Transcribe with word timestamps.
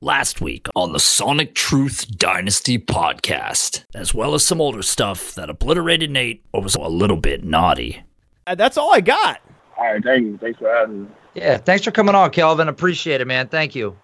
last 0.00 0.40
week 0.40 0.68
on 0.74 0.92
the 0.92 1.00
Sonic 1.00 1.54
Truth 1.54 2.16
Dynasty 2.18 2.78
podcast, 2.78 3.84
as 3.94 4.14
well 4.14 4.34
as 4.34 4.44
some 4.44 4.60
older 4.60 4.82
stuff 4.82 5.34
that 5.34 5.50
obliterated 5.50 6.10
Nate 6.10 6.44
or 6.52 6.62
was 6.62 6.74
a 6.74 6.80
little 6.82 7.16
bit 7.16 7.44
naughty. 7.44 8.02
Uh, 8.46 8.54
That's 8.54 8.76
all 8.76 8.92
I 8.94 9.00
got. 9.00 9.40
All 9.76 9.84
right, 9.84 10.02
thank 10.02 10.24
you. 10.24 10.38
Thanks 10.38 10.58
for 10.58 10.72
having 10.72 11.04
me. 11.04 11.08
Yeah, 11.34 11.58
thanks 11.58 11.84
for 11.84 11.90
coming 11.90 12.14
on, 12.14 12.30
Kelvin. 12.30 12.68
Appreciate 12.68 13.20
it, 13.20 13.26
man. 13.26 13.48
Thank 13.48 13.74
you. 13.74 13.96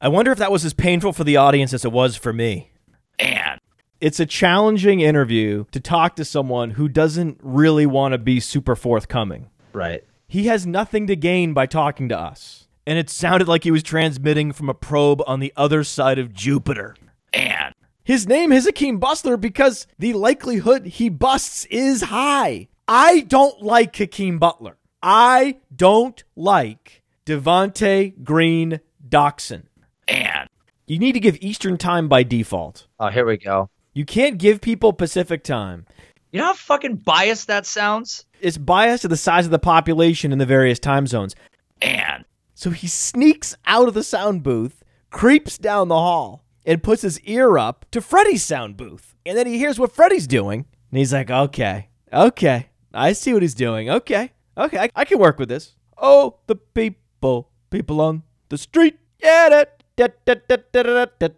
I 0.00 0.08
wonder 0.08 0.32
if 0.32 0.38
that 0.38 0.50
was 0.52 0.64
as 0.64 0.74
painful 0.74 1.12
for 1.12 1.24
the 1.24 1.36
audience 1.36 1.72
as 1.72 1.84
it 1.84 1.92
was 1.92 2.16
for 2.16 2.32
me. 2.32 2.70
And 3.18 3.60
It's 4.00 4.18
a 4.20 4.26
challenging 4.26 5.00
interview 5.00 5.64
to 5.70 5.80
talk 5.80 6.16
to 6.16 6.24
someone 6.24 6.70
who 6.72 6.88
doesn't 6.88 7.38
really 7.42 7.86
want 7.86 8.12
to 8.12 8.18
be 8.18 8.40
super 8.40 8.74
forthcoming. 8.74 9.50
Right. 9.72 10.02
He 10.26 10.46
has 10.46 10.66
nothing 10.66 11.06
to 11.06 11.16
gain 11.16 11.54
by 11.54 11.66
talking 11.66 12.08
to 12.08 12.18
us. 12.18 12.63
And 12.86 12.98
it 12.98 13.08
sounded 13.08 13.48
like 13.48 13.64
he 13.64 13.70
was 13.70 13.82
transmitting 13.82 14.52
from 14.52 14.68
a 14.68 14.74
probe 14.74 15.22
on 15.26 15.40
the 15.40 15.52
other 15.56 15.84
side 15.84 16.18
of 16.18 16.32
Jupiter. 16.34 16.94
and 17.32 17.74
His 18.04 18.26
name 18.28 18.52
is 18.52 18.66
Hakeem 18.66 18.98
Bustler 18.98 19.36
because 19.38 19.86
the 19.98 20.12
likelihood 20.12 20.84
he 20.86 21.08
busts 21.08 21.64
is 21.66 22.02
high. 22.02 22.68
I 22.86 23.20
don't 23.20 23.62
like 23.62 23.96
Hakeem 23.96 24.38
Butler. 24.38 24.76
I 25.02 25.56
don't 25.74 26.22
like 26.36 27.02
Devonte 27.24 28.22
Green 28.22 28.80
Doxson. 29.08 29.62
and 30.06 30.48
You 30.86 30.98
need 30.98 31.12
to 31.12 31.20
give 31.20 31.38
Eastern 31.40 31.78
time 31.78 32.08
by 32.08 32.22
default. 32.22 32.86
Oh, 33.00 33.08
here 33.08 33.24
we 33.24 33.38
go. 33.38 33.70
You 33.94 34.04
can't 34.04 34.36
give 34.38 34.60
people 34.60 34.92
Pacific 34.92 35.42
time. 35.44 35.86
You 36.32 36.40
know 36.40 36.46
how 36.46 36.52
fucking 36.54 36.96
biased 36.96 37.46
that 37.46 37.64
sounds? 37.64 38.26
It's 38.40 38.58
biased 38.58 39.02
to 39.02 39.08
the 39.08 39.16
size 39.16 39.46
of 39.46 39.50
the 39.52 39.58
population 39.58 40.32
in 40.32 40.38
the 40.38 40.44
various 40.46 40.78
time 40.78 41.06
zones. 41.06 41.34
and 41.80 42.13
So 42.54 42.70
he 42.70 42.86
sneaks 42.86 43.56
out 43.66 43.88
of 43.88 43.94
the 43.94 44.02
sound 44.04 44.42
booth, 44.42 44.82
creeps 45.10 45.58
down 45.58 45.88
the 45.88 45.96
hall, 45.96 46.44
and 46.64 46.82
puts 46.82 47.02
his 47.02 47.20
ear 47.20 47.58
up 47.58 47.84
to 47.90 48.00
Freddy's 48.00 48.44
sound 48.44 48.76
booth. 48.76 49.14
And 49.26 49.36
then 49.36 49.46
he 49.46 49.58
hears 49.58 49.78
what 49.78 49.92
Freddy's 49.92 50.26
doing, 50.26 50.66
and 50.90 50.98
he's 50.98 51.12
like, 51.12 51.30
okay, 51.30 51.88
okay, 52.12 52.68
I 52.92 53.12
see 53.12 53.32
what 53.32 53.42
he's 53.42 53.54
doing. 53.54 53.90
Okay, 53.90 54.32
okay, 54.56 54.78
I, 54.78 54.90
I 54.94 55.04
can 55.04 55.18
work 55.18 55.38
with 55.38 55.48
this. 55.48 55.74
Oh, 55.98 56.36
the 56.46 56.56
people, 56.56 57.50
people 57.70 58.00
on 58.00 58.22
the 58.48 58.58
street. 58.58 58.98
Yeah, 59.22 59.48
da, 59.48 59.64
da, 59.96 60.08
da, 60.26 60.56
da, 60.72 60.82
da, 60.82 61.06
da, 61.18 61.28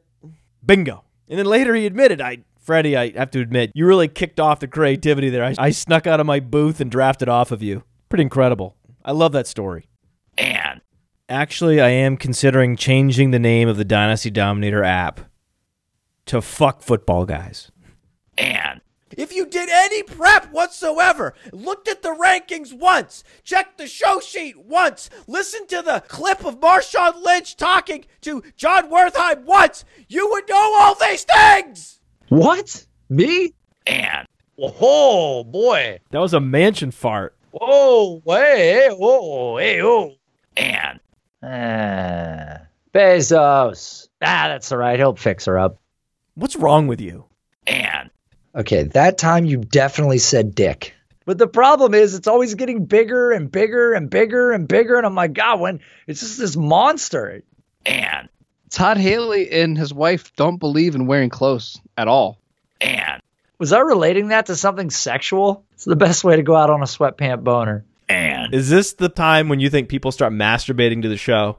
bingo. 0.64 1.04
And 1.28 1.38
then 1.38 1.46
later 1.46 1.74
he 1.74 1.86
admitted, 1.86 2.20
I, 2.20 2.38
Freddie, 2.58 2.96
I 2.96 3.10
have 3.12 3.30
to 3.32 3.40
admit, 3.40 3.72
you 3.74 3.86
really 3.86 4.08
kicked 4.08 4.40
off 4.40 4.60
the 4.60 4.68
creativity 4.68 5.30
there. 5.30 5.44
I, 5.44 5.54
I 5.58 5.70
snuck 5.70 6.06
out 6.06 6.20
of 6.20 6.26
my 6.26 6.40
booth 6.40 6.80
and 6.80 6.90
drafted 6.90 7.28
off 7.28 7.50
of 7.52 7.62
you. 7.62 7.84
Pretty 8.08 8.22
incredible. 8.22 8.76
I 9.04 9.12
love 9.12 9.32
that 9.32 9.46
story. 9.46 9.88
and 10.36 10.80
Actually, 11.28 11.80
I 11.80 11.88
am 11.88 12.16
considering 12.16 12.76
changing 12.76 13.32
the 13.32 13.40
name 13.40 13.68
of 13.68 13.76
the 13.76 13.84
Dynasty 13.84 14.30
Dominator 14.30 14.84
app 14.84 15.20
to 16.26 16.40
Fuck 16.40 16.82
Football 16.82 17.24
Guys. 17.24 17.72
and 18.38 18.80
If 19.10 19.34
you 19.34 19.44
did 19.44 19.68
any 19.68 20.04
prep 20.04 20.52
whatsoever, 20.52 21.34
looked 21.52 21.88
at 21.88 22.02
the 22.02 22.10
rankings 22.10 22.72
once, 22.72 23.24
checked 23.42 23.78
the 23.78 23.88
show 23.88 24.20
sheet 24.20 24.56
once, 24.56 25.10
listened 25.26 25.68
to 25.70 25.82
the 25.82 26.04
clip 26.06 26.44
of 26.44 26.60
Marshawn 26.60 27.20
Lynch 27.24 27.56
talking 27.56 28.04
to 28.20 28.44
John 28.56 28.88
Wertheim 28.88 29.44
once, 29.44 29.84
you 30.08 30.30
would 30.30 30.48
know 30.48 30.74
all 30.76 30.94
these 30.94 31.24
things! 31.24 31.98
What? 32.28 32.86
Me? 33.08 33.52
and 33.84 34.28
Oh 34.58 35.42
boy. 35.42 35.98
That 36.10 36.20
was 36.20 36.34
a 36.34 36.40
mansion 36.40 36.92
fart. 36.92 37.36
Oh, 37.60 38.22
hey, 38.26 38.88
oh, 38.92 39.56
hey, 39.58 39.82
oh. 39.82 40.14
and 40.56 41.00
Ah, 41.42 42.58
Bezos. 42.94 44.08
Ah, 44.22 44.48
that's 44.48 44.72
all 44.72 44.78
right. 44.78 44.98
He'll 44.98 45.14
fix 45.16 45.44
her 45.46 45.58
up. 45.58 45.78
What's 46.34 46.56
wrong 46.56 46.86
with 46.86 47.00
you? 47.00 47.24
and 47.66 48.10
Okay, 48.54 48.84
that 48.84 49.18
time 49.18 49.44
you 49.44 49.58
definitely 49.58 50.18
said 50.18 50.54
dick. 50.54 50.94
But 51.26 51.36
the 51.38 51.46
problem 51.48 51.92
is, 51.92 52.14
it's 52.14 52.28
always 52.28 52.54
getting 52.54 52.86
bigger 52.86 53.32
and 53.32 53.50
bigger 53.50 53.92
and 53.92 54.08
bigger 54.08 54.52
and 54.52 54.66
bigger. 54.66 54.96
And 54.96 55.04
I'm 55.04 55.14
like, 55.14 55.34
God, 55.34 55.60
when 55.60 55.80
it's 56.06 56.20
just 56.20 56.38
this 56.38 56.56
monster. 56.56 57.42
and 57.84 58.28
Todd 58.70 58.96
Haley 58.96 59.50
and 59.50 59.76
his 59.76 59.92
wife 59.92 60.34
don't 60.36 60.56
believe 60.58 60.94
in 60.94 61.06
wearing 61.06 61.28
clothes 61.30 61.80
at 61.98 62.08
all. 62.08 62.38
and 62.80 63.20
Was 63.58 63.72
I 63.72 63.80
relating 63.80 64.28
that 64.28 64.46
to 64.46 64.56
something 64.56 64.88
sexual? 64.90 65.64
It's 65.74 65.84
the 65.84 65.96
best 65.96 66.24
way 66.24 66.36
to 66.36 66.42
go 66.42 66.54
out 66.56 66.70
on 66.70 66.80
a 66.80 66.86
sweatpant 66.86 67.44
boner. 67.44 67.84
Is 68.52 68.68
this 68.70 68.94
the 68.94 69.08
time 69.08 69.48
when 69.48 69.60
you 69.60 69.70
think 69.70 69.88
people 69.88 70.12
start 70.12 70.32
masturbating 70.32 71.02
to 71.02 71.08
the 71.08 71.16
show? 71.16 71.58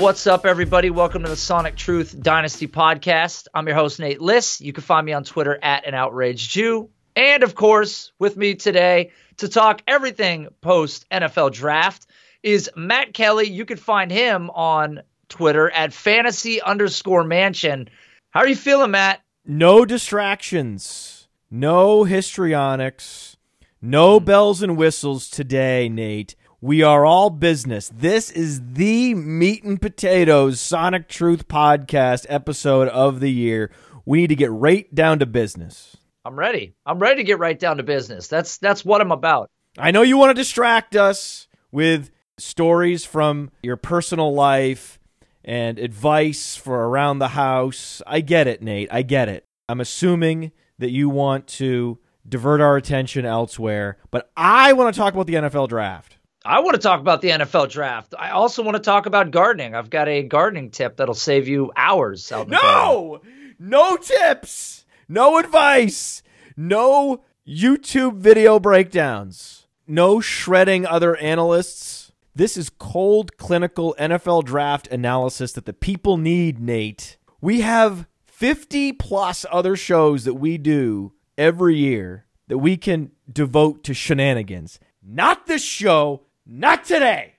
What's 0.00 0.26
up, 0.26 0.46
everybody? 0.46 0.88
Welcome 0.88 1.24
to 1.24 1.28
the 1.28 1.36
Sonic 1.36 1.76
Truth 1.76 2.18
Dynasty 2.18 2.66
podcast. 2.66 3.48
I'm 3.52 3.66
your 3.66 3.76
host, 3.76 4.00
Nate 4.00 4.18
Liss. 4.18 4.58
You 4.58 4.72
can 4.72 4.82
find 4.82 5.04
me 5.04 5.12
on 5.12 5.24
Twitter 5.24 5.58
at 5.62 5.86
an 5.86 5.92
outraged 5.92 6.50
Jew. 6.50 6.88
And 7.14 7.42
of 7.42 7.54
course, 7.54 8.10
with 8.18 8.34
me 8.34 8.54
today 8.54 9.10
to 9.36 9.48
talk 9.48 9.82
everything 9.86 10.48
post 10.62 11.04
NFL 11.10 11.52
draft 11.52 12.06
is 12.42 12.70
Matt 12.74 13.12
Kelly. 13.12 13.50
You 13.50 13.66
can 13.66 13.76
find 13.76 14.10
him 14.10 14.48
on 14.48 15.02
Twitter 15.28 15.70
at 15.70 15.92
fantasy 15.92 16.62
underscore 16.62 17.22
mansion. 17.22 17.90
How 18.30 18.40
are 18.40 18.48
you 18.48 18.56
feeling, 18.56 18.92
Matt? 18.92 19.20
No 19.44 19.84
distractions, 19.84 21.28
no 21.50 22.04
histrionics, 22.04 23.36
no 23.82 24.18
hmm. 24.18 24.24
bells 24.24 24.62
and 24.62 24.78
whistles 24.78 25.28
today, 25.28 25.90
Nate. 25.90 26.36
We 26.62 26.82
are 26.82 27.06
all 27.06 27.30
business. 27.30 27.88
This 27.88 28.30
is 28.30 28.60
the 28.74 29.14
meat 29.14 29.64
and 29.64 29.80
potatoes 29.80 30.60
Sonic 30.60 31.08
Truth 31.08 31.48
podcast 31.48 32.26
episode 32.28 32.88
of 32.88 33.20
the 33.20 33.30
year. 33.30 33.70
We 34.04 34.20
need 34.20 34.26
to 34.26 34.34
get 34.34 34.50
right 34.50 34.94
down 34.94 35.20
to 35.20 35.26
business. 35.26 35.96
I'm 36.22 36.38
ready. 36.38 36.74
I'm 36.84 36.98
ready 36.98 37.22
to 37.22 37.24
get 37.24 37.38
right 37.38 37.58
down 37.58 37.78
to 37.78 37.82
business. 37.82 38.28
That's 38.28 38.58
that's 38.58 38.84
what 38.84 39.00
I'm 39.00 39.10
about. 39.10 39.48
I 39.78 39.90
know 39.90 40.02
you 40.02 40.18
want 40.18 40.36
to 40.36 40.40
distract 40.42 40.96
us 40.96 41.48
with 41.72 42.10
stories 42.36 43.06
from 43.06 43.50
your 43.62 43.78
personal 43.78 44.34
life 44.34 44.98
and 45.42 45.78
advice 45.78 46.56
for 46.56 46.88
around 46.88 47.20
the 47.20 47.28
house. 47.28 48.02
I 48.06 48.20
get 48.20 48.46
it, 48.46 48.60
Nate. 48.60 48.90
I 48.92 49.00
get 49.00 49.30
it. 49.30 49.46
I'm 49.66 49.80
assuming 49.80 50.52
that 50.78 50.90
you 50.90 51.08
want 51.08 51.46
to 51.46 51.98
divert 52.28 52.60
our 52.60 52.76
attention 52.76 53.24
elsewhere, 53.24 53.96
but 54.10 54.30
I 54.36 54.74
want 54.74 54.94
to 54.94 55.00
talk 55.00 55.14
about 55.14 55.26
the 55.26 55.34
NFL 55.36 55.70
draft. 55.70 56.18
I 56.44 56.60
want 56.60 56.74
to 56.74 56.80
talk 56.80 57.00
about 57.00 57.20
the 57.20 57.30
NFL 57.30 57.70
draft. 57.70 58.14
I 58.18 58.30
also 58.30 58.62
want 58.62 58.76
to 58.76 58.82
talk 58.82 59.04
about 59.04 59.30
gardening. 59.30 59.74
I've 59.74 59.90
got 59.90 60.08
a 60.08 60.22
gardening 60.22 60.70
tip 60.70 60.96
that'll 60.96 61.14
save 61.14 61.48
you 61.48 61.70
hours. 61.76 62.30
No! 62.30 63.20
No 63.58 63.96
tips! 63.98 64.86
No 65.06 65.38
advice! 65.38 66.22
No 66.56 67.22
YouTube 67.46 68.16
video 68.16 68.58
breakdowns! 68.58 69.66
No 69.86 70.20
shredding 70.20 70.86
other 70.86 71.14
analysts. 71.16 72.10
This 72.34 72.56
is 72.56 72.70
cold, 72.70 73.36
clinical 73.36 73.94
NFL 73.98 74.44
draft 74.44 74.86
analysis 74.86 75.52
that 75.52 75.66
the 75.66 75.74
people 75.74 76.16
need, 76.16 76.58
Nate. 76.58 77.18
We 77.42 77.60
have 77.60 78.06
50 78.24 78.94
plus 78.94 79.44
other 79.50 79.76
shows 79.76 80.24
that 80.24 80.34
we 80.34 80.56
do 80.56 81.12
every 81.36 81.76
year 81.76 82.24
that 82.48 82.58
we 82.58 82.78
can 82.78 83.10
devote 83.30 83.84
to 83.84 83.92
shenanigans. 83.92 84.80
Not 85.02 85.46
this 85.46 85.62
show, 85.64 86.22
not 86.50 86.84
today. 86.84 87.34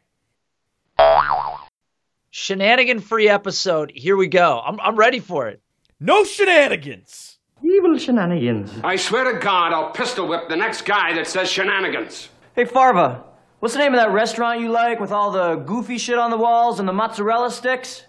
Shenanigan 2.29 3.01
free 3.01 3.27
episode. 3.27 3.91
Here 3.93 4.15
we 4.15 4.27
go. 4.27 4.61
I'm, 4.65 4.79
I'm 4.79 4.95
ready 4.95 5.19
for 5.19 5.49
it. 5.49 5.61
No 5.99 6.23
shenanigans. 6.23 7.37
Evil 7.61 7.97
shenanigans. 7.97 8.71
I 8.83 8.95
swear 8.95 9.33
to 9.33 9.39
God, 9.39 9.73
I'll 9.73 9.91
pistol 9.91 10.27
whip 10.27 10.47
the 10.47 10.55
next 10.55 10.83
guy 10.83 11.13
that 11.13 11.27
says 11.27 11.51
shenanigans. 11.51 12.29
Hey, 12.55 12.63
Farva, 12.63 13.25
what's 13.59 13.73
the 13.73 13.81
name 13.81 13.93
of 13.93 13.99
that 13.99 14.11
restaurant 14.11 14.61
you 14.61 14.69
like 14.69 15.01
with 15.01 15.11
all 15.11 15.31
the 15.31 15.55
goofy 15.55 15.97
shit 15.97 16.17
on 16.17 16.31
the 16.31 16.37
walls 16.37 16.79
and 16.79 16.87
the 16.87 16.93
mozzarella 16.93 17.51
sticks? 17.51 18.05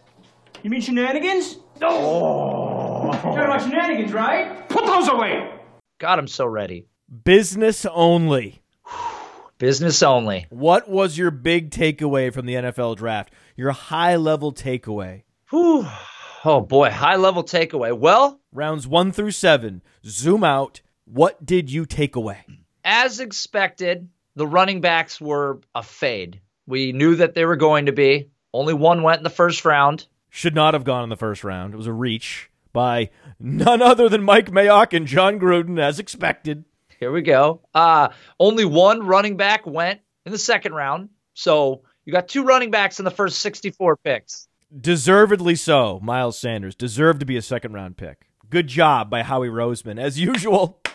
You 0.63 0.71
mean 0.71 0.81
shenanigans? 0.81 1.57
Oh. 1.83 3.07
You're 3.07 3.13
talking 3.15 3.39
about 3.41 3.63
shenanigans, 3.63 4.13
right? 4.13 4.69
Put 4.69 4.87
those 4.87 5.09
away! 5.09 5.53
God, 5.99 6.21
I'm 6.21 6.29
so 6.29 6.47
ready. 6.47 6.87
Business 7.25 7.85
only. 7.87 8.62
Business 9.63 10.03
only. 10.03 10.47
What 10.51 10.89
was 10.89 11.17
your 11.17 11.31
big 11.31 11.71
takeaway 11.71 12.33
from 12.35 12.47
the 12.47 12.55
NFL 12.55 12.97
draft? 12.97 13.33
Your 13.55 13.71
high 13.71 14.17
level 14.17 14.53
takeaway? 14.53 15.23
Whew. 15.51 15.87
Oh 16.45 16.61
boy, 16.61 16.91
high 16.91 17.15
level 17.15 17.45
takeaway. 17.45 17.97
Well, 17.97 18.41
Rounds 18.53 18.89
one 18.89 19.13
through 19.13 19.31
seven. 19.31 19.81
Zoom 20.05 20.43
out. 20.43 20.81
What 21.05 21.47
did 21.47 21.71
you 21.71 21.87
take 21.87 22.17
away? 22.17 22.45
as 22.85 23.21
expected, 23.21 24.09
the 24.35 24.49
running 24.49 24.81
backs 24.81 25.21
were 25.21 25.61
a 25.77 25.85
fade. 25.85 26.41
We 26.67 26.91
knew 26.91 27.15
that 27.15 27.35
they 27.35 27.45
were 27.45 27.55
going 27.55 27.87
to 27.87 27.93
be. 27.93 28.31
Only 28.53 28.75
one 28.75 29.05
went 29.05 29.19
in 29.19 29.23
the 29.23 29.31
first 29.31 29.65
round. 29.65 30.09
Should 30.29 30.57
not 30.57 30.75
have 30.75 30.83
gone 30.83 31.05
in 31.05 31.09
the 31.09 31.15
first 31.17 31.45
round. 31.45 31.73
It 31.73 31.77
was 31.77 31.87
a 31.87 31.93
reach 31.93 32.51
by 32.73 33.11
none 33.39 33.81
other 33.81 34.09
than 34.09 34.25
Mike 34.25 34.51
Mayock 34.51 34.93
and 34.93 35.07
Jon 35.07 35.39
Gruden, 35.39 35.81
as 35.81 36.01
expected. 36.01 36.65
Here 37.03 37.11
we 37.11 37.23
go. 37.23 37.63
Uh, 37.75 38.11
only 38.39 38.65
one 38.65 39.05
running 39.05 39.37
back 39.37 39.67
went 39.67 40.03
in 40.25 40.31
the 40.31 40.39
second 40.39 40.73
round. 40.73 41.09
So 41.35 41.83
you 42.05 42.13
got 42.13 42.29
two 42.29 42.45
running 42.45 42.71
backs 42.71 43.01
in 43.01 43.05
the 43.05 43.11
first 43.11 43.41
64 43.41 43.97
picks. 43.97 44.47
Deservedly 44.81 45.57
so, 45.57 45.99
Miles 46.01 46.39
Sanders 46.39 46.77
deserved 46.77 47.19
to 47.19 47.27
be 47.27 47.37
a 47.37 47.43
second 47.43 47.73
round 47.73 47.97
pick. 47.97 48.29
Good 48.51 48.69
job 48.69 49.11
by 49.11 49.25
Howie 49.25 49.49
Roseman, 49.49 50.01
as 50.01 50.17
usual. 50.17 50.81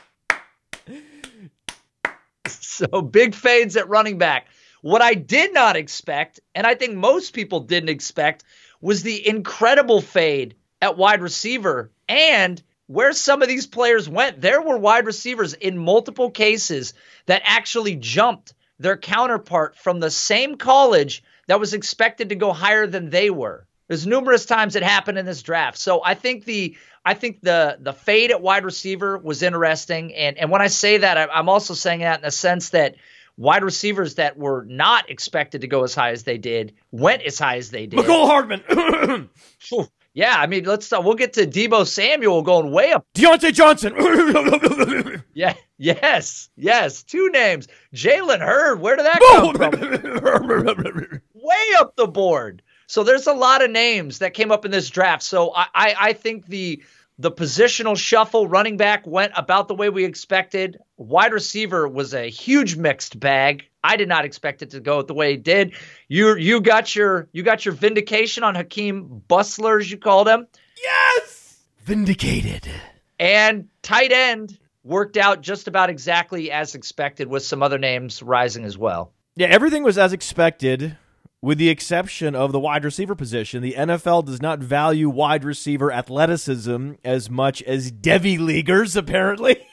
So 2.47 3.01
big 3.01 3.33
fades 3.35 3.75
at 3.75 3.89
running 3.89 4.17
back. 4.17 4.47
What 4.81 5.01
I 5.01 5.15
did 5.15 5.53
not 5.53 5.75
expect, 5.75 6.39
and 6.53 6.65
I 6.65 6.75
think 6.75 6.95
most 6.95 7.33
people 7.33 7.61
didn't 7.61 7.89
expect, 7.89 8.45
was 8.79 9.03
the 9.03 9.27
incredible 9.27 9.99
fade 9.99 10.55
at 10.79 10.95
wide 10.95 11.21
receiver 11.21 11.91
and 12.07 12.61
where 12.87 13.13
some 13.13 13.41
of 13.41 13.47
these 13.47 13.67
players 13.67 14.09
went. 14.09 14.41
There 14.41 14.61
were 14.61 14.77
wide 14.77 15.05
receivers 15.05 15.53
in 15.53 15.77
multiple 15.77 16.31
cases 16.31 16.93
that 17.25 17.43
actually 17.45 17.95
jumped 17.95 18.53
their 18.79 18.97
counterpart 18.97 19.75
from 19.75 19.99
the 19.99 20.11
same 20.11 20.55
college 20.55 21.23
that 21.47 21.59
was 21.59 21.73
expected 21.73 22.29
to 22.29 22.35
go 22.35 22.53
higher 22.53 22.87
than 22.87 23.09
they 23.09 23.29
were. 23.29 23.65
There's 23.87 24.05
numerous 24.05 24.45
times 24.45 24.75
it 24.75 24.83
happened 24.83 25.17
in 25.17 25.25
this 25.25 25.41
draft. 25.41 25.77
So 25.77 26.01
I 26.03 26.13
think 26.13 26.45
the 26.45 26.75
I 27.05 27.13
think 27.13 27.41
the 27.41 27.77
the 27.79 27.93
fade 27.93 28.31
at 28.31 28.41
wide 28.41 28.65
receiver 28.65 29.17
was 29.17 29.41
interesting. 29.43 30.13
And 30.13 30.37
and 30.37 30.51
when 30.51 30.61
I 30.61 30.67
say 30.67 30.97
that, 30.97 31.17
I, 31.17 31.27
I'm 31.27 31.47
also 31.47 31.73
saying 31.73 32.01
that 32.01 32.19
in 32.19 32.25
the 32.25 32.31
sense 32.31 32.69
that 32.69 32.95
wide 33.37 33.63
receivers 33.63 34.15
that 34.15 34.37
were 34.37 34.65
not 34.67 35.09
expected 35.09 35.61
to 35.61 35.67
go 35.67 35.83
as 35.83 35.95
high 35.95 36.11
as 36.11 36.23
they 36.23 36.37
did 36.37 36.73
went 36.91 37.21
as 37.23 37.39
high 37.39 37.57
as 37.57 37.71
they 37.71 37.85
did. 37.85 37.99
Mecole 37.99 38.27
Hardman. 38.27 39.29
Yeah, 40.17 40.35
I 40.35 40.47
mean, 40.47 40.63
let's 40.63 40.91
uh, 40.91 40.99
we'll 40.99 41.13
get 41.13 41.33
to 41.33 41.45
Deebo 41.45 41.85
Samuel 41.85 42.41
going 42.41 42.71
way 42.71 42.91
up. 42.91 43.05
Diontae 43.13 43.53
Johnson. 43.53 43.93
Yeah, 45.33 45.53
yes, 45.77 46.49
yes, 46.55 47.03
two 47.03 47.29
names. 47.29 47.67
Jalen 47.93 48.39
Hurd. 48.39 48.79
Where 48.79 48.95
did 48.95 49.05
that 49.05 49.19
come 49.21 49.53
from? 49.53 51.21
way 51.35 51.65
up 51.77 51.95
the 51.95 52.07
board. 52.07 52.63
So 52.87 53.03
there's 53.03 53.27
a 53.27 53.33
lot 53.33 53.63
of 53.63 53.69
names 53.69 54.17
that 54.17 54.33
came 54.33 54.51
up 54.51 54.65
in 54.65 54.71
this 54.71 54.89
draft. 54.89 55.21
So 55.21 55.53
I, 55.53 55.67
I, 55.75 55.95
I 55.99 56.13
think 56.13 56.47
the 56.47 56.81
the 57.19 57.31
positional 57.31 57.95
shuffle 57.95 58.47
running 58.47 58.77
back 58.77 59.05
went 59.05 59.33
about 59.35 59.67
the 59.67 59.75
way 59.75 59.91
we 59.91 60.03
expected. 60.03 60.79
Wide 60.97 61.33
receiver 61.33 61.87
was 61.87 62.15
a 62.15 62.27
huge 62.27 62.75
mixed 62.75 63.19
bag. 63.19 63.69
I 63.87 63.95
did 63.95 64.09
not 64.09 64.25
expect 64.25 64.61
it 64.61 64.71
to 64.71 64.81
go 64.81 65.01
the 65.01 65.13
way 65.13 65.35
it 65.35 65.43
did. 65.43 65.73
You 66.09 66.35
you 66.35 66.59
got 66.59 66.93
your 66.93 67.29
you 67.31 67.41
got 67.41 67.65
your 67.65 67.73
vindication 67.73 68.43
on 68.43 68.53
Hakeem 68.53 69.23
Bustler, 69.29 69.79
as 69.79 69.89
you 69.89 69.97
called 69.97 70.27
him. 70.27 70.45
yes! 70.83 71.63
Vindicated. 71.85 72.69
And 73.17 73.69
tight 73.81 74.11
end 74.11 74.59
worked 74.83 75.15
out 75.15 75.41
just 75.41 75.69
about 75.69 75.89
exactly 75.89 76.51
as 76.51 76.75
expected, 76.75 77.29
with 77.29 77.43
some 77.43 77.63
other 77.63 77.77
names 77.77 78.21
rising 78.21 78.65
as 78.65 78.77
well. 78.77 79.13
Yeah, 79.35 79.47
everything 79.47 79.83
was 79.83 79.97
as 79.97 80.11
expected, 80.11 80.97
with 81.41 81.57
the 81.57 81.69
exception 81.69 82.35
of 82.35 82.51
the 82.51 82.59
wide 82.59 82.83
receiver 82.83 83.15
position. 83.15 83.63
The 83.63 83.75
NFL 83.77 84.25
does 84.25 84.41
not 84.41 84.59
value 84.59 85.09
wide 85.09 85.45
receiver 85.45 85.93
athleticism 85.93 86.93
as 87.05 87.29
much 87.29 87.63
as 87.63 87.91
devy 87.91 88.37
leaguers, 88.37 88.97
apparently. 88.97 89.57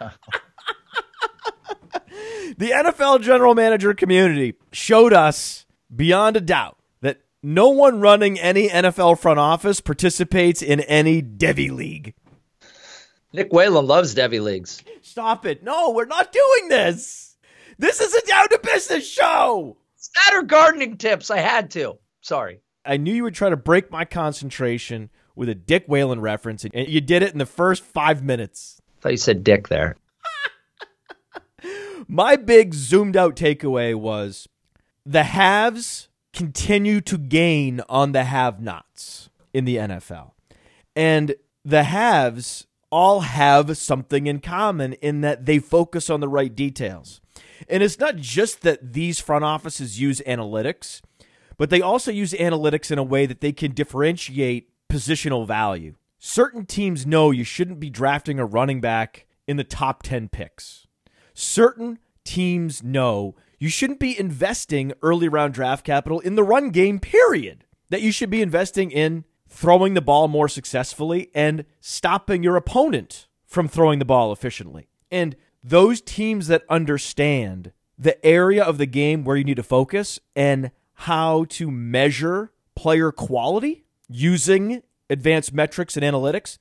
the 2.56 2.70
NFL 2.70 3.22
general 3.22 3.54
manager 3.54 3.94
community 3.94 4.54
showed 4.72 5.12
us 5.12 5.66
beyond 5.94 6.36
a 6.36 6.40
doubt 6.40 6.78
that 7.00 7.20
no 7.42 7.68
one 7.68 8.00
running 8.00 8.38
any 8.38 8.68
NFL 8.68 9.18
front 9.18 9.38
office 9.38 9.80
participates 9.80 10.62
in 10.62 10.80
any 10.80 11.22
devy 11.22 11.70
league. 11.70 12.14
Nick 13.32 13.52
Whalen 13.52 13.86
loves 13.86 14.14
devy 14.14 14.42
leagues. 14.42 14.82
Stop 15.02 15.44
it. 15.44 15.62
No, 15.62 15.90
we're 15.90 16.06
not 16.06 16.32
doing 16.32 16.68
this. 16.68 17.36
This 17.78 18.00
is 18.00 18.14
a 18.14 18.26
down 18.26 18.48
to 18.48 18.60
business 18.62 19.08
show. 19.08 19.76
Or 20.32 20.42
gardening 20.42 20.96
tips. 20.96 21.30
I 21.30 21.38
had 21.38 21.70
to. 21.72 21.98
Sorry. 22.20 22.60
I 22.84 22.96
knew 22.96 23.12
you 23.12 23.24
would 23.24 23.34
try 23.34 23.50
to 23.50 23.56
break 23.56 23.90
my 23.90 24.04
concentration 24.04 25.10
with 25.36 25.48
a 25.48 25.54
Dick 25.54 25.84
Whalen 25.86 26.20
reference, 26.20 26.64
and 26.64 26.88
you 26.88 27.00
did 27.00 27.22
it 27.22 27.32
in 27.32 27.38
the 27.38 27.46
first 27.46 27.84
five 27.84 28.24
minutes. 28.24 28.80
I 28.98 29.02
thought 29.02 29.12
you 29.12 29.18
said 29.18 29.44
dick 29.44 29.68
there. 29.68 29.96
My 32.10 32.36
big 32.36 32.72
zoomed 32.72 33.18
out 33.18 33.36
takeaway 33.36 33.94
was 33.94 34.48
the 35.04 35.24
haves 35.24 36.08
continue 36.32 37.02
to 37.02 37.18
gain 37.18 37.82
on 37.86 38.12
the 38.12 38.24
have 38.24 38.62
nots 38.62 39.28
in 39.52 39.66
the 39.66 39.76
NFL. 39.76 40.30
And 40.96 41.34
the 41.66 41.82
haves 41.82 42.66
all 42.90 43.20
have 43.20 43.76
something 43.76 44.26
in 44.26 44.40
common 44.40 44.94
in 44.94 45.20
that 45.20 45.44
they 45.44 45.58
focus 45.58 46.08
on 46.08 46.20
the 46.20 46.30
right 46.30 46.54
details. 46.54 47.20
And 47.68 47.82
it's 47.82 47.98
not 47.98 48.16
just 48.16 48.62
that 48.62 48.94
these 48.94 49.20
front 49.20 49.44
offices 49.44 50.00
use 50.00 50.22
analytics, 50.26 51.02
but 51.58 51.68
they 51.68 51.82
also 51.82 52.10
use 52.10 52.32
analytics 52.32 52.90
in 52.90 52.96
a 52.96 53.02
way 53.02 53.26
that 53.26 53.42
they 53.42 53.52
can 53.52 53.72
differentiate 53.72 54.70
positional 54.90 55.46
value. 55.46 55.94
Certain 56.18 56.64
teams 56.64 57.04
know 57.04 57.30
you 57.30 57.44
shouldn't 57.44 57.80
be 57.80 57.90
drafting 57.90 58.38
a 58.38 58.46
running 58.46 58.80
back 58.80 59.26
in 59.46 59.58
the 59.58 59.64
top 59.64 60.02
10 60.02 60.30
picks. 60.30 60.87
Certain 61.40 62.00
teams 62.24 62.82
know 62.82 63.36
you 63.60 63.68
shouldn't 63.68 64.00
be 64.00 64.18
investing 64.18 64.92
early 65.02 65.28
round 65.28 65.54
draft 65.54 65.86
capital 65.86 66.18
in 66.18 66.34
the 66.34 66.42
run 66.42 66.70
game, 66.70 66.98
period. 66.98 67.62
That 67.90 68.02
you 68.02 68.10
should 68.10 68.28
be 68.28 68.42
investing 68.42 68.90
in 68.90 69.24
throwing 69.48 69.94
the 69.94 70.00
ball 70.00 70.26
more 70.26 70.48
successfully 70.48 71.30
and 71.36 71.64
stopping 71.80 72.42
your 72.42 72.56
opponent 72.56 73.28
from 73.46 73.68
throwing 73.68 74.00
the 74.00 74.04
ball 74.04 74.32
efficiently. 74.32 74.88
And 75.12 75.36
those 75.62 76.00
teams 76.00 76.48
that 76.48 76.64
understand 76.68 77.70
the 77.96 78.26
area 78.26 78.64
of 78.64 78.78
the 78.78 78.86
game 78.86 79.22
where 79.22 79.36
you 79.36 79.44
need 79.44 79.58
to 79.58 79.62
focus 79.62 80.18
and 80.34 80.72
how 80.92 81.44
to 81.50 81.70
measure 81.70 82.50
player 82.74 83.12
quality 83.12 83.84
using 84.08 84.82
advanced 85.08 85.52
metrics 85.52 85.96
and 85.96 86.04
analytics, 86.04 86.58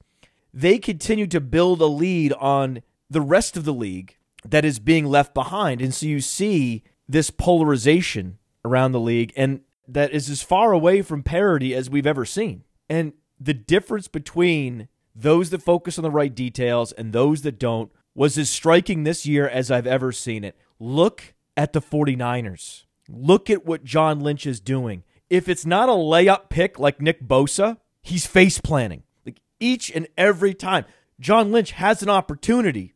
they 0.54 0.78
continue 0.78 1.26
to 1.26 1.42
build 1.42 1.82
a 1.82 1.88
lead 1.88 2.32
on 2.34 2.84
the 3.10 3.22
rest 3.22 3.58
of 3.58 3.66
the 3.66 3.74
league 3.74 4.17
that 4.50 4.66
is 4.66 4.80
being 4.80 5.06
left 5.06 5.34
behind. 5.34 5.82
And 5.82 5.94
so 5.94 6.06
you 6.06 6.22
see 6.22 6.84
this 7.08 7.30
polarization 7.30 8.38
around 8.66 8.92
the 8.92 9.00
league, 9.00 9.33
and 9.36 9.62
that 9.88 10.12
is 10.12 10.30
as 10.30 10.42
far 10.42 10.71
away 10.71 11.02
from 11.02 11.24
parity 11.24 11.74
as 11.74 11.90
we've 11.90 12.07
ever 12.07 12.26
seen. 12.26 12.64
And 12.90 13.14
the 13.40 13.54
difference 13.54 14.07
between 14.07 14.88
those 15.16 15.50
that 15.50 15.62
focus 15.62 15.98
on 15.98 16.04
the 16.04 16.12
right 16.12 16.33
details 16.33 16.92
and 16.92 17.12
those 17.12 17.42
that 17.42 17.60
don't 17.60 17.92
was 18.14 18.38
as 18.38 18.50
striking 18.50 19.04
this 19.04 19.26
year 19.26 19.48
as 19.48 19.71
I've 19.71 19.88
ever 19.88 20.12
seen 20.12 20.44
it. 20.44 20.57
Look 20.80 21.33
at 21.56 21.74
the 21.74 21.81
49ers. 21.81 22.86
Look 23.10 23.50
at 23.50 23.66
what 23.66 23.83
John 23.83 24.19
Lynch 24.19 24.45
is 24.45 24.60
doing. 24.60 25.04
If 25.30 25.48
it's 25.48 25.66
not 25.66 25.90
a 25.90 25.94
layup 25.94 26.50
pick 26.50 26.80
like 26.80 27.02
Nick 27.02 27.21
Bosa, 27.21 27.78
he's 28.02 28.26
face 28.26 28.60
planning. 28.60 29.04
Like 29.26 29.42
each 29.60 29.92
and 29.92 30.07
every 30.18 30.54
time. 30.54 30.86
John 31.19 31.52
Lynch 31.52 31.71
has 31.71 32.04
an 32.04 32.10
opportunity 32.10 32.94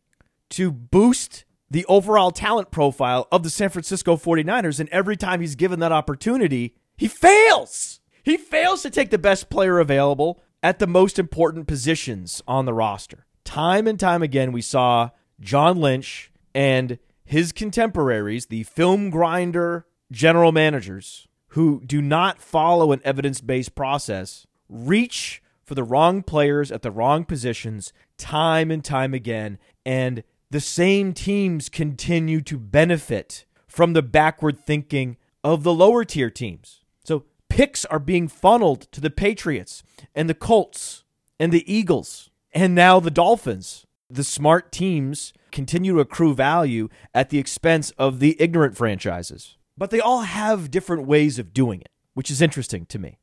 to 0.51 0.71
boost 0.71 1.45
the 1.71 1.85
overall 1.85 2.31
talent 2.31 2.69
profile 2.69 3.29
of 3.31 3.43
the 3.43 3.49
San 3.49 3.69
Francisco 3.69 4.17
49ers. 4.17 4.81
And 4.81 4.89
every 4.89 5.15
time 5.15 5.39
he's 5.39 5.55
given 5.55 5.79
that 5.79 5.93
opportunity, 5.93 6.75
he 6.97 7.07
fails. 7.07 8.01
He 8.23 8.35
fails 8.35 8.83
to 8.83 8.89
take 8.89 9.09
the 9.09 9.17
best 9.17 9.49
player 9.49 9.79
available 9.79 10.43
at 10.61 10.79
the 10.79 10.85
most 10.85 11.17
important 11.17 11.67
positions 11.67 12.43
on 12.45 12.65
the 12.65 12.73
roster. 12.73 13.25
Time 13.45 13.87
and 13.87 13.97
time 13.97 14.21
again, 14.21 14.51
we 14.51 14.61
saw 14.61 15.11
John 15.39 15.79
Lynch 15.79 16.29
and 16.53 16.99
his 17.23 17.53
contemporaries, 17.53 18.47
the 18.47 18.63
film 18.63 19.09
grinder 19.09 19.87
general 20.11 20.51
managers, 20.51 21.29
who 21.49 21.81
do 21.85 22.01
not 22.01 22.41
follow 22.41 22.91
an 22.91 22.99
evidence 23.05 23.39
based 23.39 23.75
process, 23.75 24.45
reach 24.67 25.41
for 25.63 25.73
the 25.73 25.83
wrong 25.85 26.21
players 26.21 26.69
at 26.69 26.81
the 26.81 26.91
wrong 26.91 27.23
positions 27.23 27.93
time 28.17 28.69
and 28.69 28.83
time 28.83 29.13
again. 29.13 29.57
And 29.85 30.23
the 30.51 30.59
same 30.59 31.13
teams 31.13 31.69
continue 31.69 32.41
to 32.41 32.59
benefit 32.59 33.45
from 33.67 33.93
the 33.93 34.01
backward 34.01 34.59
thinking 34.59 35.17
of 35.43 35.63
the 35.63 35.73
lower 35.73 36.03
tier 36.03 36.29
teams. 36.29 36.81
So 37.05 37.23
picks 37.47 37.85
are 37.85 37.99
being 37.99 38.27
funneled 38.27 38.81
to 38.91 38.99
the 38.99 39.09
Patriots 39.09 39.81
and 40.13 40.29
the 40.29 40.35
Colts 40.35 41.05
and 41.39 41.53
the 41.53 41.73
Eagles 41.73 42.29
and 42.53 42.75
now 42.75 42.99
the 42.99 43.09
Dolphins. 43.09 43.85
The 44.09 44.25
smart 44.25 44.73
teams 44.73 45.31
continue 45.51 45.93
to 45.93 46.01
accrue 46.01 46.33
value 46.33 46.89
at 47.13 47.29
the 47.29 47.39
expense 47.39 47.91
of 47.91 48.19
the 48.19 48.35
ignorant 48.39 48.75
franchises. 48.75 49.55
But 49.77 49.89
they 49.89 50.01
all 50.01 50.21
have 50.21 50.69
different 50.69 51.07
ways 51.07 51.39
of 51.39 51.53
doing 51.53 51.79
it, 51.79 51.91
which 52.13 52.29
is 52.29 52.41
interesting 52.41 52.85
to 52.87 52.99
me. 52.99 53.19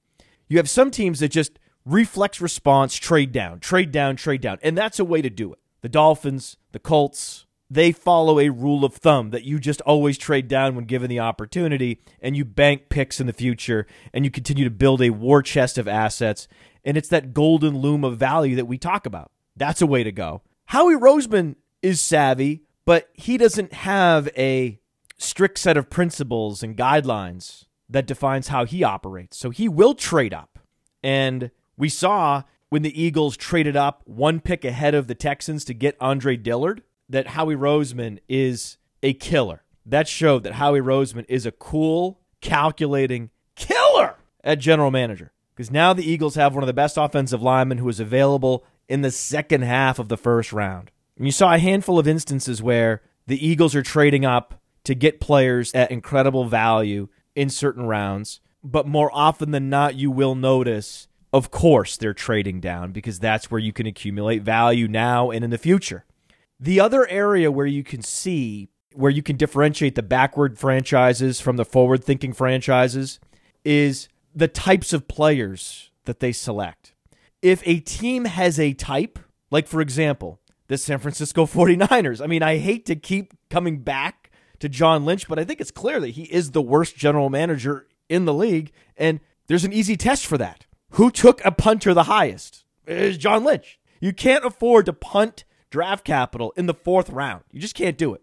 You 0.48 0.56
have 0.56 0.70
some 0.70 0.90
teams 0.90 1.20
that 1.20 1.28
just 1.28 1.58
reflex 1.84 2.40
response, 2.40 2.96
trade 2.96 3.32
down, 3.32 3.60
trade 3.60 3.92
down, 3.92 4.16
trade 4.16 4.40
down. 4.40 4.58
And 4.62 4.78
that's 4.78 4.98
a 4.98 5.04
way 5.04 5.20
to 5.20 5.28
do 5.28 5.52
it. 5.52 5.58
The 5.82 5.90
Dolphins, 5.90 6.56
the 6.72 6.78
Colts, 6.78 7.46
they 7.70 7.92
follow 7.92 8.38
a 8.38 8.48
rule 8.48 8.84
of 8.84 8.94
thumb 8.94 9.30
that 9.30 9.44
you 9.44 9.58
just 9.58 9.80
always 9.82 10.16
trade 10.16 10.48
down 10.48 10.74
when 10.74 10.84
given 10.84 11.10
the 11.10 11.20
opportunity 11.20 12.00
and 12.20 12.36
you 12.36 12.44
bank 12.44 12.88
picks 12.88 13.20
in 13.20 13.26
the 13.26 13.32
future 13.32 13.86
and 14.12 14.24
you 14.24 14.30
continue 14.30 14.64
to 14.64 14.70
build 14.70 15.02
a 15.02 15.10
war 15.10 15.42
chest 15.42 15.76
of 15.76 15.86
assets. 15.86 16.48
And 16.84 16.96
it's 16.96 17.08
that 17.08 17.34
golden 17.34 17.78
loom 17.78 18.04
of 18.04 18.16
value 18.16 18.56
that 18.56 18.66
we 18.66 18.78
talk 18.78 19.04
about. 19.04 19.30
That's 19.54 19.82
a 19.82 19.86
way 19.86 20.02
to 20.02 20.12
go. 20.12 20.42
Howie 20.66 20.94
Roseman 20.94 21.56
is 21.82 22.00
savvy, 22.00 22.62
but 22.84 23.10
he 23.12 23.36
doesn't 23.36 23.72
have 23.72 24.28
a 24.36 24.80
strict 25.18 25.58
set 25.58 25.76
of 25.76 25.90
principles 25.90 26.62
and 26.62 26.76
guidelines 26.76 27.64
that 27.88 28.06
defines 28.06 28.48
how 28.48 28.64
he 28.64 28.82
operates. 28.84 29.36
So 29.36 29.50
he 29.50 29.68
will 29.68 29.94
trade 29.94 30.32
up. 30.32 30.58
And 31.02 31.50
we 31.76 31.88
saw 31.88 32.44
when 32.70 32.82
the 32.82 33.00
Eagles 33.00 33.36
traded 33.36 33.76
up 33.76 34.02
one 34.04 34.40
pick 34.40 34.64
ahead 34.64 34.94
of 34.94 35.06
the 35.06 35.14
Texans 35.14 35.64
to 35.64 35.74
get 35.74 35.96
Andre 36.00 36.36
Dillard 36.36 36.82
that 37.08 37.28
Howie 37.28 37.56
Roseman 37.56 38.18
is 38.28 38.76
a 39.02 39.14
killer. 39.14 39.62
That 39.86 40.06
showed 40.06 40.42
that 40.44 40.54
Howie 40.54 40.80
Roseman 40.80 41.24
is 41.28 41.46
a 41.46 41.52
cool, 41.52 42.20
calculating 42.40 43.30
killer 43.56 44.16
at 44.44 44.58
general 44.58 44.90
manager. 44.90 45.32
Because 45.54 45.70
now 45.70 45.92
the 45.92 46.08
Eagles 46.08 46.34
have 46.36 46.54
one 46.54 46.62
of 46.62 46.68
the 46.68 46.72
best 46.72 46.96
offensive 46.96 47.42
linemen 47.42 47.78
who 47.78 47.88
is 47.88 47.98
available 47.98 48.64
in 48.88 49.00
the 49.00 49.10
second 49.10 49.62
half 49.62 49.98
of 49.98 50.08
the 50.08 50.16
first 50.16 50.52
round. 50.52 50.90
And 51.16 51.26
you 51.26 51.32
saw 51.32 51.52
a 51.52 51.58
handful 51.58 51.98
of 51.98 52.06
instances 52.06 52.62
where 52.62 53.02
the 53.26 53.44
Eagles 53.44 53.74
are 53.74 53.82
trading 53.82 54.24
up 54.24 54.60
to 54.84 54.94
get 54.94 55.20
players 55.20 55.74
at 55.74 55.90
incredible 55.90 56.44
value 56.44 57.08
in 57.34 57.50
certain 57.50 57.86
rounds. 57.86 58.40
But 58.62 58.86
more 58.86 59.10
often 59.12 59.50
than 59.50 59.68
not, 59.68 59.96
you 59.96 60.10
will 60.10 60.34
notice, 60.34 61.07
of 61.32 61.50
course, 61.50 61.96
they're 61.96 62.14
trading 62.14 62.60
down 62.60 62.92
because 62.92 63.18
that's 63.18 63.50
where 63.50 63.60
you 63.60 63.72
can 63.72 63.86
accumulate 63.86 64.42
value 64.42 64.88
now 64.88 65.30
and 65.30 65.44
in 65.44 65.50
the 65.50 65.58
future. 65.58 66.04
The 66.58 66.80
other 66.80 67.06
area 67.08 67.50
where 67.50 67.66
you 67.66 67.84
can 67.84 68.02
see 68.02 68.68
where 68.94 69.10
you 69.10 69.22
can 69.22 69.36
differentiate 69.36 69.94
the 69.94 70.02
backward 70.02 70.58
franchises 70.58 71.40
from 71.40 71.56
the 71.56 71.64
forward 71.64 72.02
thinking 72.02 72.32
franchises 72.32 73.20
is 73.64 74.08
the 74.34 74.48
types 74.48 74.92
of 74.92 75.06
players 75.06 75.90
that 76.04 76.20
they 76.20 76.32
select. 76.32 76.94
If 77.42 77.62
a 77.64 77.80
team 77.80 78.24
has 78.24 78.58
a 78.58 78.72
type, 78.72 79.18
like 79.50 79.68
for 79.68 79.80
example, 79.80 80.40
the 80.66 80.78
San 80.78 80.98
Francisco 80.98 81.46
49ers, 81.46 82.22
I 82.22 82.26
mean, 82.26 82.42
I 82.42 82.58
hate 82.58 82.86
to 82.86 82.96
keep 82.96 83.34
coming 83.50 83.78
back 83.78 84.30
to 84.58 84.68
John 84.68 85.04
Lynch, 85.04 85.28
but 85.28 85.38
I 85.38 85.44
think 85.44 85.60
it's 85.60 85.70
clear 85.70 86.00
that 86.00 86.10
he 86.10 86.24
is 86.24 86.50
the 86.50 86.62
worst 86.62 86.96
general 86.96 87.30
manager 87.30 87.86
in 88.08 88.24
the 88.24 88.34
league. 88.34 88.72
And 88.96 89.20
there's 89.46 89.64
an 89.64 89.72
easy 89.72 89.96
test 89.96 90.26
for 90.26 90.38
that. 90.38 90.66
Who 90.92 91.10
took 91.10 91.44
a 91.44 91.52
punter 91.52 91.94
the 91.94 92.04
highest? 92.04 92.64
Is 92.86 93.18
John 93.18 93.44
Lynch. 93.44 93.78
You 94.00 94.12
can't 94.12 94.44
afford 94.44 94.86
to 94.86 94.92
punt 94.92 95.44
draft 95.70 96.04
capital 96.04 96.52
in 96.56 96.66
the 96.66 96.74
fourth 96.74 97.10
round. 97.10 97.44
You 97.50 97.60
just 97.60 97.74
can't 97.74 97.98
do 97.98 98.14
it. 98.14 98.22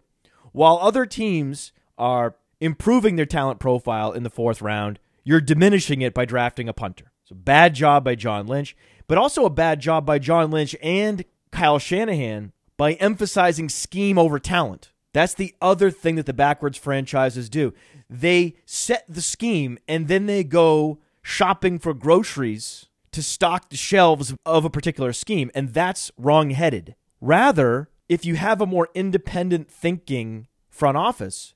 While 0.52 0.78
other 0.80 1.06
teams 1.06 1.72
are 1.98 2.36
improving 2.60 3.16
their 3.16 3.26
talent 3.26 3.60
profile 3.60 4.12
in 4.12 4.22
the 4.22 4.30
fourth 4.30 4.62
round, 4.62 4.98
you're 5.22 5.40
diminishing 5.40 6.02
it 6.02 6.14
by 6.14 6.24
drafting 6.24 6.68
a 6.68 6.72
punter. 6.72 7.12
So 7.24 7.34
bad 7.34 7.74
job 7.74 8.04
by 8.04 8.14
John 8.14 8.46
Lynch, 8.46 8.76
but 9.06 9.18
also 9.18 9.44
a 9.44 9.50
bad 9.50 9.80
job 9.80 10.06
by 10.06 10.18
John 10.18 10.50
Lynch 10.50 10.74
and 10.82 11.24
Kyle 11.50 11.78
Shanahan 11.78 12.52
by 12.76 12.94
emphasizing 12.94 13.68
scheme 13.68 14.18
over 14.18 14.38
talent. 14.38 14.92
That's 15.12 15.34
the 15.34 15.54
other 15.60 15.90
thing 15.90 16.16
that 16.16 16.26
the 16.26 16.32
backwards 16.32 16.78
franchises 16.78 17.48
do. 17.48 17.72
They 18.08 18.56
set 18.64 19.04
the 19.08 19.22
scheme 19.22 19.78
and 19.88 20.08
then 20.08 20.26
they 20.26 20.44
go 20.44 20.98
shopping 21.26 21.76
for 21.76 21.92
groceries 21.92 22.86
to 23.10 23.20
stock 23.20 23.68
the 23.68 23.76
shelves 23.76 24.32
of 24.46 24.64
a 24.64 24.70
particular 24.70 25.12
scheme, 25.12 25.50
and 25.56 25.74
that's 25.74 26.12
wrong-headed. 26.16 26.94
Rather, 27.20 27.88
if 28.08 28.24
you 28.24 28.36
have 28.36 28.60
a 28.60 28.66
more 28.66 28.88
independent 28.94 29.68
thinking 29.68 30.46
front 30.70 30.96
office, 30.96 31.54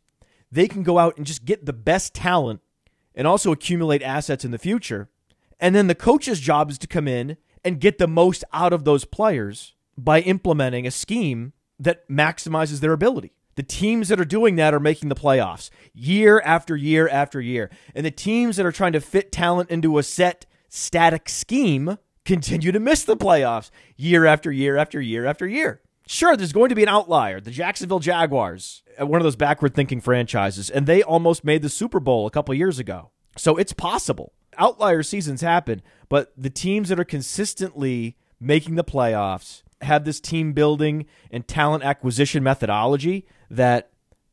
they 0.51 0.67
can 0.67 0.83
go 0.83 0.99
out 0.99 1.17
and 1.17 1.25
just 1.25 1.45
get 1.45 1.67
the 1.67 1.73
best 1.73 2.15
talent 2.15 2.61
and 3.15 3.29
also 3.29 3.53
accumulate 3.53 4.03
assets 4.03 4.45
in 4.45 4.51
the 4.51 4.59
future. 4.59 5.09
And 5.61 5.73
then 5.73 5.87
the 5.87 5.95
coach's 5.95 6.41
job 6.41 6.69
is 6.69 6.79
to 6.79 6.89
come 6.89 7.07
in 7.07 7.37
and 7.65 7.81
get 7.81 7.99
the 7.99 8.09
most 8.09 8.43
out 8.53 8.73
of 8.73 8.85
those 8.85 9.05
players 9.05 9.77
by 9.97 10.21
implementing 10.21 10.85
a 10.85 10.91
scheme 10.91 11.53
that 11.79 12.09
maximizes 12.09 12.81
their 12.81 12.93
ability. 12.93 13.31
The 13.61 13.67
teams 13.67 14.09
that 14.09 14.19
are 14.19 14.25
doing 14.25 14.57
that 14.57 14.73
are 14.73 14.81
making 14.81 15.11
the 15.11 15.15
playoffs 15.15 15.69
year 15.93 16.41
after 16.47 16.75
year 16.75 17.07
after 17.07 17.43
year. 17.43 17.69
And 17.95 18.07
the 18.07 18.11
teams 18.11 18.57
that 18.57 18.65
are 18.65 18.73
trying 18.73 18.95
to 18.95 19.03
fit 19.03 19.31
talent 19.31 19.69
into 19.69 19.99
a 19.99 20.03
set 20.03 20.47
static 20.71 21.29
scheme 21.29 21.99
continue 22.25 22.73
to 22.73 22.81
miss 22.81 23.05
the 23.05 23.19
playoffs 23.19 23.71
year 23.99 24.25
after 24.25 24.51
year 24.51 24.79
after 24.79 24.99
year 24.99 25.27
after 25.27 25.47
year. 25.47 25.83
Sure, 26.07 26.39
there's 26.39 26.55
going 26.55 26.71
to 26.71 26.75
be 26.75 26.85
an 26.85 26.89
outlier, 26.89 27.39
the 27.39 27.51
Jacksonville 27.51 27.99
Jaguars, 27.99 28.83
uh, 28.99 29.07
one 29.07 29.21
of 29.21 29.25
those 29.25 29.37
backward 29.37 29.75
thinking 29.75 30.01
franchises, 30.01 30.71
and 30.71 30.87
they 30.87 31.03
almost 31.03 31.45
made 31.45 31.61
the 31.61 31.69
Super 31.69 32.01
Bowl 32.01 32.27
a 32.27 32.31
couple 32.31 32.55
years 32.55 32.79
ago. 32.79 33.11
So 33.37 33.59
it's 33.59 33.75
possible. 33.75 34.33
Outlier 34.57 35.03
seasons 35.03 35.43
happen, 35.43 35.83
but 36.09 36.33
the 36.35 36.49
teams 36.49 36.89
that 36.89 36.99
are 36.99 37.05
consistently 37.05 38.17
making 38.41 38.77
the 38.77 38.85
playoffs 38.85 39.63
have 39.83 40.05
this 40.05 40.21
team 40.21 40.53
building 40.53 41.07
and 41.31 41.47
talent 41.47 41.85
acquisition 41.85 42.43
methodology 42.43 43.27
that 43.51 43.91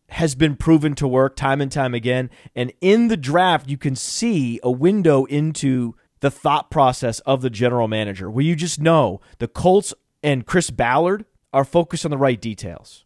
has 0.10 0.36
been 0.36 0.56
proven 0.56 0.96
to 0.96 1.08
work 1.08 1.36
time 1.36 1.62
and 1.62 1.72
time 1.72 1.94
again. 1.94 2.30
And 2.56 2.72
in 2.82 3.08
the 3.08 3.18
draft, 3.18 3.70
you 3.70 3.78
can 3.78 3.96
see 3.96 4.60
a 4.64 4.72
window 4.72 5.26
into 5.26 5.96
the 6.20 6.32
thought 6.32 6.72
process 6.72 7.20
of 7.22 7.42
the 7.42 7.50
general 7.50 7.88
manager 7.88 8.30
where 8.30 8.46
you 8.46 8.56
just 8.56 8.80
know 8.80 9.20
the 9.40 9.48
Colts 9.48 9.94
and 10.24 10.46
Chris 10.46 10.70
Ballard 10.70 11.26
are 11.54 11.66
focused 11.66 12.06
on 12.06 12.12
the 12.12 12.18
right 12.18 12.40
details. 12.40 13.06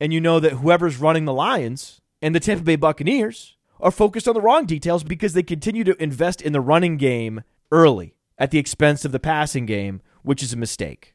And 0.00 0.12
you 0.12 0.20
know 0.20 0.40
that 0.40 0.54
whoever's 0.54 0.98
running 0.98 1.24
the 1.24 1.32
Lions 1.32 2.00
and 2.22 2.34
the 2.34 2.40
Tampa 2.40 2.64
Bay 2.64 2.76
Buccaneers 2.76 3.56
are 3.80 3.90
focused 3.90 4.26
on 4.26 4.34
the 4.34 4.40
wrong 4.40 4.66
details 4.66 5.04
because 5.04 5.34
they 5.34 5.42
continue 5.42 5.84
to 5.84 6.02
invest 6.02 6.42
in 6.42 6.52
the 6.52 6.60
running 6.60 6.96
game 6.96 7.42
early 7.70 8.14
at 8.38 8.50
the 8.50 8.58
expense 8.58 9.04
of 9.04 9.12
the 9.12 9.20
passing 9.20 9.66
game, 9.66 10.00
which 10.22 10.42
is 10.42 10.52
a 10.52 10.56
mistake. 10.56 11.14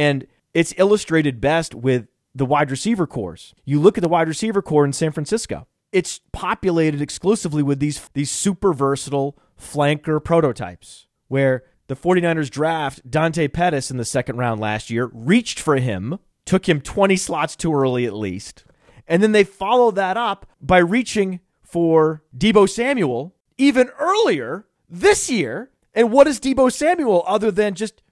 And 0.00 0.26
it's 0.54 0.72
illustrated 0.78 1.42
best 1.42 1.74
with 1.74 2.06
the 2.34 2.46
wide 2.46 2.70
receiver 2.70 3.06
cores. 3.06 3.54
You 3.66 3.78
look 3.78 3.98
at 3.98 4.02
the 4.02 4.08
wide 4.08 4.28
receiver 4.28 4.62
core 4.62 4.86
in 4.86 4.94
San 4.94 5.12
Francisco. 5.12 5.66
It's 5.92 6.22
populated 6.32 7.02
exclusively 7.02 7.62
with 7.62 7.80
these 7.80 8.08
these 8.14 8.30
super 8.30 8.72
versatile 8.72 9.36
flanker 9.60 10.24
prototypes 10.24 11.06
where 11.28 11.64
the 11.88 11.96
49ers 11.96 12.48
draft 12.48 13.10
Dante 13.10 13.46
Pettis 13.46 13.90
in 13.90 13.98
the 13.98 14.06
second 14.06 14.38
round 14.38 14.58
last 14.58 14.88
year, 14.88 15.10
reached 15.12 15.60
for 15.60 15.76
him, 15.76 16.18
took 16.46 16.66
him 16.66 16.80
20 16.80 17.16
slots 17.16 17.54
too 17.54 17.74
early 17.74 18.06
at 18.06 18.14
least. 18.14 18.64
And 19.06 19.22
then 19.22 19.32
they 19.32 19.44
followed 19.44 19.96
that 19.96 20.16
up 20.16 20.46
by 20.62 20.78
reaching 20.78 21.40
for 21.62 22.22
Deebo 22.34 22.70
Samuel 22.70 23.34
even 23.58 23.90
earlier 24.00 24.64
this 24.88 25.28
year. 25.28 25.72
And 25.92 26.10
what 26.10 26.26
is 26.26 26.40
Deebo 26.40 26.72
Samuel 26.72 27.22
other 27.26 27.50
than 27.50 27.74
just 27.74 28.02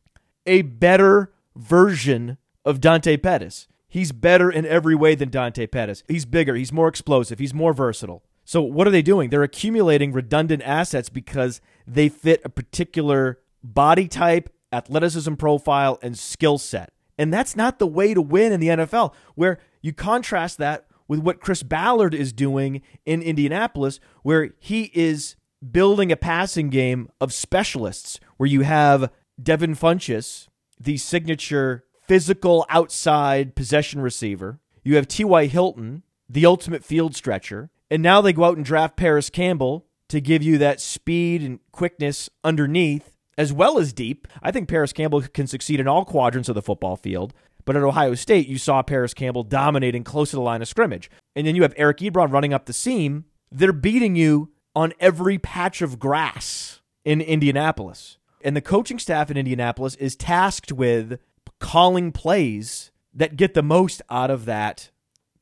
a 0.45 0.61
better 0.62 1.33
version 1.59 2.38
of 2.65 2.81
Dante 2.81 3.17
Pettis? 3.17 3.69
He's 3.88 4.12
better 4.12 4.50
in 4.50 4.67
every 4.67 4.95
way 4.95 5.15
than 5.15 5.31
Dante 5.31 5.67
Pettis. 5.67 6.03
He's 6.09 6.25
bigger, 6.25 6.55
he's 6.55 6.73
more 6.73 6.88
explosive, 6.88 7.38
he's 7.38 7.55
more 7.55 7.73
versatile. 7.73 8.23
So, 8.45 8.62
what 8.62 8.87
are 8.87 8.91
they 8.91 9.03
doing? 9.03 9.29
They're 9.29 9.43
accumulating 9.43 10.12
redundant 10.12 10.62
assets 10.62 11.11
because 11.11 11.61
they 11.87 12.09
fit 12.09 12.41
a 12.45 12.49
particular 12.49 13.41
body 13.62 14.09
type, 14.09 14.49
athleticism 14.73 15.35
profile, 15.35 15.99
and 16.03 16.19
skill 16.19 16.57
set. 16.57 16.93
And 17.19 17.33
that's 17.33 17.57
not 17.57 17.79
the 17.79 17.87
way 17.87 18.15
to 18.15 18.23
win 18.23 18.53
in 18.53 18.61
the 18.61 18.69
NFL, 18.69 19.12
where 19.35 19.59
you 19.83 19.93
contrast 19.93 20.59
that 20.59 20.87
with 21.09 21.21
what 21.21 21.41
Chris 21.41 21.62
Ballard 21.62 22.15
is 22.15 22.33
doing 22.33 22.83
in 23.05 23.23
Indianapolis, 23.23 24.00
where 24.23 24.55
he 24.59 24.91
is 24.95 25.37
building 25.71 26.12
a 26.12 26.17
passing 26.17 26.71
game 26.71 27.09
of 27.21 27.33
specialists, 27.33 28.21
where 28.37 28.49
you 28.49 28.62
have 28.62 29.11
Devin 29.43 29.75
Funchess, 29.75 30.48
the 30.80 30.97
signature 30.97 31.85
physical 32.06 32.66
outside 32.68 33.54
possession 33.54 34.00
receiver. 34.00 34.61
You 34.82 34.97
have 34.97 35.08
T.Y. 35.08 35.47
Hilton, 35.47 36.02
the 36.28 36.47
ultimate 36.47 36.85
field 36.85 37.14
stretcher. 37.14 37.70
And 37.90 38.02
now 38.02 38.20
they 38.20 38.32
go 38.32 38.44
out 38.44 38.56
and 38.56 38.64
draft 38.64 38.97
Parris 38.97 39.30
Campbell 39.30 39.87
to 40.08 40.20
give 40.20 40.42
you 40.42 40.58
that 40.58 40.80
speed 40.80 41.42
and 41.42 41.61
quickness 41.73 42.30
underneath 42.42 43.16
as 43.38 43.52
well 43.52 43.78
as 43.78 43.92
deep. 43.92 44.26
I 44.42 44.50
think 44.50 44.68
Parris 44.68 44.92
Campbell 44.92 45.23
can 45.23 45.47
succeed 45.47 45.80
in 45.80 45.87
all 45.87 46.04
quadrants 46.04 46.49
of 46.49 46.56
the 46.56 46.62
football 46.62 46.97
field. 46.97 47.32
But 47.64 47.76
at 47.76 47.82
Ohio 47.82 48.14
State, 48.14 48.49
you 48.49 48.58
saw 48.58 48.82
Parris 48.82 49.14
Campbell 49.14 49.44
dominating 49.44 50.02
close 50.02 50.30
to 50.30 50.37
the 50.37 50.42
line 50.42 50.61
of 50.61 50.68
scrimmage. 50.68 51.11
And 51.37 51.47
then 51.47 51.54
you 51.54 51.62
have 51.62 51.75
Eric 51.76 51.99
Ebron 51.99 52.32
running 52.32 52.52
up 52.52 52.66
the 52.66 52.73
seam. 52.73 53.26
They're 53.52 53.73
beating 53.73 54.16
you 54.16 54.50
on 54.75 54.92
every 54.99 55.38
patch 55.38 55.82
of 55.82 55.99
grass 55.99 56.80
in 57.04 57.20
Indianapolis. 57.20 58.18
And 58.49 58.57
the 58.57 58.62
coaching 58.62 58.99
staff 58.99 59.31
in 59.31 59.37
Indianapolis 59.37 59.95
is 59.97 60.17
tasked 60.17 60.73
with 60.73 61.21
calling 61.61 62.12
plays 62.12 62.90
that 63.12 63.37
get 63.37 63.52
the 63.52 63.62
most 63.62 64.00
out 64.09 64.31
of 64.31 64.47
that 64.47 64.88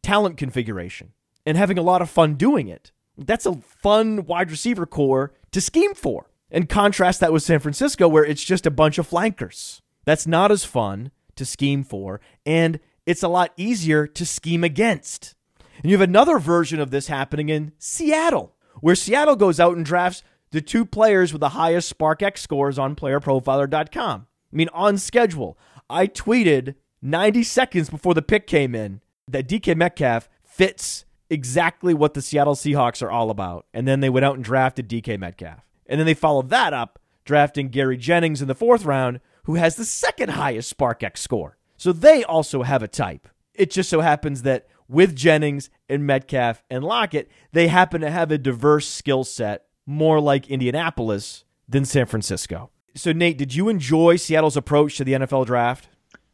talent 0.02 0.36
configuration 0.36 1.12
and 1.46 1.56
having 1.56 1.78
a 1.78 1.82
lot 1.82 2.02
of 2.02 2.10
fun 2.10 2.34
doing 2.34 2.66
it. 2.66 2.90
That's 3.16 3.46
a 3.46 3.54
fun 3.54 4.26
wide 4.26 4.50
receiver 4.50 4.86
core 4.86 5.32
to 5.52 5.60
scheme 5.60 5.94
for. 5.94 6.32
And 6.50 6.68
contrast 6.68 7.20
that 7.20 7.32
with 7.32 7.44
San 7.44 7.60
Francisco, 7.60 8.08
where 8.08 8.24
it's 8.24 8.42
just 8.42 8.66
a 8.66 8.72
bunch 8.72 8.98
of 8.98 9.06
flankers. 9.06 9.82
That's 10.04 10.26
not 10.26 10.50
as 10.50 10.64
fun 10.64 11.12
to 11.36 11.46
scheme 11.46 11.84
for. 11.84 12.20
And 12.44 12.80
it's 13.06 13.22
a 13.22 13.28
lot 13.28 13.52
easier 13.56 14.08
to 14.08 14.26
scheme 14.26 14.64
against. 14.64 15.36
And 15.80 15.92
you 15.92 15.96
have 15.96 16.08
another 16.08 16.40
version 16.40 16.80
of 16.80 16.90
this 16.90 17.06
happening 17.06 17.50
in 17.50 17.70
Seattle, 17.78 18.56
where 18.80 18.96
Seattle 18.96 19.36
goes 19.36 19.60
out 19.60 19.76
and 19.76 19.86
drafts 19.86 20.24
the 20.50 20.60
two 20.60 20.84
players 20.84 21.32
with 21.32 21.40
the 21.40 21.50
highest 21.50 21.96
SPARQ-x 21.96 22.40
scores 22.40 22.78
on 22.78 22.96
playerprofiler.com. 22.96 24.26
I 24.52 24.56
mean, 24.56 24.68
on 24.72 24.98
schedule. 24.98 25.58
I 25.88 26.06
tweeted 26.06 26.74
90 27.02 27.42
seconds 27.42 27.90
before 27.90 28.14
the 28.14 28.22
pick 28.22 28.46
came 28.46 28.74
in 28.74 29.00
that 29.28 29.48
DK 29.48 29.76
Metcalf 29.76 30.28
fits 30.42 31.04
exactly 31.28 31.94
what 31.94 32.14
the 32.14 32.22
Seattle 32.22 32.54
Seahawks 32.54 33.02
are 33.02 33.10
all 33.10 33.30
about. 33.30 33.66
And 33.74 33.86
then 33.86 34.00
they 34.00 34.08
went 34.08 34.24
out 34.24 34.36
and 34.36 34.44
drafted 34.44 34.88
DK 34.88 35.18
Metcalf. 35.18 35.60
And 35.86 36.00
then 36.00 36.06
they 36.06 36.14
followed 36.14 36.50
that 36.50 36.72
up 36.72 36.98
drafting 37.24 37.68
Gary 37.68 37.98
Jennings 37.98 38.40
in 38.40 38.48
the 38.48 38.54
fourth 38.54 38.84
round, 38.84 39.20
who 39.44 39.56
has 39.56 39.76
the 39.76 39.84
second 39.84 40.30
highest 40.30 40.74
SPARQ-x 40.76 41.20
score. 41.20 41.58
So 41.76 41.92
they 41.92 42.24
also 42.24 42.62
have 42.62 42.82
a 42.82 42.88
type. 42.88 43.28
It 43.52 43.70
just 43.70 43.90
so 43.90 44.00
happens 44.00 44.42
that 44.42 44.66
with 44.88 45.14
Jennings 45.14 45.68
and 45.88 46.06
Metcalf 46.06 46.62
and 46.70 46.84
Lockett, 46.84 47.30
they 47.52 47.68
happen 47.68 48.00
to 48.00 48.10
have 48.10 48.30
a 48.30 48.38
diverse 48.38 48.88
skill 48.88 49.24
set, 49.24 49.65
more 49.86 50.20
like 50.20 50.48
Indianapolis 50.48 51.44
than 51.68 51.84
San 51.84 52.06
Francisco. 52.06 52.70
So, 52.94 53.12
Nate, 53.12 53.38
did 53.38 53.54
you 53.54 53.68
enjoy 53.68 54.16
Seattle's 54.16 54.56
approach 54.56 54.96
to 54.96 55.04
the 55.04 55.12
NFL 55.12 55.46
draft? 55.46 55.88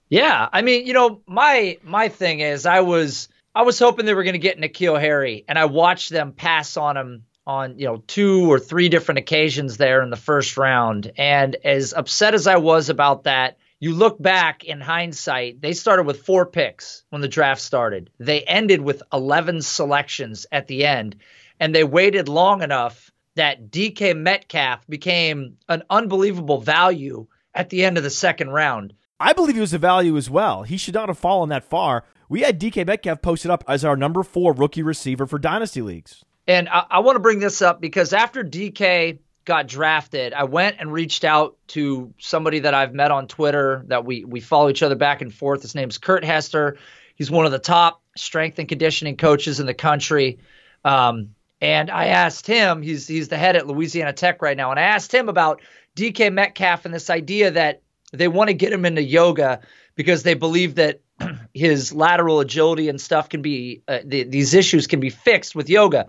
Yeah, 0.08 0.48
I 0.52 0.62
mean, 0.62 0.86
you 0.86 0.92
know, 0.92 1.22
my 1.26 1.78
my 1.82 2.08
thing 2.08 2.40
is, 2.40 2.66
I 2.66 2.80
was 2.80 3.28
I 3.54 3.62
was 3.62 3.78
hoping 3.78 4.06
they 4.06 4.14
were 4.14 4.24
going 4.24 4.34
to 4.34 4.38
get 4.38 4.58
N'Keal 4.58 5.00
Harry, 5.00 5.44
and 5.48 5.58
I 5.58 5.64
watched 5.66 6.10
them 6.10 6.32
pass 6.32 6.76
on 6.76 6.96
him 6.96 7.24
on 7.46 7.78
you 7.78 7.86
know 7.86 8.02
two 8.06 8.50
or 8.50 8.58
three 8.58 8.88
different 8.88 9.18
occasions 9.18 9.76
there 9.76 10.02
in 10.02 10.10
the 10.10 10.16
first 10.16 10.56
round. 10.56 11.12
And 11.16 11.56
as 11.64 11.92
upset 11.92 12.34
as 12.34 12.46
I 12.46 12.56
was 12.56 12.88
about 12.88 13.24
that, 13.24 13.58
you 13.80 13.94
look 13.94 14.22
back 14.22 14.64
in 14.64 14.80
hindsight, 14.80 15.60
they 15.60 15.72
started 15.72 16.06
with 16.06 16.22
four 16.24 16.46
picks 16.46 17.04
when 17.10 17.20
the 17.20 17.28
draft 17.28 17.60
started. 17.60 18.10
They 18.18 18.42
ended 18.42 18.80
with 18.80 19.02
11 19.12 19.62
selections 19.62 20.46
at 20.52 20.68
the 20.68 20.84
end, 20.86 21.16
and 21.58 21.74
they 21.74 21.84
waited 21.84 22.28
long 22.28 22.62
enough 22.62 23.11
that 23.36 23.70
DK 23.70 24.16
Metcalf 24.16 24.86
became 24.88 25.56
an 25.68 25.82
unbelievable 25.90 26.60
value 26.60 27.26
at 27.54 27.70
the 27.70 27.84
end 27.84 27.96
of 27.96 28.04
the 28.04 28.10
second 28.10 28.50
round. 28.50 28.92
I 29.18 29.32
believe 29.32 29.54
he 29.54 29.60
was 29.60 29.72
a 29.72 29.78
value 29.78 30.16
as 30.16 30.28
well. 30.28 30.64
He 30.64 30.76
should 30.76 30.94
not 30.94 31.08
have 31.08 31.18
fallen 31.18 31.48
that 31.50 31.64
far. 31.64 32.04
We 32.28 32.40
had 32.40 32.60
DK 32.60 32.86
Metcalf 32.86 33.22
posted 33.22 33.50
up 33.50 33.62
as 33.68 33.84
our 33.84 33.96
number 33.96 34.22
four 34.22 34.52
rookie 34.52 34.82
receiver 34.82 35.26
for 35.26 35.38
dynasty 35.38 35.82
leagues. 35.82 36.24
And 36.46 36.68
I, 36.68 36.86
I 36.90 36.98
want 37.00 37.16
to 37.16 37.20
bring 37.20 37.38
this 37.38 37.62
up 37.62 37.80
because 37.80 38.12
after 38.12 38.42
DK 38.42 39.18
got 39.44 39.68
drafted, 39.68 40.32
I 40.32 40.44
went 40.44 40.76
and 40.80 40.92
reached 40.92 41.24
out 41.24 41.56
to 41.68 42.12
somebody 42.18 42.60
that 42.60 42.74
I've 42.74 42.94
met 42.94 43.10
on 43.10 43.28
Twitter 43.28 43.84
that 43.88 44.04
we 44.04 44.24
we 44.24 44.40
follow 44.40 44.68
each 44.68 44.82
other 44.82 44.96
back 44.96 45.20
and 45.22 45.32
forth. 45.32 45.62
His 45.62 45.74
name's 45.74 45.98
Kurt 45.98 46.24
Hester. 46.24 46.78
He's 47.14 47.30
one 47.30 47.46
of 47.46 47.52
the 47.52 47.58
top 47.58 48.02
strength 48.16 48.58
and 48.58 48.68
conditioning 48.68 49.16
coaches 49.16 49.60
in 49.60 49.66
the 49.66 49.74
country. 49.74 50.38
Um, 50.84 51.34
and 51.62 51.92
I 51.92 52.06
asked 52.06 52.48
him, 52.48 52.82
he's 52.82 53.06
he's 53.06 53.28
the 53.28 53.38
head 53.38 53.54
at 53.54 53.68
Louisiana 53.68 54.12
Tech 54.12 54.42
right 54.42 54.56
now, 54.56 54.72
and 54.72 54.80
I 54.80 54.82
asked 54.82 55.14
him 55.14 55.28
about 55.28 55.62
DK 55.96 56.32
Metcalf 56.32 56.84
and 56.84 56.92
this 56.92 57.08
idea 57.08 57.52
that 57.52 57.82
they 58.12 58.26
want 58.26 58.48
to 58.48 58.54
get 58.54 58.72
him 58.72 58.84
into 58.84 59.00
yoga 59.00 59.60
because 59.94 60.24
they 60.24 60.34
believe 60.34 60.74
that 60.74 61.02
his 61.54 61.92
lateral 61.92 62.40
agility 62.40 62.88
and 62.88 63.00
stuff 63.00 63.28
can 63.28 63.42
be 63.42 63.84
uh, 63.86 64.00
the, 64.04 64.24
these 64.24 64.54
issues 64.54 64.88
can 64.88 64.98
be 64.98 65.08
fixed 65.08 65.54
with 65.54 65.70
yoga. 65.70 66.08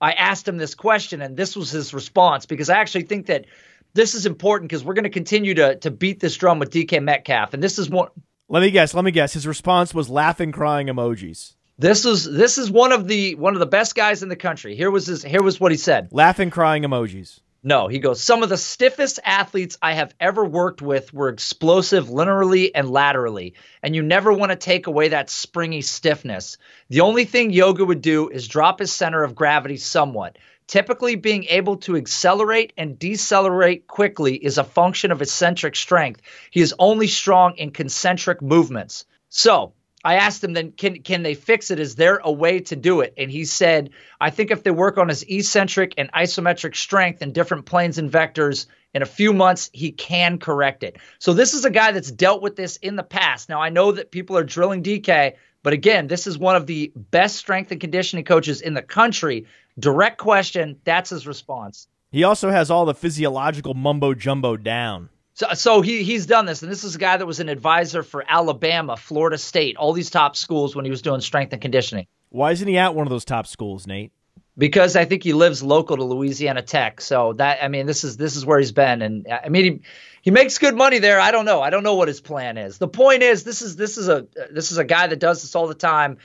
I 0.00 0.12
asked 0.12 0.46
him 0.46 0.56
this 0.56 0.76
question, 0.76 1.20
and 1.20 1.36
this 1.36 1.56
was 1.56 1.70
his 1.70 1.92
response 1.92 2.46
because 2.46 2.70
I 2.70 2.78
actually 2.78 3.02
think 3.02 3.26
that 3.26 3.46
this 3.94 4.14
is 4.14 4.24
important 4.24 4.70
because 4.70 4.84
we're 4.84 4.94
going 4.94 5.02
to 5.02 5.10
continue 5.10 5.54
to 5.54 5.74
to 5.80 5.90
beat 5.90 6.20
this 6.20 6.36
drum 6.36 6.60
with 6.60 6.70
DK 6.70 7.02
Metcalf, 7.02 7.54
and 7.54 7.62
this 7.62 7.80
is 7.80 7.90
one. 7.90 8.08
Let 8.48 8.60
me 8.60 8.70
guess. 8.70 8.94
Let 8.94 9.04
me 9.04 9.10
guess. 9.10 9.32
His 9.32 9.48
response 9.48 9.92
was 9.92 10.08
laughing, 10.08 10.52
crying 10.52 10.86
emojis. 10.86 11.56
This 11.78 12.04
is 12.04 12.24
this 12.24 12.58
is 12.58 12.70
one 12.70 12.92
of 12.92 13.08
the 13.08 13.34
one 13.34 13.54
of 13.54 13.60
the 13.60 13.66
best 13.66 13.94
guys 13.94 14.22
in 14.22 14.28
the 14.28 14.36
country. 14.36 14.76
Here 14.76 14.90
was 14.90 15.06
his 15.06 15.22
here 15.22 15.42
was 15.42 15.58
what 15.58 15.72
he 15.72 15.78
said. 15.78 16.08
Laughing, 16.12 16.50
crying 16.50 16.82
emojis. 16.82 17.40
No, 17.64 17.86
he 17.86 18.00
goes, 18.00 18.20
some 18.20 18.42
of 18.42 18.48
the 18.48 18.56
stiffest 18.56 19.20
athletes 19.24 19.78
I 19.80 19.92
have 19.92 20.12
ever 20.18 20.44
worked 20.44 20.82
with 20.82 21.14
were 21.14 21.28
explosive 21.28 22.08
linearly 22.08 22.72
and 22.74 22.90
laterally, 22.90 23.54
and 23.84 23.94
you 23.94 24.02
never 24.02 24.32
want 24.32 24.50
to 24.50 24.56
take 24.56 24.88
away 24.88 25.08
that 25.08 25.30
springy 25.30 25.80
stiffness. 25.80 26.58
The 26.88 27.02
only 27.02 27.24
thing 27.24 27.52
yoga 27.52 27.84
would 27.84 28.02
do 28.02 28.28
is 28.28 28.48
drop 28.48 28.80
his 28.80 28.90
center 28.90 29.22
of 29.22 29.36
gravity 29.36 29.76
somewhat. 29.76 30.38
Typically, 30.66 31.14
being 31.14 31.44
able 31.44 31.76
to 31.78 31.96
accelerate 31.96 32.72
and 32.76 32.98
decelerate 32.98 33.86
quickly 33.86 34.34
is 34.34 34.58
a 34.58 34.64
function 34.64 35.12
of 35.12 35.22
eccentric 35.22 35.76
strength. 35.76 36.20
He 36.50 36.62
is 36.62 36.74
only 36.80 37.06
strong 37.06 37.56
in 37.58 37.70
concentric 37.70 38.42
movements. 38.42 39.04
So, 39.28 39.72
I 40.04 40.16
asked 40.16 40.42
him 40.42 40.52
then 40.52 40.72
can 40.72 41.02
can 41.02 41.22
they 41.22 41.34
fix 41.34 41.70
it? 41.70 41.78
Is 41.78 41.94
there 41.94 42.20
a 42.22 42.32
way 42.32 42.60
to 42.60 42.76
do 42.76 43.00
it? 43.00 43.14
And 43.16 43.30
he 43.30 43.44
said, 43.44 43.90
I 44.20 44.30
think 44.30 44.50
if 44.50 44.62
they 44.62 44.70
work 44.70 44.98
on 44.98 45.08
his 45.08 45.24
eccentric 45.28 45.94
and 45.96 46.12
isometric 46.12 46.74
strength 46.74 47.22
in 47.22 47.32
different 47.32 47.66
planes 47.66 47.98
and 47.98 48.10
vectors 48.10 48.66
in 48.94 49.02
a 49.02 49.06
few 49.06 49.32
months, 49.32 49.70
he 49.72 49.92
can 49.92 50.38
correct 50.38 50.82
it. 50.82 50.96
So 51.18 51.32
this 51.32 51.54
is 51.54 51.64
a 51.64 51.70
guy 51.70 51.92
that's 51.92 52.10
dealt 52.10 52.42
with 52.42 52.56
this 52.56 52.76
in 52.76 52.96
the 52.96 53.02
past. 53.02 53.48
Now 53.48 53.60
I 53.60 53.68
know 53.68 53.92
that 53.92 54.10
people 54.10 54.36
are 54.36 54.44
drilling 54.44 54.82
DK, 54.82 55.34
but 55.62 55.72
again, 55.72 56.08
this 56.08 56.26
is 56.26 56.36
one 56.36 56.56
of 56.56 56.66
the 56.66 56.92
best 56.96 57.36
strength 57.36 57.70
and 57.70 57.80
conditioning 57.80 58.24
coaches 58.24 58.60
in 58.60 58.74
the 58.74 58.82
country. 58.82 59.46
Direct 59.78 60.18
question, 60.18 60.80
that's 60.84 61.10
his 61.10 61.26
response. 61.26 61.86
He 62.10 62.24
also 62.24 62.50
has 62.50 62.70
all 62.70 62.84
the 62.84 62.94
physiological 62.94 63.72
mumbo 63.72 64.12
jumbo 64.12 64.56
down. 64.56 65.08
So, 65.34 65.46
so 65.54 65.80
he 65.80 66.02
he's 66.02 66.26
done 66.26 66.44
this, 66.44 66.62
and 66.62 66.70
this 66.70 66.84
is 66.84 66.94
a 66.94 66.98
guy 66.98 67.16
that 67.16 67.26
was 67.26 67.40
an 67.40 67.48
advisor 67.48 68.02
for 68.02 68.24
Alabama, 68.26 68.96
Florida 68.96 69.38
State, 69.38 69.76
all 69.76 69.92
these 69.92 70.10
top 70.10 70.36
schools 70.36 70.76
when 70.76 70.84
he 70.84 70.90
was 70.90 71.00
doing 71.00 71.20
strength 71.22 71.52
and 71.52 71.62
conditioning. 71.62 72.06
Why 72.28 72.52
isn't 72.52 72.68
he 72.68 72.76
at 72.76 72.94
one 72.94 73.06
of 73.06 73.10
those 73.10 73.24
top 73.24 73.46
schools, 73.46 73.86
Nate? 73.86 74.12
Because 74.58 74.94
I 74.96 75.06
think 75.06 75.22
he 75.22 75.32
lives 75.32 75.62
local 75.62 75.96
to 75.96 76.04
Louisiana 76.04 76.60
Tech. 76.60 77.00
So 77.00 77.32
that 77.34 77.64
I 77.64 77.68
mean, 77.68 77.86
this 77.86 78.04
is 78.04 78.18
this 78.18 78.36
is 78.36 78.44
where 78.44 78.58
he's 78.58 78.72
been, 78.72 79.00
and 79.00 79.26
I 79.30 79.48
mean 79.48 79.64
he 79.64 79.80
he 80.20 80.30
makes 80.30 80.58
good 80.58 80.76
money 80.76 80.98
there. 80.98 81.18
I 81.18 81.30
don't 81.30 81.46
know. 81.46 81.62
I 81.62 81.70
don't 81.70 81.82
know 81.82 81.94
what 81.94 82.08
his 82.08 82.20
plan 82.20 82.58
is. 82.58 82.76
The 82.76 82.88
point 82.88 83.22
is, 83.22 83.44
this 83.44 83.62
is 83.62 83.76
this 83.76 83.96
is 83.96 84.08
a 84.08 84.26
this 84.50 84.70
is 84.70 84.76
a 84.76 84.84
guy 84.84 85.06
that 85.06 85.18
does 85.18 85.40
this 85.40 85.54
all 85.54 85.66
the 85.66 85.74
time. 85.74 86.18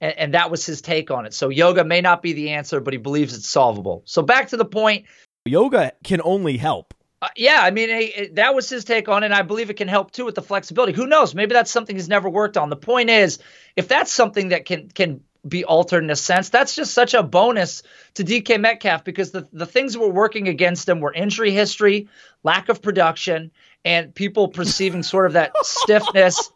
And, 0.00 0.18
and 0.18 0.34
that 0.34 0.50
was 0.50 0.66
his 0.66 0.82
take 0.82 1.10
on 1.10 1.24
it. 1.24 1.32
So 1.34 1.50
yoga 1.50 1.84
may 1.84 2.00
not 2.00 2.20
be 2.20 2.32
the 2.32 2.50
answer, 2.50 2.80
but 2.80 2.92
he 2.92 2.98
believes 2.98 3.36
it's 3.36 3.48
solvable. 3.48 4.02
So 4.06 4.22
back 4.22 4.48
to 4.48 4.56
the 4.56 4.64
point. 4.64 5.04
Yoga 5.44 5.92
can 6.02 6.20
only 6.24 6.56
help. 6.56 6.94
Uh, 7.24 7.28
yeah, 7.36 7.60
I 7.62 7.70
mean, 7.70 7.88
it, 7.88 8.34
that 8.34 8.54
was 8.54 8.68
his 8.68 8.84
take 8.84 9.08
on 9.08 9.22
it. 9.22 9.26
And 9.26 9.34
I 9.34 9.40
believe 9.40 9.70
it 9.70 9.78
can 9.78 9.88
help 9.88 10.10
too 10.10 10.26
with 10.26 10.34
the 10.34 10.42
flexibility. 10.42 10.92
Who 10.92 11.06
knows? 11.06 11.34
Maybe 11.34 11.54
that's 11.54 11.70
something 11.70 11.96
he's 11.96 12.08
never 12.08 12.28
worked 12.28 12.58
on. 12.58 12.68
The 12.68 12.76
point 12.76 13.08
is, 13.08 13.38
if 13.76 13.88
that's 13.88 14.12
something 14.12 14.50
that 14.50 14.66
can 14.66 14.90
can 14.90 15.22
be 15.48 15.64
altered 15.64 16.04
in 16.04 16.10
a 16.10 16.16
sense, 16.16 16.50
that's 16.50 16.74
just 16.74 16.92
such 16.92 17.14
a 17.14 17.22
bonus 17.22 17.82
to 18.14 18.24
DK 18.24 18.60
Metcalf 18.60 19.04
because 19.04 19.30
the, 19.30 19.48
the 19.54 19.64
things 19.64 19.94
that 19.94 20.00
were 20.00 20.10
working 20.10 20.48
against 20.48 20.86
him 20.86 21.00
were 21.00 21.14
injury 21.14 21.50
history, 21.50 22.08
lack 22.42 22.68
of 22.68 22.82
production, 22.82 23.50
and 23.86 24.14
people 24.14 24.48
perceiving 24.48 25.02
sort 25.02 25.24
of 25.24 25.32
that 25.32 25.52
stiffness. 25.62 26.52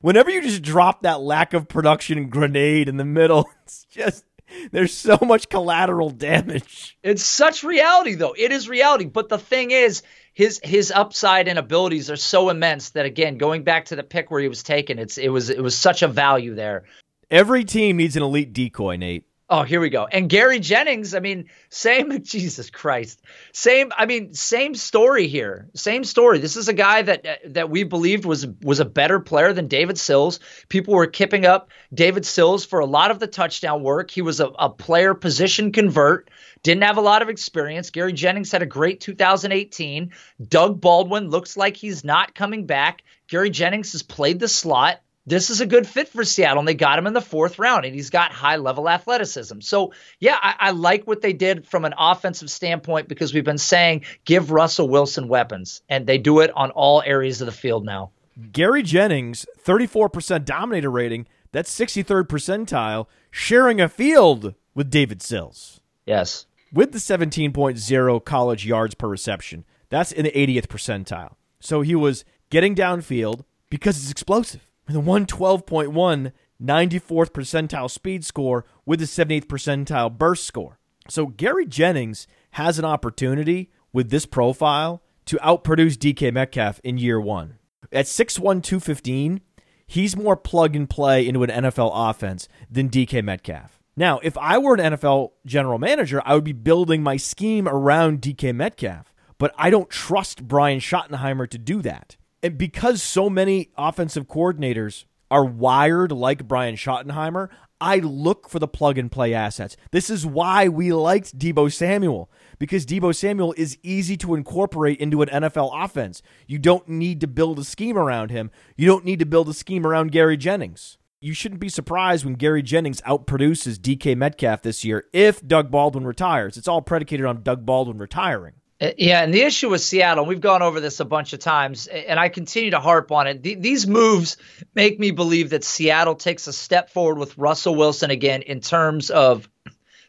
Whenever 0.00 0.30
you 0.30 0.42
just 0.42 0.62
drop 0.62 1.02
that 1.02 1.20
lack 1.20 1.54
of 1.54 1.66
production 1.66 2.28
grenade 2.28 2.88
in 2.88 2.98
the 2.98 3.04
middle, 3.04 3.50
it's 3.64 3.84
just 3.90 4.24
there's 4.72 4.92
so 4.92 5.18
much 5.22 5.48
collateral 5.48 6.10
damage. 6.10 6.96
It's 7.02 7.24
such 7.24 7.64
reality 7.64 8.14
though. 8.14 8.34
It 8.36 8.52
is 8.52 8.68
reality. 8.68 9.06
But 9.06 9.28
the 9.28 9.38
thing 9.38 9.70
is, 9.70 10.02
his 10.34 10.60
his 10.62 10.90
upside 10.90 11.48
and 11.48 11.58
abilities 11.58 12.10
are 12.10 12.16
so 12.16 12.48
immense 12.48 12.90
that 12.90 13.06
again, 13.06 13.38
going 13.38 13.64
back 13.64 13.86
to 13.86 13.96
the 13.96 14.02
pick 14.02 14.30
where 14.30 14.40
he 14.40 14.48
was 14.48 14.62
taken, 14.62 14.98
it's 14.98 15.18
it 15.18 15.28
was 15.28 15.50
it 15.50 15.62
was 15.62 15.76
such 15.76 16.02
a 16.02 16.08
value 16.08 16.54
there. 16.54 16.84
Every 17.30 17.64
team 17.64 17.98
needs 17.98 18.16
an 18.16 18.22
elite 18.22 18.52
decoy, 18.52 18.96
Nate. 18.96 19.24
Oh, 19.50 19.62
here 19.62 19.80
we 19.80 19.88
go. 19.88 20.06
And 20.06 20.28
Gary 20.28 20.60
Jennings, 20.60 21.14
I 21.14 21.20
mean, 21.20 21.48
same 21.70 22.22
Jesus 22.22 22.68
Christ. 22.68 23.22
Same 23.52 23.92
I 23.96 24.04
mean, 24.04 24.34
same 24.34 24.74
story 24.74 25.26
here. 25.26 25.68
Same 25.74 26.04
story. 26.04 26.38
This 26.38 26.56
is 26.56 26.68
a 26.68 26.74
guy 26.74 27.00
that 27.00 27.26
uh, 27.26 27.34
that 27.46 27.70
we 27.70 27.84
believed 27.84 28.26
was 28.26 28.46
was 28.62 28.80
a 28.80 28.84
better 28.84 29.20
player 29.20 29.54
than 29.54 29.66
David 29.66 29.98
Sills. 29.98 30.40
People 30.68 30.94
were 30.94 31.06
kipping 31.06 31.46
up 31.46 31.70
David 31.94 32.26
Sills 32.26 32.66
for 32.66 32.80
a 32.80 32.86
lot 32.86 33.10
of 33.10 33.20
the 33.20 33.26
touchdown 33.26 33.82
work. 33.82 34.10
He 34.10 34.20
was 34.20 34.40
a, 34.40 34.48
a 34.48 34.68
player 34.68 35.14
position 35.14 35.72
convert. 35.72 36.28
Didn't 36.62 36.82
have 36.82 36.98
a 36.98 37.02
lot 37.02 37.22
of 37.22 37.30
experience. 37.30 37.88
Gary 37.88 38.12
Jennings 38.12 38.52
had 38.52 38.62
a 38.62 38.66
great 38.66 39.00
2018. 39.00 40.12
Doug 40.46 40.78
Baldwin 40.78 41.30
looks 41.30 41.56
like 41.56 41.76
he's 41.76 42.04
not 42.04 42.34
coming 42.34 42.66
back. 42.66 43.02
Gary 43.28 43.48
Jennings 43.48 43.92
has 43.92 44.02
played 44.02 44.40
the 44.40 44.48
slot 44.48 45.00
this 45.28 45.50
is 45.50 45.60
a 45.60 45.66
good 45.66 45.86
fit 45.86 46.08
for 46.08 46.24
Seattle, 46.24 46.60
and 46.60 46.68
they 46.68 46.74
got 46.74 46.98
him 46.98 47.06
in 47.06 47.12
the 47.12 47.20
fourth 47.20 47.58
round, 47.58 47.84
and 47.84 47.94
he's 47.94 48.10
got 48.10 48.32
high 48.32 48.56
level 48.56 48.88
athleticism. 48.88 49.60
So, 49.60 49.92
yeah, 50.18 50.38
I, 50.40 50.54
I, 50.58 50.70
like 50.70 51.06
what 51.06 51.20
they 51.20 51.32
did 51.32 51.66
from 51.66 51.84
an 51.84 51.94
offensive 51.98 52.50
standpoint 52.50 53.08
because 53.08 53.34
we've 53.34 53.44
been 53.44 53.58
saying 53.58 54.04
give 54.24 54.50
Russell 54.50 54.88
Wilson 54.88 55.28
weapons, 55.28 55.82
and 55.88 56.06
they 56.06 56.18
do 56.18 56.40
it 56.40 56.50
on 56.54 56.70
all 56.70 57.02
areas 57.04 57.40
of 57.40 57.46
the 57.46 57.52
field 57.52 57.84
now. 57.84 58.10
Gary 58.52 58.82
Jennings, 58.82 59.44
34% 59.62 60.44
dominator 60.44 60.90
rating, 60.90 61.26
that's 61.52 61.76
63rd 61.76 62.24
percentile, 62.28 63.06
sharing 63.30 63.80
a 63.80 63.88
field 63.88 64.54
with 64.74 64.90
David 64.90 65.22
Sills. 65.22 65.80
Yes. 66.06 66.46
With 66.72 66.92
the 66.92 66.98
17.0 66.98 68.24
college 68.24 68.66
yards 68.66 68.94
per 68.94 69.08
reception, 69.08 69.64
that's 69.88 70.12
in 70.12 70.24
the 70.24 70.30
80th 70.30 70.66
percentile. 70.66 71.34
So 71.60 71.80
he 71.80 71.94
was 71.94 72.24
getting 72.50 72.74
downfield 72.74 73.44
because 73.70 74.00
it's 74.00 74.10
explosive. 74.10 74.67
The 74.88 75.00
112.1 75.00 76.32
94th 76.62 77.30
percentile 77.30 77.90
speed 77.90 78.24
score 78.24 78.64
with 78.84 78.98
the 79.00 79.06
78th 79.06 79.46
percentile 79.46 80.16
burst 80.16 80.44
score. 80.44 80.78
So 81.08 81.26
Gary 81.26 81.66
Jennings 81.66 82.26
has 82.52 82.78
an 82.78 82.84
opportunity 82.84 83.70
with 83.92 84.10
this 84.10 84.26
profile 84.26 85.02
to 85.26 85.36
outproduce 85.36 85.96
DK 85.96 86.32
Metcalf 86.32 86.80
in 86.82 86.98
year 86.98 87.20
one. 87.20 87.58
At 87.92 88.06
6'1, 88.06 88.62
215, 88.62 89.40
he's 89.86 90.16
more 90.16 90.36
plug 90.36 90.74
and 90.74 90.88
play 90.90 91.26
into 91.26 91.42
an 91.42 91.50
NFL 91.50 91.90
offense 91.94 92.48
than 92.70 92.90
DK 92.90 93.22
Metcalf. 93.22 93.80
Now, 93.96 94.20
if 94.22 94.36
I 94.38 94.58
were 94.58 94.74
an 94.74 94.92
NFL 94.94 95.32
general 95.46 95.78
manager, 95.78 96.22
I 96.24 96.34
would 96.34 96.44
be 96.44 96.52
building 96.52 97.02
my 97.02 97.16
scheme 97.16 97.66
around 97.66 98.20
DK 98.20 98.54
Metcalf, 98.54 99.12
but 99.38 99.54
I 99.56 99.70
don't 99.70 99.90
trust 99.90 100.46
Brian 100.46 100.80
Schottenheimer 100.80 101.48
to 101.50 101.58
do 101.58 101.82
that. 101.82 102.16
And 102.42 102.56
because 102.56 103.02
so 103.02 103.28
many 103.28 103.70
offensive 103.76 104.26
coordinators 104.26 105.04
are 105.30 105.44
wired 105.44 106.12
like 106.12 106.48
Brian 106.48 106.76
Schottenheimer, 106.76 107.48
I 107.80 107.98
look 107.98 108.48
for 108.48 108.58
the 108.58 108.68
plug 108.68 108.98
and 108.98 109.10
play 109.10 109.34
assets. 109.34 109.76
This 109.92 110.10
is 110.10 110.26
why 110.26 110.68
we 110.68 110.92
liked 110.92 111.38
Deebo 111.38 111.72
Samuel 111.72 112.30
because 112.58 112.84
Deebo 112.84 113.14
Samuel 113.14 113.54
is 113.56 113.78
easy 113.82 114.16
to 114.18 114.34
incorporate 114.34 114.98
into 114.98 115.22
an 115.22 115.28
NFL 115.28 115.70
offense. 115.72 116.22
You 116.46 116.58
don't 116.58 116.88
need 116.88 117.20
to 117.20 117.28
build 117.28 117.58
a 117.58 117.64
scheme 117.64 117.96
around 117.96 118.30
him. 118.30 118.50
You 118.76 118.86
don't 118.86 119.04
need 119.04 119.20
to 119.20 119.26
build 119.26 119.48
a 119.48 119.54
scheme 119.54 119.86
around 119.86 120.12
Gary 120.12 120.36
Jennings. 120.36 120.98
You 121.20 121.34
shouldn't 121.34 121.60
be 121.60 121.68
surprised 121.68 122.24
when 122.24 122.34
Gary 122.34 122.62
Jennings 122.62 123.00
outproduces 123.02 123.76
DK 123.76 124.16
Metcalf 124.16 124.62
this 124.62 124.84
year 124.84 125.04
if 125.12 125.46
Doug 125.46 125.70
Baldwin 125.70 126.06
retires. 126.06 126.56
It's 126.56 126.68
all 126.68 126.82
predicated 126.82 127.26
on 127.26 127.42
Doug 127.42 127.66
Baldwin 127.66 127.98
retiring. 127.98 128.54
Uh, 128.80 128.90
Yeah, 128.96 129.22
and 129.22 129.32
the 129.34 129.42
issue 129.42 129.70
with 129.70 129.80
Seattle, 129.80 130.24
we've 130.24 130.40
gone 130.40 130.62
over 130.62 130.80
this 130.80 131.00
a 131.00 131.04
bunch 131.04 131.32
of 131.32 131.40
times, 131.40 131.86
and 131.86 132.18
I 132.18 132.28
continue 132.28 132.70
to 132.70 132.80
harp 132.80 133.10
on 133.12 133.26
it. 133.26 133.42
Th- 133.42 133.58
these 133.58 133.86
moves 133.86 134.36
make 134.74 134.98
me 134.98 135.10
believe 135.10 135.50
that 135.50 135.64
Seattle 135.64 136.14
takes 136.14 136.46
a 136.46 136.52
step 136.52 136.90
forward 136.90 137.18
with 137.18 137.36
Russell 137.38 137.74
Wilson 137.74 138.10
again 138.10 138.42
in 138.42 138.60
terms 138.60 139.10
of 139.10 139.48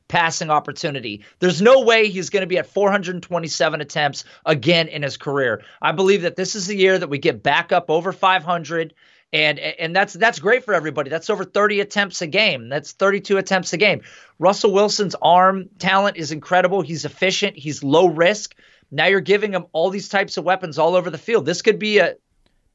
passing 0.08 0.49
opportunity. 0.49 1.23
There's 1.39 1.62
no 1.62 1.82
way 1.82 2.10
he's 2.10 2.29
going 2.32 2.41
to 2.41 2.47
be 2.47 2.58
at 2.58 2.67
427 2.67 3.79
attempts 3.82 4.23
again 4.45 4.88
in 4.88 5.03
his 5.03 5.17
career. 5.17 5.63
I 5.82 5.91
believe 5.91 6.23
that 6.23 6.36
this 6.36 6.55
is 6.55 6.67
the 6.67 6.75
year 6.75 6.97
that 6.97 7.10
we 7.10 7.19
get 7.19 7.43
back 7.43 7.71
up 7.71 7.89
over 7.89 8.12
500 8.12 8.93
and 9.32 9.60
and 9.60 9.96
that's 9.96 10.13
that's 10.13 10.39
great 10.39 10.63
for 10.63 10.74
everybody. 10.74 11.10
That's 11.10 11.30
over 11.30 11.44
30 11.44 11.82
attempts 11.82 12.22
a 12.22 12.28
game. 12.28 12.70
That's 12.70 12.94
32 12.94 13.38
attempts 13.38 13.74
a 13.74 13.78
game. 13.78 14.02
Russell 14.39 14.72
Wilson's 14.72 15.15
arm 15.22 15.70
talent 15.78 16.18
is 16.18 16.32
incredible. 16.32 16.82
He's 16.82 17.06
efficient. 17.06 17.58
He's 17.58 17.84
low 17.84 18.08
risk. 18.08 18.56
Now 18.92 19.06
you're 19.06 19.20
giving 19.20 19.54
him 19.54 19.65
all 19.72 19.92
these 19.92 20.10
types 20.10 20.38
of 20.38 20.46
weapons 20.46 20.80
all 20.80 20.96
over 20.96 21.10
the 21.10 21.18
field. 21.18 21.46
This 21.46 21.62
could 21.62 21.78
be 21.78 22.00
a 22.00 22.15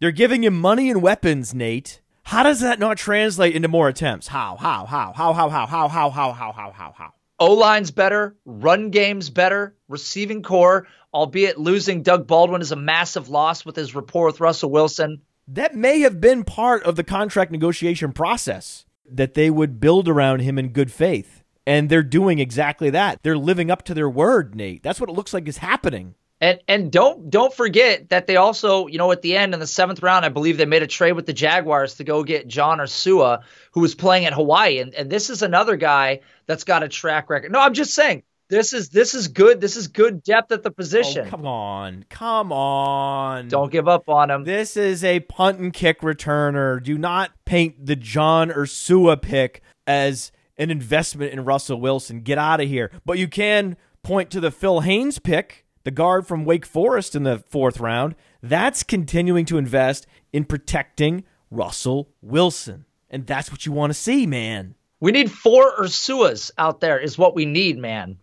They're 0.01 0.13
giving 0.13 0.45
him 0.45 0.61
money 0.61 0.91
and 0.91 1.03
weapons, 1.03 1.55
Nate. 1.55 2.01
How 2.23 2.43
does 2.43 2.61
that 2.61 2.79
not 2.79 2.97
translate 2.97 3.55
into 3.55 3.69
more 3.69 3.89
attempts? 3.89 4.29
How? 4.29 4.57
How? 4.59 4.87
How? 4.87 5.13
How? 5.15 5.33
How? 5.33 5.49
How? 5.49 5.67
How? 5.67 5.89
How? 5.89 6.11
How? 6.11 6.33
How? 6.33 6.53
How? 6.53 6.71
How? 6.73 6.95
How? 6.97 7.15
O 7.41 7.53
line's 7.53 7.91
better, 7.91 8.37
run 8.45 8.91
game's 8.91 9.29
better, 9.29 9.77
receiving 9.89 10.43
core, 10.43 10.87
albeit 11.13 11.59
losing 11.59 12.03
Doug 12.03 12.29
Baldwin 12.29 12.63
is 12.63 12.71
a 12.71 12.77
massive 12.77 13.29
loss 13.29 13.67
with 13.67 13.75
his 13.75 13.95
rapport 13.95 14.27
with 14.27 14.41
Russell 14.41 14.71
Wilson. 14.71 15.21
That 15.47 15.75
may 15.75 16.01
have 16.01 16.21
been 16.21 16.45
part 16.45 16.83
of 16.85 16.97
the 16.97 17.05
contract 17.05 17.51
negotiation 17.51 18.13
process 18.13 18.87
that 19.11 19.35
they 19.35 19.51
would 19.51 19.81
build 19.81 20.09
around 20.09 20.41
him 20.41 20.59
in 20.59 20.69
good 20.69 20.91
faith. 20.91 21.43
And 21.67 21.89
they're 21.89 22.03
doing 22.03 22.39
exactly 22.39 22.91
that. 22.91 23.23
They're 23.23 23.39
living 23.39 23.71
up 23.71 23.83
to 23.85 23.95
their 23.95 24.09
word, 24.09 24.55
Nate. 24.55 24.83
That's 24.83 25.01
what 25.01 25.11
it 25.11 25.15
looks 25.15 25.33
like 25.35 25.49
is 25.49 25.59
happening. 25.59 26.15
And 26.41 26.61
and 26.69 26.91
don't 26.91 27.31
don't 27.31 27.55
forget 27.55 28.11
that 28.11 28.27
they 28.27 28.37
also, 28.37 28.87
you 28.87 28.99
know, 28.99 29.13
at 29.13 29.23
the 29.23 29.37
end 29.37 29.55
in 29.55 29.61
the 29.61 29.67
seventh 29.67 30.03
round, 30.03 30.25
I 30.25 30.29
believe 30.29 30.59
they 30.59 30.67
made 30.67 30.83
a 30.83 30.87
trade 30.87 31.13
with 31.13 31.27
the 31.27 31.33
Jaguars 31.33 31.95
to 31.95 32.05
go 32.05 32.23
get 32.23 32.49
John 32.49 32.79
Ursua, 32.79 33.43
who 33.73 33.81
was 33.81 33.95
playing 33.95 34.27
at 34.27 34.35
Hawaii. 34.35 34.79
And 34.79 34.95
and 34.95 35.09
this 35.09 35.31
is 35.31 35.43
another 35.43 35.77
guy 35.77 36.21
that's 36.47 36.65
got 36.65 36.83
a 36.83 36.89
track 36.89 37.31
record. 37.31 37.53
No, 37.53 37.61
I'm 37.61 37.73
just 37.73 37.95
saying 37.95 38.25
this 38.49 38.73
is 38.73 38.91
this 38.91 39.15
is 39.15 39.29
good. 39.29 39.61
This 39.61 39.77
is 39.77 39.89
good 39.89 40.23
depth 40.23 40.53
at 40.53 40.63
the 40.63 40.71
oh, 40.71 40.75
position. 40.75 41.27
Oh, 41.27 41.31
come 41.31 41.47
on. 41.47 42.05
Come 42.11 42.53
on. 42.53 43.49
Don't 43.49 43.73
give 43.73 43.89
up 43.89 44.09
on 44.09 44.31
him. 44.31 44.45
This 44.45 44.77
is 44.77 45.03
a 45.03 45.21
punt 45.21 45.59
and 45.59 45.73
kick 45.73 46.01
returner. 46.01 46.83
Do 46.83 46.99
not 46.99 47.33
paint 47.45 47.87
the 47.87 47.97
John 47.97 48.51
Ursua 48.51 49.21
pick 49.21 49.63
as 49.87 50.31
an 50.57 50.71
investment 50.71 51.33
in 51.33 51.45
Russell 51.45 51.81
Wilson. 51.81 52.21
Get 52.21 52.39
out 52.39 52.61
of 52.61 52.69
here. 52.69 52.91
But 53.05 53.19
you 53.19 53.29
can 53.29 53.77
point 54.03 54.31
to 54.31 54.41
the 54.41 54.51
Phil 54.51 54.81
Haynes 54.81 55.19
pick, 55.19 55.65
the 55.85 55.91
guard 55.91 56.27
from 56.27 56.45
Wake 56.45 56.67
Forest 56.67 57.15
in 57.15 57.23
the 57.23 57.39
fourth 57.39 57.81
round. 57.81 58.15
That's 58.43 58.83
continuing 58.83 59.47
to 59.47 59.59
invest 59.59 60.07
in 60.33 60.45
protecting 60.45 61.25
Russell 61.51 62.11
Wilson. 62.21 62.85
And 63.11 63.27
that's 63.27 63.51
what 63.51 63.65
you 63.65 63.73
want 63.73 63.91
to 63.91 63.99
see, 63.99 64.27
man. 64.27 64.75
We 65.01 65.13
need 65.13 65.31
four 65.31 65.77
Ursuas 65.77 66.51
out 66.57 66.81
there, 66.81 66.99
is 66.99 67.19
what 67.19 67.35
we 67.35 67.45
need, 67.45 67.79
man. 67.79 68.19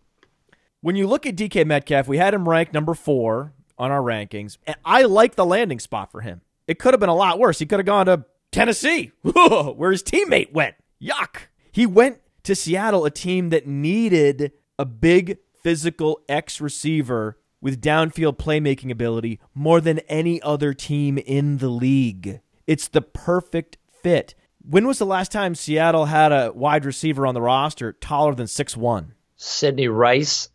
When 0.84 0.96
you 0.96 1.06
look 1.06 1.28
at 1.28 1.36
DK 1.36 1.64
Metcalf, 1.68 2.08
we 2.08 2.18
had 2.18 2.34
him 2.34 2.50
ranked 2.50 2.74
number 2.74 2.96
four 2.96 3.54
on 3.78 3.92
our 3.92 4.02
rankings, 4.02 4.58
and 4.66 4.76
I 4.84 5.04
like 5.04 5.36
the 5.36 5.46
landing 5.46 5.80
spot 5.80 6.12
for 6.12 6.22
him. 6.22 6.42
It 6.68 6.80
could 6.80 6.96
have 6.96 7.00
been 7.00 7.08
a 7.08 7.16
lot 7.16 7.38
worse. 7.38 7.60
He 7.60 7.68
could 7.68 7.78
have 7.78 7.86
gone 7.86 8.08
to 8.08 8.26
Tennessee, 8.52 9.12
where 9.22 9.92
his 9.92 10.02
teammate 10.02 10.52
went. 10.54 10.74
Yuck. 11.00 11.42
He 11.72 11.86
went 11.86 12.20
to 12.44 12.56
Seattle, 12.56 13.06
a 13.06 13.12
team 13.12 13.52
that 13.52 13.68
needed 13.68 14.54
a 14.80 14.86
big 14.86 15.38
physical 15.62 16.20
X 16.28 16.60
receiver 16.60 17.38
with 17.62 17.80
downfield 17.80 18.38
playmaking 18.38 18.90
ability 18.90 19.40
more 19.54 19.82
than 19.82 20.00
any 20.10 20.42
other 20.42 20.74
team 20.74 21.20
in 21.20 21.60
the 21.60 21.70
league. 21.70 22.42
It's 22.66 22.88
the 22.88 23.04
perfect 23.04 23.78
fit. 23.88 24.34
When 24.68 24.88
was 24.88 24.98
the 24.98 25.06
last 25.06 25.32
time 25.32 25.54
Seattle 25.54 26.06
had 26.06 26.32
a 26.32 26.52
wide 26.54 26.86
receiver 26.86 27.28
on 27.28 27.36
the 27.36 27.42
roster 27.42 27.94
taller 27.94 28.34
than 28.34 28.48
6'1? 28.48 29.12
Sidney 29.42 29.88
Rice. 29.88 30.50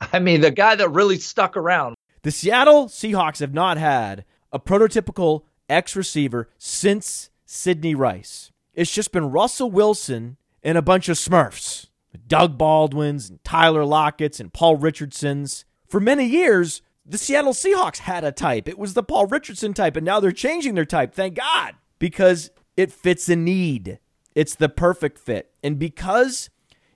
I 0.00 0.20
mean, 0.20 0.40
the 0.40 0.50
guy 0.50 0.76
that 0.76 0.90
really 0.90 1.18
stuck 1.18 1.56
around. 1.56 1.96
The 2.22 2.30
Seattle 2.30 2.86
Seahawks 2.86 3.40
have 3.40 3.52
not 3.52 3.78
had 3.78 4.24
a 4.52 4.60
prototypical 4.60 5.42
X 5.68 5.96
receiver 5.96 6.48
since 6.56 7.30
Sidney 7.44 7.94
Rice. 7.94 8.52
It's 8.74 8.92
just 8.92 9.12
been 9.12 9.30
Russell 9.30 9.70
Wilson 9.70 10.36
and 10.62 10.78
a 10.78 10.82
bunch 10.82 11.08
of 11.08 11.16
Smurfs. 11.16 11.86
Doug 12.26 12.56
Baldwins 12.58 13.28
and 13.28 13.42
Tyler 13.42 13.84
Lockett's 13.84 14.40
and 14.40 14.52
Paul 14.52 14.76
Richardsons. 14.76 15.64
For 15.86 16.00
many 16.00 16.26
years, 16.26 16.82
the 17.04 17.18
Seattle 17.18 17.52
Seahawks 17.52 17.98
had 17.98 18.22
a 18.22 18.32
type. 18.32 18.68
It 18.68 18.78
was 18.78 18.94
the 18.94 19.02
Paul 19.02 19.26
Richardson 19.26 19.74
type, 19.74 19.96
and 19.96 20.04
now 20.04 20.20
they're 20.20 20.32
changing 20.32 20.74
their 20.74 20.84
type. 20.84 21.14
Thank 21.14 21.34
God. 21.34 21.74
Because 21.98 22.50
it 22.76 22.92
fits 22.92 23.28
a 23.28 23.36
need. 23.36 23.98
It's 24.34 24.54
the 24.54 24.68
perfect 24.68 25.18
fit. 25.18 25.50
And 25.62 25.78
because 25.78 26.50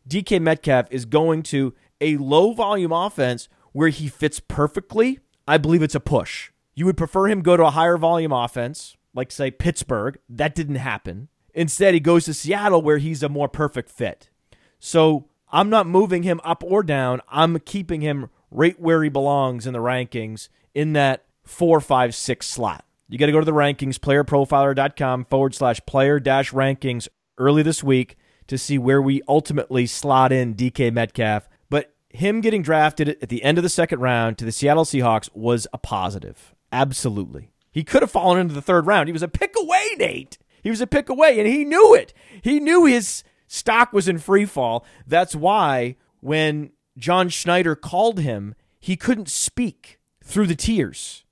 DK 0.09 0.41
Metcalf 0.41 0.87
is 0.91 1.05
going 1.05 1.43
to 1.45 1.75
a 2.01 2.17
low 2.17 2.53
volume 2.53 2.93
offense 2.93 3.49
where 3.73 3.89
he 3.89 4.09
fits 4.09 4.41
perfectly, 4.41 5.21
I 5.47 5.59
believe 5.59 5.83
it's 5.83 5.95
a 5.95 6.01
push. 6.01 6.51
You 6.75 6.87
would 6.87 6.97
prefer 6.97 7.29
him 7.29 7.43
go 7.43 7.57
to 7.57 7.67
a 7.67 7.71
higher 7.71 7.97
volume 7.97 8.33
offense, 8.33 8.97
like 9.15 9.31
say 9.31 9.51
Pittsburgh. 9.51 10.19
That 10.29 10.55
didn't 10.55 10.77
happen. 10.77 11.29
Instead, 11.55 11.95
he 11.95 12.01
goes 12.01 12.25
to 12.25 12.35
Seattle 12.35 12.83
where 12.83 12.99
he's 12.99 13.23
a 13.23 13.29
more 13.29 13.49
perfect 13.49 13.91
fit. 13.91 14.31
So 14.79 15.29
I'm 15.51 15.69
not 15.69 15.87
moving 15.87 16.23
him 16.23 16.41
up 16.45 16.65
or 16.65 16.83
down. 16.83 17.21
I'm 17.29 17.59
keeping 17.61 18.01
him 18.01 18.31
right 18.51 18.79
where 18.81 19.03
he 19.03 19.11
belongs 19.11 19.67
in 19.67 19.73
the 19.73 19.79
rankings 19.81 20.49
in 20.75 20.95
that 20.95 21.25
four, 21.45 21.81
five, 21.81 22.15
six 22.15 22.49
slot. 22.49 22.85
You 23.09 23.19
got 23.19 23.27
to 23.27 23.33
go 23.33 23.41
to 23.41 23.45
the 23.45 23.53
rankings, 23.53 23.99
playerprofiler.com 23.99 25.27
forward 25.27 25.55
slash 25.55 25.81
player 25.87 26.19
dash 26.19 26.53
rankings 26.53 27.09
early 27.37 27.63
this 27.63 27.85
week 27.85 28.17
to 28.53 28.59
see 28.59 28.79
where 28.79 29.01
we 29.01 29.23
ultimately 29.27 29.87
slot 29.87 30.31
in 30.31 30.55
DK 30.55 30.93
Metcalf. 30.93 31.49
But 31.71 31.95
him 32.11 32.43
getting 32.43 32.63
drafted 32.63 33.09
at 33.09 33.31
the 33.31 33.43
end 33.43 33.59
of 33.59 33.65
the 33.65 33.71
second 33.71 34.01
round 34.01 34.37
to 34.39 34.45
the 34.45 34.53
Seattle 34.53 34.85
Seahawks 34.85 35.31
was 35.35 35.67
a 35.73 35.79
positive. 35.79 36.55
Absolutely. 36.71 37.51
He 37.71 37.83
could 37.83 38.03
have 38.03 38.11
fallen 38.11 38.39
into 38.39 38.55
the 38.55 38.63
third 38.63 38.87
round. 38.87 39.09
He 39.09 39.13
was 39.13 39.23
a 39.23 39.29
pick 39.29 39.55
away, 39.59 39.97
Nate. 39.99 40.37
He 40.63 40.69
was 40.69 40.83
a 40.83 40.87
pick 40.87 41.09
away, 41.09 41.39
and 41.39 41.49
he 41.49 41.65
knew 41.65 41.95
it. 41.95 42.13
He 42.43 42.61
knew 42.61 42.85
his 42.85 43.25
stock 43.49 43.93
was 43.93 44.07
in 44.07 44.19
free 44.19 44.45
fall. 44.45 44.85
That's 45.07 45.35
why 45.35 45.97
when 46.21 46.73
John 46.99 47.31
Schneider 47.31 47.75
called 47.75 48.21
him, 48.21 48.55
he 48.79 48.97
couldn't 48.97 49.31
speak 49.31 49.99
through 50.23 50.47
the 50.47 50.55
tears. 50.55 51.25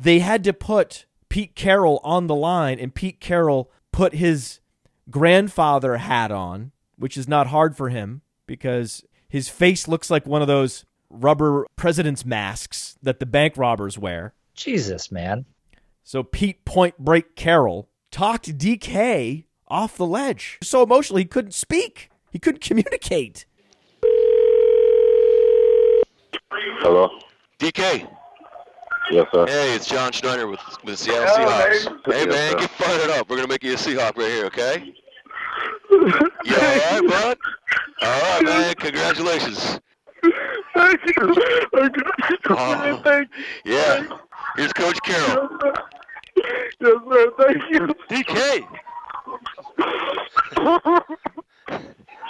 They 0.00 0.20
had 0.20 0.42
to 0.44 0.54
put 0.54 1.04
Pete 1.28 1.54
Carroll 1.54 2.00
on 2.02 2.26
the 2.26 2.34
line, 2.34 2.78
and 2.78 2.94
Pete 2.94 3.20
Carroll 3.20 3.70
put 3.92 4.14
his 4.14 4.60
grandfather 5.10 5.96
hat 5.96 6.30
on, 6.30 6.72
which 6.96 7.16
is 7.16 7.28
not 7.28 7.48
hard 7.48 7.76
for 7.76 7.88
him 7.88 8.22
because 8.46 9.04
his 9.28 9.48
face 9.48 9.88
looks 9.88 10.10
like 10.10 10.26
one 10.26 10.42
of 10.42 10.48
those 10.48 10.84
rubber 11.10 11.66
president's 11.76 12.24
masks 12.24 12.96
that 13.02 13.18
the 13.18 13.26
bank 13.26 13.56
robbers 13.56 13.98
wear. 13.98 14.34
Jesus, 14.54 15.10
man. 15.10 15.44
So 16.04 16.22
Pete 16.22 16.64
Point 16.64 16.98
Break 16.98 17.36
Carroll 17.36 17.88
talked 18.10 18.58
DK 18.58 19.44
off 19.68 19.96
the 19.96 20.06
ledge. 20.06 20.58
So 20.62 20.82
emotionally, 20.82 21.22
he 21.22 21.28
couldn't 21.28 21.52
speak. 21.52 22.10
He 22.30 22.38
couldn't 22.38 22.62
communicate. 22.62 23.46
Hello. 26.80 27.08
DK, 27.58 28.08
Yes, 29.10 29.26
sir. 29.32 29.46
Hey, 29.46 29.74
it's 29.74 29.86
John 29.86 30.12
Schneider 30.12 30.46
with 30.46 30.60
with 30.84 30.98
Seattle 30.98 31.26
Hello, 31.26 31.48
Seahawks. 31.48 31.86
man. 31.86 32.00
Hey 32.06 32.24
Yes, 32.24 32.28
man, 32.28 32.52
sir. 32.52 32.58
get 32.58 32.70
fired 32.70 33.10
up. 33.10 33.28
We're 33.28 33.36
gonna 33.36 33.48
make 33.48 33.62
you 33.62 33.72
a 33.72 33.76
Seahawk 33.76 34.16
right 34.16 34.30
here, 34.30 34.46
okay? 34.46 34.94
You 36.44 36.54
all 36.56 36.60
right, 36.60 37.02
bud? 37.06 37.38
All 38.00 38.20
right, 38.22 38.42
man. 38.44 38.74
Congratulations. 38.76 39.78
Thank 40.74 41.00
you. 41.04 41.34
Thank 41.74 41.96
you. 41.96 42.02
Thank 42.24 42.50
uh-huh. 42.50 43.24
Yeah. 43.64 44.06
Here's 44.56 44.72
Coach 44.72 44.98
Carroll. 45.04 45.48
you. 45.62 45.72
Yes, 46.36 46.72
sir. 46.80 47.32
Thank 47.38 47.70
you. 47.70 47.80
DK. 48.08 48.66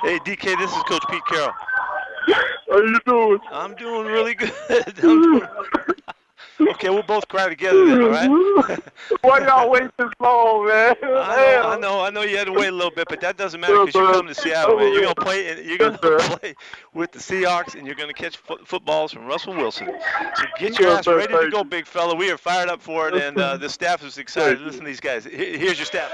Hey, 0.03 0.19
DK, 0.19 0.59
this 0.59 0.77
is 0.77 0.83
Coach 0.85 1.05
Pete 1.09 1.23
Carroll. 1.29 1.53
How 2.69 2.79
you 2.79 2.99
doing? 3.07 3.39
I'm 3.53 3.75
doing 3.77 4.07
really 4.07 4.35
good. 4.35 4.53
Okay, 6.71 6.91
we'll 6.91 7.03
both 7.03 7.27
cry 7.29 7.49
together 7.49 7.85
then, 7.87 8.03
all 8.03 8.11
right? 8.11 8.81
Why 9.23 9.39
y'all 9.41 9.71
wait 9.71 9.91
this 9.99 10.11
long, 10.21 10.67
man? 10.69 10.95
I 11.03 11.07
know, 11.07 11.69
I 11.69 11.79
know, 11.79 12.01
I 12.05 12.11
know 12.11 12.23
you 12.23 12.37
had 12.37 12.47
to 12.47 12.53
wait 12.53 12.69
a 12.69 12.73
little 12.73 12.91
bit, 12.91 13.09
but 13.09 13.21
that 13.21 13.37
doesn't 13.37 13.61
matter 13.61 13.85
because 13.85 13.95
you 13.95 14.01
come 14.13 14.27
to 14.27 14.35
Seattle, 14.35 14.77
man. 14.77 14.93
You're 14.93 15.03
gonna 15.03 15.15
play, 15.15 15.63
you're 15.65 15.79
gonna 15.79 15.99
play 16.19 16.55
with 16.95 17.13
the 17.13 17.19
Seahawks, 17.19 17.75
and 17.75 17.87
you're 17.87 17.97
gonna 17.97 18.13
catch 18.13 18.37
fo- 18.37 18.59
footballs 18.65 19.13
from 19.13 19.27
Russell 19.27 19.55
Wilson. 19.55 19.89
So 20.37 20.45
get 20.59 20.79
your 20.79 20.91
ass 20.91 21.07
ready 21.07 21.33
to 21.33 21.51
go, 21.51 21.65
big 21.65 21.87
fella. 21.87 22.15
We 22.15 22.31
are 22.31 22.39
fired 22.39 22.69
up 22.69 22.81
for 22.83 23.09
it, 23.09 23.15
and 23.15 23.39
uh, 23.39 23.57
the 23.57 23.69
staff 23.69 24.05
is 24.05 24.19
excited. 24.19 24.61
Listen 24.61 24.81
to 24.81 24.87
these 24.87 25.01
guys. 25.01 25.25
Here's 25.25 25.79
your 25.79 25.87
staff. 25.87 26.11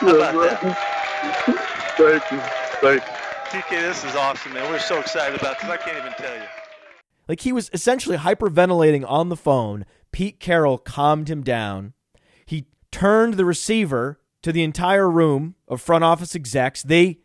How 0.00 0.14
about 0.16 0.34
that? 0.34 0.60
Thank 1.96 2.30
you. 2.30 2.40
Thank 2.80 3.02
you. 3.02 3.23
DK, 3.54 3.70
this 3.82 4.02
is 4.02 4.16
awesome, 4.16 4.52
man. 4.52 4.68
We're 4.68 4.80
so 4.80 4.98
excited 4.98 5.40
about 5.40 5.60
this. 5.60 5.70
I 5.70 5.76
can't 5.76 5.96
even 5.96 6.12
tell 6.14 6.34
you. 6.34 6.42
Like 7.28 7.42
he 7.42 7.52
was 7.52 7.70
essentially 7.72 8.16
hyperventilating 8.16 9.08
on 9.08 9.28
the 9.28 9.36
phone. 9.36 9.86
Pete 10.10 10.40
Carroll 10.40 10.76
calmed 10.76 11.30
him 11.30 11.44
down. 11.44 11.92
He 12.44 12.66
turned 12.90 13.34
the 13.34 13.44
receiver 13.44 14.18
to 14.42 14.50
the 14.50 14.64
entire 14.64 15.08
room 15.08 15.54
of 15.68 15.80
front 15.80 16.02
office 16.02 16.34
execs. 16.34 16.82
They 16.82 17.20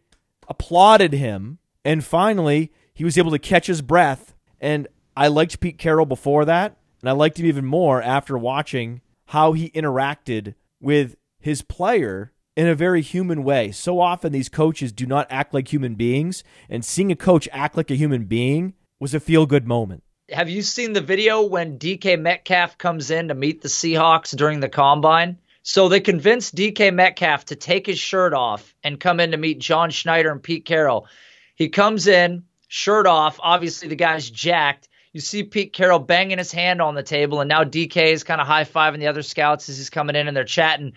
applauded 0.48 1.14
him. 1.14 1.58
And 1.84 2.04
finally, 2.04 2.72
he 2.94 3.04
was 3.04 3.18
able 3.18 3.32
to 3.32 3.40
catch 3.40 3.66
his 3.66 3.82
breath. 3.82 4.36
And 4.62 4.88
I 5.18 5.30
liked 5.30 5.60
Pete 5.60 5.80
Carroll 5.80 6.06
before 6.06 6.46
that. 6.46 6.78
And 7.02 7.10
I 7.10 7.14
liked 7.14 7.40
him 7.40 7.48
even 7.48 7.66
more 7.66 8.04
after 8.04 8.38
watching 8.38 9.02
how 9.26 9.54
he 9.54 9.72
interacted 9.72 10.54
with 10.80 11.16
his 11.40 11.64
player 11.64 12.34
in 12.60 12.68
a 12.68 12.76
very 12.76 13.02
human 13.02 13.46
way. 13.46 13.72
So 13.72 14.02
often, 14.02 14.34
these 14.34 14.50
coaches 14.50 14.92
do 14.92 15.06
not 15.06 15.28
act 15.30 15.54
like 15.54 15.72
human 15.72 15.96
beings. 15.96 16.44
And 16.70 16.84
seeing 16.84 17.10
a 17.10 17.16
coach 17.16 17.48
act 17.54 17.78
like 17.78 17.90
a 17.90 17.96
human 17.96 18.26
being 18.26 18.74
was 19.00 19.14
a 19.14 19.22
feel 19.22 19.46
good 19.46 19.66
moment. 19.66 20.04
Have 20.30 20.50
you 20.50 20.62
seen 20.62 20.92
the 20.92 21.00
video 21.00 21.42
when 21.42 21.80
DK 21.80 22.20
Metcalf 22.20 22.78
comes 22.78 23.12
in 23.12 23.30
to 23.30 23.34
meet 23.34 23.62
the 23.62 23.70
Seahawks 23.70 24.36
during 24.36 24.60
the 24.60 24.68
combine? 24.68 25.38
So 25.62 25.88
they 25.88 26.02
convinced 26.02 26.54
DK 26.54 26.94
Metcalf 26.94 27.46
to 27.46 27.56
take 27.56 27.86
his 27.86 27.98
shirt 27.98 28.34
off 28.34 28.76
and 28.84 29.00
come 29.00 29.22
in 29.22 29.32
to 29.32 29.38
meet 29.38 29.60
John 29.60 29.90
Schneider 29.90 30.30
and 30.30 30.44
Pete 30.44 30.66
Carroll. 30.66 31.08
He 31.56 31.70
comes 31.70 32.08
in, 32.08 32.44
shirt 32.68 33.08
off. 33.08 33.40
Obviously, 33.42 33.88
the 33.88 33.96
guy's 33.96 34.30
jacked. 34.30 34.90
You 35.14 35.22
see 35.22 35.44
Pete 35.44 35.72
Carroll 35.72 36.00
banging 36.00 36.38
his 36.40 36.52
hand 36.52 36.82
on 36.82 36.94
the 36.94 37.04
table, 37.04 37.40
and 37.40 37.48
now 37.48 37.64
DK 37.64 38.12
is 38.12 38.26
kind 38.26 38.42
of 38.42 38.48
high 38.48 38.66
fiving 38.66 39.00
the 39.00 39.08
other 39.08 39.24
scouts 39.24 39.70
as 39.70 39.78
he's 39.78 39.90
coming 39.90 40.18
in 40.18 40.28
and 40.28 40.36
they're 40.36 40.44
chatting. 40.44 40.92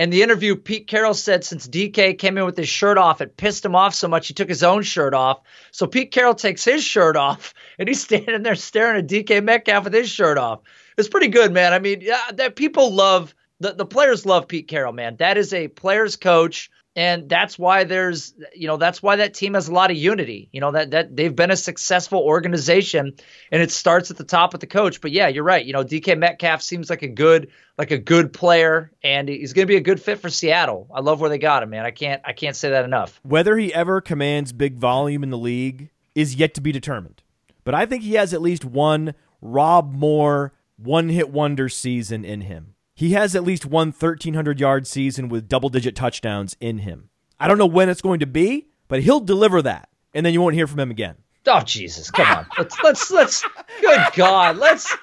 In 0.00 0.08
the 0.08 0.22
interview, 0.22 0.56
Pete 0.56 0.86
Carroll 0.86 1.12
said 1.12 1.44
since 1.44 1.68
DK 1.68 2.16
came 2.16 2.38
in 2.38 2.46
with 2.46 2.56
his 2.56 2.70
shirt 2.70 2.96
off, 2.96 3.20
it 3.20 3.36
pissed 3.36 3.66
him 3.66 3.74
off 3.74 3.94
so 3.94 4.08
much 4.08 4.28
he 4.28 4.32
took 4.32 4.48
his 4.48 4.62
own 4.62 4.82
shirt 4.82 5.12
off. 5.12 5.42
So 5.72 5.86
Pete 5.86 6.10
Carroll 6.10 6.34
takes 6.34 6.64
his 6.64 6.82
shirt 6.82 7.16
off 7.16 7.52
and 7.78 7.86
he's 7.86 8.00
standing 8.00 8.42
there 8.42 8.54
staring 8.54 9.00
at 9.04 9.10
DK 9.10 9.44
Metcalf 9.44 9.84
with 9.84 9.92
his 9.92 10.08
shirt 10.08 10.38
off. 10.38 10.60
It's 10.96 11.10
pretty 11.10 11.28
good, 11.28 11.52
man. 11.52 11.74
I 11.74 11.80
mean, 11.80 12.00
yeah, 12.00 12.30
that 12.32 12.56
people 12.56 12.94
love 12.94 13.34
the, 13.60 13.74
the 13.74 13.84
players 13.84 14.24
love 14.24 14.48
Pete 14.48 14.68
Carroll, 14.68 14.94
man. 14.94 15.16
That 15.16 15.36
is 15.36 15.52
a 15.52 15.68
player's 15.68 16.16
coach. 16.16 16.70
And 16.96 17.28
that's 17.28 17.56
why 17.56 17.84
there's, 17.84 18.34
you 18.54 18.66
know, 18.66 18.76
that's 18.76 19.00
why 19.00 19.16
that 19.16 19.32
team 19.32 19.54
has 19.54 19.68
a 19.68 19.72
lot 19.72 19.92
of 19.92 19.96
unity. 19.96 20.48
You 20.52 20.60
know 20.60 20.72
that 20.72 20.90
that 20.90 21.16
they've 21.16 21.34
been 21.34 21.52
a 21.52 21.56
successful 21.56 22.18
organization, 22.18 23.14
and 23.52 23.62
it 23.62 23.70
starts 23.70 24.10
at 24.10 24.16
the 24.16 24.24
top 24.24 24.52
with 24.52 24.60
the 24.60 24.66
coach. 24.66 25.00
But 25.00 25.12
yeah, 25.12 25.28
you're 25.28 25.44
right. 25.44 25.64
You 25.64 25.72
know, 25.72 25.84
DK 25.84 26.18
Metcalf 26.18 26.62
seems 26.62 26.90
like 26.90 27.02
a 27.02 27.08
good, 27.08 27.50
like 27.78 27.92
a 27.92 27.98
good 27.98 28.32
player, 28.32 28.90
and 29.04 29.28
he's 29.28 29.52
going 29.52 29.66
to 29.66 29.70
be 29.70 29.76
a 29.76 29.80
good 29.80 30.02
fit 30.02 30.18
for 30.18 30.28
Seattle. 30.28 30.88
I 30.92 31.00
love 31.00 31.20
where 31.20 31.30
they 31.30 31.38
got 31.38 31.62
him, 31.62 31.70
man. 31.70 31.84
I 31.84 31.92
can't, 31.92 32.20
I 32.24 32.32
can't 32.32 32.56
say 32.56 32.70
that 32.70 32.84
enough. 32.84 33.20
Whether 33.22 33.56
he 33.56 33.72
ever 33.72 34.00
commands 34.00 34.52
big 34.52 34.76
volume 34.76 35.22
in 35.22 35.30
the 35.30 35.38
league 35.38 35.90
is 36.16 36.34
yet 36.34 36.54
to 36.54 36.60
be 36.60 36.72
determined. 36.72 37.22
But 37.62 37.74
I 37.74 37.86
think 37.86 38.02
he 38.02 38.14
has 38.14 38.34
at 38.34 38.42
least 38.42 38.64
one 38.64 39.14
Rob 39.40 39.92
Moore 39.92 40.52
one 40.76 41.08
hit 41.08 41.30
wonder 41.30 41.68
season 41.68 42.24
in 42.24 42.42
him. 42.42 42.74
He 43.00 43.12
has 43.12 43.34
at 43.34 43.44
least 43.44 43.64
one 43.64 43.92
1,300 43.92 44.60
yard 44.60 44.86
season 44.86 45.30
with 45.30 45.48
double 45.48 45.70
digit 45.70 45.96
touchdowns 45.96 46.54
in 46.60 46.80
him. 46.80 47.08
I 47.38 47.48
don't 47.48 47.56
know 47.56 47.64
when 47.64 47.88
it's 47.88 48.02
going 48.02 48.20
to 48.20 48.26
be, 48.26 48.66
but 48.88 49.00
he'll 49.00 49.20
deliver 49.20 49.62
that. 49.62 49.88
And 50.12 50.26
then 50.26 50.34
you 50.34 50.42
won't 50.42 50.54
hear 50.54 50.66
from 50.66 50.80
him 50.80 50.90
again. 50.90 51.16
Oh 51.46 51.62
Jesus, 51.62 52.10
come 52.10 52.26
on. 52.26 52.46
Let's 52.58 52.78
let's 52.82 53.10
let's 53.10 53.42
good 53.80 54.02
God. 54.12 54.58
Let's 54.58 54.94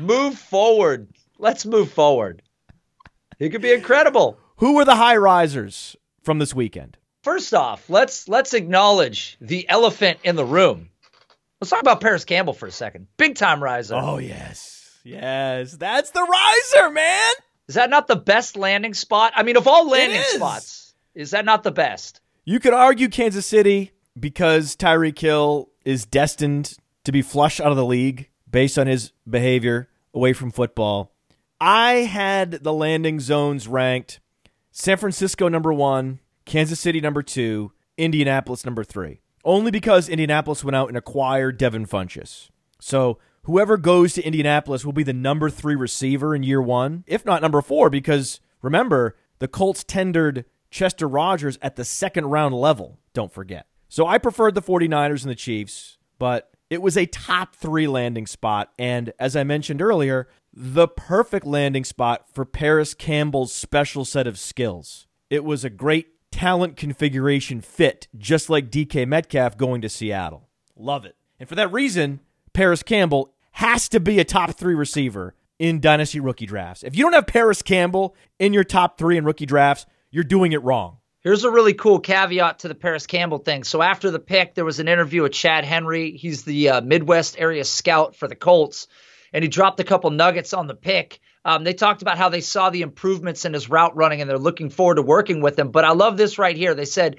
move 0.00 0.36
forward. 0.36 1.10
Let's 1.38 1.64
move 1.64 1.92
forward. 1.92 2.42
He 3.38 3.50
could 3.50 3.62
be 3.62 3.72
incredible. 3.72 4.36
Who 4.56 4.74
were 4.74 4.84
the 4.84 4.96
high 4.96 5.16
risers 5.16 5.94
from 6.24 6.40
this 6.40 6.56
weekend? 6.56 6.96
First 7.22 7.54
off, 7.54 7.88
let's 7.88 8.28
let's 8.28 8.52
acknowledge 8.52 9.36
the 9.40 9.68
elephant 9.68 10.18
in 10.24 10.34
the 10.34 10.44
room. 10.44 10.88
Let's 11.60 11.70
talk 11.70 11.82
about 11.82 12.00
Parris 12.00 12.24
Campbell 12.24 12.54
for 12.54 12.66
a 12.66 12.72
second. 12.72 13.06
Big 13.16 13.36
time 13.36 13.62
riser. 13.62 13.94
Oh, 13.94 14.18
yes. 14.18 14.67
Yes. 15.08 15.72
That's 15.72 16.10
the 16.10 16.22
riser, 16.22 16.90
man. 16.90 17.32
Is 17.66 17.74
that 17.74 17.90
not 17.90 18.06
the 18.06 18.16
best 18.16 18.56
landing 18.56 18.94
spot? 18.94 19.32
I 19.34 19.42
mean, 19.42 19.56
of 19.56 19.66
all 19.66 19.88
landing 19.88 20.20
is. 20.20 20.26
spots, 20.32 20.94
is 21.14 21.30
that 21.30 21.44
not 21.44 21.62
the 21.62 21.70
best? 21.70 22.20
You 22.44 22.60
could 22.60 22.72
argue 22.72 23.08
Kansas 23.08 23.46
City 23.46 23.92
because 24.18 24.76
Tyreek 24.76 25.18
Hill 25.18 25.70
is 25.84 26.04
destined 26.04 26.76
to 27.04 27.12
be 27.12 27.22
flushed 27.22 27.60
out 27.60 27.70
of 27.70 27.76
the 27.76 27.84
league 27.84 28.30
based 28.50 28.78
on 28.78 28.86
his 28.86 29.12
behavior 29.28 29.88
away 30.14 30.32
from 30.32 30.50
football. 30.50 31.12
I 31.60 31.92
had 31.92 32.52
the 32.62 32.72
landing 32.72 33.20
zones 33.20 33.66
ranked 33.66 34.20
San 34.70 34.96
Francisco 34.96 35.48
number 35.48 35.72
one, 35.72 36.20
Kansas 36.44 36.80
City 36.80 37.00
number 37.00 37.22
two, 37.22 37.72
Indianapolis 37.96 38.64
number 38.64 38.84
three. 38.84 39.20
Only 39.44 39.70
because 39.70 40.08
Indianapolis 40.08 40.62
went 40.62 40.76
out 40.76 40.88
and 40.88 40.96
acquired 40.96 41.58
Devin 41.58 41.86
Funchess. 41.86 42.50
So 42.80 43.18
whoever 43.44 43.76
goes 43.76 44.12
to 44.14 44.22
Indianapolis 44.22 44.84
will 44.84 44.92
be 44.92 45.02
the 45.02 45.12
number 45.12 45.50
three 45.50 45.74
receiver 45.74 46.34
in 46.34 46.42
year 46.42 46.62
one, 46.62 47.04
if 47.06 47.24
not 47.24 47.42
number 47.42 47.62
four, 47.62 47.90
because 47.90 48.40
remember, 48.62 49.16
the 49.38 49.48
Colts 49.48 49.84
tendered 49.84 50.44
Chester 50.70 51.08
Rogers 51.08 51.58
at 51.62 51.76
the 51.76 51.84
second 51.84 52.26
round 52.26 52.54
level, 52.54 52.98
don't 53.14 53.32
forget. 53.32 53.66
So 53.88 54.06
I 54.06 54.18
preferred 54.18 54.54
the 54.54 54.62
49ers 54.62 55.22
and 55.22 55.30
the 55.30 55.34
Chiefs, 55.34 55.98
but 56.18 56.50
it 56.70 56.82
was 56.82 56.96
a 56.96 57.06
top 57.06 57.54
three 57.56 57.86
landing 57.86 58.26
spot. 58.26 58.72
And 58.78 59.12
as 59.18 59.34
I 59.34 59.44
mentioned 59.44 59.80
earlier, 59.80 60.28
the 60.52 60.88
perfect 60.88 61.46
landing 61.46 61.84
spot 61.84 62.26
for 62.32 62.44
Parris 62.44 62.92
Campbell's 62.94 63.52
special 63.52 64.04
set 64.04 64.26
of 64.26 64.38
skills. 64.38 65.06
It 65.30 65.44
was 65.44 65.64
a 65.64 65.70
great 65.70 66.08
talent 66.30 66.76
configuration 66.76 67.60
fit, 67.60 68.08
just 68.16 68.50
like 68.50 68.70
DK 68.70 69.06
Metcalf 69.06 69.56
going 69.56 69.80
to 69.82 69.88
Seattle. 69.88 70.48
Love 70.76 71.04
it. 71.04 71.16
And 71.40 71.48
for 71.48 71.54
that 71.54 71.72
reason, 71.72 72.20
Parris 72.58 72.82
Campbell 72.82 73.32
has 73.52 73.88
to 73.90 74.00
be 74.00 74.18
a 74.18 74.24
top 74.24 74.50
three 74.50 74.74
receiver 74.74 75.36
in 75.60 75.78
dynasty 75.78 76.18
rookie 76.18 76.44
drafts. 76.44 76.82
If 76.82 76.96
you 76.96 77.04
don't 77.04 77.12
have 77.12 77.28
Parris 77.28 77.62
Campbell 77.62 78.16
in 78.40 78.52
your 78.52 78.64
top 78.64 78.98
three 78.98 79.16
in 79.16 79.24
rookie 79.24 79.46
drafts, 79.46 79.86
you're 80.10 80.24
doing 80.24 80.50
it 80.50 80.64
wrong. 80.64 80.96
Here's 81.20 81.44
a 81.44 81.52
really 81.52 81.74
cool 81.74 82.00
caveat 82.00 82.58
to 82.58 82.66
the 82.66 82.74
Parris 82.74 83.06
Campbell 83.06 83.38
thing. 83.38 83.62
So 83.62 83.80
after 83.80 84.10
the 84.10 84.18
pick, 84.18 84.56
there 84.56 84.64
was 84.64 84.80
an 84.80 84.88
interview 84.88 85.22
with 85.22 85.30
Chad 85.30 85.64
Henry. 85.64 86.16
He's 86.16 86.42
the 86.42 86.70
uh, 86.70 86.80
Midwest 86.80 87.36
area 87.38 87.62
scout 87.62 88.16
for 88.16 88.26
the 88.26 88.34
Colts, 88.34 88.88
and 89.32 89.44
he 89.44 89.48
dropped 89.48 89.78
a 89.78 89.84
couple 89.84 90.10
nuggets 90.10 90.52
on 90.52 90.66
the 90.66 90.74
pick. 90.74 91.20
Um, 91.44 91.62
they 91.62 91.74
talked 91.74 92.02
about 92.02 92.18
how 92.18 92.28
they 92.28 92.40
saw 92.40 92.70
the 92.70 92.82
improvements 92.82 93.44
in 93.44 93.52
his 93.52 93.70
route 93.70 93.94
running, 93.94 94.20
and 94.20 94.28
they're 94.28 94.36
looking 94.36 94.70
forward 94.70 94.96
to 94.96 95.02
working 95.02 95.42
with 95.42 95.56
him. 95.56 95.70
But 95.70 95.84
I 95.84 95.92
love 95.92 96.16
this 96.16 96.40
right 96.40 96.56
here. 96.56 96.74
They 96.74 96.86
said 96.86 97.18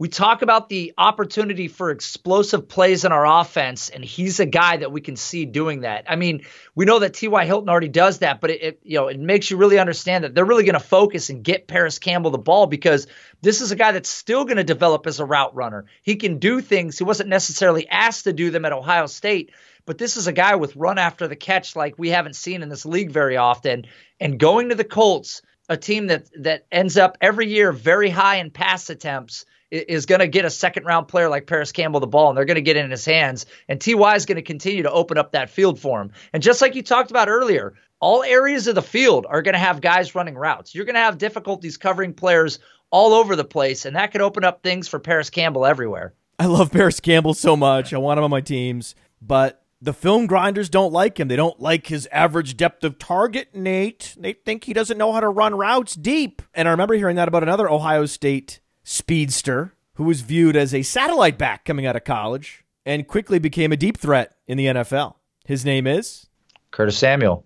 we 0.00 0.08
talk 0.08 0.42
about 0.42 0.68
the 0.68 0.94
opportunity 0.96 1.66
for 1.66 1.90
explosive 1.90 2.68
plays 2.68 3.04
in 3.04 3.10
our 3.10 3.26
offense, 3.26 3.88
and 3.88 4.04
he's 4.04 4.38
a 4.38 4.46
guy 4.46 4.76
that 4.76 4.92
we 4.92 5.00
can 5.00 5.16
see 5.16 5.44
doing 5.44 5.80
that. 5.80 6.04
I 6.08 6.14
mean, 6.14 6.42
we 6.76 6.84
know 6.84 7.00
that 7.00 7.14
T.Y. 7.14 7.44
Hilton 7.44 7.68
already 7.68 7.88
does 7.88 8.20
that, 8.20 8.40
but 8.40 8.50
it, 8.50 8.62
it 8.62 8.80
you 8.84 8.98
know 8.98 9.08
it 9.08 9.18
makes 9.18 9.50
you 9.50 9.56
really 9.56 9.78
understand 9.78 10.22
that 10.22 10.36
they're 10.36 10.44
really 10.44 10.62
going 10.62 10.74
to 10.74 10.80
focus 10.80 11.30
and 11.30 11.42
get 11.42 11.66
Parris 11.66 11.98
Campbell 11.98 12.30
the 12.30 12.38
ball 12.38 12.68
because 12.68 13.08
this 13.42 13.60
is 13.60 13.72
a 13.72 13.76
guy 13.76 13.90
that's 13.90 14.08
still 14.08 14.44
going 14.44 14.56
to 14.56 14.64
develop 14.64 15.06
as 15.08 15.18
a 15.18 15.24
route 15.24 15.54
runner. 15.56 15.86
He 16.02 16.14
can 16.14 16.38
do 16.38 16.60
things 16.60 16.96
he 16.96 17.04
wasn't 17.04 17.28
necessarily 17.28 17.88
asked 17.88 18.24
to 18.24 18.32
do 18.32 18.50
them 18.50 18.64
at 18.64 18.72
Ohio 18.72 19.06
State, 19.06 19.50
but 19.84 19.98
this 19.98 20.16
is 20.16 20.28
a 20.28 20.32
guy 20.32 20.54
with 20.54 20.76
run 20.76 20.98
after 20.98 21.26
the 21.26 21.36
catch 21.36 21.74
like 21.74 21.98
we 21.98 22.10
haven't 22.10 22.36
seen 22.36 22.62
in 22.62 22.68
this 22.68 22.86
league 22.86 23.10
very 23.10 23.36
often. 23.36 23.86
And 24.20 24.38
going 24.38 24.68
to 24.68 24.76
the 24.76 24.84
Colts 24.84 25.42
a 25.68 25.76
team 25.76 26.06
that 26.06 26.30
that 26.42 26.66
ends 26.70 26.96
up 26.96 27.18
every 27.20 27.48
year 27.48 27.72
very 27.72 28.10
high 28.10 28.36
in 28.36 28.50
pass 28.50 28.90
attempts 28.90 29.44
is 29.70 30.06
going 30.06 30.20
to 30.20 30.28
get 30.28 30.44
a 30.44 30.50
second 30.50 30.84
round 30.84 31.08
player 31.08 31.28
like 31.28 31.46
Parris 31.46 31.72
Campbell 31.72 32.00
the 32.00 32.06
ball 32.06 32.28
and 32.28 32.38
they're 32.38 32.44
going 32.44 32.56
to 32.56 32.62
get 32.62 32.76
it 32.76 32.84
in 32.84 32.90
his 32.90 33.04
hands 33.04 33.46
and 33.68 33.80
TY 33.80 34.16
is 34.16 34.26
going 34.26 34.36
to 34.36 34.42
continue 34.42 34.82
to 34.82 34.90
open 34.90 35.18
up 35.18 35.32
that 35.32 35.50
field 35.50 35.78
for 35.78 36.00
him. 36.00 36.12
And 36.32 36.42
just 36.42 36.62
like 36.62 36.74
you 36.74 36.82
talked 36.82 37.10
about 37.10 37.28
earlier, 37.28 37.74
all 38.00 38.22
areas 38.22 38.66
of 38.66 38.74
the 38.74 38.82
field 38.82 39.26
are 39.28 39.42
going 39.42 39.54
to 39.54 39.58
have 39.58 39.80
guys 39.80 40.14
running 40.14 40.36
routes. 40.36 40.74
You're 40.74 40.84
going 40.84 40.94
to 40.94 41.00
have 41.00 41.18
difficulties 41.18 41.76
covering 41.76 42.14
players 42.14 42.58
all 42.90 43.12
over 43.12 43.36
the 43.36 43.44
place 43.44 43.84
and 43.84 43.96
that 43.96 44.12
could 44.12 44.20
open 44.20 44.44
up 44.44 44.62
things 44.62 44.88
for 44.88 44.98
Parris 44.98 45.30
Campbell 45.30 45.66
everywhere. 45.66 46.14
I 46.38 46.46
love 46.46 46.70
Parris 46.70 47.00
Campbell 47.00 47.34
so 47.34 47.56
much. 47.56 47.92
I 47.92 47.98
want 47.98 48.18
him 48.18 48.24
on 48.24 48.30
my 48.30 48.40
teams, 48.40 48.94
but 49.20 49.64
the 49.80 49.92
film 49.92 50.26
grinders 50.26 50.68
don't 50.68 50.92
like 50.92 51.18
him. 51.18 51.28
They 51.28 51.36
don't 51.36 51.60
like 51.60 51.86
his 51.86 52.08
average 52.10 52.56
depth 52.56 52.84
of 52.84 52.98
target, 52.98 53.54
Nate. 53.54 54.16
They 54.18 54.32
think 54.32 54.64
he 54.64 54.72
doesn't 54.72 54.98
know 54.98 55.12
how 55.12 55.20
to 55.20 55.28
run 55.28 55.54
routes 55.54 55.94
deep. 55.94 56.42
And 56.54 56.66
I 56.66 56.72
remember 56.72 56.94
hearing 56.94 57.16
that 57.16 57.28
about 57.28 57.42
another 57.42 57.70
Ohio 57.70 58.06
State 58.06 58.60
speedster 58.90 59.74
who 59.96 60.04
was 60.04 60.22
viewed 60.22 60.56
as 60.56 60.72
a 60.72 60.80
satellite 60.80 61.36
back 61.36 61.66
coming 61.66 61.84
out 61.84 61.94
of 61.94 62.04
college 62.04 62.64
and 62.86 63.06
quickly 63.06 63.38
became 63.38 63.70
a 63.70 63.76
deep 63.76 63.98
threat 63.98 64.34
in 64.46 64.56
the 64.56 64.64
NFL. 64.64 65.16
His 65.44 65.62
name 65.62 65.86
is 65.86 66.28
Curtis 66.70 66.96
Samuel. 66.96 67.44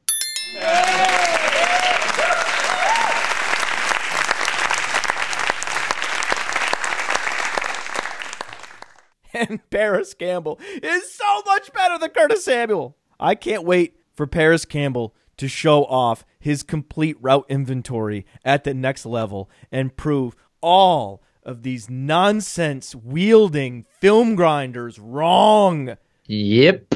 and 9.34 9.68
Parris 9.68 10.14
Campbell 10.14 10.60
is 10.80 11.12
so 11.12 11.42
much 11.44 11.72
better 11.72 11.98
than 11.98 12.10
Curtis 12.10 12.44
Samuel. 12.44 12.96
I 13.18 13.34
can't 13.34 13.64
wait 13.64 13.96
for 14.14 14.28
Parris 14.28 14.64
Campbell 14.64 15.12
to 15.38 15.48
show 15.48 15.86
off 15.86 16.24
his 16.38 16.62
complete 16.62 17.16
route 17.20 17.46
inventory 17.48 18.26
at 18.44 18.62
the 18.62 18.74
next 18.74 19.04
level 19.04 19.50
and 19.72 19.96
prove 19.96 20.36
all 20.60 21.20
of 21.42 21.62
these 21.62 21.88
nonsense 21.90 22.94
wielding 22.94 23.86
film 24.00 24.34
grinders 24.34 24.98
wrong. 24.98 25.96
Yep. 26.26 26.94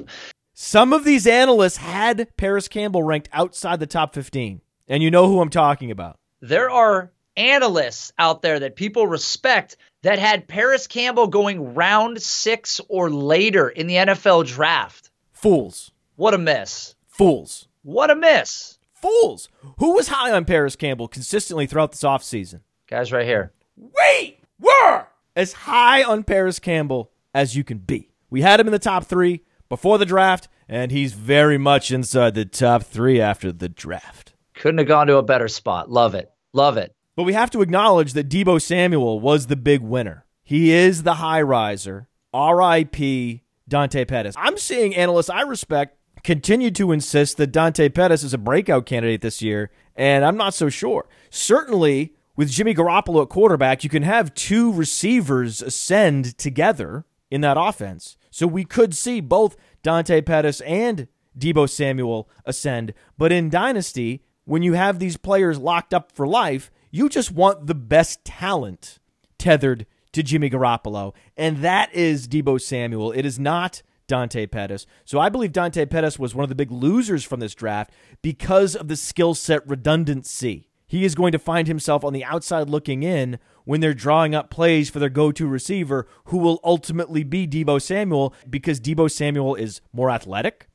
Some 0.55 0.93
of 0.93 1.05
these 1.05 1.27
analysts 1.27 1.79
had 1.79 2.29
Parris 2.37 2.69
Campbell 2.69 3.03
ranked 3.03 3.29
outside 3.33 3.81
the 3.81 3.87
top 3.87 4.15
15, 4.15 4.61
and 4.89 5.03
you 5.03 5.11
know 5.11 5.29
who 5.29 5.41
I'm 5.41 5.51
talking 5.51 5.91
about. 5.91 6.19
there 6.41 6.71
are 6.71 7.13
analysts 7.37 8.13
out 8.19 8.41
there 8.41 8.59
that 8.61 8.77
people 8.77 9.07
respect 9.07 9.77
that 10.03 10.19
had 10.19 10.49
Parris 10.49 10.87
Campbell 10.87 11.27
going 11.27 11.75
round 11.75 12.23
six 12.23 12.81
or 12.89 13.11
later 13.11 13.69
in 13.69 13.87
the 13.87 13.97
NFL 13.97 14.47
draft. 14.47 15.11
Fools. 15.33 15.91
What 16.15 16.33
a 16.33 16.39
miss. 16.39 16.95
Fools. 17.09 17.69
What 17.83 18.11
a 18.11 18.15
miss. 18.17 18.79
Fools. 18.95 19.51
Who 19.79 19.93
was 19.95 20.09
high 20.09 20.33
on 20.33 20.47
Parris 20.47 20.77
Campbell 20.77 21.09
consistently 21.09 21.67
throughout 21.67 21.93
this 21.93 22.03
offseason? 22.05 22.61
Guys, 22.89 23.13
right 23.13 23.27
here. 23.27 23.53
We 23.77 24.39
were 24.59 25.07
as 25.35 25.53
high 25.53 26.03
on 26.03 26.25
Parris 26.25 26.59
Campbell 26.59 27.11
as 27.35 27.57
you 27.57 27.65
can 27.65 27.79
be. 27.79 28.11
We 28.31 28.43
had 28.43 28.61
him 28.61 28.67
in 28.67 28.73
the 28.73 28.79
top 28.79 29.05
three 29.05 29.43
before 29.69 29.99
the 29.99 30.07
draft, 30.07 30.49
and 30.69 30.91
he's 30.91 31.13
very 31.13 31.59
much 31.59 31.91
inside 31.91 32.35
the 32.35 32.45
top 32.45 32.83
three 32.85 33.21
after 33.21 33.53
the 33.53 33.69
draft. 33.69 34.35
Couldn't 34.55 34.79
have 34.79 34.89
gone 34.89 35.07
to 35.09 35.17
a 35.17 35.23
better 35.23 35.49
spot. 35.49 35.91
Love 35.91 36.15
it. 36.15 36.33
Love 36.53 36.77
it. 36.77 36.93
But 37.15 37.25
we 37.25 37.35
have 37.35 37.51
to 37.51 37.63
acknowledge 37.63 38.15
that 38.15 38.29
Deebo 38.29 38.61
Samuel 38.61 39.21
was 39.21 39.47
the 39.47 39.57
big 39.57 39.81
winner. 39.83 40.25
He 40.43 40.73
is 40.73 41.03
the 41.03 41.15
high 41.15 41.43
riser. 41.43 42.09
R.I.P. 42.33 43.43
Dante 43.69 44.05
Pettis. 44.05 44.35
I'm 44.39 44.59
seeing 44.59 44.95
analysts 44.95 45.31
I 45.31 45.43
respect 45.43 45.99
continue 46.23 46.73
to 46.73 46.91
insist 46.91 47.37
that 47.37 47.53
Dante 47.53 47.89
Pettis 47.89 48.25
is 48.25 48.35
a 48.35 48.39
breakout 48.39 48.85
candidate 48.85 49.21
this 49.21 49.43
year, 49.43 49.71
and 49.95 50.25
I'm 50.25 50.37
not 50.37 50.55
so 50.55 50.69
sure. 50.69 51.09
Certainly, 51.31 52.15
with 52.37 52.51
Jimmy 52.51 52.75
Garoppolo 52.75 53.23
at 53.23 53.29
quarterback, 53.31 53.83
you 53.83 53.91
can 53.91 54.03
have 54.03 54.35
two 54.35 54.73
receivers 54.73 55.63
ascend 55.63 56.37
together 56.39 57.05
in 57.31 57.41
that 57.41 57.57
offense. 57.59 58.17
So 58.31 58.47
we 58.47 58.65
could 58.65 58.95
see 58.95 59.21
both 59.21 59.57
Dante 59.83 60.21
Pettis 60.21 60.61
and 60.61 61.09
Deebo 61.39 61.69
Samuel 61.69 62.29
ascend. 62.45 62.93
But 63.17 63.33
in 63.33 63.49
Dynasty, 63.51 64.23
when 64.45 64.63
you 64.63 64.75
have 64.75 64.99
these 64.99 65.17
players 65.17 65.59
locked 65.59 65.95
up 65.95 66.13
for 66.13 66.27
life, 66.27 66.71
you 66.91 67.09
just 67.09 67.33
want 67.33 67.67
the 67.67 67.75
best 67.75 68.25
talent 68.25 68.99
tethered 69.39 69.87
to 70.13 70.23
Jimmy 70.23 70.51
Garoppolo. 70.51 71.15
And 71.37 71.59
that 71.59 71.93
is 71.95 72.29
Deebo 72.29 72.61
Samuel. 72.61 73.13
It 73.13 73.27
is 73.27 73.39
not 73.39 73.83
Dante 74.07 74.47
Pettis. 74.47 74.87
So 75.05 75.19
I 75.19 75.29
believe 75.29 75.53
Dante 75.53 75.85
Pettis 75.87 76.19
was 76.19 76.35
one 76.35 76.45
of 76.45 76.49
the 76.49 76.55
big 76.55 76.71
losers 76.71 77.25
from 77.25 77.41
this 77.41 77.55
draft 77.55 77.91
because 78.23 78.77
of 78.77 78.89
the 78.89 78.97
skill 78.97 79.35
set 79.35 79.67
redundancy. 79.67 80.66
He 80.87 81.05
is 81.05 81.15
going 81.15 81.33
to 81.33 81.39
find 81.39 81.67
himself 81.67 82.05
on 82.05 82.13
the 82.13 82.25
outside 82.25 82.71
looking 82.71 83.03
in 83.03 83.39
when 83.65 83.81
they're 83.81 83.95
drawing 83.95 84.35
up 84.35 84.51
plays 84.51 84.89
for 84.89 85.01
their 85.01 85.09
go 85.09 85.33
to 85.33 85.47
receiver, 85.47 86.07
who 86.27 86.39
will 86.39 86.61
ultimately 86.63 87.25
be 87.25 87.47
Deebo 87.47 87.83
Samuel 87.83 88.33
because 88.49 88.81
Deebo 88.81 89.11
Samuel 89.11 89.57
is 89.57 89.81
more 89.93 90.11
athletic, 90.11 90.69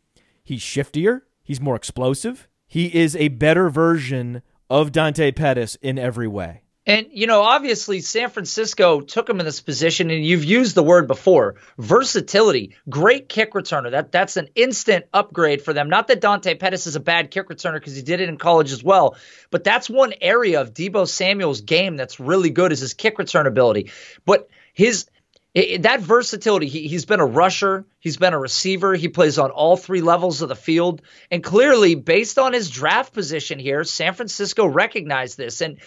he's 0.43 0.61
shiftier, 0.61 1.21
he's 1.43 1.61
more 1.61 1.75
explosive, 1.75 2.49
he 2.67 2.93
is 2.93 3.15
a 3.15 3.29
better 3.29 3.69
version 3.69 4.41
of 4.69 4.91
Dante 4.91 5.31
Pettis 5.31 5.75
in 5.81 5.97
every 5.97 6.27
way. 6.27 6.60
And, 6.87 7.07
you 7.11 7.27
know, 7.27 7.43
obviously 7.43 8.01
San 8.01 8.31
Francisco 8.31 9.01
took 9.01 9.29
him 9.29 9.39
in 9.39 9.45
this 9.45 9.61
position, 9.61 10.09
and 10.09 10.25
you've 10.25 10.43
used 10.43 10.73
the 10.73 10.81
word 10.81 11.07
before 11.07 11.55
versatility. 11.77 12.75
Great 12.89 13.29
kick 13.29 13.53
returner. 13.53 13.91
That 13.91 14.11
That's 14.11 14.35
an 14.35 14.47
instant 14.55 15.05
upgrade 15.13 15.61
for 15.61 15.73
them. 15.73 15.89
Not 15.89 16.07
that 16.07 16.21
Dante 16.21 16.55
Pettis 16.55 16.87
is 16.87 16.95
a 16.95 16.99
bad 16.99 17.29
kick 17.29 17.49
returner 17.49 17.75
because 17.75 17.95
he 17.95 18.01
did 18.01 18.19
it 18.19 18.29
in 18.29 18.37
college 18.37 18.71
as 18.71 18.83
well, 18.83 19.15
but 19.51 19.63
that's 19.63 19.91
one 19.91 20.13
area 20.21 20.59
of 20.59 20.73
Deebo 20.73 21.07
Samuel's 21.07 21.61
game 21.61 21.97
that's 21.97 22.19
really 22.19 22.49
good 22.49 22.71
is 22.71 22.79
his 22.79 22.95
kick 22.95 23.19
return 23.19 23.45
ability. 23.47 23.91
But 24.25 24.49
his. 24.73 25.05
It, 25.53 25.81
that 25.81 25.99
versatility, 25.99 26.67
he, 26.67 26.87
he's 26.87 27.03
been 27.03 27.19
a 27.19 27.25
rusher, 27.25 27.85
he's 27.99 28.15
been 28.15 28.31
a 28.31 28.39
receiver, 28.39 28.95
he 28.95 29.09
plays 29.09 29.37
on 29.37 29.51
all 29.51 29.75
three 29.75 29.99
levels 29.99 30.41
of 30.41 30.47
the 30.47 30.55
field. 30.55 31.01
And 31.29 31.43
clearly, 31.43 31.95
based 31.95 32.39
on 32.39 32.53
his 32.53 32.69
draft 32.69 33.13
position 33.13 33.59
here, 33.59 33.83
San 33.83 34.13
Francisco 34.13 34.65
recognized 34.65 35.37
this. 35.37 35.59
And 35.59 35.79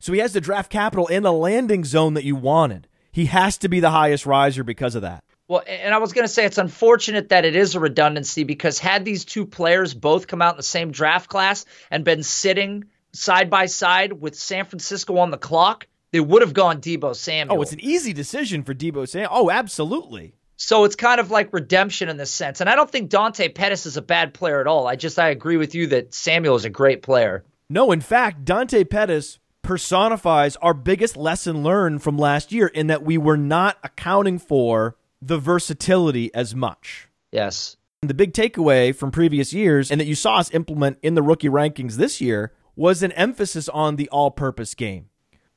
So 0.00 0.12
he 0.12 0.18
has 0.18 0.32
the 0.32 0.40
draft 0.40 0.70
capital 0.70 1.06
in 1.06 1.22
the 1.22 1.32
landing 1.32 1.84
zone 1.84 2.14
that 2.14 2.24
you 2.24 2.34
wanted. 2.34 2.88
He 3.12 3.26
has 3.26 3.58
to 3.58 3.68
be 3.68 3.80
the 3.80 3.90
highest 3.90 4.26
riser 4.26 4.64
because 4.64 4.94
of 4.94 5.02
that. 5.02 5.22
Well, 5.46 5.62
and 5.66 5.92
I 5.92 5.98
was 5.98 6.12
going 6.12 6.24
to 6.24 6.32
say 6.32 6.44
it's 6.44 6.58
unfortunate 6.58 7.30
that 7.30 7.44
it 7.44 7.56
is 7.56 7.74
a 7.74 7.80
redundancy 7.80 8.44
because 8.44 8.78
had 8.78 9.04
these 9.04 9.24
two 9.24 9.46
players 9.46 9.94
both 9.94 10.26
come 10.26 10.40
out 10.40 10.54
in 10.54 10.56
the 10.56 10.62
same 10.62 10.92
draft 10.92 11.28
class 11.28 11.64
and 11.90 12.04
been 12.04 12.22
sitting 12.22 12.84
side 13.12 13.50
by 13.50 13.66
side 13.66 14.12
with 14.12 14.36
San 14.36 14.64
Francisco 14.64 15.18
on 15.18 15.30
the 15.30 15.38
clock, 15.38 15.86
they 16.12 16.20
would 16.20 16.42
have 16.42 16.54
gone 16.54 16.80
Deebo 16.80 17.14
Samuel. 17.14 17.58
Oh, 17.58 17.62
it's 17.62 17.72
an 17.72 17.80
easy 17.80 18.12
decision 18.12 18.62
for 18.62 18.74
Deebo 18.74 19.08
Samuel. 19.08 19.30
Oh, 19.32 19.50
absolutely. 19.50 20.34
So 20.56 20.84
it's 20.84 20.96
kind 20.96 21.20
of 21.20 21.30
like 21.30 21.52
redemption 21.52 22.08
in 22.08 22.16
this 22.16 22.30
sense. 22.30 22.60
And 22.60 22.70
I 22.70 22.76
don't 22.76 22.90
think 22.90 23.10
Dante 23.10 23.48
Pettis 23.48 23.86
is 23.86 23.96
a 23.96 24.02
bad 24.02 24.34
player 24.34 24.60
at 24.60 24.66
all. 24.66 24.86
I 24.86 24.94
just 24.94 25.18
I 25.18 25.30
agree 25.30 25.56
with 25.56 25.74
you 25.74 25.88
that 25.88 26.14
Samuel 26.14 26.54
is 26.54 26.64
a 26.64 26.70
great 26.70 27.02
player. 27.02 27.44
No, 27.68 27.92
in 27.92 28.00
fact, 28.00 28.44
Dante 28.44 28.84
Pettis 28.84 29.38
personifies 29.62 30.56
our 30.56 30.74
biggest 30.74 31.16
lesson 31.16 31.62
learned 31.62 32.02
from 32.02 32.16
last 32.16 32.52
year 32.52 32.66
in 32.66 32.86
that 32.88 33.02
we 33.02 33.18
were 33.18 33.36
not 33.36 33.78
accounting 33.82 34.38
for 34.38 34.96
the 35.22 35.38
versatility 35.38 36.34
as 36.34 36.54
much. 36.54 37.08
Yes. 37.30 37.76
The 38.02 38.14
big 38.14 38.32
takeaway 38.32 38.94
from 38.94 39.10
previous 39.10 39.52
years 39.52 39.90
and 39.90 40.00
that 40.00 40.06
you 40.06 40.14
saw 40.14 40.36
us 40.38 40.52
implement 40.54 40.98
in 41.02 41.14
the 41.14 41.22
rookie 41.22 41.48
rankings 41.48 41.96
this 41.96 42.20
year 42.20 42.52
was 42.74 43.02
an 43.02 43.12
emphasis 43.12 43.68
on 43.68 43.96
the 43.96 44.08
all 44.08 44.30
purpose 44.30 44.74
game, 44.74 45.10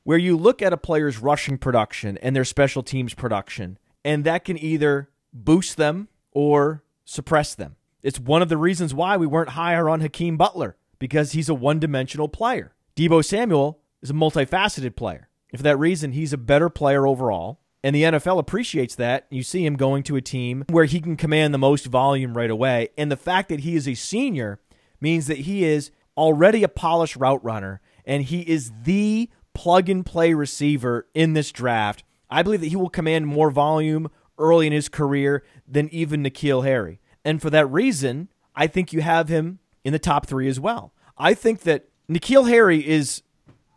where 0.03 0.17
you 0.17 0.35
look 0.35 0.61
at 0.61 0.73
a 0.73 0.77
player's 0.77 1.19
rushing 1.19 1.57
production 1.57 2.17
and 2.17 2.35
their 2.35 2.43
special 2.43 2.83
teams 2.83 3.13
production, 3.13 3.77
and 4.03 4.25
that 4.25 4.43
can 4.43 4.57
either 4.57 5.09
boost 5.31 5.77
them 5.77 6.09
or 6.33 6.83
suppress 7.05 7.55
them. 7.55 7.77
It's 8.01 8.19
one 8.19 8.41
of 8.41 8.49
the 8.49 8.57
reasons 8.57 8.93
why 8.93 9.15
we 9.15 9.25
weren't 9.25 9.49
higher 9.51 9.87
on 9.87 10.01
Hakeem 10.01 10.35
Butler, 10.35 10.75
because 10.99 11.31
he's 11.31 11.47
a 11.47 11.53
one 11.53 11.79
dimensional 11.79 12.27
player. 12.27 12.73
Deebo 12.97 13.23
Samuel 13.23 13.79
is 14.03 14.11
a 14.11 14.13
multifaceted 14.13 14.95
player. 14.95 15.29
And 15.51 15.59
for 15.59 15.63
that 15.63 15.79
reason, 15.79 16.11
he's 16.11 16.33
a 16.33 16.37
better 16.37 16.69
player 16.69 17.07
overall. 17.07 17.59
And 17.83 17.95
the 17.95 18.03
NFL 18.03 18.37
appreciates 18.37 18.95
that. 18.95 19.25
You 19.29 19.43
see 19.43 19.65
him 19.65 19.75
going 19.75 20.03
to 20.03 20.15
a 20.15 20.21
team 20.21 20.65
where 20.69 20.85
he 20.85 21.01
can 21.01 21.17
command 21.17 21.53
the 21.53 21.57
most 21.57 21.87
volume 21.87 22.37
right 22.37 22.49
away. 22.49 22.89
And 22.97 23.11
the 23.11 23.17
fact 23.17 23.49
that 23.49 23.61
he 23.61 23.75
is 23.75 23.87
a 23.87 23.95
senior 23.95 24.59
means 25.01 25.27
that 25.27 25.39
he 25.39 25.63
is 25.65 25.91
already 26.15 26.63
a 26.63 26.69
polished 26.69 27.15
route 27.15 27.43
runner 27.43 27.81
and 28.05 28.23
he 28.23 28.41
is 28.41 28.71
the 28.83 29.29
plug 29.53 29.89
and 29.89 30.05
play 30.05 30.33
receiver 30.33 31.07
in 31.13 31.33
this 31.33 31.51
draft. 31.51 32.03
I 32.29 32.41
believe 32.41 32.61
that 32.61 32.67
he 32.67 32.75
will 32.75 32.89
command 32.89 33.27
more 33.27 33.51
volume 33.51 34.09
early 34.37 34.67
in 34.67 34.73
his 34.73 34.89
career 34.89 35.43
than 35.67 35.89
even 35.89 36.23
N'Keal 36.23 36.63
Harry. 36.63 36.99
And 37.25 37.41
for 37.41 37.49
that 37.49 37.67
reason, 37.67 38.29
I 38.55 38.67
think 38.67 38.93
you 38.93 39.01
have 39.01 39.27
him 39.27 39.59
in 39.83 39.93
the 39.93 39.99
top 39.99 40.25
three 40.25 40.47
as 40.47 40.59
well. 40.59 40.93
I 41.17 41.33
think 41.33 41.61
that 41.61 41.89
N'Keal 42.09 42.49
Harry 42.49 42.87
is 42.87 43.22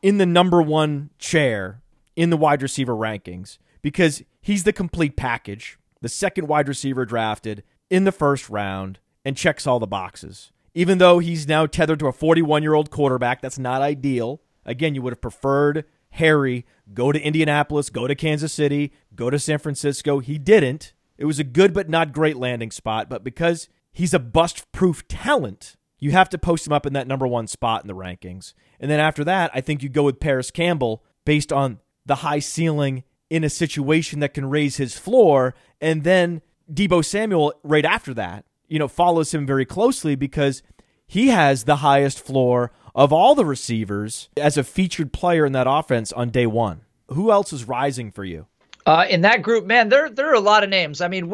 in 0.07 0.19
the 0.19 0.25
number 0.25 0.63
one 0.63 1.11
chair 1.19 1.83
in 2.15 2.31
the 2.31 2.37
wide 2.37 2.63
receiver 2.63 2.95
rankings 2.95 3.59
because 3.83 4.23
he's 4.41 4.63
the 4.63 4.73
complete 4.73 5.17
package, 5.17 5.81
the 6.01 6.09
second 6.09 6.47
wide 6.47 6.69
receiver 6.69 7.05
drafted 7.05 7.65
in 7.91 8.05
the 8.05 8.13
first 8.13 8.49
round 8.49 9.01
and 9.25 9.37
checks 9.37 9.67
all 9.67 9.81
the 9.81 9.87
boxes. 9.89 10.53
Even 10.75 10.99
though 10.99 11.19
he's 11.19 11.49
now 11.49 11.67
tethered 11.67 11.99
to 11.99 12.07
a 12.07 12.13
41 12.13 12.63
year 12.63 12.75
old 12.75 12.89
quarterback, 12.89 13.43
that's 13.43 13.59
not 13.59 13.83
ideal. 13.83 14.41
Again, 14.65 14.95
you 14.95 15.03
would 15.03 15.13
have 15.13 15.21
preferred 15.21 15.85
Harry 16.11 16.65
go 16.95 17.11
to 17.11 17.21
Indianapolis, 17.21 17.91
go 17.91 18.07
to 18.07 18.15
Kansas 18.15 18.53
City, 18.53 18.93
go 19.17 19.29
to 19.29 19.41
San 19.41 19.59
Francisco. 19.59 20.21
He 20.21 20.39
didn't. 20.39 20.93
It 21.19 21.25
was 21.25 21.41
a 21.41 21.45
good 21.45 21.75
but 21.75 21.89
not 21.89 22.13
great 22.13 22.37
landing 22.37 22.71
spot, 22.71 23.11
but 23.11 23.25
because 23.25 23.69
he's 23.93 24.15
a 24.15 24.21
bust 24.21 24.71
proof 24.71 25.09
talent, 25.09 25.76
you 25.99 26.13
have 26.13 26.29
to 26.31 26.39
post 26.39 26.67
him 26.67 26.73
up 26.73 26.87
in 26.87 26.93
that 26.93 27.07
number 27.07 27.27
one 27.27 27.47
spot 27.47 27.83
in 27.83 27.89
the 27.89 27.95
rankings. 27.95 28.55
And 28.79 28.91
then 28.91 29.01
after 29.01 29.25
that, 29.25 29.51
I 29.55 29.61
think 29.61 29.83
you 29.83 29.89
go 29.89 30.03
with 30.03 30.21
Parris 30.21 30.51
Campbell 30.51 31.03
based 31.25 31.53
on 31.53 31.81
the 32.05 32.17
high 32.17 32.39
ceiling 32.39 33.05
in 33.31 33.45
a 33.45 33.51
situation 33.51 34.21
that 34.21 34.35
can 34.35 34.49
raise 34.49 34.77
his 34.77 34.97
floor. 34.97 35.55
And 35.81 36.05
then 36.05 36.43
Deebo 36.73 37.05
Samuel, 37.05 37.55
right 37.63 37.85
after 37.85 38.15
that, 38.15 38.45
you 38.69 38.79
know, 38.79 38.89
follows 38.89 39.33
him 39.33 39.47
very 39.47 39.65
closely 39.65 40.15
because 40.15 40.63
he 41.07 41.29
has 41.29 41.65
the 41.65 41.77
highest 41.77 42.21
floor 42.21 42.73
of 42.95 43.13
all 43.13 43.35
the 43.35 43.45
receivers 43.45 44.29
as 44.37 44.57
a 44.57 44.65
featured 44.65 45.13
player 45.13 45.47
in 45.47 45.53
that 45.53 45.67
offense 45.69 46.13
on 46.13 46.31
day 46.31 46.47
one. 46.47 46.83
Who 47.09 47.31
else 47.31 47.53
is 47.53 47.69
rising 47.69 48.11
for 48.11 48.25
you? 48.25 48.47
Uh, 48.87 49.05
in 49.11 49.23
that 49.23 49.43
group, 49.43 49.67
man, 49.67 49.89
there 49.89 50.09
there 50.09 50.31
are 50.31 50.35
a 50.35 50.41
lot 50.41 50.63
of 50.63 50.71
names. 50.71 51.01
I 51.01 51.09
mean, 51.09 51.33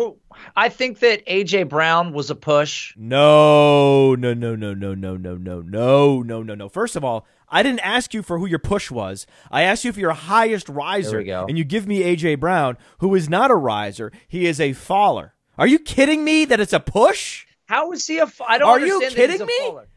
I 0.57 0.71
think 0.71 1.01
that 1.01 1.27
AJ 1.27 1.69
Brown 1.69 2.15
was 2.15 2.31
a 2.31 2.35
push. 2.35 2.95
No, 2.97 4.15
no, 4.15 4.33
no, 4.33 4.55
no, 4.57 4.73
no, 4.73 4.95
no, 4.95 5.17
no, 5.17 5.37
no, 5.37 5.61
no, 5.61 6.23
no, 6.23 6.43
no, 6.43 6.55
no. 6.55 6.69
First 6.71 6.97
of 6.97 7.05
all, 7.05 7.27
I 7.51 7.63
didn't 7.63 7.81
ask 7.81 8.15
you 8.15 8.23
for 8.23 8.39
who 8.39 8.47
your 8.47 8.59
push 8.59 8.91
was. 8.91 9.27
I 9.51 9.63
asked 9.63 9.85
you 9.85 9.93
for 9.93 10.01
your 10.01 10.13
highest 10.13 10.69
riser, 10.71 11.11
There 11.11 11.19
we 11.19 11.25
go. 11.27 11.45
and 11.47 11.59
you 11.59 11.65
give 11.65 11.87
me 11.87 12.01
AJ 12.01 12.41
Brown, 12.41 12.79
who 13.01 13.15
is 13.15 13.29
not 13.29 13.51
a 13.51 13.55
riser. 13.55 14.11
He 14.27 14.47
is 14.47 14.59
a 14.59 14.73
faller. 14.73 15.35
Are 15.59 15.67
you 15.67 15.79
kidding 15.79 16.25
me 16.25 16.47
that 16.47 16.59
it's 16.61 16.73
a 16.73 16.81
push? 16.81 17.45
How 17.67 17.93
is 17.93 18.07
he 18.07 18.19
a? 18.19 18.23
f- 18.25 18.41
I 18.41 18.57
don't 18.57 18.69
Are 18.71 18.81
you 18.81 18.95
understand 18.95 19.17
that 19.17 19.31
he's 19.31 19.41
kidding 19.41 19.47
me? 19.47 19.67
faller. 19.69 19.89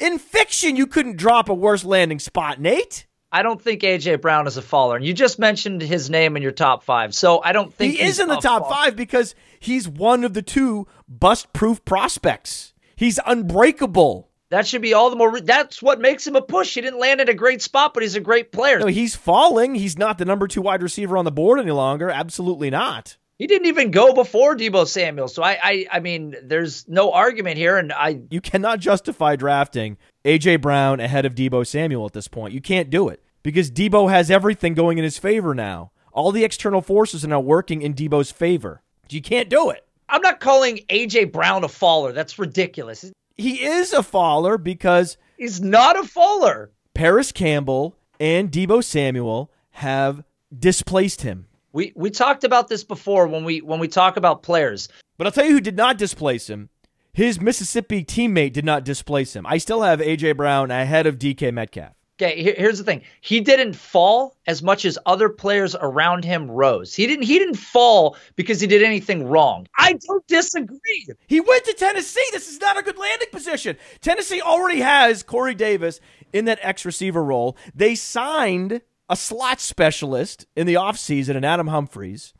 In 0.00 0.18
fiction, 0.18 0.74
you 0.74 0.88
couldn't 0.88 1.16
drop 1.16 1.48
a 1.48 1.54
worse 1.54 1.84
landing 1.84 2.18
spot, 2.18 2.60
Nate. 2.60 3.06
I 3.34 3.42
don't 3.42 3.60
think 3.60 3.82
AJ 3.82 4.20
Brown 4.20 4.46
is 4.46 4.56
a 4.56 4.62
faller. 4.62 4.94
And 4.94 5.04
you 5.04 5.12
just 5.12 5.40
mentioned 5.40 5.82
his 5.82 6.08
name 6.08 6.36
in 6.36 6.42
your 6.42 6.52
top 6.52 6.84
five, 6.84 7.12
so 7.14 7.42
I 7.42 7.50
don't 7.50 7.74
think 7.74 7.94
He 7.94 8.00
is 8.00 8.20
in 8.20 8.28
the 8.28 8.36
top 8.36 8.62
faller. 8.62 8.74
five 8.74 8.96
because 8.96 9.34
he's 9.58 9.88
one 9.88 10.22
of 10.22 10.34
the 10.34 10.40
two 10.42 10.86
bust-proof 11.08 11.84
prospects. 11.84 12.74
He's 12.94 13.18
unbreakable. 13.26 14.30
That 14.50 14.68
should 14.68 14.82
be 14.82 14.94
all 14.94 15.10
the 15.10 15.16
more. 15.16 15.32
Re- 15.32 15.40
that's 15.40 15.82
what 15.82 16.00
makes 16.00 16.24
him 16.24 16.36
a 16.36 16.42
push. 16.42 16.74
He 16.74 16.80
didn't 16.80 17.00
land 17.00 17.20
at 17.20 17.28
a 17.28 17.34
great 17.34 17.60
spot, 17.60 17.92
but 17.92 18.04
he's 18.04 18.14
a 18.14 18.20
great 18.20 18.52
player. 18.52 18.78
No, 18.78 18.86
he's 18.86 19.16
falling. 19.16 19.74
He's 19.74 19.98
not 19.98 20.18
the 20.18 20.24
number 20.24 20.46
two 20.46 20.62
wide 20.62 20.80
receiver 20.82 21.16
on 21.16 21.24
the 21.24 21.32
board 21.32 21.58
any 21.58 21.72
longer. 21.72 22.10
Absolutely 22.10 22.70
not. 22.70 23.16
He 23.38 23.46
didn't 23.48 23.66
even 23.66 23.90
go 23.90 24.12
before 24.12 24.56
Deebo 24.56 24.86
Samuel. 24.86 25.26
So 25.28 25.42
I, 25.42 25.58
I, 25.62 25.86
I 25.92 26.00
mean, 26.00 26.36
there's 26.42 26.88
no 26.88 27.12
argument 27.12 27.56
here. 27.58 27.76
And 27.76 27.92
I, 27.92 28.20
You 28.30 28.40
cannot 28.40 28.78
justify 28.78 29.34
drafting 29.36 29.96
AJ 30.24 30.60
Brown 30.60 31.00
ahead 31.00 31.24
of 31.24 31.34
Deebo 31.34 31.66
Samuel 31.66 32.06
at 32.06 32.12
this 32.12 32.28
point. 32.28 32.54
You 32.54 32.60
can't 32.60 32.90
do 32.90 33.08
it 33.08 33.22
because 33.42 33.70
Deebo 33.70 34.08
has 34.08 34.30
everything 34.30 34.74
going 34.74 34.98
in 34.98 35.04
his 35.04 35.18
favor 35.18 35.54
now. 35.54 35.90
All 36.12 36.30
the 36.30 36.44
external 36.44 36.80
forces 36.80 37.24
are 37.24 37.28
now 37.28 37.40
working 37.40 37.82
in 37.82 37.92
Deebo's 37.92 38.30
favor. 38.30 38.82
You 39.10 39.20
can't 39.20 39.48
do 39.48 39.70
it. 39.70 39.84
I'm 40.08 40.22
not 40.22 40.38
calling 40.38 40.78
AJ 40.88 41.32
Brown 41.32 41.64
a 41.64 41.68
faller. 41.68 42.12
That's 42.12 42.38
ridiculous. 42.38 43.10
He 43.36 43.64
is 43.64 43.92
a 43.92 44.02
faller 44.02 44.58
because 44.58 45.16
He's 45.36 45.60
not 45.60 45.98
a 45.98 46.04
faller. 46.04 46.70
Parris 46.94 47.32
Campbell 47.32 47.96
and 48.20 48.52
Deebo 48.52 48.84
Samuel 48.84 49.50
have 49.72 50.22
displaced 50.56 51.22
him. 51.22 51.46
We 51.74 51.92
we 51.96 52.10
talked 52.10 52.44
about 52.44 52.68
this 52.68 52.84
before 52.84 53.26
when 53.26 53.44
we 53.44 53.60
when 53.60 53.80
we 53.80 53.88
talk 53.88 54.16
about 54.16 54.44
players. 54.44 54.88
But 55.18 55.26
I'll 55.26 55.32
tell 55.32 55.44
you 55.44 55.52
who 55.52 55.60
did 55.60 55.76
not 55.76 55.98
displace 55.98 56.48
him. 56.48 56.70
His 57.12 57.40
Mississippi 57.40 58.04
teammate 58.04 58.52
did 58.52 58.64
not 58.64 58.84
displace 58.84 59.34
him. 59.34 59.44
I 59.44 59.58
still 59.58 59.82
have 59.82 59.98
AJ 59.98 60.36
Brown 60.36 60.70
ahead 60.70 61.06
of 61.06 61.18
DK 61.18 61.52
Metcalf. 61.52 61.92
Okay, 62.20 62.44
here's 62.56 62.78
the 62.78 62.84
thing. 62.84 63.02
He 63.22 63.40
didn't 63.40 63.74
fall 63.74 64.36
as 64.46 64.62
much 64.62 64.84
as 64.84 64.96
other 65.04 65.28
players 65.28 65.74
around 65.74 66.24
him 66.24 66.48
rose. 66.48 66.94
He 66.94 67.08
didn't 67.08 67.24
he 67.24 67.40
didn't 67.40 67.56
fall 67.56 68.16
because 68.36 68.60
he 68.60 68.68
did 68.68 68.84
anything 68.84 69.26
wrong. 69.26 69.66
I 69.76 69.94
don't 69.94 70.24
disagree. 70.28 71.08
He 71.26 71.40
went 71.40 71.64
to 71.64 71.72
Tennessee. 71.72 72.24
This 72.30 72.48
is 72.48 72.60
not 72.60 72.78
a 72.78 72.82
good 72.82 72.98
landing 72.98 73.30
position. 73.32 73.76
Tennessee 74.00 74.40
already 74.40 74.78
has 74.78 75.24
Corey 75.24 75.56
Davis 75.56 75.98
in 76.32 76.44
that 76.44 76.60
X 76.62 76.84
receiver 76.84 77.24
role. 77.24 77.56
They 77.74 77.96
signed 77.96 78.80
a 79.08 79.16
slot 79.16 79.60
specialist 79.60 80.46
in 80.56 80.66
the 80.66 80.74
offseason 80.74 81.36
in 81.36 81.44
Adam 81.44 81.68
Humphries, 81.68 82.32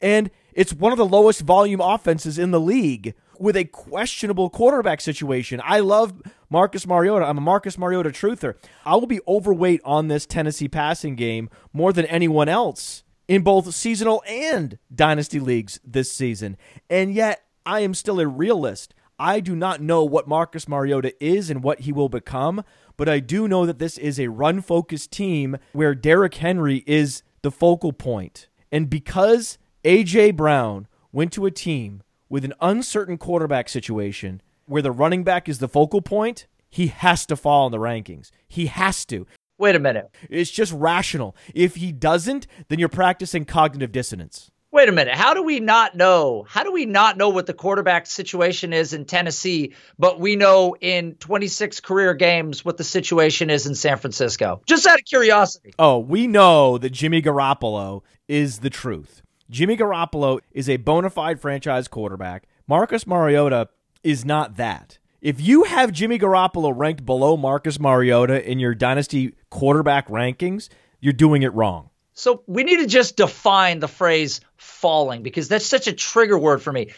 and 0.00 0.30
it's 0.52 0.72
one 0.72 0.92
of 0.92 0.98
the 0.98 1.06
lowest 1.06 1.40
volume 1.40 1.80
offenses 1.80 2.38
in 2.38 2.50
the 2.50 2.60
league 2.60 3.14
with 3.38 3.56
a 3.56 3.64
questionable 3.64 4.50
quarterback 4.50 5.00
situation. 5.00 5.60
I 5.64 5.80
love 5.80 6.22
Marcus 6.48 6.86
Mariota. 6.86 7.26
I'm 7.26 7.38
a 7.38 7.40
Marcus 7.40 7.76
Mariota 7.78 8.10
truther. 8.10 8.54
I 8.84 8.94
will 8.94 9.06
be 9.06 9.20
overweight 9.26 9.80
on 9.84 10.08
this 10.08 10.26
Tennessee 10.26 10.68
passing 10.68 11.16
game 11.16 11.50
more 11.72 11.92
than 11.92 12.06
anyone 12.06 12.48
else 12.48 13.02
in 13.26 13.42
both 13.42 13.74
seasonal 13.74 14.22
and 14.28 14.78
dynasty 14.94 15.40
leagues 15.40 15.80
this 15.84 16.12
season. 16.12 16.56
And 16.90 17.14
yet, 17.14 17.44
I 17.64 17.80
am 17.80 17.94
still 17.94 18.20
a 18.20 18.26
realist. 18.26 18.94
I 19.18 19.40
do 19.40 19.54
not 19.54 19.80
know 19.80 20.04
what 20.04 20.28
Marcus 20.28 20.68
Mariota 20.68 21.14
is 21.24 21.48
and 21.48 21.62
what 21.62 21.80
he 21.80 21.92
will 21.92 22.08
become, 22.08 22.64
but 22.96 23.08
I 23.08 23.20
do 23.20 23.48
know 23.48 23.66
that 23.66 23.78
this 23.78 23.98
is 23.98 24.18
a 24.18 24.28
run 24.28 24.60
focused 24.60 25.10
team 25.10 25.56
where 25.72 25.94
Derrick 25.94 26.34
Henry 26.34 26.84
is 26.86 27.22
the 27.42 27.50
focal 27.50 27.92
point. 27.92 28.48
And 28.70 28.88
because 28.88 29.58
A.J. 29.84 30.32
Brown 30.32 30.86
went 31.12 31.32
to 31.32 31.46
a 31.46 31.50
team 31.50 32.02
with 32.28 32.44
an 32.44 32.54
uncertain 32.60 33.18
quarterback 33.18 33.68
situation 33.68 34.40
where 34.66 34.82
the 34.82 34.92
running 34.92 35.24
back 35.24 35.48
is 35.48 35.58
the 35.58 35.68
focal 35.68 36.00
point, 36.00 36.46
he 36.70 36.86
has 36.86 37.26
to 37.26 37.36
fall 37.36 37.66
in 37.66 37.72
the 37.72 37.78
rankings. 37.78 38.30
He 38.48 38.66
has 38.66 39.04
to. 39.06 39.26
Wait 39.58 39.76
a 39.76 39.80
minute. 39.80 40.10
It's 40.30 40.50
just 40.50 40.72
rational. 40.72 41.36
If 41.54 41.74
he 41.76 41.92
doesn't, 41.92 42.46
then 42.68 42.78
you're 42.78 42.88
practicing 42.88 43.44
cognitive 43.44 43.92
dissonance. 43.92 44.50
Wait 44.72 44.88
a 44.88 44.92
minute. 44.92 45.14
How 45.14 45.34
do 45.34 45.42
we 45.42 45.60
not 45.60 45.94
know? 45.94 46.46
How 46.48 46.64
do 46.64 46.72
we 46.72 46.86
not 46.86 47.18
know 47.18 47.28
what 47.28 47.44
the 47.44 47.52
quarterback 47.52 48.06
situation 48.06 48.72
is 48.72 48.94
in 48.94 49.04
Tennessee, 49.04 49.74
but 49.98 50.18
we 50.18 50.34
know 50.34 50.74
in 50.80 51.14
26 51.16 51.80
career 51.80 52.14
games 52.14 52.64
what 52.64 52.78
the 52.78 52.84
situation 52.84 53.50
is 53.50 53.66
in 53.66 53.74
San 53.74 53.98
Francisco? 53.98 54.62
Just 54.66 54.86
out 54.86 54.98
of 54.98 55.04
curiosity. 55.04 55.74
Oh, 55.78 55.98
we 55.98 56.26
know 56.26 56.78
that 56.78 56.88
Jimmy 56.88 57.20
Garoppolo 57.20 58.00
is 58.28 58.60
the 58.60 58.70
truth. 58.70 59.20
Jimmy 59.50 59.76
Garoppolo 59.76 60.40
is 60.52 60.70
a 60.70 60.78
bona 60.78 61.10
fide 61.10 61.38
franchise 61.38 61.86
quarterback. 61.86 62.44
Marcus 62.66 63.06
Mariota 63.06 63.68
is 64.02 64.24
not 64.24 64.56
that. 64.56 64.98
If 65.20 65.38
you 65.38 65.64
have 65.64 65.92
Jimmy 65.92 66.18
Garoppolo 66.18 66.72
ranked 66.74 67.04
below 67.04 67.36
Marcus 67.36 67.78
Mariota 67.78 68.42
in 68.50 68.58
your 68.58 68.74
dynasty 68.74 69.34
quarterback 69.50 70.08
rankings, 70.08 70.70
you're 70.98 71.12
doing 71.12 71.42
it 71.42 71.52
wrong. 71.52 71.90
So 72.14 72.42
we 72.46 72.64
need 72.64 72.78
to 72.78 72.86
just 72.86 73.16
define 73.16 73.80
the 73.80 73.88
phrase 73.88 74.40
falling 74.56 75.22
because 75.22 75.48
that's 75.48 75.66
such 75.66 75.86
a 75.86 75.92
trigger 75.92 76.38
word 76.38 76.62
for 76.62 76.72
me. 76.72 76.90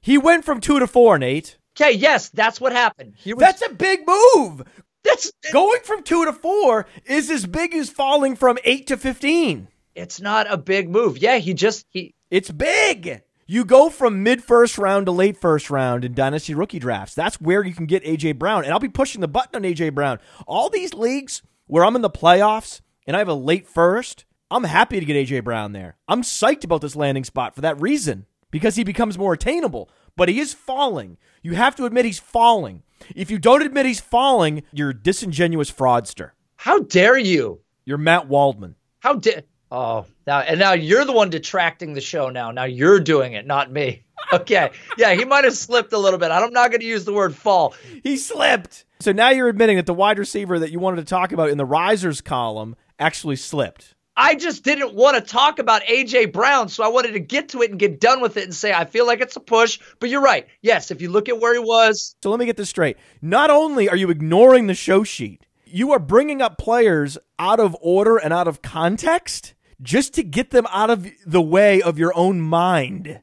He 0.00 0.16
went 0.18 0.44
from 0.44 0.60
two 0.60 0.78
to 0.78 0.86
four, 0.86 1.18
Nate. 1.18 1.58
Okay, 1.76 1.92
yes, 1.92 2.28
that's 2.30 2.60
what 2.60 2.72
happened. 2.72 3.14
Was, 3.24 3.36
That's 3.38 3.62
a 3.66 3.72
big 3.72 4.00
move. 4.06 4.62
that's 5.04 5.30
Going 5.52 5.80
from 5.84 6.02
two 6.02 6.24
to 6.24 6.32
four 6.32 6.86
is 7.04 7.30
as 7.30 7.46
big 7.46 7.74
as 7.74 7.90
falling 7.90 8.36
from 8.36 8.58
eight 8.64 8.86
to 8.88 8.96
15. 8.96 9.68
it's 9.94 10.20
not 10.20 10.52
a 10.52 10.56
big 10.56 10.88
move. 10.90 11.18
Yeah, 11.18 11.36
he 11.38 11.54
just 11.54 11.86
he 11.90 12.14
It's 12.30 12.50
big. 12.50 13.22
You 13.46 13.64
go 13.64 13.90
from 13.90 14.22
mid 14.22 14.44
first 14.44 14.78
round 14.78 15.06
to 15.06 15.12
late 15.12 15.36
first 15.36 15.70
round 15.70 16.04
in 16.04 16.14
dynasty 16.14 16.54
rookie 16.54 16.78
drafts. 16.78 17.14
That's 17.14 17.40
where 17.40 17.64
you 17.64 17.74
can 17.74 17.86
get 17.86 18.04
AJ 18.04 18.38
Brown. 18.38 18.64
And 18.64 18.72
I'll 18.72 18.78
be 18.78 18.88
pushing 18.88 19.20
the 19.20 19.28
button 19.28 19.56
on 19.56 19.62
AJ 19.70 19.94
Brown. 19.94 20.18
All 20.46 20.70
these 20.70 20.94
leagues 20.94 21.42
where 21.66 21.84
I'm 21.84 21.96
in 21.96 22.02
the 22.02 22.10
playoffs 22.10 22.80
and 23.06 23.16
I 23.16 23.18
have 23.20 23.28
a 23.28 23.34
late 23.34 23.66
first, 23.66 24.24
I'm 24.50 24.64
happy 24.64 24.98
to 24.98 25.06
get 25.06 25.16
AJ 25.16 25.44
Brown 25.44 25.72
there. 25.72 25.96
I'm 26.08 26.22
psyched 26.22 26.64
about 26.64 26.80
this 26.80 26.96
landing 26.96 27.24
spot 27.24 27.54
for 27.54 27.60
that 27.60 27.80
reason 27.80 28.26
because 28.50 28.76
he 28.76 28.84
becomes 28.84 29.16
more 29.18 29.32
attainable. 29.32 29.90
But 30.16 30.28
he 30.28 30.40
is 30.40 30.52
falling. 30.52 31.18
You 31.42 31.54
have 31.54 31.76
to 31.76 31.84
admit 31.84 32.04
he's 32.04 32.18
falling. 32.18 32.82
If 33.14 33.30
you 33.30 33.38
don't 33.38 33.62
admit 33.62 33.86
he's 33.86 34.00
falling, 34.00 34.64
you're 34.72 34.90
a 34.90 34.94
disingenuous 34.94 35.70
fraudster. 35.70 36.32
how 36.56 36.80
dare 36.80 37.16
you? 37.18 37.60
You're 37.84 37.98
Matt 37.98 38.28
Waldman. 38.28 38.74
How 39.00 39.14
dare 39.14 39.42
Oh, 39.72 40.04
now 40.26 40.40
and 40.40 40.58
now 40.58 40.72
you're 40.72 41.04
the 41.04 41.12
one 41.12 41.30
detracting 41.30 41.92
the 41.92 42.00
show 42.00 42.28
now. 42.28 42.50
Now 42.50 42.64
you're 42.64 42.98
doing 42.98 43.34
it, 43.34 43.46
not 43.46 43.70
me. 43.72 44.04
Okay. 44.32 44.70
Yeah, 44.96 45.14
he 45.14 45.24
might 45.24 45.42
have 45.42 45.56
slipped 45.56 45.92
a 45.92 45.98
little 45.98 46.18
bit. 46.18 46.30
I'm 46.30 46.52
not 46.52 46.70
going 46.70 46.80
to 46.82 46.86
use 46.86 47.04
the 47.04 47.12
word 47.12 47.34
fall. 47.34 47.74
He 48.04 48.16
slipped. 48.16 48.84
So 49.00 49.10
now 49.10 49.30
you're 49.30 49.48
admitting 49.48 49.76
that 49.76 49.86
the 49.86 49.94
wide 49.94 50.20
receiver 50.20 50.60
that 50.60 50.70
you 50.70 50.78
wanted 50.78 50.98
to 50.98 51.04
talk 51.04 51.32
about 51.32 51.48
in 51.48 51.58
the 51.58 51.64
risers 51.64 52.20
column 52.20 52.76
actually 53.00 53.34
slipped. 53.34 53.96
I 54.16 54.34
just 54.34 54.64
didn't 54.64 54.94
want 54.94 55.16
to 55.16 55.22
talk 55.22 55.58
about 55.58 55.82
AJ 55.82 56.32
Brown, 56.32 56.68
so 56.68 56.84
I 56.84 56.88
wanted 56.88 57.12
to 57.12 57.20
get 57.20 57.50
to 57.50 57.62
it 57.62 57.70
and 57.70 57.78
get 57.78 58.00
done 58.00 58.20
with 58.20 58.36
it 58.36 58.44
and 58.44 58.54
say 58.54 58.72
I 58.72 58.84
feel 58.84 59.06
like 59.06 59.20
it's 59.20 59.36
a 59.36 59.40
push. 59.40 59.78
But 59.98 60.10
you're 60.10 60.20
right. 60.20 60.46
Yes, 60.62 60.90
if 60.90 61.00
you 61.00 61.10
look 61.10 61.28
at 61.28 61.40
where 61.40 61.54
he 61.54 61.60
was, 61.60 62.14
So 62.22 62.30
let 62.30 62.38
me 62.38 62.46
get 62.46 62.56
this 62.56 62.68
straight. 62.68 62.96
Not 63.22 63.50
only 63.50 63.88
are 63.88 63.96
you 63.96 64.10
ignoring 64.10 64.66
the 64.66 64.74
show 64.74 65.04
sheet, 65.04 65.46
you 65.64 65.92
are 65.92 65.98
bringing 66.00 66.42
up 66.42 66.58
players 66.58 67.16
out 67.38 67.60
of 67.60 67.76
order 67.80 68.16
and 68.16 68.32
out 68.32 68.48
of 68.48 68.60
context 68.62 69.54
just 69.80 70.12
to 70.14 70.22
get 70.22 70.50
them 70.50 70.66
out 70.70 70.90
of 70.90 71.06
the 71.24 71.40
way 71.40 71.80
of 71.80 71.98
your 71.98 72.12
own 72.16 72.40
mind. 72.40 73.22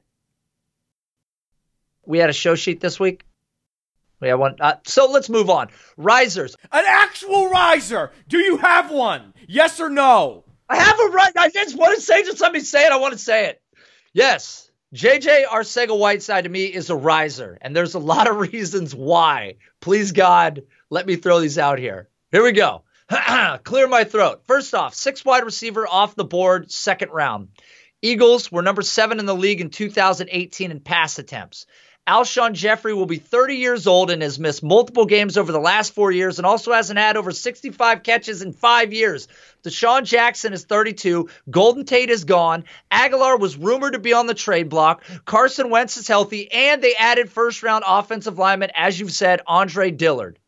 we 2.05 2.17
had 2.19 2.29
a 2.29 2.33
show 2.33 2.55
sheet 2.55 2.79
this 2.79 2.99
week. 2.99 3.25
We 4.19 4.29
had 4.29 4.35
one. 4.35 4.55
Uh, 4.59 4.75
so 4.85 5.11
let's 5.11 5.29
move 5.29 5.49
on. 5.49 5.67
Risers. 5.97 6.55
An 6.71 6.83
actual 6.88 7.49
riser. 7.49 8.11
Do 8.27 8.39
you 8.39 8.57
have 8.57 8.89
one? 8.89 9.33
Yes 9.47 9.79
or 9.79 9.89
no? 9.89 10.45
I 10.70 10.76
have 10.78 10.99
a 10.99 11.11
right. 11.13 11.32
I 11.38 11.49
just 11.49 11.78
want 11.78 11.95
to 11.95 12.01
say, 12.01 12.24
just 12.24 12.41
let 12.41 12.51
me 12.51 12.59
say 12.59 12.86
it. 12.86 12.91
I 12.91 12.97
want 12.97 13.13
to 13.13 13.20
say 13.20 13.47
it. 13.47 13.61
Yes. 14.13 14.70
JJ 14.93 15.45
Arcega 15.45 15.97
Whiteside 15.97 16.45
to 16.45 16.49
me 16.49 16.65
is 16.65 16.89
a 16.89 16.95
riser, 16.95 17.57
and 17.61 17.76
there's 17.76 17.95
a 17.95 17.99
lot 17.99 18.30
of 18.30 18.38
reasons 18.53 18.95
why. 18.95 19.55
Please, 19.82 20.11
God, 20.11 20.63
let 20.89 21.05
me 21.05 21.15
throw 21.15 21.39
these 21.39 21.57
out 21.57 21.80
here. 21.80 22.09
Here 22.32 22.43
we 22.43 22.53
go. 22.53 22.84
Clear 23.63 23.88
my 23.88 24.03
throat. 24.03 24.43
First 24.47 24.74
off, 24.74 24.93
six 24.93 25.24
wide 25.24 25.43
receiver 25.43 25.88
off 25.88 26.15
the 26.15 26.26
board, 26.26 26.72
second 26.72 27.11
round. 27.11 27.49
Eagles 28.01 28.51
were 28.51 28.61
number 28.61 28.82
seven 28.82 29.20
in 29.20 29.26
the 29.26 29.36
league 29.36 29.61
in 29.61 29.70
2018 29.70 30.72
in 30.72 30.80
pass 30.80 31.18
attempts. 31.18 31.65
Alshon 32.08 32.53
Jeffery 32.53 32.93
will 32.93 33.05
be 33.05 33.18
30 33.18 33.55
years 33.55 33.86
old 33.86 34.10
and 34.10 34.22
has 34.22 34.39
missed 34.39 34.64
multiple 34.64 35.05
games 35.05 35.38
over 35.38 35.51
the 35.51 35.60
last 35.60 35.93
four 35.93 36.10
years 36.10 36.39
and 36.39 36.45
also 36.45 36.72
hasn't 36.72 36.97
had 36.97 37.18
over 37.18 37.32
65 37.32 38.01
catches 38.01 38.41
in 38.41 38.53
five 38.53 38.93
years. 38.93 39.28
DeSean 39.64 40.05
Jackson 40.05 40.53
is 40.53 40.64
32. 40.64 41.30
Golden 41.49 41.84
Tate 41.84 42.10
is 42.10 42.24
gone. 42.24 42.64
Agholor 42.89 43.38
was 43.38 43.58
rumored 43.58 43.91
to 43.93 43.99
be 43.99 44.14
on 44.14 44.26
the 44.26 44.34
trade 44.34 44.70
block. 44.70 45.03
Carson 45.26 45.70
Wentz 45.70 45.97
is 45.97 46.08
healthy, 46.08 46.49
and 46.49 46.82
they 46.82 46.95
added 46.95 47.30
first 47.30 47.62
round 47.62 47.84
offensive 47.86 48.39
lineman, 48.39 48.72
as 48.74 48.97
you've 48.97 49.12
said, 49.12 49.41
Andre 49.45 49.91
Dillard. 49.91 50.39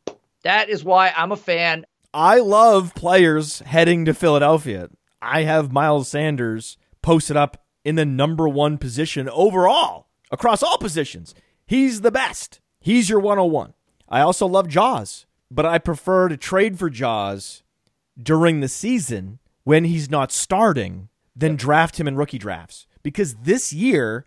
That 0.43 0.70
is 0.70 0.86
why 0.86 1.12
I'm 1.16 1.34
a 1.34 1.38
fan. 1.38 1.86
I 2.14 2.39
love 2.39 2.95
players 2.95 3.60
heading 3.60 4.05
to 4.05 4.14
Philadelphia. 4.14 4.89
I 5.22 5.43
have 5.43 5.74
Miles 5.74 6.07
Sanders 6.07 6.78
posted 7.01 7.36
up 7.36 7.66
in 7.84 7.95
the 7.95 8.05
number 8.05 8.47
one 8.47 8.78
position 8.78 9.28
overall 9.30 10.07
across 10.32 10.64
all 10.64 10.78
positions. 10.78 11.36
He's 11.70 12.01
the 12.01 12.09
best. 12.09 12.61
He's 12.80 13.11
your 13.11 13.20
101. 13.20 13.76
I 14.09 14.22
also 14.22 14.47
love 14.47 14.67
Jaws, 14.67 15.28
but 15.51 15.67
I 15.67 15.78
prefer 15.78 16.28
to 16.28 16.36
trade 16.36 16.80
for 16.80 16.89
Jaws 16.89 17.61
during 18.20 18.59
the 18.59 18.67
season 18.67 19.38
when 19.65 19.84
he's 19.84 20.09
not 20.09 20.32
starting 20.32 21.09
than 21.36 21.55
draft 21.55 21.99
him 21.99 22.07
in 22.07 22.15
rookie 22.15 22.39
drafts. 22.39 22.88
Because 23.03 23.36
this 23.36 23.72
year, 23.72 24.26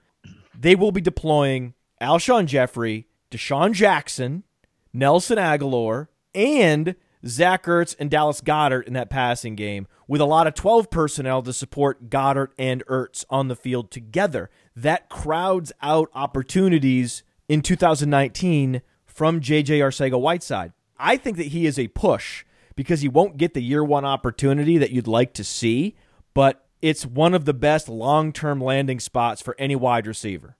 they 0.57 0.76
will 0.76 0.93
be 0.93 1.01
deploying 1.01 1.74
Alshon 2.01 2.47
Jeffery, 2.47 3.09
DeSean 3.32 3.72
Jackson, 3.72 4.45
Nelson 4.93 5.36
Agholor, 5.36 6.07
and 6.36 6.95
Zach 7.26 7.64
Ertz 7.64 7.97
and 7.99 8.09
Dallas 8.09 8.40
Goedert 8.40 8.86
in 8.86 8.93
that 8.93 9.11
passing 9.11 9.57
game 9.57 9.88
with 10.07 10.20
a 10.20 10.26
lot 10.26 10.47
of 10.47 10.55
12 10.55 10.90
personnel 10.90 11.43
to 11.43 11.53
support 11.53 12.09
Goedert 12.09 12.53
and 12.57 12.86
Ertz 12.86 13.24
on 13.28 13.49
the 13.49 13.57
field 13.57 13.90
together. 13.90 14.49
That 14.76 15.09
crowds 15.09 15.72
out 15.82 16.09
opportunities 16.14 17.24
in 17.53 17.61
2019 17.61 18.80
from 19.05 19.38
JJ 19.38 19.80
Arcega 19.80 20.18
Whiteside. 20.18 20.72
I 20.98 21.18
think 21.18 21.36
that 21.36 21.48
he 21.48 21.66
is 21.66 21.78
a 21.78 21.88
push 21.88 22.46
because 22.76 23.03
he 23.03 23.09
won't 23.09 23.36
get 23.36 23.53
the 23.53 23.61
year 23.61 23.84
one 23.84 24.07
opportunity 24.07 24.78
that 24.78 24.90
you'd 24.90 25.07
like 25.07 25.34
to 25.34 25.44
see, 25.44 25.94
but 26.32 26.64
it's 26.80 27.05
one 27.05 27.34
of 27.34 27.44
the 27.44 27.53
best 27.53 27.90
long 27.90 28.32
term 28.32 28.59
landing 28.59 28.98
spots 29.00 29.42
for 29.42 29.55
any 29.59 29.76
wide 29.76 30.07
receiver. 30.07 30.57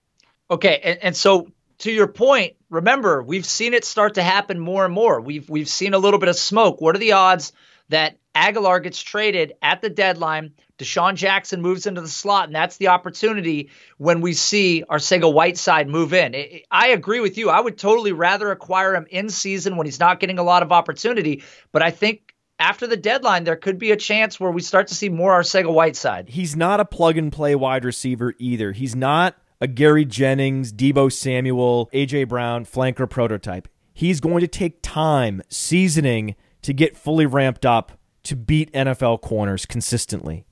Okay, 0.51 0.80
and, 0.84 0.99
and 1.03 1.16
so 1.16 1.51
to 1.78 1.90
your 1.90 2.09
point, 2.09 2.57
remember 2.68 3.22
we've 3.22 3.47
seen 3.47 3.72
it 3.72 3.86
start 3.86 4.14
to 4.14 4.22
happen 4.22 4.61
more 4.61 4.84
and 4.84 4.93
more. 4.93 5.18
We've 5.18 5.49
we've 5.49 5.70
seen 5.70 5.95
a 5.95 5.99
little 5.99 6.20
bit 6.20 6.28
of 6.28 6.36
smoke. 6.36 6.82
What 6.82 6.95
are 6.95 6.99
the 6.99 7.12
odds 7.12 7.55
that 7.88 8.18
Agholor 8.35 8.83
gets 8.83 9.03
traded 9.03 9.53
at 9.62 9.83
the 9.83 9.91
deadline? 9.91 10.53
DeSean 10.78 11.14
Jackson 11.14 11.61
moves 11.61 11.87
into 11.87 12.01
the 12.01 12.09
slot, 12.09 12.47
and 12.47 12.55
that's 12.55 12.76
the 12.78 12.89
opportunity 12.89 13.70
when 13.99 14.20
we 14.20 14.33
see 14.33 14.83
our 14.89 14.99
Arcega 14.99 15.33
Whiteside 15.33 15.89
move 15.89 16.12
in. 16.12 16.35
I- 16.70 16.89
agree 16.89 17.20
with 17.20 17.39
you. 17.39 17.51
I 17.51 17.61
would 17.61 17.78
totally 17.78 18.12
rather 18.12 18.51
acquire 18.51 18.95
him 18.95 19.07
in 19.11 19.28
season 19.28 19.76
when 19.76 19.87
he's 19.87 20.01
not 20.01 20.20
getting 20.20 20.39
a 20.39 20.43
lot 20.43 20.62
of 20.62 20.72
opportunity. 20.72 21.43
But 21.72 21.83
I 21.83 21.91
think 21.91 22.35
after 22.59 22.87
the 22.87 22.97
deadline, 22.97 23.45
there 23.45 23.57
could 23.57 23.78
be 23.78 23.93
a 23.93 23.97
chance 23.97 24.39
where 24.39 24.51
we 24.51 24.62
start 24.62 24.89
to 24.89 24.95
see 24.95 25.09
more 25.09 25.33
our 25.33 25.43
Arcega 25.43 25.72
Whiteside. 25.72 26.28
He's 26.28 26.55
not 26.57 26.80
a 26.80 26.85
plug 26.85 27.16
and 27.16 27.33
play 27.33 27.55
wide 27.55 27.85
receiver 27.85 28.35
either. 28.39 28.72
He's 28.72 28.95
not 28.95 29.37
a 29.61 29.66
Gary 29.66 30.05
Jennings, 30.05 30.72
Deebo 30.72 31.12
Samuel, 31.12 31.89
AJ 31.93 32.28
Brown 32.28 32.64
flanker 32.64 33.09
prototype. 33.09 33.68
He's 33.95 34.20
going 34.20 34.41
to 34.41 34.49
take 34.49 34.80
time 34.83 35.43
seasoning 35.49 36.35
to 36.62 36.72
get 36.72 36.97
fully 36.97 37.26
ramped 37.26 37.66
up 37.66 37.93
to 38.25 38.37
beat 38.37 38.73
NFL 38.73 39.20
corners 39.20 39.66
consistently. 39.66 40.45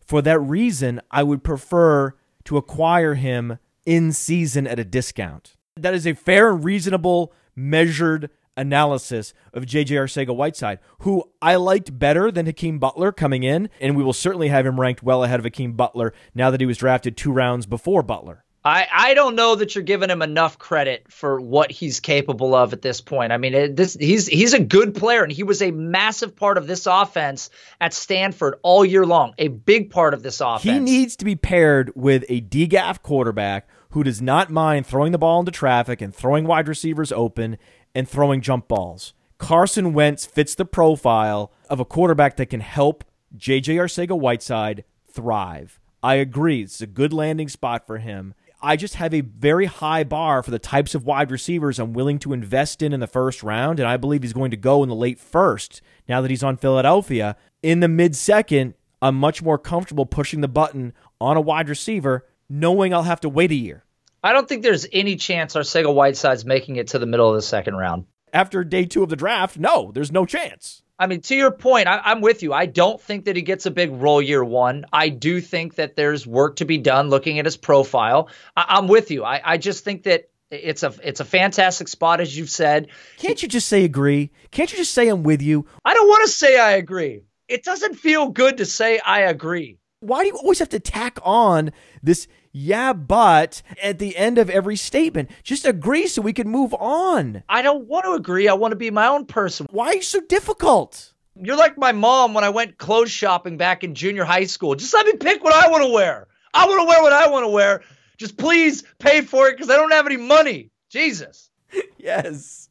For 0.00 0.22
that 0.22 0.38
reason, 0.38 1.00
I 1.10 1.22
would 1.22 1.42
prefer 1.42 2.14
to 2.44 2.56
acquire 2.56 3.14
him 3.14 3.58
in 3.84 4.12
season 4.12 4.66
at 4.66 4.78
a 4.78 4.84
discount. 4.84 5.56
That 5.76 5.94
is 5.94 6.06
a 6.06 6.14
fair 6.14 6.50
and 6.50 6.64
reasonable, 6.64 7.32
measured 7.54 8.30
analysis 8.56 9.34
of 9.52 9.66
JJ 9.66 9.88
Arcega 9.88 10.34
Whiteside, 10.34 10.78
who 11.00 11.24
I 11.42 11.56
liked 11.56 11.98
better 11.98 12.30
than 12.30 12.46
Hakeem 12.46 12.78
Butler 12.78 13.12
coming 13.12 13.42
in, 13.42 13.68
and 13.80 13.96
we 13.96 14.02
will 14.02 14.12
certainly 14.12 14.48
have 14.48 14.64
him 14.64 14.80
ranked 14.80 15.02
well 15.02 15.22
ahead 15.22 15.38
of 15.38 15.44
Hakeem 15.44 15.72
Butler 15.74 16.14
now 16.34 16.50
that 16.50 16.60
he 16.60 16.66
was 16.66 16.78
drafted 16.78 17.16
two 17.16 17.32
rounds 17.32 17.66
before 17.66 18.02
Butler. 18.02 18.44
I, 18.66 18.88
I 18.92 19.14
don't 19.14 19.36
know 19.36 19.54
that 19.54 19.76
you're 19.76 19.84
giving 19.84 20.10
him 20.10 20.22
enough 20.22 20.58
credit 20.58 21.06
for 21.08 21.40
what 21.40 21.70
he's 21.70 22.00
capable 22.00 22.52
of 22.52 22.72
at 22.72 22.82
this 22.82 23.00
point. 23.00 23.32
I 23.32 23.36
mean, 23.36 23.54
it, 23.54 23.76
this 23.76 23.94
he's 23.94 24.26
he's 24.26 24.54
a 24.54 24.58
good 24.58 24.96
player, 24.96 25.22
and 25.22 25.30
he 25.30 25.44
was 25.44 25.62
a 25.62 25.70
massive 25.70 26.34
part 26.34 26.58
of 26.58 26.66
this 26.66 26.86
offense 26.86 27.48
at 27.80 27.94
Stanford 27.94 28.56
all 28.62 28.84
year 28.84 29.06
long. 29.06 29.34
A 29.38 29.46
big 29.46 29.90
part 29.90 30.14
of 30.14 30.24
this 30.24 30.40
offense. 30.40 30.64
He 30.64 30.80
needs 30.80 31.14
to 31.14 31.24
be 31.24 31.36
paired 31.36 31.92
with 31.94 32.24
a 32.28 32.40
DGAF 32.40 33.02
quarterback 33.02 33.68
who 33.90 34.02
does 34.02 34.20
not 34.20 34.50
mind 34.50 34.84
throwing 34.84 35.12
the 35.12 35.18
ball 35.18 35.38
into 35.38 35.52
traffic 35.52 36.00
and 36.00 36.12
throwing 36.12 36.44
wide 36.44 36.66
receivers 36.66 37.12
open 37.12 37.58
and 37.94 38.08
throwing 38.08 38.40
jump 38.40 38.66
balls. 38.66 39.14
Carson 39.38 39.92
Wentz 39.92 40.26
fits 40.26 40.56
the 40.56 40.64
profile 40.64 41.52
of 41.70 41.78
a 41.78 41.84
quarterback 41.84 42.36
that 42.36 42.46
can 42.46 42.60
help 42.60 43.04
JJ 43.36 43.76
Arcega 43.76 44.18
Whiteside 44.18 44.82
thrive. 45.08 45.78
I 46.02 46.14
agree. 46.14 46.62
It's 46.62 46.80
a 46.80 46.86
good 46.86 47.12
landing 47.12 47.48
spot 47.48 47.86
for 47.86 47.98
him. 47.98 48.34
I 48.66 48.74
just 48.74 48.96
have 48.96 49.14
a 49.14 49.20
very 49.20 49.66
high 49.66 50.02
bar 50.02 50.42
for 50.42 50.50
the 50.50 50.58
types 50.58 50.96
of 50.96 51.06
wide 51.06 51.30
receivers 51.30 51.78
I'm 51.78 51.92
willing 51.92 52.18
to 52.18 52.32
invest 52.32 52.82
in 52.82 52.92
in 52.92 52.98
the 52.98 53.06
first 53.06 53.44
round, 53.44 53.78
and 53.78 53.88
I 53.88 53.96
believe 53.96 54.24
he's 54.24 54.32
going 54.32 54.50
to 54.50 54.56
go 54.56 54.82
in 54.82 54.88
the 54.88 54.94
late 54.96 55.20
first 55.20 55.80
now 56.08 56.20
that 56.20 56.32
he's 56.32 56.42
on 56.42 56.56
Philadelphia. 56.56 57.36
In 57.62 57.78
the 57.78 57.86
mid 57.86 58.16
second, 58.16 58.74
I'm 59.00 59.14
much 59.14 59.40
more 59.40 59.56
comfortable 59.56 60.04
pushing 60.04 60.40
the 60.40 60.48
button 60.48 60.94
on 61.20 61.36
a 61.36 61.40
wide 61.40 61.68
receiver, 61.68 62.26
knowing 62.48 62.92
I'll 62.92 63.04
have 63.04 63.20
to 63.20 63.28
wait 63.28 63.52
a 63.52 63.54
year. 63.54 63.84
I 64.24 64.32
don't 64.32 64.48
think 64.48 64.64
there's 64.64 64.88
any 64.92 65.14
chance 65.14 65.54
our 65.54 65.62
Arcega 65.62 65.94
Whiteside's 65.94 66.44
making 66.44 66.74
it 66.74 66.88
to 66.88 66.98
the 66.98 67.06
middle 67.06 67.30
of 67.30 67.36
the 67.36 67.42
second 67.42 67.76
round. 67.76 68.06
After 68.32 68.64
day 68.64 68.84
two 68.84 69.04
of 69.04 69.10
the 69.10 69.14
draft, 69.14 69.60
no, 69.60 69.92
there's 69.92 70.10
no 70.10 70.26
chance. 70.26 70.82
I 70.98 71.06
mean, 71.06 71.20
to 71.22 71.34
your 71.34 71.50
point, 71.50 71.88
I, 71.88 72.00
I'm 72.04 72.20
with 72.20 72.42
you. 72.42 72.52
I 72.52 72.66
don't 72.66 73.00
think 73.00 73.26
that 73.26 73.36
he 73.36 73.42
gets 73.42 73.66
a 73.66 73.70
big 73.70 73.92
role 73.92 74.22
year 74.22 74.42
one. 74.42 74.86
I 74.92 75.10
do 75.10 75.40
think 75.40 75.74
that 75.74 75.94
there's 75.94 76.26
work 76.26 76.56
to 76.56 76.64
be 76.64 76.78
done 76.78 77.10
looking 77.10 77.38
at 77.38 77.44
his 77.44 77.56
profile. 77.56 78.28
I, 78.56 78.64
I'm 78.68 78.88
with 78.88 79.10
you. 79.10 79.22
I, 79.24 79.40
I 79.44 79.58
just 79.58 79.84
think 79.84 80.04
that 80.04 80.30
it's 80.50 80.82
a 80.82 80.94
it's 81.02 81.20
a 81.20 81.24
fantastic 81.24 81.88
spot, 81.88 82.20
as 82.20 82.36
you've 82.36 82.50
said. 82.50 82.88
Can't 83.18 83.42
you 83.42 83.48
just 83.48 83.68
say 83.68 83.84
agree? 83.84 84.30
Can't 84.52 84.70
you 84.70 84.78
just 84.78 84.94
say 84.94 85.08
I'm 85.08 85.22
with 85.22 85.42
you? 85.42 85.66
I 85.84 85.92
don't 85.92 86.08
want 86.08 86.24
to 86.26 86.32
say 86.32 86.58
I 86.58 86.72
agree. 86.72 87.22
It 87.48 87.62
doesn't 87.62 87.94
feel 87.94 88.28
good 88.28 88.58
to 88.58 88.64
say 88.64 88.98
I 89.04 89.22
agree. 89.22 89.78
Why 90.00 90.22
do 90.22 90.28
you 90.28 90.36
always 90.36 90.58
have 90.60 90.68
to 90.70 90.80
tack 90.80 91.18
on 91.22 91.72
this 92.02 92.28
yeah, 92.58 92.94
but 92.94 93.60
at 93.82 93.98
the 93.98 94.16
end 94.16 94.38
of 94.38 94.48
every 94.48 94.76
statement? 94.76 95.30
Just 95.42 95.66
agree 95.66 96.06
so 96.06 96.22
we 96.22 96.32
can 96.32 96.48
move 96.48 96.72
on. 96.72 97.42
I 97.50 97.60
don't 97.60 97.86
want 97.86 98.06
to 98.06 98.12
agree. 98.12 98.48
I 98.48 98.54
want 98.54 98.72
to 98.72 98.76
be 98.76 98.90
my 98.90 99.08
own 99.08 99.26
person. 99.26 99.66
Why 99.70 99.88
are 99.88 99.96
you 99.96 100.00
so 100.00 100.22
difficult? 100.22 101.12
You're 101.38 101.58
like 101.58 101.76
my 101.76 101.92
mom 101.92 102.32
when 102.32 102.44
I 102.44 102.48
went 102.48 102.78
clothes 102.78 103.10
shopping 103.10 103.58
back 103.58 103.84
in 103.84 103.94
junior 103.94 104.24
high 104.24 104.46
school. 104.46 104.74
Just 104.74 104.94
let 104.94 105.04
me 105.04 105.12
pick 105.18 105.44
what 105.44 105.52
I 105.52 105.68
want 105.68 105.84
to 105.84 105.92
wear. 105.92 106.28
I 106.54 106.66
want 106.66 106.80
to 106.80 106.86
wear 106.86 107.02
what 107.02 107.12
I 107.12 107.28
want 107.28 107.44
to 107.44 107.50
wear. 107.50 107.82
Just 108.16 108.38
please 108.38 108.84
pay 108.98 109.20
for 109.20 109.48
it 109.48 109.58
because 109.58 109.68
I 109.68 109.76
don't 109.76 109.92
have 109.92 110.06
any 110.06 110.16
money. 110.16 110.70
Jesus. 110.88 111.50
yes. 111.98 112.70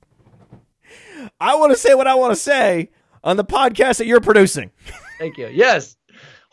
I 1.39 1.57
want 1.57 1.73
to 1.73 1.77
say 1.77 1.93
what 1.93 2.07
I 2.07 2.15
want 2.15 2.31
to 2.31 2.41
say 2.41 2.89
on 3.23 3.37
the 3.37 3.45
podcast 3.45 3.99
that 3.99 4.07
you're 4.07 4.19
producing. 4.19 4.71
Thank 5.19 5.37
you. 5.37 5.47
Yes. 5.47 5.95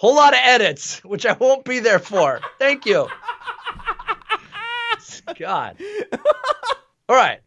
Whole 0.02 0.16
lot 0.16 0.32
of 0.32 0.40
edits, 0.42 0.98
which 1.04 1.24
I 1.24 1.34
won't 1.34 1.64
be 1.64 1.78
there 1.78 2.00
for. 2.00 2.40
Thank 2.58 2.86
you. 2.86 3.06
God. 5.38 5.76
All 7.08 7.14
right. 7.14 7.38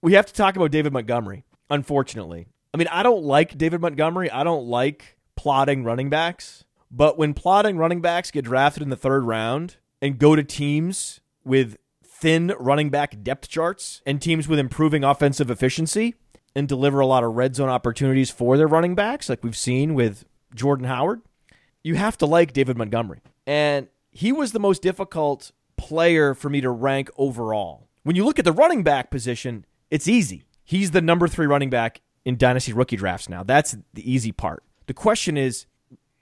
We 0.00 0.12
have 0.12 0.26
to 0.26 0.32
talk 0.32 0.54
about 0.54 0.70
David 0.70 0.92
Montgomery, 0.92 1.44
unfortunately. 1.68 2.46
I 2.72 2.76
mean, 2.76 2.86
I 2.86 3.02
don't 3.02 3.24
like 3.24 3.58
David 3.58 3.80
Montgomery. 3.80 4.30
I 4.30 4.44
don't 4.44 4.66
like 4.68 5.16
plotting 5.34 5.82
running 5.82 6.08
backs. 6.08 6.66
But 6.88 7.18
when 7.18 7.34
plotting 7.34 7.78
running 7.78 8.00
backs 8.00 8.30
get 8.30 8.44
drafted 8.44 8.84
in 8.84 8.90
the 8.90 8.96
third 8.96 9.24
round 9.24 9.78
and 10.00 10.20
go 10.20 10.36
to 10.36 10.44
teams 10.44 11.20
with 11.44 11.78
thin 12.04 12.54
running 12.60 12.90
back 12.90 13.24
depth 13.24 13.48
charts 13.48 14.02
and 14.06 14.22
teams 14.22 14.46
with 14.46 14.60
improving 14.60 15.02
offensive 15.02 15.50
efficiency 15.50 16.14
and 16.54 16.68
deliver 16.68 17.00
a 17.00 17.06
lot 17.06 17.24
of 17.24 17.34
red 17.34 17.56
zone 17.56 17.70
opportunities 17.70 18.30
for 18.30 18.56
their 18.56 18.68
running 18.68 18.94
backs, 18.94 19.28
like 19.28 19.42
we've 19.42 19.56
seen 19.56 19.94
with 19.94 20.24
Jordan 20.54 20.86
Howard, 20.86 21.22
you 21.82 21.96
have 21.96 22.16
to 22.18 22.26
like 22.26 22.52
David 22.52 22.78
Montgomery. 22.78 23.20
And 23.46 23.88
he 24.10 24.32
was 24.32 24.52
the 24.52 24.60
most 24.60 24.80
difficult 24.80 25.52
player 25.76 26.34
for 26.34 26.48
me 26.48 26.60
to 26.60 26.70
rank 26.70 27.10
overall. 27.18 27.88
When 28.04 28.16
you 28.16 28.24
look 28.24 28.38
at 28.38 28.44
the 28.44 28.52
running 28.52 28.82
back 28.82 29.10
position, 29.10 29.66
it's 29.90 30.08
easy. 30.08 30.44
He's 30.62 30.92
the 30.92 31.02
number 31.02 31.28
three 31.28 31.46
running 31.46 31.70
back 31.70 32.00
in 32.24 32.36
dynasty 32.36 32.72
rookie 32.72 32.96
drafts 32.96 33.28
now. 33.28 33.42
That's 33.42 33.76
the 33.92 34.10
easy 34.10 34.32
part. 34.32 34.62
The 34.86 34.94
question 34.94 35.36
is, 35.36 35.66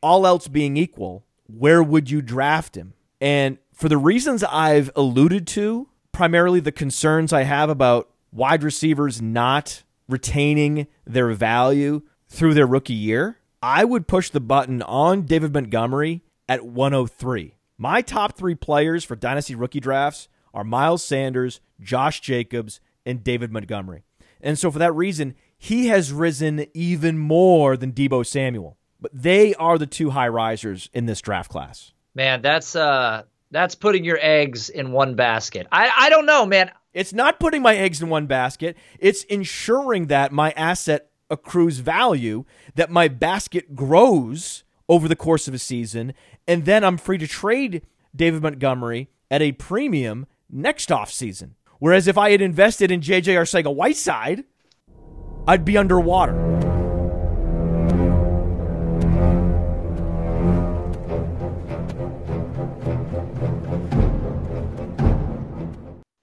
all 0.02 0.26
else 0.26 0.48
being 0.48 0.76
equal, 0.76 1.24
where 1.46 1.82
would 1.82 2.10
you 2.10 2.22
draft 2.22 2.76
him? 2.76 2.94
And 3.20 3.58
for 3.72 3.88
the 3.88 3.98
reasons 3.98 4.42
I've 4.42 4.90
alluded 4.96 5.46
to, 5.48 5.88
primarily 6.10 6.60
the 6.60 6.72
concerns 6.72 7.32
I 7.32 7.42
have 7.42 7.70
about 7.70 8.10
wide 8.32 8.62
receivers 8.62 9.22
not 9.22 9.82
retaining 10.08 10.88
their 11.06 11.30
value 11.32 12.02
through 12.28 12.54
their 12.54 12.66
rookie 12.66 12.94
year, 12.94 13.38
I 13.62 13.84
would 13.84 14.08
push 14.08 14.28
the 14.28 14.40
button 14.40 14.82
on 14.82 15.22
David 15.22 15.54
Montgomery 15.54 16.22
at 16.48 16.66
103. 16.66 17.54
My 17.78 18.02
top 18.02 18.36
three 18.36 18.56
players 18.56 19.04
for 19.04 19.14
Dynasty 19.14 19.54
rookie 19.54 19.78
drafts 19.78 20.28
are 20.52 20.64
Miles 20.64 21.04
Sanders, 21.04 21.60
Josh 21.80 22.20
Jacobs, 22.20 22.80
and 23.06 23.22
David 23.22 23.52
Montgomery. 23.52 24.02
And 24.40 24.58
so 24.58 24.72
for 24.72 24.80
that 24.80 24.92
reason, 24.92 25.36
he 25.56 25.86
has 25.86 26.12
risen 26.12 26.66
even 26.74 27.18
more 27.18 27.76
than 27.76 27.92
Deebo 27.92 28.26
Samuel. 28.26 28.78
But 29.00 29.12
they 29.14 29.54
are 29.54 29.78
the 29.78 29.86
two 29.86 30.10
high 30.10 30.28
risers 30.28 30.90
in 30.92 31.06
this 31.06 31.20
draft 31.20 31.48
class. 31.48 31.92
Man, 32.16 32.42
that's 32.42 32.74
uh 32.74 33.22
that's 33.52 33.76
putting 33.76 34.04
your 34.04 34.18
eggs 34.20 34.70
in 34.70 34.90
one 34.90 35.14
basket. 35.14 35.68
I 35.70 35.90
I 35.96 36.10
don't 36.10 36.26
know, 36.26 36.46
man. 36.46 36.72
It's 36.92 37.12
not 37.12 37.38
putting 37.38 37.62
my 37.62 37.76
eggs 37.76 38.02
in 38.02 38.08
one 38.08 38.26
basket. 38.26 38.76
It's 38.98 39.22
ensuring 39.24 40.08
that 40.08 40.32
my 40.32 40.50
asset 40.52 41.11
accrues 41.32 41.78
value, 41.78 42.44
that 42.76 42.90
my 42.90 43.08
basket 43.08 43.74
grows 43.74 44.62
over 44.88 45.08
the 45.08 45.16
course 45.16 45.48
of 45.48 45.54
a 45.54 45.58
season, 45.58 46.12
and 46.46 46.64
then 46.64 46.84
I'm 46.84 46.98
free 46.98 47.18
to 47.18 47.26
trade 47.26 47.82
David 48.14 48.42
Montgomery 48.42 49.08
at 49.30 49.42
a 49.42 49.52
premium 49.52 50.26
next 50.50 50.90
offseason. 50.90 51.52
Whereas 51.78 52.06
if 52.06 52.16
I 52.16 52.30
had 52.30 52.40
invested 52.40 52.92
in 52.92 53.00
JJ 53.00 53.34
Arcega 53.34 53.74
Whiteside, 53.74 54.44
I'd 55.48 55.64
be 55.64 55.76
underwater. 55.76 56.71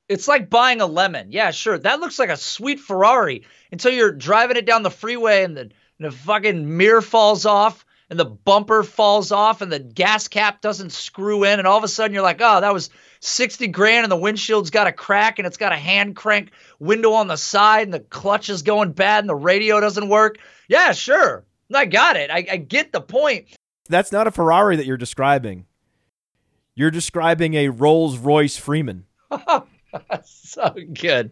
It's 0.10 0.28
like 0.28 0.50
buying 0.50 0.82
a 0.82 0.88
lemon. 0.88 1.32
Yeah, 1.32 1.52
sure. 1.52 1.78
That 1.78 2.00
looks 2.00 2.18
like 2.18 2.30
a 2.30 2.38
sweet 2.38 2.80
Ferrari 2.80 3.46
until 3.72 3.92
you're 3.92 4.12
driving 4.12 4.58
it 4.58 4.66
down 4.66 4.84
the 4.84 4.90
freeway 4.90 5.44
and 5.44 5.56
the, 5.56 5.62
and 5.62 5.72
the 6.00 6.12
fucking 6.12 6.78
mirror 6.78 7.02
falls 7.02 7.46
off 7.46 7.86
and 8.10 8.20
the 8.20 8.26
bumper 8.26 8.84
falls 8.84 9.32
off 9.32 9.62
and 9.62 9.72
the 9.72 9.80
gas 9.80 10.28
cap 10.28 10.62
doesn't 10.62 10.92
screw 10.92 11.44
in 11.44 11.60
and 11.60 11.68
all 11.68 11.78
of 11.78 11.84
a 11.84 11.88
sudden 11.88 12.14
you're 12.14 12.24
like, 12.24 12.42
"Oh, 12.42 12.60
that 12.60 12.74
was 12.74 12.90
60 13.20 13.68
grand 13.68 14.04
and 14.04 14.12
the 14.12 14.18
windshield's 14.18 14.72
got 14.72 14.88
a 14.88 14.92
crack 14.92 15.38
and 15.38 15.46
it's 15.46 15.58
got 15.58 15.72
a 15.72 15.78
hand 15.78 16.16
crank 16.16 16.52
window 16.80 17.14
on 17.14 17.28
the 17.28 17.36
side 17.36 17.84
and 17.84 17.94
the 17.94 18.00
clutch 18.00 18.50
is 18.50 18.64
going 18.64 18.94
bad 18.94 19.20
and 19.20 19.30
the 19.30 19.36
radio 19.36 19.80
doesn't 19.80 20.10
work." 20.10 20.38
Yeah, 20.68 20.92
sure. 20.94 21.46
I 21.74 21.86
got 21.86 22.16
it. 22.16 22.32
I, 22.32 22.46
I 22.52 22.58
get 22.58 22.92
the 22.92 23.02
point. 23.02 23.50
That's 23.88 24.12
not 24.12 24.26
a 24.26 24.32
Ferrari 24.32 24.76
that 24.76 24.88
you're 24.88 24.98
describing. 24.98 25.66
You're 26.74 26.92
describing 26.92 27.54
a 27.54 27.70
Rolls 27.70 28.18
Royce 28.18 28.58
Freeman. 28.58 29.06
so 30.24 30.74
good. 30.94 31.32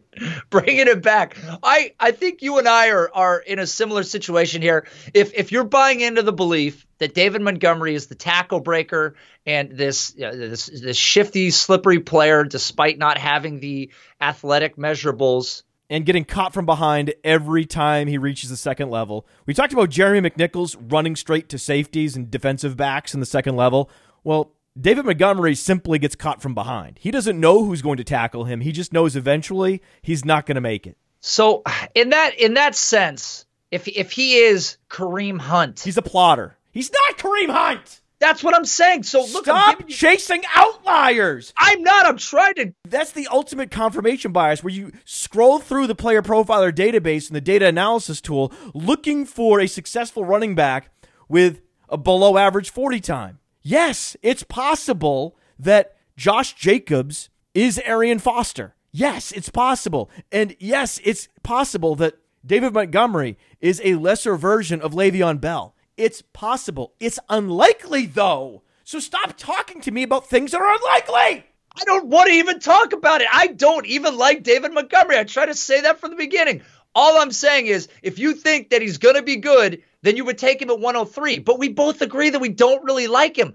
Bringing 0.50 0.88
it 0.88 1.02
back. 1.02 1.38
I, 1.64 1.94
I 2.00 2.12
think 2.12 2.42
you 2.42 2.58
and 2.58 2.68
I 2.68 2.90
are, 2.90 3.10
are 3.14 3.40
in 3.40 3.60
a 3.60 3.68
similar 3.68 4.04
situation 4.04 4.62
here. 4.62 4.88
If 5.14 5.34
if 5.34 5.52
you're 5.52 5.64
buying 5.64 6.02
into 6.02 6.22
the 6.22 6.34
belief 6.34 6.86
that 7.00 7.14
David 7.14 7.42
Montgomery 7.42 7.96
is 7.96 8.08
the 8.08 8.16
tackle 8.16 8.60
breaker 8.60 9.16
and 9.46 9.72
this 9.72 10.16
uh, 10.16 10.32
this 10.32 10.66
this 10.68 10.98
shifty, 10.98 11.52
slippery 11.52 12.00
player, 12.00 12.44
despite 12.44 12.98
not 12.98 13.18
having 13.18 13.60
the 13.60 13.92
athletic 14.20 14.76
measurables, 14.78 15.64
and 15.90 16.06
getting 16.06 16.26
caught 16.26 16.54
from 16.54 16.66
behind 16.66 17.14
every 17.24 17.66
time 17.66 18.08
he 18.08 18.18
reaches 18.18 18.50
the 18.50 18.58
second 18.58 18.90
level. 18.90 19.26
We 19.46 19.54
talked 19.54 19.74
about 19.74 19.90
Jeremy 19.90 20.30
McNichols 20.30 20.76
running 20.92 21.16
straight 21.16 21.50
to 21.50 21.58
safeties 21.58 22.16
and 22.16 22.30
defensive 22.30 22.76
backs 22.76 23.14
in 23.14 23.20
the 23.20 23.26
second 23.26 23.56
level. 23.56 23.90
Well, 24.24 24.52
David 24.80 25.06
Montgomery 25.06 25.56
simply 25.56 25.98
gets 26.00 26.16
caught 26.16 26.42
from 26.42 26.54
behind. 26.54 27.00
He 27.00 27.10
doesn't 27.12 27.40
know 27.40 27.64
who's 27.64 27.82
going 27.82 27.98
to 27.98 28.04
tackle 28.04 28.46
him. 28.46 28.62
He 28.62 28.72
just 28.72 28.94
knows 28.94 29.16
eventually 29.16 29.82
he's 30.02 30.24
not 30.24 30.46
going 30.46 30.56
to 30.56 30.62
make 30.62 30.86
it. 30.86 30.98
So 31.20 31.64
in 31.96 32.10
that 32.10 32.40
in 32.40 32.54
that 32.56 32.76
sense, 32.76 33.46
if 33.72 33.88
if 33.88 34.12
he 34.12 34.36
is 34.36 34.78
Kareem 34.90 35.40
Hunt, 35.40 35.80
he's 35.80 35.98
a 35.98 36.02
plotter. 36.02 36.58
He's 36.72 36.92
not 36.92 37.18
Kareem 37.18 37.50
Hunt. 37.50 38.02
That's 38.20 38.44
what 38.44 38.56
I'm 38.56 38.66
saying. 38.66 39.04
So 39.04 39.22
look, 39.26 39.46
stop 39.46 39.82
you, 39.82 39.88
chasing 39.88 40.44
outliers. 40.56 41.54
I'm 41.58 41.84
not. 41.84 42.06
I'm 42.06 42.18
trying 42.18 42.56
to. 42.56 42.74
That's 42.88 43.12
the 43.12 43.28
ultimate 43.32 43.70
confirmation 43.72 44.32
bias, 44.32 44.64
where 44.64 44.74
you 44.74 44.92
scroll 45.06 45.60
through 45.60 45.88
the 45.88 45.96
player 45.96 46.22
profiler 46.22 46.72
database 46.72 47.28
and 47.28 47.36
the 47.36 47.42
data 47.42 47.68
analysis 47.68 48.22
tool, 48.22 48.52
looking 48.74 49.26
for 49.26 49.60
a 49.60 49.68
successful 49.68 50.26
running 50.26 50.56
back 50.56 50.92
with 51.28 51.62
a 51.90 51.98
below 51.98 52.38
average 52.38 52.70
40 52.70 53.00
time. 53.00 53.40
Yes, 53.70 54.16
it's 54.22 54.44
possible 54.44 55.36
that 55.60 55.98
Josh 56.16 56.54
Jacobs 56.54 57.30
is 57.54 57.78
Arian 57.80 58.18
Foster. 58.18 58.76
Yes, 58.94 59.34
it's 59.34 59.50
possible. 59.50 60.10
And 60.32 60.56
yes, 60.58 61.02
it's 61.04 61.28
possible 61.44 61.94
that 61.96 62.14
David 62.46 62.74
Montgomery 62.74 63.38
is 63.60 63.82
a 63.84 63.96
lesser 63.96 64.38
version 64.38 64.82
of 64.82 64.94
Le'Veon 64.94 65.42
Bell. 65.42 65.76
It's 65.98 66.22
possible. 66.22 66.94
It's 67.02 67.20
unlikely, 67.28 68.06
though. 68.06 68.64
So 68.86 69.02
stop 69.02 69.36
talking 69.36 69.82
to 69.82 69.92
me 69.92 70.04
about 70.04 70.30
things 70.30 70.52
that 70.52 70.62
are 70.62 70.74
unlikely. 70.74 71.44
I 71.76 71.84
don't 71.84 72.08
want 72.08 72.30
to 72.30 72.36
even 72.36 72.62
talk 72.62 72.94
about 72.94 73.20
it. 73.20 73.28
I 73.34 73.48
don't 73.48 73.86
even 73.86 74.18
like 74.18 74.44
David 74.44 74.74
Montgomery. 74.74 75.18
I 75.18 75.26
try 75.26 75.46
to 75.46 75.54
say 75.54 75.82
that 75.82 76.00
from 76.00 76.12
the 76.12 76.16
beginning. 76.16 76.62
All 76.96 77.18
I'm 77.18 77.34
saying 77.34 77.68
is 77.68 77.90
if 78.02 78.18
you 78.18 78.34
think 78.34 78.70
that 78.70 78.82
he's 78.82 78.98
going 78.98 79.16
to 79.16 79.24
be 79.24 79.36
good, 79.36 79.84
then 80.02 80.16
you 80.16 80.26
would 80.26 80.38
take 80.38 80.62
him 80.62 80.70
at 80.70 80.80
103. 80.80 81.40
But 81.40 81.60
we 81.60 81.70
both 81.70 82.02
agree 82.02 82.30
that 82.30 82.40
we 82.40 82.50
don't 82.50 82.84
really 82.84 83.08
like 83.08 83.38
him. 83.38 83.54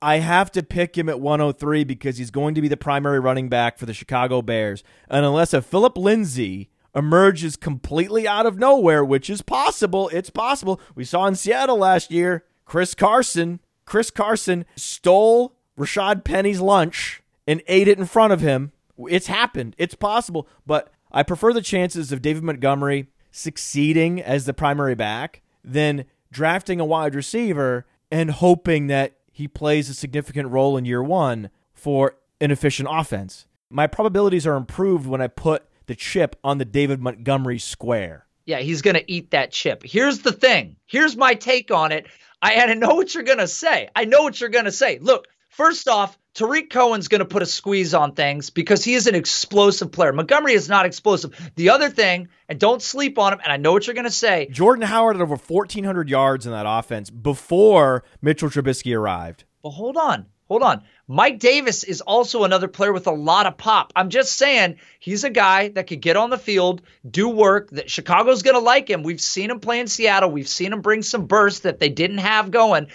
I 0.00 0.16
have 0.16 0.50
to 0.52 0.64
pick 0.64 0.98
him 0.98 1.08
at 1.08 1.20
103 1.20 1.84
because 1.84 2.18
he's 2.18 2.32
going 2.32 2.56
to 2.56 2.60
be 2.60 2.68
the 2.68 2.76
primary 2.76 3.20
running 3.20 3.48
back 3.48 3.78
for 3.78 3.86
the 3.86 3.94
Chicago 3.94 4.42
Bears. 4.42 4.82
And 5.08 5.24
unless 5.24 5.54
a 5.54 5.62
Phillip 5.62 5.96
Lindsay 5.96 6.70
emerges 6.94 7.56
completely 7.56 8.26
out 8.26 8.44
of 8.44 8.58
nowhere, 8.58 9.04
which 9.04 9.30
is 9.30 9.42
possible, 9.42 10.08
it's 10.08 10.30
possible. 10.30 10.80
We 10.94 11.04
saw 11.04 11.26
in 11.26 11.36
Seattle 11.36 11.78
last 11.78 12.10
year, 12.10 12.44
Chris 12.64 12.94
Carson, 12.94 13.60
Chris 13.84 14.10
Carson 14.10 14.64
stole 14.76 15.54
Rashaad 15.78 16.24
Penny's 16.24 16.60
lunch 16.60 17.22
and 17.46 17.62
ate 17.68 17.88
it 17.88 17.98
in 17.98 18.06
front 18.06 18.32
of 18.32 18.40
him. 18.40 18.72
It's 19.08 19.26
happened. 19.28 19.74
It's 19.78 19.94
possible, 19.94 20.48
but 20.66 20.90
I 21.12 21.22
prefer 21.22 21.52
the 21.52 21.62
chances 21.62 22.10
of 22.10 22.22
David 22.22 22.42
Montgomery 22.42 23.06
succeeding 23.30 24.20
as 24.20 24.46
the 24.46 24.54
primary 24.54 24.94
back 24.94 25.41
than 25.64 26.04
drafting 26.30 26.80
a 26.80 26.84
wide 26.84 27.14
receiver 27.14 27.86
and 28.10 28.30
hoping 28.30 28.86
that 28.88 29.16
he 29.32 29.48
plays 29.48 29.88
a 29.88 29.94
significant 29.94 30.48
role 30.50 30.76
in 30.76 30.84
year 30.84 31.02
one 31.02 31.50
for 31.72 32.16
an 32.40 32.50
efficient 32.50 32.88
offense. 32.90 33.46
My 33.70 33.86
probabilities 33.86 34.46
are 34.46 34.56
improved 34.56 35.06
when 35.06 35.20
I 35.20 35.28
put 35.28 35.64
the 35.86 35.94
chip 35.94 36.36
on 36.44 36.58
the 36.58 36.64
David 36.64 37.00
Montgomery 37.00 37.58
square. 37.58 38.26
Yeah, 38.44 38.58
he's 38.58 38.82
going 38.82 38.96
to 38.96 39.12
eat 39.12 39.30
that 39.30 39.52
chip. 39.52 39.82
Here's 39.84 40.20
the 40.20 40.32
thing. 40.32 40.76
Here's 40.86 41.16
my 41.16 41.34
take 41.34 41.70
on 41.70 41.92
it. 41.92 42.06
I, 42.42 42.56
I 42.56 42.74
know 42.74 42.94
what 42.94 43.14
you're 43.14 43.22
going 43.22 43.38
to 43.38 43.48
say. 43.48 43.88
I 43.94 44.04
know 44.04 44.22
what 44.22 44.40
you're 44.40 44.50
going 44.50 44.64
to 44.64 44.72
say. 44.72 44.98
Look, 45.00 45.28
first 45.48 45.88
off, 45.88 46.18
Tarik 46.34 46.70
Cohen's 46.70 47.08
going 47.08 47.18
to 47.18 47.26
put 47.26 47.42
a 47.42 47.46
squeeze 47.46 47.92
on 47.92 48.12
things 48.14 48.48
because 48.48 48.82
he 48.82 48.94
is 48.94 49.06
an 49.06 49.14
explosive 49.14 49.92
player. 49.92 50.14
Montgomery 50.14 50.54
is 50.54 50.66
not 50.66 50.86
explosive. 50.86 51.52
The 51.56 51.68
other 51.68 51.90
thing, 51.90 52.28
and 52.48 52.58
don't 52.58 52.80
sleep 52.80 53.18
on 53.18 53.34
him, 53.34 53.40
and 53.44 53.52
I 53.52 53.58
know 53.58 53.72
what 53.72 53.86
you're 53.86 53.92
going 53.94 54.04
to 54.04 54.10
say. 54.10 54.48
Jordan 54.50 54.86
Howard 54.86 55.16
had 55.16 55.22
over 55.22 55.36
1,400 55.36 56.08
yards 56.08 56.46
in 56.46 56.52
that 56.52 56.64
offense 56.66 57.10
before 57.10 58.04
Mitchell 58.22 58.48
Trubisky 58.48 58.96
arrived. 58.96 59.44
But 59.62 59.70
hold 59.70 59.98
on, 59.98 60.24
hold 60.48 60.62
on. 60.62 60.84
Mike 61.06 61.38
Davis 61.38 61.84
is 61.84 62.00
also 62.00 62.44
another 62.44 62.68
player 62.68 62.94
with 62.94 63.06
a 63.06 63.12
lot 63.12 63.44
of 63.44 63.58
pop. 63.58 63.92
I'm 63.94 64.08
just 64.08 64.32
saying 64.32 64.78
he's 65.00 65.24
a 65.24 65.30
guy 65.30 65.68
that 65.68 65.86
could 65.86 66.00
get 66.00 66.16
on 66.16 66.30
the 66.30 66.38
field, 66.38 66.80
do 67.08 67.28
work. 67.28 67.68
That 67.72 67.90
Chicago's 67.90 68.42
going 68.42 68.56
to 68.56 68.60
like 68.60 68.88
him. 68.88 69.02
We've 69.02 69.20
seen 69.20 69.50
him 69.50 69.60
play 69.60 69.80
in 69.80 69.86
Seattle. 69.86 70.30
We've 70.30 70.48
seen 70.48 70.72
him 70.72 70.80
bring 70.80 71.02
some 71.02 71.26
bursts 71.26 71.60
that 71.60 71.78
they 71.78 71.90
didn't 71.90 72.18
have 72.18 72.50
going. 72.50 72.86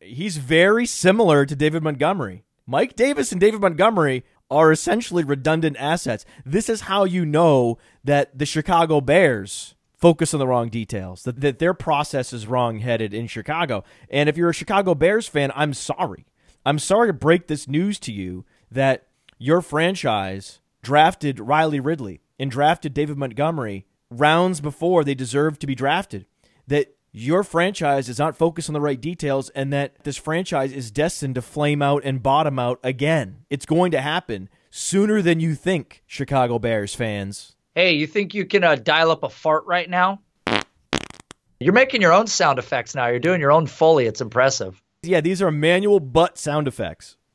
He's 0.00 0.38
very 0.38 0.86
similar 0.86 1.46
to 1.46 1.54
David 1.54 1.84
Montgomery. 1.84 2.42
Mike 2.70 2.94
Davis 2.94 3.32
and 3.32 3.40
David 3.40 3.60
Montgomery 3.60 4.22
are 4.48 4.70
essentially 4.70 5.24
redundant 5.24 5.76
assets. 5.80 6.24
This 6.46 6.68
is 6.68 6.82
how 6.82 7.02
you 7.02 7.26
know 7.26 7.78
that 8.04 8.38
the 8.38 8.46
Chicago 8.46 9.00
Bears 9.00 9.74
focus 9.96 10.32
on 10.32 10.38
the 10.38 10.46
wrong 10.46 10.68
details, 10.68 11.24
that, 11.24 11.40
that 11.40 11.58
their 11.58 11.74
process 11.74 12.32
is 12.32 12.46
wrong 12.46 12.78
headed 12.78 13.12
in 13.12 13.26
Chicago. 13.26 13.82
And 14.08 14.28
if 14.28 14.36
you're 14.36 14.50
a 14.50 14.54
Chicago 14.54 14.94
Bears 14.94 15.26
fan, 15.26 15.50
I'm 15.56 15.74
sorry. 15.74 16.26
I'm 16.64 16.78
sorry 16.78 17.08
to 17.08 17.12
break 17.12 17.48
this 17.48 17.66
news 17.66 17.98
to 17.98 18.12
you 18.12 18.44
that 18.70 19.08
your 19.36 19.62
franchise 19.62 20.60
drafted 20.80 21.40
Riley 21.40 21.80
Ridley 21.80 22.20
and 22.38 22.52
drafted 22.52 22.94
David 22.94 23.18
Montgomery 23.18 23.84
rounds 24.10 24.60
before 24.60 25.02
they 25.02 25.16
deserved 25.16 25.60
to 25.62 25.66
be 25.66 25.74
drafted. 25.74 26.24
That 26.68 26.94
your 27.12 27.42
franchise 27.42 28.08
is 28.08 28.18
not 28.18 28.36
focused 28.36 28.68
on 28.68 28.72
the 28.72 28.80
right 28.80 29.00
details 29.00 29.48
and 29.50 29.72
that 29.72 30.04
this 30.04 30.16
franchise 30.16 30.72
is 30.72 30.90
destined 30.90 31.34
to 31.34 31.42
flame 31.42 31.82
out 31.82 32.02
and 32.04 32.22
bottom 32.22 32.58
out 32.58 32.78
again. 32.82 33.44
It's 33.50 33.66
going 33.66 33.90
to 33.92 34.00
happen 34.00 34.48
sooner 34.70 35.20
than 35.20 35.40
you 35.40 35.54
think, 35.54 36.02
Chicago 36.06 36.58
Bears 36.58 36.94
fans. 36.94 37.56
Hey, 37.74 37.92
you 37.92 38.06
think 38.06 38.34
you 38.34 38.46
can 38.46 38.62
uh, 38.62 38.76
dial 38.76 39.10
up 39.10 39.22
a 39.22 39.28
fart 39.28 39.66
right 39.66 39.88
now? 39.88 40.20
You're 41.58 41.74
making 41.74 42.00
your 42.00 42.12
own 42.12 42.26
sound 42.26 42.58
effects 42.58 42.94
now. 42.94 43.08
You're 43.08 43.18
doing 43.18 43.40
your 43.40 43.52
own 43.52 43.66
Foley. 43.66 44.06
It's 44.06 44.20
impressive. 44.20 44.80
Yeah, 45.02 45.20
these 45.20 45.42
are 45.42 45.50
manual 45.50 46.00
butt 46.00 46.38
sound 46.38 46.68
effects. 46.68 47.16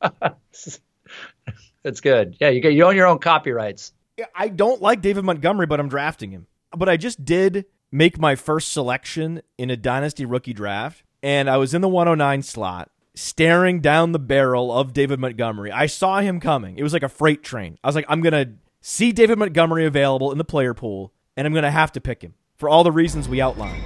That's 1.82 2.00
good. 2.00 2.36
Yeah, 2.40 2.48
you 2.48 2.60
get 2.60 2.72
you 2.72 2.84
own 2.84 2.96
your 2.96 3.06
own 3.06 3.18
copyrights. 3.18 3.92
I 4.34 4.48
don't 4.48 4.82
like 4.82 5.02
David 5.02 5.24
Montgomery, 5.24 5.66
but 5.66 5.78
I'm 5.78 5.88
drafting 5.88 6.30
him. 6.30 6.46
But 6.76 6.88
I 6.88 6.96
just 6.96 7.24
did 7.24 7.66
make 7.92 8.18
my 8.18 8.34
first 8.34 8.72
selection 8.72 9.42
in 9.58 9.70
a 9.70 9.76
dynasty 9.76 10.24
rookie 10.24 10.52
draft, 10.52 11.02
and 11.22 11.48
I 11.48 11.56
was 11.56 11.74
in 11.74 11.80
the 11.82 11.88
109 11.88 12.42
slot, 12.42 12.90
staring 13.14 13.80
down 13.80 14.12
the 14.12 14.18
barrel 14.18 14.76
of 14.76 14.92
David 14.92 15.18
Montgomery. 15.20 15.70
I 15.70 15.86
saw 15.86 16.20
him 16.20 16.40
coming. 16.40 16.78
It 16.78 16.82
was 16.82 16.92
like 16.92 17.02
a 17.02 17.08
freight 17.08 17.42
train. 17.42 17.78
I 17.82 17.88
was 17.88 17.94
like, 17.94 18.06
I'm 18.08 18.20
gonna 18.22 18.54
see 18.80 19.12
David 19.12 19.38
Montgomery 19.38 19.86
available 19.86 20.32
in 20.32 20.38
the 20.38 20.44
player 20.44 20.74
pool, 20.74 21.12
and 21.36 21.46
I'm 21.46 21.54
gonna 21.54 21.70
have 21.70 21.92
to 21.92 22.00
pick 22.00 22.22
him 22.22 22.34
for 22.56 22.68
all 22.68 22.84
the 22.84 22.92
reasons 22.92 23.28
we 23.28 23.40
outlined. 23.40 23.82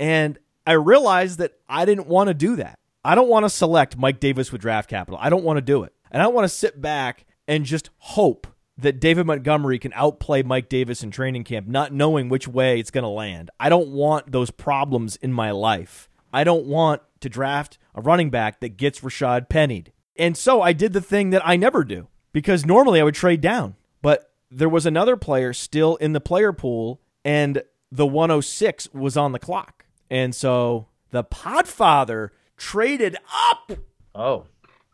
And 0.00 0.38
I 0.66 0.72
realized 0.72 1.38
that 1.40 1.52
I 1.68 1.84
didn't 1.84 2.06
want 2.06 2.28
to 2.28 2.34
do 2.34 2.56
that. 2.56 2.79
I 3.04 3.14
don't 3.14 3.28
want 3.28 3.44
to 3.44 3.50
select 3.50 3.96
Mike 3.96 4.20
Davis 4.20 4.52
with 4.52 4.60
draft 4.60 4.90
capital. 4.90 5.18
I 5.20 5.30
don't 5.30 5.44
want 5.44 5.56
to 5.56 5.62
do 5.62 5.82
it. 5.84 5.94
And 6.10 6.22
I 6.22 6.26
want 6.26 6.44
to 6.44 6.48
sit 6.48 6.80
back 6.80 7.24
and 7.48 7.64
just 7.64 7.90
hope 7.98 8.46
that 8.76 9.00
David 9.00 9.26
Montgomery 9.26 9.78
can 9.78 9.92
outplay 9.94 10.42
Mike 10.42 10.68
Davis 10.68 11.02
in 11.02 11.10
training 11.10 11.44
camp, 11.44 11.66
not 11.66 11.92
knowing 11.92 12.28
which 12.28 12.48
way 12.48 12.78
it's 12.78 12.90
going 12.90 13.04
to 13.04 13.08
land. 13.08 13.50
I 13.58 13.68
don't 13.68 13.88
want 13.88 14.32
those 14.32 14.50
problems 14.50 15.16
in 15.16 15.32
my 15.32 15.50
life. 15.50 16.08
I 16.32 16.44
don't 16.44 16.66
want 16.66 17.02
to 17.20 17.28
draft 17.28 17.78
a 17.94 18.00
running 18.00 18.30
back 18.30 18.60
that 18.60 18.76
gets 18.76 19.00
Rashaad 19.00 19.48
pennied. 19.48 19.92
And 20.16 20.36
so 20.36 20.62
I 20.62 20.72
did 20.72 20.92
the 20.92 21.00
thing 21.00 21.30
that 21.30 21.46
I 21.46 21.56
never 21.56 21.84
do 21.84 22.08
because 22.32 22.64
normally 22.64 23.00
I 23.00 23.04
would 23.04 23.14
trade 23.14 23.40
down. 23.40 23.76
But 24.02 24.32
there 24.50 24.68
was 24.68 24.86
another 24.86 25.16
player 25.16 25.52
still 25.52 25.96
in 25.96 26.12
the 26.12 26.20
player 26.20 26.52
pool, 26.52 27.00
and 27.24 27.62
the 27.90 28.06
106 28.06 28.92
was 28.92 29.16
on 29.16 29.32
the 29.32 29.38
clock. 29.38 29.86
And 30.10 30.34
so 30.34 30.88
the 31.10 31.24
Podfather 31.24 32.30
traded 32.60 33.16
up. 33.34 33.72
Oh. 34.14 34.44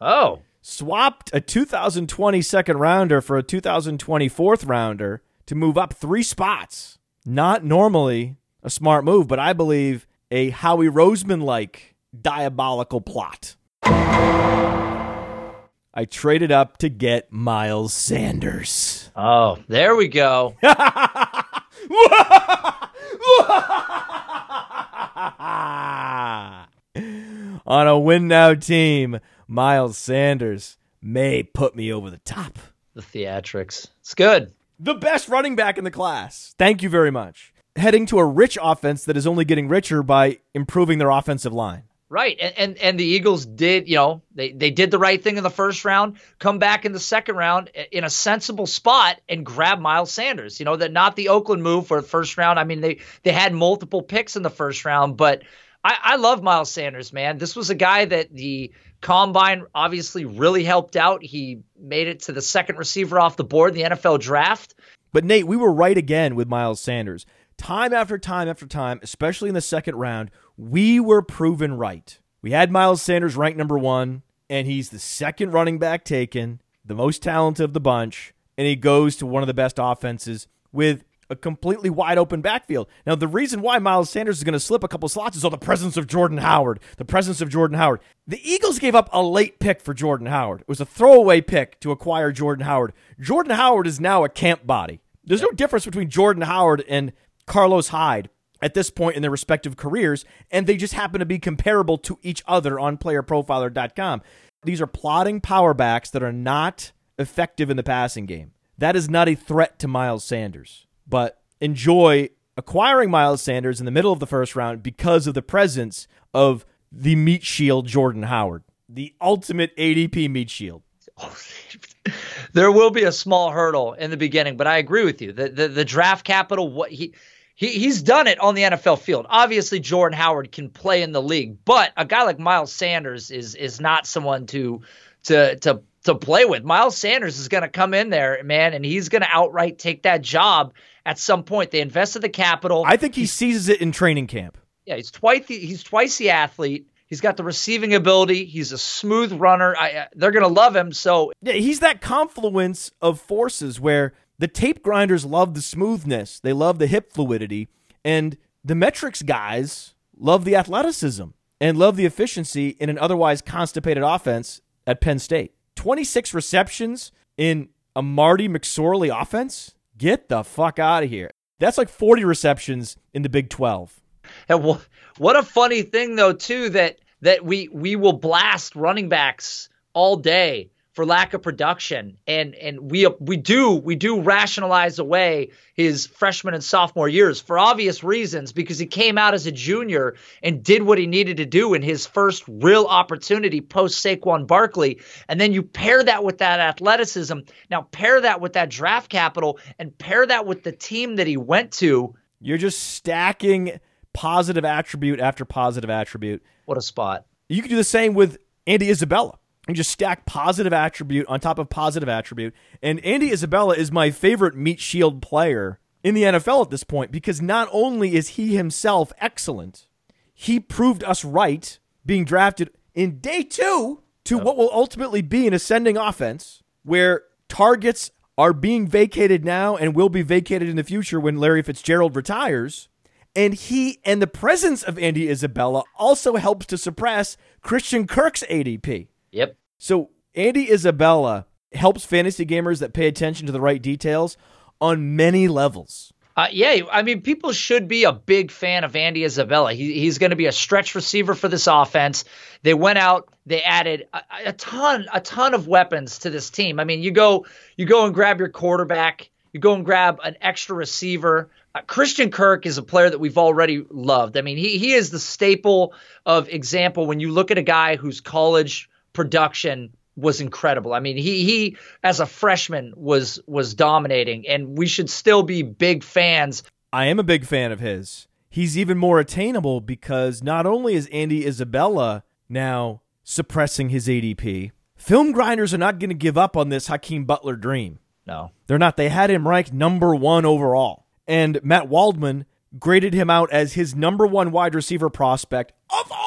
Oh. 0.00 0.40
Swapped 0.62 1.30
a 1.34 1.40
2020 1.40 2.40
second 2.40 2.78
rounder 2.78 3.20
for 3.20 3.36
a 3.36 3.42
2020 3.42 4.28
fourth 4.28 4.64
rounder 4.64 5.22
to 5.46 5.54
move 5.54 5.76
up 5.76 5.92
three 5.92 6.22
spots. 6.22 6.98
Not 7.26 7.64
normally 7.64 8.36
a 8.62 8.70
smart 8.70 9.04
move, 9.04 9.28
but 9.28 9.40
I 9.40 9.52
believe 9.52 10.06
a 10.30 10.50
Howie 10.50 10.88
Roseman 10.88 11.42
like 11.42 11.96
diabolical 12.18 13.00
plot. 13.00 13.56
I 13.82 16.04
traded 16.08 16.52
up 16.52 16.78
to 16.78 16.88
get 16.88 17.32
Miles 17.32 17.92
Sanders. 17.92 19.10
Oh, 19.16 19.58
there 19.66 19.96
we 19.96 20.08
go. 20.08 20.54
On 27.66 27.88
a 27.88 27.98
win 27.98 28.28
now 28.28 28.54
team, 28.54 29.18
Miles 29.48 29.98
Sanders 29.98 30.76
may 31.02 31.42
put 31.42 31.74
me 31.74 31.92
over 31.92 32.10
the 32.10 32.18
top. 32.18 32.58
The 32.94 33.02
theatrics. 33.02 33.88
It's 34.00 34.14
good. 34.14 34.52
The 34.78 34.94
best 34.94 35.28
running 35.28 35.56
back 35.56 35.78
in 35.78 35.84
the 35.84 35.90
class. 35.90 36.54
Thank 36.58 36.82
you 36.82 36.88
very 36.88 37.10
much. 37.10 37.52
Heading 37.76 38.06
to 38.06 38.18
a 38.18 38.24
rich 38.24 38.56
offense 38.60 39.04
that 39.04 39.16
is 39.16 39.26
only 39.26 39.44
getting 39.44 39.68
richer 39.68 40.02
by 40.02 40.38
improving 40.54 40.98
their 40.98 41.10
offensive 41.10 41.52
line. 41.52 41.84
Right. 42.08 42.38
And, 42.40 42.54
and 42.56 42.78
and 42.78 43.00
the 43.00 43.04
Eagles 43.04 43.44
did, 43.44 43.88
you 43.88 43.96
know, 43.96 44.22
they, 44.32 44.52
they 44.52 44.70
did 44.70 44.92
the 44.92 44.98
right 44.98 45.20
thing 45.20 45.38
in 45.38 45.42
the 45.42 45.50
first 45.50 45.84
round, 45.84 46.18
come 46.38 46.60
back 46.60 46.84
in 46.84 46.92
the 46.92 47.00
second 47.00 47.34
round 47.34 47.70
in 47.90 48.04
a 48.04 48.10
sensible 48.10 48.66
spot 48.66 49.20
and 49.28 49.44
grab 49.44 49.80
Miles 49.80 50.12
Sanders. 50.12 50.60
You 50.60 50.66
know, 50.66 50.76
that 50.76 50.92
not 50.92 51.16
the 51.16 51.30
Oakland 51.30 51.64
move 51.64 51.88
for 51.88 52.00
the 52.00 52.06
first 52.06 52.38
round. 52.38 52.60
I 52.60 52.64
mean, 52.64 52.80
they 52.80 53.00
they 53.24 53.32
had 53.32 53.52
multiple 53.52 54.02
picks 54.02 54.36
in 54.36 54.44
the 54.44 54.50
first 54.50 54.84
round, 54.84 55.16
but 55.16 55.42
I, 55.86 55.98
I 56.02 56.16
love 56.16 56.42
Miles 56.42 56.68
Sanders, 56.68 57.12
man. 57.12 57.38
This 57.38 57.54
was 57.54 57.70
a 57.70 57.74
guy 57.76 58.06
that 58.06 58.34
the 58.34 58.72
combine 59.00 59.66
obviously 59.72 60.24
really 60.24 60.64
helped 60.64 60.96
out. 60.96 61.22
He 61.22 61.60
made 61.78 62.08
it 62.08 62.22
to 62.22 62.32
the 62.32 62.42
second 62.42 62.76
receiver 62.76 63.20
off 63.20 63.36
the 63.36 63.44
board 63.44 63.76
in 63.76 63.82
the 63.84 63.94
NFL 63.96 64.18
draft. 64.18 64.74
But 65.12 65.24
Nate, 65.24 65.46
we 65.46 65.56
were 65.56 65.72
right 65.72 65.96
again 65.96 66.34
with 66.34 66.48
Miles 66.48 66.80
Sanders. 66.80 67.24
Time 67.56 67.94
after 67.94 68.18
time 68.18 68.48
after 68.48 68.66
time, 68.66 68.98
especially 69.00 69.48
in 69.48 69.54
the 69.54 69.60
second 69.60 69.94
round, 69.94 70.32
we 70.56 70.98
were 70.98 71.22
proven 71.22 71.74
right. 71.74 72.18
We 72.42 72.50
had 72.50 72.72
Miles 72.72 73.00
Sanders 73.00 73.36
ranked 73.36 73.56
number 73.56 73.78
one, 73.78 74.22
and 74.50 74.66
he's 74.66 74.90
the 74.90 74.98
second 74.98 75.52
running 75.52 75.78
back 75.78 76.04
taken, 76.04 76.60
the 76.84 76.96
most 76.96 77.22
talented 77.22 77.62
of 77.62 77.74
the 77.74 77.80
bunch, 77.80 78.34
and 78.58 78.66
he 78.66 78.74
goes 78.74 79.14
to 79.16 79.26
one 79.26 79.44
of 79.44 79.46
the 79.46 79.54
best 79.54 79.76
offenses 79.78 80.48
with 80.72 81.04
a 81.28 81.36
completely 81.36 81.90
wide 81.90 82.18
open 82.18 82.40
backfield. 82.40 82.88
Now, 83.06 83.14
the 83.14 83.28
reason 83.28 83.60
why 83.60 83.78
Miles 83.78 84.10
Sanders 84.10 84.38
is 84.38 84.44
going 84.44 84.52
to 84.52 84.60
slip 84.60 84.84
a 84.84 84.88
couple 84.88 85.08
slots 85.08 85.36
is 85.36 85.44
all 85.44 85.50
the 85.50 85.58
presence 85.58 85.96
of 85.96 86.06
Jordan 86.06 86.38
Howard. 86.38 86.80
The 86.96 87.04
presence 87.04 87.40
of 87.40 87.48
Jordan 87.48 87.76
Howard. 87.78 88.00
The 88.26 88.40
Eagles 88.48 88.78
gave 88.78 88.94
up 88.94 89.08
a 89.12 89.22
late 89.22 89.58
pick 89.58 89.80
for 89.80 89.94
Jordan 89.94 90.26
Howard. 90.26 90.62
It 90.62 90.68
was 90.68 90.80
a 90.80 90.86
throwaway 90.86 91.40
pick 91.40 91.80
to 91.80 91.90
acquire 91.90 92.32
Jordan 92.32 92.64
Howard. 92.64 92.92
Jordan 93.20 93.56
Howard 93.56 93.86
is 93.86 94.00
now 94.00 94.24
a 94.24 94.28
camp 94.28 94.66
body. 94.66 95.00
There's 95.24 95.42
no 95.42 95.50
difference 95.50 95.84
between 95.84 96.08
Jordan 96.08 96.42
Howard 96.42 96.84
and 96.88 97.12
Carlos 97.46 97.88
Hyde 97.88 98.30
at 98.62 98.74
this 98.74 98.90
point 98.90 99.16
in 99.16 99.22
their 99.22 99.30
respective 99.30 99.76
careers, 99.76 100.24
and 100.50 100.66
they 100.66 100.76
just 100.76 100.94
happen 100.94 101.20
to 101.20 101.26
be 101.26 101.38
comparable 101.38 101.98
to 101.98 102.18
each 102.22 102.42
other 102.46 102.78
on 102.78 102.96
playerprofiler.com. 102.96 104.22
These 104.62 104.80
are 104.80 104.86
plotting 104.86 105.40
power 105.40 105.74
backs 105.74 106.10
that 106.10 106.22
are 106.22 106.32
not 106.32 106.92
effective 107.18 107.70
in 107.70 107.76
the 107.76 107.82
passing 107.82 108.26
game. 108.26 108.52
That 108.78 108.96
is 108.96 109.08
not 109.08 109.28
a 109.28 109.34
threat 109.34 109.78
to 109.80 109.88
Miles 109.88 110.24
Sanders, 110.24 110.85
but 111.06 111.40
enjoy 111.60 112.30
acquiring 112.56 113.10
Miles 113.10 113.42
Sanders 113.42 113.80
in 113.80 113.86
the 113.86 113.92
middle 113.92 114.12
of 114.12 114.20
the 114.20 114.26
first 114.26 114.56
round 114.56 114.82
because 114.82 115.26
of 115.26 115.34
the 115.34 115.42
presence 115.42 116.08
of 116.32 116.64
the 116.90 117.16
meat 117.16 117.42
shield 117.42 117.86
Jordan 117.86 118.24
Howard, 118.24 118.64
the 118.88 119.14
ultimate 119.20 119.76
ADP 119.76 120.30
meat 120.30 120.50
shield. 120.50 120.82
there 122.52 122.70
will 122.70 122.90
be 122.90 123.04
a 123.04 123.12
small 123.12 123.50
hurdle 123.50 123.94
in 123.94 124.10
the 124.10 124.16
beginning, 124.16 124.56
but 124.56 124.66
I 124.66 124.78
agree 124.78 125.04
with 125.04 125.20
you. 125.22 125.32
The 125.32 125.48
the, 125.48 125.68
the 125.68 125.84
draft 125.84 126.24
capital, 126.24 126.68
what 126.70 126.90
he 126.90 127.14
he 127.54 127.68
he's 127.70 128.02
done 128.02 128.26
it 128.26 128.38
on 128.40 128.54
the 128.54 128.62
NFL 128.62 129.00
field. 129.00 129.26
Obviously, 129.28 129.80
Jordan 129.80 130.18
Howard 130.18 130.52
can 130.52 130.68
play 130.68 131.02
in 131.02 131.12
the 131.12 131.22
league, 131.22 131.58
but 131.64 131.92
a 131.96 132.04
guy 132.04 132.22
like 132.22 132.38
Miles 132.38 132.72
Sanders 132.72 133.30
is 133.30 133.54
is 133.54 133.80
not 133.80 134.06
someone 134.06 134.46
to 134.46 134.82
to 135.24 135.56
to 135.56 135.82
to 136.04 136.14
play 136.14 136.44
with. 136.44 136.64
Miles 136.64 136.96
Sanders 136.96 137.38
is 137.38 137.48
going 137.48 137.62
to 137.62 137.68
come 137.68 137.94
in 137.94 138.10
there, 138.10 138.42
man, 138.44 138.74
and 138.74 138.84
he's 138.84 139.08
going 139.08 139.22
to 139.22 139.28
outright 139.32 139.78
take 139.78 140.02
that 140.02 140.22
job 140.22 140.72
at 141.06 141.18
some 141.18 141.44
point. 141.44 141.70
They 141.70 141.80
invested 141.80 142.20
the 142.20 142.28
capital. 142.28 142.84
I 142.84 142.96
think 142.98 143.14
he 143.14 143.24
seizes 143.24 143.70
it 143.70 143.80
in 143.80 143.92
training 143.92 144.26
camp. 144.26 144.58
Yeah, 144.84 144.96
he's 144.96 145.10
twice 145.10 145.46
the, 145.46 145.58
he's 145.58 145.82
twice 145.82 146.18
the 146.18 146.30
athlete. 146.30 146.88
He's 147.06 147.20
got 147.20 147.36
the 147.36 147.44
receiving 147.44 147.94
ability. 147.94 148.44
He's 148.44 148.72
a 148.72 148.78
smooth 148.78 149.32
runner. 149.32 149.74
I, 149.78 149.86
I, 149.86 150.08
they're 150.14 150.32
going 150.32 150.42
to 150.42 150.52
love 150.52 150.74
him. 150.74 150.92
So 150.92 151.32
yeah, 151.40 151.54
he's 151.54 151.80
that 151.80 152.00
confluence 152.00 152.90
of 153.00 153.20
forces 153.20 153.80
where 153.80 154.12
the 154.38 154.48
tape 154.48 154.82
grinders 154.82 155.24
love 155.24 155.54
the 155.54 155.62
smoothness, 155.62 156.40
they 156.40 156.52
love 156.52 156.78
the 156.78 156.88
hip 156.88 157.12
fluidity, 157.12 157.68
and 158.04 158.36
the 158.64 158.74
metrics 158.74 159.22
guys 159.22 159.94
love 160.18 160.44
the 160.44 160.56
athleticism 160.56 161.24
and 161.60 161.78
love 161.78 161.96
the 161.96 162.04
efficiency 162.04 162.70
in 162.80 162.90
an 162.90 162.98
otherwise 162.98 163.40
constipated 163.40 164.02
offense 164.02 164.60
at 164.86 165.00
Penn 165.00 165.18
State. 165.18 165.54
26 165.76 166.34
receptions 166.34 167.12
in 167.38 167.68
a 167.94 168.02
Marty 168.02 168.48
McSorley 168.48 169.08
offense? 169.08 169.75
Get 169.98 170.28
the 170.28 170.44
fuck 170.44 170.78
out 170.78 171.02
of 171.02 171.10
here. 171.10 171.30
That's 171.58 171.78
like 171.78 171.88
40 171.88 172.24
receptions 172.24 172.96
in 173.14 173.22
the 173.22 173.28
Big 173.28 173.48
12. 173.48 174.00
And 174.48 174.78
what 175.18 175.36
a 175.36 175.42
funny 175.42 175.82
thing 175.82 176.16
though 176.16 176.32
too 176.32 176.70
that 176.70 176.98
that 177.22 177.44
we 177.44 177.68
we 177.68 177.96
will 177.96 178.12
blast 178.12 178.74
running 178.74 179.08
backs 179.08 179.68
all 179.94 180.16
day 180.16 180.70
for 180.96 181.04
lack 181.06 181.34
of 181.34 181.42
production 181.42 182.16
and 182.26 182.54
and 182.54 182.90
we 182.90 183.06
we 183.20 183.36
do 183.36 183.72
we 183.72 183.94
do 183.94 184.22
rationalize 184.22 184.98
away 184.98 185.50
his 185.74 186.06
freshman 186.06 186.54
and 186.54 186.64
sophomore 186.64 187.08
years 187.08 187.38
for 187.38 187.58
obvious 187.58 188.02
reasons 188.02 188.50
because 188.52 188.78
he 188.78 188.86
came 188.86 189.18
out 189.18 189.34
as 189.34 189.46
a 189.46 189.52
junior 189.52 190.16
and 190.42 190.64
did 190.64 190.82
what 190.82 190.96
he 190.96 191.06
needed 191.06 191.36
to 191.36 191.44
do 191.44 191.74
in 191.74 191.82
his 191.82 192.06
first 192.06 192.42
real 192.48 192.86
opportunity 192.86 193.60
post 193.60 194.02
Saquon 194.02 194.46
Barkley 194.46 194.98
and 195.28 195.38
then 195.38 195.52
you 195.52 195.62
pair 195.62 196.02
that 196.02 196.24
with 196.24 196.38
that 196.38 196.60
athleticism 196.60 197.40
now 197.70 197.82
pair 197.82 198.18
that 198.22 198.40
with 198.40 198.54
that 198.54 198.70
draft 198.70 199.10
capital 199.10 199.60
and 199.78 199.96
pair 199.98 200.26
that 200.26 200.46
with 200.46 200.62
the 200.62 200.72
team 200.72 201.16
that 201.16 201.26
he 201.26 201.36
went 201.36 201.72
to 201.72 202.14
you're 202.40 202.58
just 202.58 202.94
stacking 202.94 203.78
positive 204.16 204.64
attribute 204.64 205.20
after 205.20 205.44
positive 205.44 205.90
attribute. 205.90 206.42
What 206.64 206.78
a 206.78 206.82
spot. 206.82 207.26
You 207.50 207.60
can 207.60 207.70
do 207.70 207.76
the 207.76 207.84
same 207.84 208.14
with 208.14 208.38
Andy 208.66 208.90
Isabella. 208.90 209.38
You 209.68 209.74
just 209.74 209.90
stack 209.90 210.26
positive 210.26 210.72
attribute 210.72 211.26
on 211.26 211.40
top 211.40 211.58
of 211.58 211.68
positive 211.68 212.08
attribute. 212.08 212.54
And 212.82 213.04
Andy 213.04 213.32
Isabella 213.32 213.74
is 213.74 213.90
my 213.90 214.10
favorite 214.10 214.54
meat 214.54 214.78
shield 214.80 215.20
player 215.20 215.80
in 216.04 216.14
the 216.14 216.22
NFL 216.22 216.62
at 216.64 216.70
this 216.70 216.84
point 216.84 217.10
because 217.10 217.42
not 217.42 217.68
only 217.72 218.14
is 218.14 218.30
he 218.30 218.54
himself 218.56 219.12
excellent, 219.18 219.88
he 220.32 220.60
proved 220.60 221.02
us 221.02 221.24
right 221.24 221.78
being 222.04 222.24
drafted 222.24 222.70
in 222.94 223.18
day 223.18 223.42
two 223.42 224.02
to 224.24 224.38
what 224.38 224.56
will 224.56 224.70
ultimately 224.72 225.22
be 225.22 225.46
an 225.46 225.54
ascending 225.54 225.96
offense. 225.96 226.62
where 226.84 227.22
targets 227.48 228.10
are 228.38 228.52
being 228.52 228.86
vacated 228.86 229.44
now 229.44 229.76
and 229.76 229.94
will 229.94 230.08
be 230.08 230.22
vacated 230.22 230.68
in 230.68 230.76
the 230.76 230.84
future 230.84 231.18
when 231.18 231.38
Larry 231.38 231.62
Fitzgerald 231.62 232.14
retires. 232.14 232.88
And 233.34 233.54
he 233.54 233.98
and 234.04 234.22
the 234.22 234.26
presence 234.26 234.82
of 234.82 234.98
Andy 234.98 235.28
Isabella 235.28 235.82
also 235.98 236.36
helps 236.36 236.66
to 236.66 236.78
suppress 236.78 237.36
Christian 237.60 238.06
Kirk's 238.06 238.44
ADP. 238.44 239.08
Yep. 239.36 239.56
So 239.76 240.10
Andy 240.34 240.72
Isabella 240.72 241.46
helps 241.72 242.06
fantasy 242.06 242.46
gamers 242.46 242.80
that 242.80 242.94
pay 242.94 243.06
attention 243.06 243.44
to 243.46 243.52
the 243.52 243.60
right 243.60 243.82
details 243.82 244.38
on 244.80 245.14
many 245.14 245.46
levels. 245.46 246.12
Uh, 246.36 246.48
yeah, 246.50 246.80
I 246.90 247.02
mean, 247.02 247.22
people 247.22 247.52
should 247.52 247.88
be 247.88 248.04
a 248.04 248.12
big 248.12 248.50
fan 248.50 248.84
of 248.84 248.94
Andy 248.96 249.24
Isabella. 249.24 249.72
He, 249.72 250.00
he's 250.00 250.18
going 250.18 250.30
to 250.30 250.36
be 250.36 250.46
a 250.46 250.52
stretch 250.52 250.94
receiver 250.94 251.34
for 251.34 251.48
this 251.48 251.66
offense. 251.66 252.24
They 252.62 252.74
went 252.74 252.98
out, 252.98 253.32
they 253.46 253.62
added 253.62 254.08
a, 254.12 254.20
a 254.46 254.52
ton, 254.52 255.06
a 255.12 255.20
ton 255.20 255.54
of 255.54 255.66
weapons 255.66 256.20
to 256.20 256.30
this 256.30 256.50
team. 256.50 256.78
I 256.78 256.84
mean, 256.84 257.02
you 257.02 257.10
go, 257.10 257.46
you 257.76 257.86
go 257.86 258.04
and 258.04 258.14
grab 258.14 258.38
your 258.38 258.50
quarterback, 258.50 259.30
you 259.52 259.60
go 259.60 259.74
and 259.74 259.84
grab 259.84 260.20
an 260.24 260.36
extra 260.42 260.76
receiver. 260.76 261.50
Uh, 261.74 261.80
Christian 261.86 262.30
Kirk 262.30 262.66
is 262.66 262.76
a 262.76 262.82
player 262.82 263.08
that 263.08 263.18
we've 263.18 263.38
already 263.38 263.86
loved. 263.90 264.36
I 264.36 264.42
mean, 264.42 264.58
he 264.58 264.76
he 264.76 264.92
is 264.92 265.08
the 265.08 265.18
staple 265.18 265.94
of 266.26 266.50
example 266.50 267.06
when 267.06 267.20
you 267.20 267.30
look 267.30 267.50
at 267.50 267.56
a 267.56 267.62
guy 267.62 267.96
whose 267.96 268.20
college 268.20 268.90
production 269.16 269.96
was 270.14 270.40
incredible. 270.40 270.92
I 270.94 271.00
mean, 271.00 271.16
he 271.16 271.44
he 271.44 271.76
as 272.04 272.20
a 272.20 272.26
freshman 272.26 272.92
was 272.96 273.40
was 273.46 273.74
dominating, 273.74 274.46
and 274.46 274.78
we 274.78 274.86
should 274.86 275.10
still 275.10 275.42
be 275.42 275.62
big 275.62 276.04
fans. 276.04 276.62
I 276.92 277.06
am 277.06 277.18
a 277.18 277.24
big 277.24 277.44
fan 277.44 277.72
of 277.72 277.80
his. 277.80 278.28
He's 278.48 278.78
even 278.78 278.96
more 278.96 279.18
attainable 279.18 279.80
because 279.80 280.42
not 280.42 280.64
only 280.66 280.94
is 280.94 281.08
Andy 281.12 281.46
Isabella 281.46 282.22
now 282.48 283.02
suppressing 283.24 283.88
his 283.88 284.06
ADP, 284.06 284.70
film 284.96 285.32
grinders 285.32 285.74
are 285.74 285.78
not 285.78 285.98
going 285.98 286.10
to 286.10 286.14
give 286.14 286.38
up 286.38 286.56
on 286.56 286.68
this 286.68 286.86
Hakeem 286.86 287.24
Butler 287.24 287.56
dream. 287.56 287.98
No, 288.26 288.52
they're 288.66 288.78
not. 288.78 288.96
They 288.96 289.08
had 289.08 289.30
him 289.30 289.48
ranked 289.48 289.72
number 289.72 290.14
one 290.14 290.46
overall, 290.46 291.06
and 291.26 291.58
Matt 291.62 291.88
Waldman 291.88 292.46
graded 292.78 293.14
him 293.14 293.30
out 293.30 293.50
as 293.52 293.74
his 293.74 293.94
number 293.94 294.26
one 294.26 294.50
wide 294.50 294.74
receiver 294.74 295.08
prospect 295.08 295.72
of 295.90 296.10
all 296.10 296.25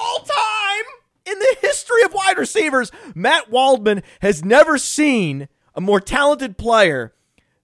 in 1.30 1.40
the 1.40 1.58
history 1.62 2.04
of 2.04 2.14
wide 2.14 2.38
receivers, 2.38 2.92
Matt 3.14 3.50
Waldman 3.50 4.04
has 4.22 4.44
never 4.44 4.78
seen 4.78 5.48
a 5.76 5.82
more 5.82 6.00
talented 6.00 6.58
player 6.58 7.14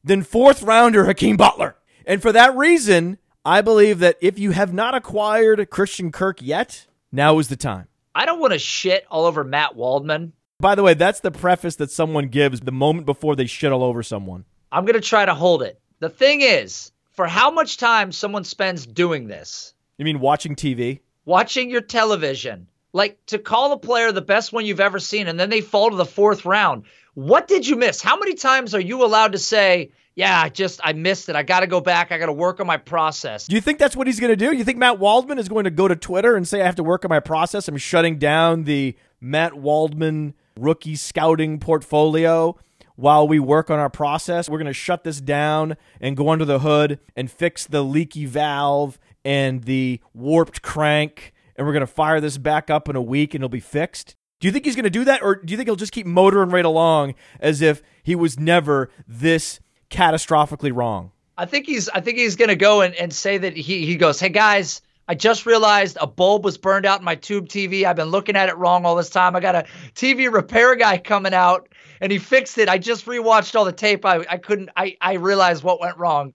than 0.03 0.23
fourth 0.23 0.61
rounder 0.61 1.05
Hakeem 1.05 1.37
Butler. 1.37 1.75
And 2.05 2.21
for 2.21 2.31
that 2.31 2.55
reason, 2.55 3.17
I 3.43 3.61
believe 3.61 3.99
that 3.99 4.17
if 4.21 4.37
you 4.37 4.51
have 4.51 4.73
not 4.73 4.95
acquired 4.95 5.69
Christian 5.69 6.11
Kirk 6.11 6.41
yet, 6.41 6.85
now 7.11 7.39
is 7.39 7.47
the 7.47 7.55
time. 7.55 7.87
I 8.13 8.25
don't 8.25 8.39
want 8.39 8.53
to 8.53 8.59
shit 8.59 9.05
all 9.09 9.25
over 9.25 9.43
Matt 9.43 9.75
Waldman. 9.75 10.33
By 10.59 10.75
the 10.75 10.83
way, 10.83 10.93
that's 10.93 11.19
the 11.19 11.31
preface 11.31 11.75
that 11.77 11.91
someone 11.91 12.27
gives 12.29 12.61
the 12.61 12.71
moment 12.71 13.05
before 13.05 13.35
they 13.35 13.45
shit 13.45 13.71
all 13.71 13.83
over 13.83 14.03
someone. 14.03 14.45
I'm 14.71 14.85
going 14.85 14.93
to 14.95 15.01
try 15.01 15.25
to 15.25 15.33
hold 15.33 15.63
it. 15.63 15.79
The 15.99 16.09
thing 16.09 16.41
is, 16.41 16.91
for 17.11 17.27
how 17.27 17.51
much 17.51 17.77
time 17.77 18.11
someone 18.11 18.43
spends 18.43 18.85
doing 18.85 19.27
this? 19.27 19.73
You 19.97 20.05
mean 20.05 20.19
watching 20.19 20.55
TV? 20.55 20.99
Watching 21.25 21.69
your 21.69 21.81
television 21.81 22.67
like 22.95 23.17
to 23.25 23.37
call 23.37 23.73
a 23.73 23.77
player 23.77 24.13
the 24.13 24.21
best 24.21 24.53
one 24.53 24.65
you've 24.65 24.79
ever 24.79 24.99
seen 24.99 25.27
and 25.27 25.37
then 25.37 25.49
they 25.49 25.59
fall 25.59 25.89
to 25.89 25.97
the 25.97 26.05
fourth 26.05 26.45
round. 26.45 26.85
What 27.13 27.45
did 27.45 27.67
you 27.67 27.75
miss? 27.75 28.01
How 28.01 28.17
many 28.17 28.35
times 28.35 28.73
are 28.73 28.79
you 28.79 29.03
allowed 29.03 29.33
to 29.33 29.37
say, 29.37 29.91
yeah, 30.15 30.41
I 30.41 30.47
just 30.47 30.79
I 30.81 30.93
missed 30.93 31.27
it. 31.27 31.35
I 31.35 31.43
got 31.43 31.59
to 31.59 31.67
go 31.67 31.81
back. 31.81 32.13
I 32.13 32.17
got 32.17 32.27
to 32.27 32.33
work 32.33 32.61
on 32.61 32.67
my 32.67 32.77
process. 32.77 33.47
Do 33.47 33.55
you 33.55 33.61
think 33.61 33.79
that's 33.79 33.97
what 33.97 34.07
he's 34.07 34.21
going 34.21 34.31
to 34.31 34.37
do? 34.37 34.55
You 34.55 34.63
think 34.63 34.77
Matt 34.77 34.97
Waldman 34.97 35.39
is 35.39 35.49
going 35.49 35.65
to 35.65 35.71
go 35.71 35.89
to 35.89 35.95
Twitter 35.97 36.37
and 36.37 36.47
say 36.47 36.61
I 36.61 36.65
have 36.65 36.77
to 36.77 36.83
work 36.83 37.03
on 37.03 37.09
my 37.09 37.19
process? 37.19 37.67
I'm 37.67 37.75
shutting 37.75 38.17
down 38.17 38.63
the 38.63 38.95
Matt 39.19 39.55
Waldman 39.55 40.33
rookie 40.57 40.95
scouting 40.95 41.59
portfolio 41.59 42.57
while 42.95 43.27
we 43.27 43.39
work 43.39 43.69
on 43.69 43.77
our 43.77 43.89
process. 43.89 44.47
We're 44.47 44.59
going 44.59 44.67
to 44.67 44.73
shut 44.73 45.03
this 45.03 45.19
down 45.19 45.75
and 45.99 46.15
go 46.15 46.29
under 46.29 46.45
the 46.45 46.59
hood 46.59 46.99
and 47.13 47.29
fix 47.29 47.67
the 47.67 47.83
leaky 47.83 48.25
valve 48.25 48.97
and 49.25 49.65
the 49.65 49.99
warped 50.13 50.61
crank 50.61 51.33
and 51.55 51.65
we're 51.65 51.73
going 51.73 51.81
to 51.81 51.87
fire 51.87 52.19
this 52.19 52.37
back 52.37 52.69
up 52.69 52.89
in 52.89 52.95
a 52.95 53.01
week 53.01 53.33
and 53.33 53.41
it'll 53.41 53.49
be 53.49 53.59
fixed? 53.59 54.15
Do 54.39 54.47
you 54.47 54.51
think 54.51 54.65
he's 54.65 54.75
going 54.75 54.83
to 54.83 54.89
do 54.89 55.05
that, 55.05 55.23
or 55.23 55.35
do 55.35 55.51
you 55.51 55.57
think 55.57 55.67
he'll 55.67 55.75
just 55.75 55.93
keep 55.93 56.05
motoring 56.05 56.49
right 56.49 56.65
along 56.65 57.15
as 57.39 57.61
if 57.61 57.81
he 58.03 58.15
was 58.15 58.37
never 58.37 58.89
this 59.07 59.59
catastrophically 59.89 60.75
wrong? 60.75 61.11
I 61.37 61.45
think 61.45 61.65
he's. 61.65 61.89
I 61.89 62.01
think 62.01 62.17
he's 62.17 62.35
going 62.35 62.49
to 62.49 62.55
go 62.55 62.81
and, 62.81 62.93
and 62.95 63.13
say 63.13 63.37
that 63.37 63.55
he 63.55 63.85
he 63.85 63.95
goes, 63.95 64.19
"Hey 64.19 64.29
guys, 64.29 64.81
I 65.07 65.15
just 65.15 65.45
realized 65.45 65.97
a 65.99 66.07
bulb 66.07 66.43
was 66.43 66.57
burned 66.57 66.85
out 66.85 66.99
in 66.99 67.05
my 67.05 67.15
tube 67.15 67.47
TV. 67.47 67.85
I've 67.85 67.95
been 67.95 68.09
looking 68.09 68.35
at 68.35 68.49
it 68.49 68.57
wrong 68.57 68.85
all 68.85 68.95
this 68.95 69.09
time. 69.09 69.35
I 69.35 69.39
got 69.39 69.55
a 69.55 69.65
TV 69.93 70.31
repair 70.31 70.75
guy 70.75 70.97
coming 70.97 71.33
out, 71.33 71.69
and 72.01 72.11
he 72.11 72.19
fixed 72.19 72.57
it. 72.57 72.69
I 72.69 72.77
just 72.77 73.05
rewatched 73.05 73.55
all 73.55 73.65
the 73.65 73.71
tape. 73.71 74.05
I 74.05 74.25
I 74.29 74.37
couldn't. 74.37 74.69
I 74.75 74.97
I 74.99 75.13
realized 75.13 75.63
what 75.63 75.79
went 75.79 75.97
wrong." 75.97 76.33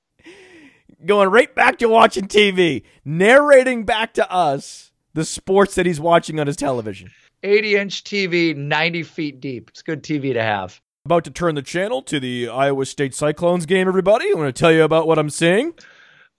Going 1.05 1.31
right 1.31 1.55
back 1.55 1.79
to 1.79 1.89
watching 1.89 2.29
TV, 2.29 2.83
narrating 3.05 3.85
back 3.85 4.15
to 4.15 4.31
us 4.31 4.90
the 5.15 5.25
sports 5.25 5.75
that 5.75 5.87
he's 5.87 6.01
watching 6.01 6.41
on 6.41 6.47
his 6.47 6.57
television. 6.57 7.11
80 7.43 7.77
inch 7.77 8.05
TV, 8.05 8.57
90 8.57 9.03
feet 9.03 9.41
deep. 9.41 9.71
It's 9.71 9.83
good 9.83 10.03
TV 10.03 10.33
to 10.35 10.43
have. 10.43 10.81
About 11.05 11.25
to 11.25 11.31
turn 11.31 11.55
the 11.55 11.63
channel 11.63 12.03
to 12.03 12.21
the 12.21 12.49
Iowa 12.49 12.85
State 12.85 13.15
Cyclones 13.15 13.67
game, 13.67 13.89
everybody. 13.89 14.27
I 14.31 14.35
want 14.35 14.55
to 14.55 14.59
tell 14.59 14.71
you 14.71 14.85
about 14.85 15.07
what 15.07 15.19
I'm 15.19 15.31
seeing. 15.31 15.73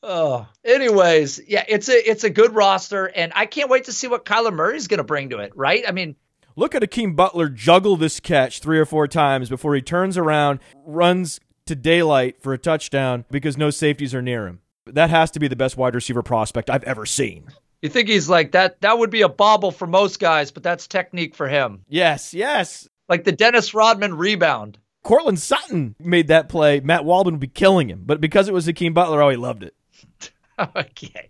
Oh, 0.03 0.47
anyways, 0.63 1.41
yeah, 1.47 1.63
it's 1.67 1.89
a 1.89 2.09
it's 2.09 2.23
a 2.23 2.29
good 2.29 2.55
roster, 2.55 3.05
and 3.05 3.31
I 3.35 3.45
can't 3.45 3.69
wait 3.69 3.85
to 3.85 3.93
see 3.93 4.07
what 4.07 4.25
Kyler 4.25 4.53
Murray 4.53 4.77
is 4.77 4.87
going 4.87 4.99
to 4.99 5.03
bring 5.03 5.29
to 5.29 5.39
it. 5.39 5.55
Right? 5.55 5.83
I 5.87 5.91
mean, 5.91 6.15
look 6.55 6.73
at 6.73 6.81
Hakeem 6.81 7.15
Butler 7.15 7.49
juggle 7.49 7.97
this 7.97 8.19
catch 8.19 8.59
three 8.59 8.79
or 8.79 8.85
four 8.85 9.07
times 9.07 9.49
before 9.49 9.75
he 9.75 9.81
turns 9.81 10.17
around, 10.17 10.59
runs 10.85 11.39
to 11.65 11.75
daylight 11.75 12.41
for 12.41 12.53
a 12.53 12.57
touchdown 12.57 13.25
because 13.29 13.57
no 13.57 13.69
safeties 13.69 14.13
are 14.15 14.21
near 14.21 14.47
him. 14.47 14.61
That 14.85 15.09
has 15.09 15.29
to 15.31 15.39
be 15.39 15.47
the 15.47 15.55
best 15.55 15.77
wide 15.77 15.95
receiver 15.95 16.23
prospect 16.23 16.69
I've 16.69 16.83
ever 16.83 17.05
seen. 17.05 17.47
You 17.81 17.89
think 17.89 18.09
he's 18.09 18.29
like 18.29 18.51
that? 18.51 18.81
That 18.81 18.97
would 18.99 19.09
be 19.09 19.23
a 19.23 19.29
bobble 19.29 19.71
for 19.71 19.87
most 19.87 20.19
guys, 20.19 20.51
but 20.51 20.63
that's 20.63 20.87
technique 20.87 21.35
for 21.35 21.47
him. 21.47 21.83
Yes, 21.87 22.33
yes. 22.33 22.87
Like 23.09 23.23
the 23.23 23.31
Dennis 23.31 23.73
Rodman 23.73 24.15
rebound. 24.15 24.77
Courtland 25.03 25.39
Sutton 25.39 25.95
made 25.99 26.27
that 26.27 26.47
play. 26.47 26.79
Matt 26.79 27.05
Waldman 27.05 27.35
would 27.35 27.39
be 27.39 27.47
killing 27.47 27.89
him, 27.89 28.03
but 28.05 28.21
because 28.21 28.47
it 28.47 28.53
was 28.53 28.67
Hakeem 28.67 28.93
Butler, 28.93 29.21
oh, 29.21 29.29
he 29.29 29.35
loved 29.35 29.63
it. 29.63 29.75
okay. 30.75 31.29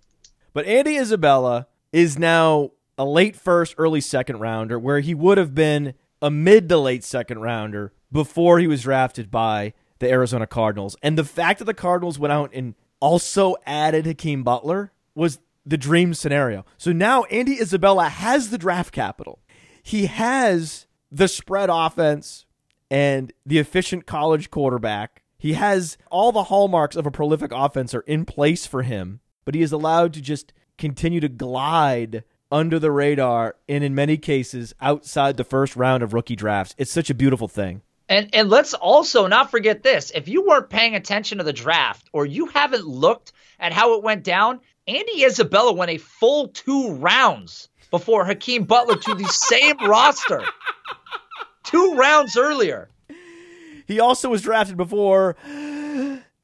But 0.53 0.65
Andy 0.65 0.97
Isabella 0.97 1.67
is 1.93 2.19
now 2.19 2.71
a 2.97 3.05
late 3.05 3.37
first, 3.37 3.75
early 3.77 4.01
second 4.01 4.39
rounder, 4.39 4.77
where 4.77 4.99
he 4.99 5.15
would 5.15 5.37
have 5.37 5.55
been 5.55 5.93
a 6.21 6.29
mid 6.29 6.67
to 6.67 6.77
late 6.77 7.05
second 7.05 7.39
rounder 7.39 7.93
before 8.11 8.59
he 8.59 8.67
was 8.67 8.81
drafted 8.81 9.31
by 9.31 9.73
the 9.99 10.09
Arizona 10.09 10.45
Cardinals. 10.45 10.97
And 11.01 11.17
the 11.17 11.23
fact 11.23 11.59
that 11.59 11.65
the 11.65 11.73
Cardinals 11.73 12.19
went 12.19 12.33
out 12.33 12.51
and 12.53 12.75
also 12.99 13.55
added 13.65 14.05
Hakeem 14.05 14.43
Butler 14.43 14.91
was 15.15 15.39
the 15.65 15.77
dream 15.77 16.13
scenario. 16.13 16.65
So 16.77 16.91
now 16.91 17.23
Andy 17.25 17.59
Isabella 17.59 18.09
has 18.09 18.49
the 18.49 18.57
draft 18.57 18.93
capital. 18.93 19.39
He 19.83 20.07
has 20.07 20.87
the 21.11 21.27
spread 21.27 21.69
offense 21.71 22.45
and 22.89 23.31
the 23.45 23.59
efficient 23.59 24.05
college 24.05 24.49
quarterback. 24.49 25.23
He 25.37 25.53
has 25.53 25.97
all 26.09 26.31
the 26.31 26.45
hallmarks 26.45 26.95
of 26.95 27.05
a 27.05 27.11
prolific 27.11 27.51
offense 27.53 27.93
are 27.93 28.01
in 28.01 28.25
place 28.25 28.65
for 28.65 28.83
him, 28.83 29.21
but 29.45 29.55
he 29.55 29.61
is 29.61 29.71
allowed 29.71 30.13
to 30.13 30.21
just 30.21 30.53
continue 30.77 31.19
to 31.19 31.29
glide 31.29 32.23
under 32.51 32.77
the 32.77 32.91
radar 32.91 33.55
and 33.69 33.83
in 33.83 33.95
many 33.95 34.17
cases 34.17 34.73
outside 34.81 35.37
the 35.37 35.43
first 35.43 35.75
round 35.75 36.03
of 36.03 36.13
rookie 36.13 36.35
drafts. 36.35 36.75
It's 36.77 36.91
such 36.91 37.09
a 37.09 37.15
beautiful 37.15 37.47
thing. 37.47 37.81
And 38.11 38.35
and 38.35 38.49
let's 38.49 38.73
also 38.73 39.27
not 39.27 39.51
forget 39.51 39.83
this. 39.83 40.11
If 40.13 40.27
you 40.27 40.45
weren't 40.45 40.69
paying 40.69 40.95
attention 40.95 41.37
to 41.37 41.45
the 41.45 41.53
draft 41.53 42.09
or 42.11 42.25
you 42.25 42.47
haven't 42.47 42.85
looked 42.85 43.31
at 43.57 43.71
how 43.71 43.93
it 43.93 44.03
went 44.03 44.25
down, 44.25 44.59
Andy 44.85 45.23
Isabella 45.23 45.71
went 45.71 45.91
a 45.91 45.97
full 45.97 46.49
two 46.49 46.95
rounds 46.95 47.69
before 47.89 48.25
Hakeem 48.25 48.65
Butler 48.65 48.97
to 48.97 49.15
the 49.15 49.27
same 49.29 49.77
roster. 49.87 50.43
Two 51.63 51.95
rounds 51.95 52.35
earlier. 52.35 52.89
He 53.87 54.01
also 54.01 54.27
was 54.27 54.41
drafted 54.41 54.75
before 54.75 55.37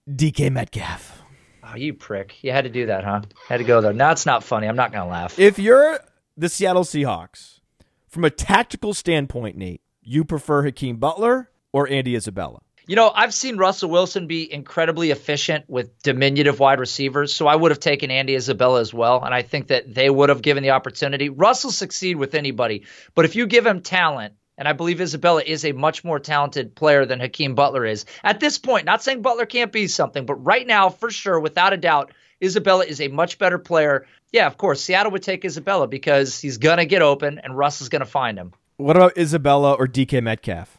DK 0.10 0.50
Metcalf. 0.50 1.22
Oh, 1.66 1.76
you 1.76 1.94
prick. 1.94 2.42
You 2.46 2.54
had 2.54 2.64
to 2.64 2.70
do 2.70 2.86
that, 2.86 3.04
huh? 3.04 3.24
Had 3.50 3.58
to 3.58 3.66
go 3.66 3.82
there. 3.82 3.92
Now 3.92 4.12
it's 4.12 4.26
not 4.26 4.42
funny. 4.42 4.68
I'm 4.68 4.78
not 4.78 4.94
going 4.94 5.04
to 5.04 5.10
laugh. 5.12 5.38
If 5.38 5.60
you're 5.60 6.00
the 6.38 6.48
Seattle 6.48 6.86
Seahawks, 6.86 7.60
from 8.08 8.24
a 8.24 8.30
tactical 8.30 8.94
standpoint, 8.94 9.58
Nate, 9.58 9.82
you 10.02 10.24
prefer 10.24 10.64
Hakeem 10.64 10.96
Butler 10.96 11.50
or 11.78 11.88
Andy 11.88 12.16
Isabella? 12.16 12.60
You 12.88 12.96
know, 12.96 13.12
I've 13.14 13.34
seen 13.34 13.58
Russell 13.58 13.90
Wilson 13.90 14.28
be 14.28 14.52
incredibly 14.52 15.12
efficient 15.12 15.66
with 15.68 16.02
diminutive 16.02 16.60
wide 16.60 16.80
receivers, 16.80 17.34
so 17.34 17.46
I 17.46 17.56
would 17.56 17.72
have 17.72 17.82
taken 17.82 18.12
Andy 18.12 18.34
Isabella 18.34 18.80
as 18.80 18.94
well, 18.94 19.24
and 19.24 19.34
I 19.34 19.42
think 19.42 19.68
that 19.68 19.94
they 19.94 20.10
would 20.10 20.30
have 20.30 20.42
given 20.42 20.64
the 20.64 20.72
opportunity. 20.72 21.30
Russell 21.30 21.72
succeed 21.72 22.16
with 22.16 22.34
anybody, 22.34 22.86
but 23.14 23.26
if 23.26 23.36
you 23.36 23.46
give 23.46 23.66
him 23.66 23.82
talent, 23.82 24.36
and 24.58 24.68
I 24.68 24.74
believe 24.74 25.02
Isabella 25.02 25.44
is 25.46 25.66
a 25.66 25.74
much 25.74 26.04
more 26.04 26.18
talented 26.18 26.76
player 26.76 27.06
than 27.06 27.20
Hakeem 27.20 27.56
Butler 27.56 27.86
is 27.86 28.06
at 28.24 28.40
this 28.40 28.58
point. 28.58 28.86
Not 28.86 29.04
saying 29.04 29.22
Butler 29.22 29.46
can't 29.46 29.72
be 29.72 29.88
something, 29.88 30.26
but 30.26 30.36
right 30.36 30.66
now, 30.66 30.90
for 30.90 31.12
sure, 31.12 31.40
without 31.40 31.74
a 31.74 31.78
doubt, 31.78 32.14
Isabella 32.42 32.86
is 32.86 33.02
a 33.02 33.08
much 33.10 33.38
better 33.38 33.60
player. 33.60 34.08
Yeah, 34.32 34.48
of 34.48 34.58
course, 34.58 34.82
Seattle 34.82 35.12
would 35.12 35.24
take 35.24 35.46
Isabella 35.46 35.88
because 35.88 36.40
he's 36.40 36.58
gonna 36.58 36.86
get 36.86 37.02
open 37.02 37.40
and 37.40 37.56
Russ 37.56 37.82
is 37.82 37.90
gonna 37.90 38.06
find 38.06 38.38
him. 38.38 38.54
What 38.78 38.96
about 38.96 39.18
Isabella 39.18 39.74
or 39.74 39.88
DK 39.88 40.22
Metcalf? 40.22 40.77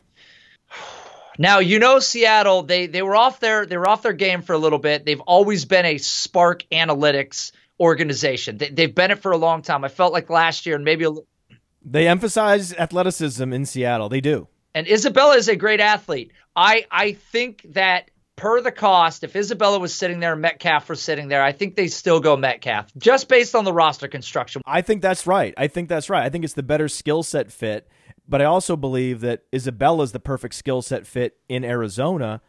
Now 1.38 1.60
you 1.60 1.78
know 1.78 2.00
Seattle. 2.00 2.64
They 2.64 2.86
they 2.88 3.02
were 3.02 3.14
off 3.16 3.38
their 3.40 3.64
they 3.64 3.76
were 3.76 3.88
off 3.88 4.02
their 4.02 4.12
game 4.12 4.42
for 4.42 4.52
a 4.52 4.58
little 4.58 4.78
bit. 4.80 5.04
They've 5.06 5.20
always 5.20 5.64
been 5.64 5.86
a 5.86 5.94
SPARQ 5.94 6.62
Analytics 6.72 7.52
organization. 7.80 8.58
They, 8.58 8.70
they've 8.70 8.94
been 8.94 9.10
it 9.12 9.20
for 9.20 9.32
a 9.32 9.36
long 9.38 9.62
time. 9.62 9.84
I 9.84 9.88
felt 9.88 10.12
like 10.12 10.28
last 10.30 10.66
year 10.66 10.74
and 10.76 10.84
maybe 10.84 11.04
a, 11.04 11.10
They 11.84 12.08
emphasize 12.08 12.74
athleticism 12.74 13.52
in 13.52 13.66
Seattle. 13.66 14.08
They 14.08 14.20
do. 14.20 14.48
and 14.74 14.86
Isabella 14.88 15.36
is 15.36 15.48
a 15.48 15.56
great 15.56 15.80
athlete. 15.80 16.32
I 16.56 16.86
I 16.90 17.12
think 17.12 17.64
that 17.74 18.10
per 18.34 18.60
the 18.60 18.72
cost, 18.72 19.24
if 19.24 19.34
Isabella 19.36 19.78
was 19.78 19.94
sitting 19.94 20.20
there 20.20 20.32
and 20.32 20.42
Metcalf 20.42 20.88
was 20.88 21.00
sitting 21.00 21.28
there, 21.28 21.42
I 21.42 21.52
think 21.52 21.76
they 21.76 21.88
still 21.88 22.20
go 22.20 22.36
Metcalf 22.36 22.92
just 22.96 23.28
based 23.28 23.54
on 23.54 23.64
the 23.64 23.72
roster 23.72 24.08
construction. 24.08 24.62
I 24.66 24.82
think 24.82 25.02
that's 25.02 25.26
right. 25.26 25.54
I 25.56 25.68
think 25.68 25.88
that's 25.88 26.08
right. 26.10 26.24
I 26.24 26.30
think 26.30 26.44
it's 26.44 26.54
the 26.54 26.62
better 26.62 26.88
skill 26.88 27.22
set 27.22 27.50
fit. 27.52 27.88
But 28.28 28.42
I 28.42 28.44
also 28.44 28.76
believe 28.76 29.20
that 29.20 29.44
Isabella 29.54 30.04
is 30.04 30.12
the 30.12 30.20
perfect 30.20 30.54
skill 30.54 30.82
set 30.82 31.06
fit 31.06 31.38
in 31.48 31.64
Arizona. 31.64 32.42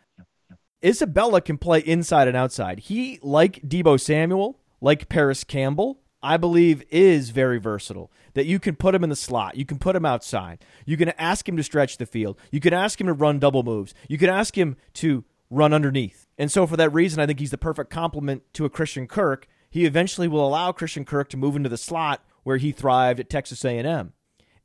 Isabella 0.84 1.41
can 1.41 1.57
play 1.57 1.80
inside 1.80 2.27
and 2.27 2.36
outside. 2.36 2.80
He, 2.80 3.19
like 3.21 3.61
Deebo 3.61 3.99
Samuel, 3.99 4.59
like 4.82 5.09
Parris 5.09 5.43
Campbell, 5.43 5.99
I 6.21 6.38
believe 6.38 6.84
is 6.89 7.30
very 7.30 7.59
versatile. 7.59 8.11
That 8.34 8.45
you 8.45 8.59
can 8.59 8.75
put 8.75 8.93
him 8.93 9.03
in 9.03 9.09
the 9.09 9.15
slot, 9.15 9.55
you 9.55 9.65
can 9.65 9.80
put 9.80 9.95
him 9.95 10.05
outside, 10.05 10.63
you 10.86 10.97
can 10.97 11.09
ask 11.17 11.47
him 11.47 11.57
to 11.57 11.63
stretch 11.63 11.97
the 11.97 12.05
field, 12.05 12.38
you 12.51 12.59
can 12.59 12.73
ask 12.73 12.99
him 12.99 13.07
to 13.07 13.13
run 13.13 13.39
double 13.39 13.63
moves, 13.63 13.93
you 14.07 14.17
can 14.17 14.30
ask 14.30 14.57
him 14.57 14.75
to 14.95 15.23
run 15.49 15.73
underneath. 15.73 16.27
And 16.38 16.51
so, 16.51 16.67
for 16.67 16.77
that 16.77 16.93
reason, 16.93 17.19
I 17.19 17.25
think 17.25 17.39
he's 17.39 17.51
the 17.51 17.57
perfect 17.57 17.89
complement 17.89 18.43
to 18.53 18.65
a 18.65 18.69
Christian 18.69 19.07
Kirk. 19.07 19.47
He 19.69 19.86
eventually 19.86 20.27
will 20.27 20.45
allow 20.45 20.71
Christian 20.71 21.05
Kirk 21.05 21.30
to 21.30 21.38
move 21.38 21.55
into 21.55 21.69
the 21.69 21.77
slot 21.77 22.23
where 22.43 22.57
he 22.57 22.71
thrived 22.71 23.19
at 23.19 23.30
Texas 23.30 23.63
A&M. 23.65 24.13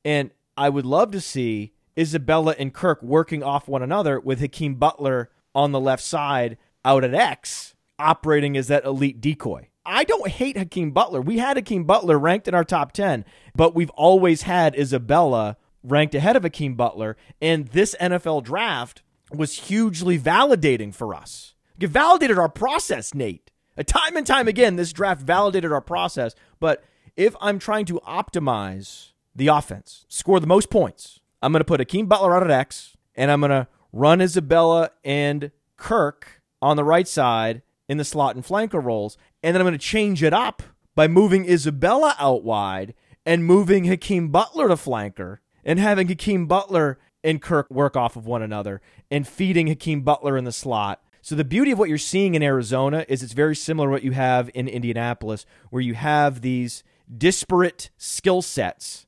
And 0.05 0.31
I 0.57 0.69
would 0.69 0.87
love 0.87 1.11
to 1.13 1.21
see 1.21 1.73
Isabella 1.99 2.55
and 2.59 2.73
Kirk 2.73 3.03
working 3.03 3.43
off 3.43 3.69
one 3.69 3.83
another 3.83 4.21
with 4.21 4.41
Hakeem 4.41 4.77
Butler 4.77 5.31
on 5.55 5.73
the 5.73 5.81
left 5.81 6.03
side 6.03 6.57
out 6.85 7.05
at 7.05 7.15
X, 7.15 7.75
operating 7.99 8.57
as 8.57 8.69
that 8.69 8.85
elite 8.85 9.21
decoy. 9.21 9.69
I 9.87 10.05
don't 10.05 10.29
hate 10.29 10.57
Hakeem 10.57 10.93
Butler. 10.93 11.21
We 11.21 11.39
had 11.39 11.57
Hakeem 11.57 11.85
Butler 11.85 12.19
ranked 12.19 12.49
in 12.49 12.55
our 12.55 12.65
top 12.65 12.93
10, 12.93 13.25
but 13.55 13.75
we've 13.75 13.91
always 13.91 14.43
had 14.43 14.79
Isabella 14.79 15.57
ranked 15.83 16.15
ahead 16.15 16.37
of 16.37 16.43
Hakeem 16.43 16.75
Butler. 16.75 17.17
And 17.41 17.69
this 17.69 17.95
NFL 18.01 18.45
draft 18.45 19.03
was 19.31 19.69
hugely 19.69 20.19
validating 20.19 20.95
for 20.95 21.15
us. 21.15 21.55
It 21.79 21.89
validated 21.89 22.39
our 22.39 22.49
process, 22.49 23.15
Nate. 23.15 23.51
Uh, 23.77 23.83
Time 23.83 24.17
and 24.17 24.27
time 24.27 24.49
again, 24.49 24.77
this 24.77 24.93
draft 24.93 25.21
validated 25.21 25.73
our 25.73 25.81
process. 25.81 26.35
But 26.61 26.83
if 27.17 27.35
I'm 27.41 27.59
trying 27.59 27.85
to 27.87 28.01
optimize 28.07 29.11
the 29.35 29.49
offense, 29.49 30.07
score 30.09 30.41
the 30.41 30.47
most 30.47 30.70
points, 30.70 31.20
I'm 31.43 31.53
going 31.53 31.61
to 31.61 31.64
put 31.64 31.80
Hakeem 31.80 32.07
Butler 32.07 32.35
out 32.35 32.43
at 32.43 32.51
X, 32.51 32.97
and 33.14 33.30
I'm 33.30 33.41
going 33.41 33.51
to 33.51 33.68
run 33.93 34.20
Isabella 34.20 34.91
and 35.05 35.51
Kirk 35.76 36.43
on 36.62 36.76
the 36.76 36.85
right 36.85 37.07
side 37.07 37.61
in 37.89 37.99
the 37.99 38.05
slot 38.05 38.35
and 38.35 38.45
flanker 38.45 38.82
roles. 38.82 39.18
And 39.43 39.55
then 39.55 39.61
I'm 39.61 39.66
going 39.66 39.78
to 39.78 39.78
change 39.78 40.22
it 40.22 40.32
up 40.32 40.62
by 40.95 41.07
moving 41.07 41.49
Isabella 41.49 42.16
out 42.18 42.45
wide 42.45 42.95
and 43.26 43.45
moving 43.45 43.85
Hakeem 43.85 44.28
Butler 44.28 44.68
to 44.68 44.74
flanker 44.74 45.39
and 45.64 45.78
having 45.78 46.09
Hakeem 46.09 46.47
Butler 46.47 46.99
and 47.22 47.43
Kirk 47.43 47.70
work 47.70 47.97
off 47.97 48.16
of 48.16 48.26
one 48.26 48.43
another 48.43 48.80
and 49.11 49.28
feeding 49.28 49.66
Hakeem 49.66 50.03
Butler 50.03 50.37
in 50.37 50.45
the 50.45 50.53
slot. 50.53 51.03
So 51.20 51.35
the 51.35 51.45
beauty 51.45 51.70
of 51.70 51.78
what 51.78 51.89
you're 51.89 51.99
seeing 51.99 52.35
in 52.35 52.43
Arizona 52.43 53.05
is 53.09 53.22
it's 53.22 53.32
very 53.32 53.57
similar 53.57 53.89
to 53.89 53.93
what 53.93 54.05
you 54.05 54.12
have 54.12 54.51
in 54.55 54.66
Indianapolis, 54.68 55.47
where 55.70 55.82
you 55.82 55.95
have 55.95 56.41
these 56.41 56.85
disparate 57.16 57.91
skill 57.97 58.43
sets 58.43 59.07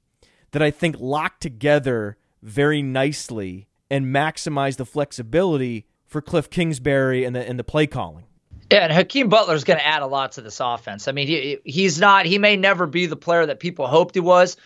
that 0.56 0.62
I 0.62 0.70
think 0.70 0.96
lock 0.98 1.38
together 1.38 2.16
very 2.40 2.80
nicely 2.80 3.68
and 3.90 4.06
maximize 4.06 4.78
the 4.78 4.86
flexibility 4.86 5.84
for 6.06 6.22
Cliff 6.22 6.48
Kingsbury 6.48 7.24
and 7.24 7.36
the 7.36 7.46
and 7.46 7.58
the 7.58 7.62
play 7.62 7.86
calling. 7.86 8.24
Yeah, 8.72 8.78
and 8.78 8.90
Hakeem 8.90 9.28
Butler 9.28 9.54
is 9.54 9.64
going 9.64 9.78
to 9.78 9.86
add 9.86 10.00
a 10.00 10.06
lot 10.06 10.32
to 10.32 10.40
this 10.40 10.58
offense. 10.58 11.08
I 11.08 11.12
mean, 11.12 11.26
he 11.26 11.58
he's 11.66 12.00
not 12.00 12.24
he 12.24 12.38
may 12.38 12.56
never 12.56 12.86
be 12.86 13.04
the 13.04 13.16
player 13.16 13.44
that 13.44 13.60
people 13.60 13.86
hoped 13.86 14.14
he 14.14 14.20
was, 14.22 14.56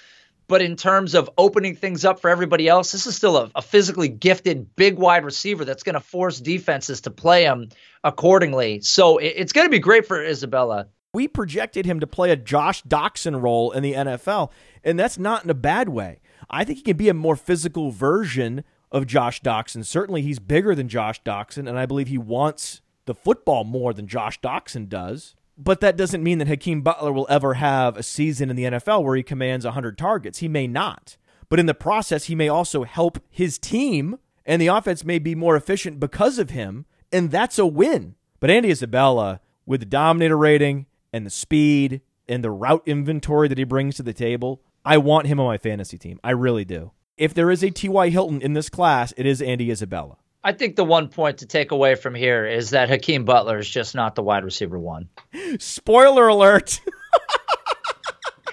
but 0.47 0.63
in 0.63 0.77
terms 0.77 1.17
of 1.17 1.29
opening 1.37 1.75
things 1.75 2.05
up 2.05 2.21
for 2.21 2.31
everybody 2.31 2.69
else, 2.69 2.93
this 2.93 3.09
is 3.09 3.17
still 3.17 3.37
a, 3.37 3.51
a 3.57 3.61
physically 3.61 4.07
gifted 4.07 4.77
big 4.77 4.97
wide 4.97 5.25
receiver 5.25 5.65
that's 5.65 5.83
going 5.83 5.95
to 5.95 6.01
force 6.01 6.39
defenses 6.39 7.01
to 7.01 7.11
play 7.11 7.43
him 7.43 7.69
accordingly. 8.05 8.81
So 8.83 9.19
it, 9.19 9.35
it's 9.39 9.53
going 9.53 9.67
to 9.67 9.73
be 9.73 9.81
great 9.81 10.07
for 10.07 10.23
Isabella. 10.25 10.87
We 11.13 11.27
projected 11.27 11.87
him 11.87 11.99
to 12.01 12.07
play 12.07 12.31
a 12.31 12.37
Josh 12.37 12.83
Doctson 12.85 13.43
role 13.43 13.73
in 13.73 13.83
the 13.83 13.95
NFL, 13.95 14.51
and 14.85 14.99
that's 14.99 15.19
not 15.19 15.43
in 15.45 15.51
a 15.51 15.55
bad 15.55 15.89
way. 15.89 16.21
I 16.49 16.65
think 16.65 16.79
he 16.79 16.85
can 16.85 16.97
be 16.97 17.09
a 17.09 17.15
more 17.15 17.37
physical 17.37 17.91
version 17.91 18.63
of 18.93 19.07
Josh 19.07 19.43
Doctson. 19.43 19.85
Certainly, 19.85 20.23
he's 20.23 20.39
bigger 20.39 20.75
than 20.75 20.89
Josh 20.89 21.23
Doctson, 21.23 21.69
and 21.69 21.79
I 21.79 21.87
believe 21.87 22.09
he 22.09 22.19
wants 22.19 22.81
the 23.07 23.15
football 23.15 23.65
more 23.65 23.93
than 23.93 24.07
Josh 24.07 24.41
Doctson 24.41 24.89
does. 24.89 25.35
But 25.59 25.81
that 25.81 25.97
doesn't 25.97 26.23
mean 26.23 26.39
that 26.39 26.49
Hakeem 26.49 26.81
Butler 26.81 27.13
will 27.13 27.27
ever 27.29 27.55
have 27.55 27.97
a 27.97 28.03
season 28.03 28.49
in 28.49 28.57
the 28.57 28.65
NFL 28.65 29.05
where 29.05 29.17
he 29.17 29.23
commands 29.23 29.65
100 29.65 29.99
targets. 29.99 30.39
He 30.39 30.49
may 30.49 30.67
not. 30.67 31.17
But 31.49 31.59
in 31.59 31.67
the 31.67 31.75
process, 31.75 32.25
he 32.25 32.35
may 32.35 32.49
also 32.49 32.85
help 32.85 33.19
his 33.29 33.59
team, 33.59 34.19
and 34.47 34.63
the 34.63 34.69
offense 34.69 35.05
may 35.05 35.19
be 35.19 35.35
more 35.35 35.57
efficient 35.57 35.99
because 36.01 36.39
of 36.39 36.51
him, 36.51 36.87
and 37.13 37.31
that's 37.31 37.59
a 37.59 37.67
win. 37.67 38.15
But 38.39 38.51
Andy 38.51 38.71
Isabella, 38.71 39.41
with 39.67 39.81
the 39.81 39.87
Dominator 39.87 40.39
rating 40.39 40.87
and 41.13 41.27
the 41.27 41.31
speed 41.31 42.01
and 42.29 42.45
the 42.45 42.51
route 42.51 42.83
inventory 42.87 43.49
that 43.49 43.59
he 43.59 43.65
brings 43.65 43.97
to 43.97 44.03
the 44.03 44.13
table, 44.13 44.63
I 44.85 44.99
want 44.99 45.27
him 45.27 45.41
on 45.41 45.47
my 45.47 45.59
fantasy 45.59 45.99
team. 45.99 46.21
I 46.23 46.31
really 46.31 46.65
do. 46.65 46.93
If 47.17 47.35
there 47.35 47.51
is 47.51 47.63
a 47.63 47.71
T.Y. 47.71 48.09
Hilton 48.09 48.41
in 48.41 48.55
this 48.55 48.71
class, 48.71 49.13
it 49.17 49.27
is 49.27 49.43
Andy 49.43 49.71
Isabella. 49.71 50.17
I 50.43 50.53
think 50.53 50.77
the 50.77 50.85
one 50.85 51.09
point 51.09 51.39
to 51.39 51.47
take 51.47 51.71
away 51.71 51.95
from 51.95 52.15
here 52.15 52.47
is 52.47 52.71
that 52.71 52.89
Hakeem 52.89 53.27
Butler 53.27 53.59
is 53.59 53.69
just 53.69 53.95
not 53.95 54.15
the 54.15 54.23
wide 54.23 54.45
receiver 54.45 54.79
one. 54.79 55.11
Spoiler 55.59 56.29
alert. 56.29 56.81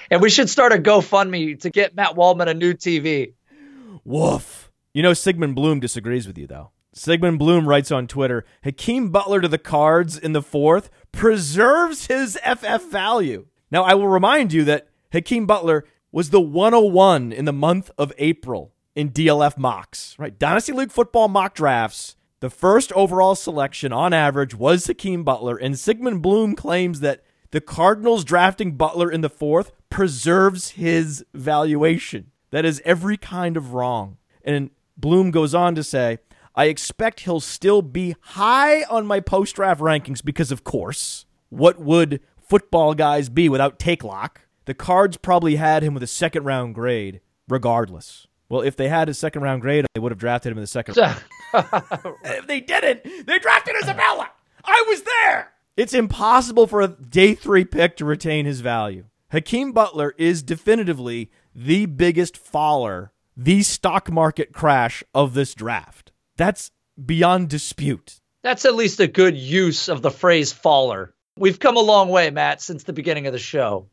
And 0.09 0.21
we 0.21 0.29
should 0.29 0.49
start 0.49 0.71
a 0.71 0.77
GoFundMe 0.77 1.59
to 1.61 1.69
get 1.69 1.95
Matt 1.95 2.15
Waldman 2.15 2.47
a 2.47 2.53
new 2.53 2.73
TV. 2.73 3.33
Woof. 4.05 4.71
You 4.93 5.03
know, 5.03 5.13
Sigmund 5.13 5.55
Bloom 5.55 5.79
disagrees 5.79 6.27
with 6.27 6.37
you, 6.37 6.47
though. 6.47 6.71
Sigmund 6.93 7.39
Bloom 7.39 7.67
writes 7.67 7.91
on 7.91 8.07
Twitter 8.07 8.45
Hakeem 8.63 9.09
Butler 9.09 9.41
to 9.41 9.47
the 9.47 9.57
cards 9.57 10.17
in 10.17 10.33
the 10.33 10.41
fourth 10.41 10.89
preserves 11.17 12.05
his 12.07 12.37
FF 12.45 12.89
value. 12.91 13.47
Now, 13.71 13.83
I 13.83 13.95
will 13.95 14.07
remind 14.07 14.53
you 14.53 14.63
that 14.65 14.87
Hakeem 15.11 15.45
Butler 15.45 15.83
was 16.11 16.29
the 16.29 16.39
101 16.39 17.33
in 17.33 17.45
the 17.45 17.51
month 17.51 17.91
of 17.97 18.13
April 18.17 18.71
in 18.95 19.09
DLF 19.09 19.57
mocks, 19.57 20.15
right? 20.17 20.37
Dynasty 20.37 20.71
League 20.71 20.91
football 20.91 21.27
mock 21.27 21.55
drafts. 21.55 22.15
The 22.39 22.51
first 22.51 22.91
overall 22.93 23.33
selection 23.33 23.91
on 23.91 24.13
average 24.13 24.53
was 24.53 24.85
Hakeem 24.85 25.23
Butler, 25.23 25.57
and 25.57 25.77
Sigmund 25.77 26.21
Bloom 26.21 26.55
claims 26.55 26.99
that 26.99 27.23
the 27.49 27.61
Cardinals 27.61 28.23
drafting 28.23 28.73
Butler 28.73 29.11
in 29.11 29.21
the 29.21 29.29
fourth 29.29 29.71
preserves 29.89 30.71
his 30.71 31.25
valuation. 31.33 32.31
That 32.51 32.63
is 32.63 32.81
every 32.85 33.17
kind 33.17 33.57
of 33.57 33.73
wrong. 33.73 34.17
And 34.43 34.69
Bloom 34.95 35.31
goes 35.31 35.55
on 35.55 35.73
to 35.75 35.83
say, 35.83 36.19
I 36.57 36.65
expect 36.65 37.19
he'll 37.19 37.39
still 37.39 37.83
be 37.83 38.15
high 38.19 38.81
on 38.85 39.05
my 39.05 39.19
post 39.19 39.55
draft 39.55 39.79
rankings 39.79 40.25
because, 40.25 40.51
of 40.51 40.63
course, 40.63 41.27
what 41.49 41.79
would 41.79 42.19
football 42.41 42.95
guys 42.95 43.29
be 43.29 43.47
without 43.47 43.77
take 43.77 44.03
lock? 44.03 44.41
The 44.65 44.73
Cards 44.73 45.17
probably 45.17 45.57
had 45.57 45.83
him 45.83 45.93
with 45.93 46.01
a 46.01 46.07
second 46.07 46.45
round 46.45 46.73
grade, 46.73 47.21
regardless. 47.47 48.25
Well, 48.49 48.61
if 48.61 48.75
they 48.75 48.89
had 48.89 49.07
a 49.07 49.13
second 49.13 49.43
round 49.43 49.61
grade, 49.61 49.85
they 49.93 49.99
would 49.99 50.11
have 50.11 50.17
drafted 50.17 50.51
him 50.51 50.57
in 50.57 50.63
the 50.63 50.67
second 50.67 50.97
round. 50.97 51.21
if 52.23 52.47
they 52.47 52.59
didn't, 52.59 53.03
they 53.27 53.37
drafted 53.37 53.75
Isabella. 53.79 54.31
I 54.65 54.83
was 54.89 55.03
there. 55.03 55.53
It's 55.77 55.93
impossible 55.93 56.65
for 56.65 56.81
a 56.81 56.87
day 56.87 57.35
three 57.35 57.65
pick 57.65 57.95
to 57.97 58.05
retain 58.05 58.47
his 58.47 58.61
value. 58.61 59.05
Hakeem 59.31 59.73
Butler 59.73 60.15
is 60.17 60.41
definitively 60.41 61.29
the 61.53 61.85
biggest 61.85 62.35
faller, 62.35 63.11
the 63.35 63.61
stock 63.61 64.11
market 64.11 64.53
crash 64.53 65.03
of 65.13 65.35
this 65.35 65.53
draft. 65.53 66.13
That's 66.37 66.71
beyond 67.03 67.49
dispute. 67.49 68.19
That's 68.43 68.65
at 68.65 68.75
least 68.75 68.99
a 68.99 69.07
good 69.07 69.35
use 69.35 69.89
of 69.89 70.01
the 70.01 70.11
phrase 70.11 70.53
faller. 70.53 71.13
We've 71.37 71.59
come 71.59 71.77
a 71.77 71.81
long 71.81 72.09
way, 72.09 72.29
Matt, 72.29 72.61
since 72.61 72.83
the 72.83 72.93
beginning 72.93 73.27
of 73.27 73.33
the 73.33 73.39
show. 73.39 73.87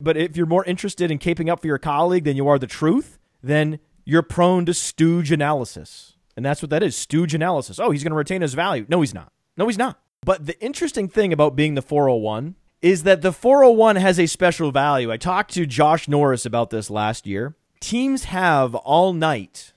But 0.00 0.16
if 0.16 0.36
you're 0.36 0.46
more 0.46 0.64
interested 0.64 1.10
in 1.10 1.18
caping 1.18 1.48
up 1.48 1.60
for 1.60 1.68
your 1.68 1.78
colleague 1.78 2.24
than 2.24 2.36
you 2.36 2.48
are 2.48 2.58
the 2.58 2.66
truth, 2.66 3.18
then 3.42 3.78
you're 4.04 4.22
prone 4.22 4.66
to 4.66 4.74
stooge 4.74 5.30
analysis. 5.30 6.14
And 6.36 6.44
that's 6.44 6.62
what 6.62 6.70
that 6.70 6.82
is 6.82 6.96
stooge 6.96 7.34
analysis. 7.34 7.78
Oh, 7.78 7.90
he's 7.90 8.02
going 8.02 8.10
to 8.10 8.16
retain 8.16 8.42
his 8.42 8.54
value. 8.54 8.86
No, 8.88 9.00
he's 9.00 9.14
not. 9.14 9.32
No, 9.56 9.66
he's 9.66 9.78
not. 9.78 10.00
But 10.24 10.46
the 10.46 10.60
interesting 10.60 11.08
thing 11.08 11.32
about 11.32 11.56
being 11.56 11.74
the 11.74 11.82
401 11.82 12.56
is 12.80 13.04
that 13.04 13.22
the 13.22 13.32
401 13.32 13.96
has 13.96 14.18
a 14.18 14.26
special 14.26 14.72
value. 14.72 15.12
I 15.12 15.16
talked 15.16 15.52
to 15.54 15.66
Josh 15.66 16.08
Norris 16.08 16.46
about 16.46 16.70
this 16.70 16.90
last 16.90 17.26
year. 17.26 17.54
Teams 17.80 18.24
have 18.24 18.74
all 18.74 19.12
night 19.12 19.72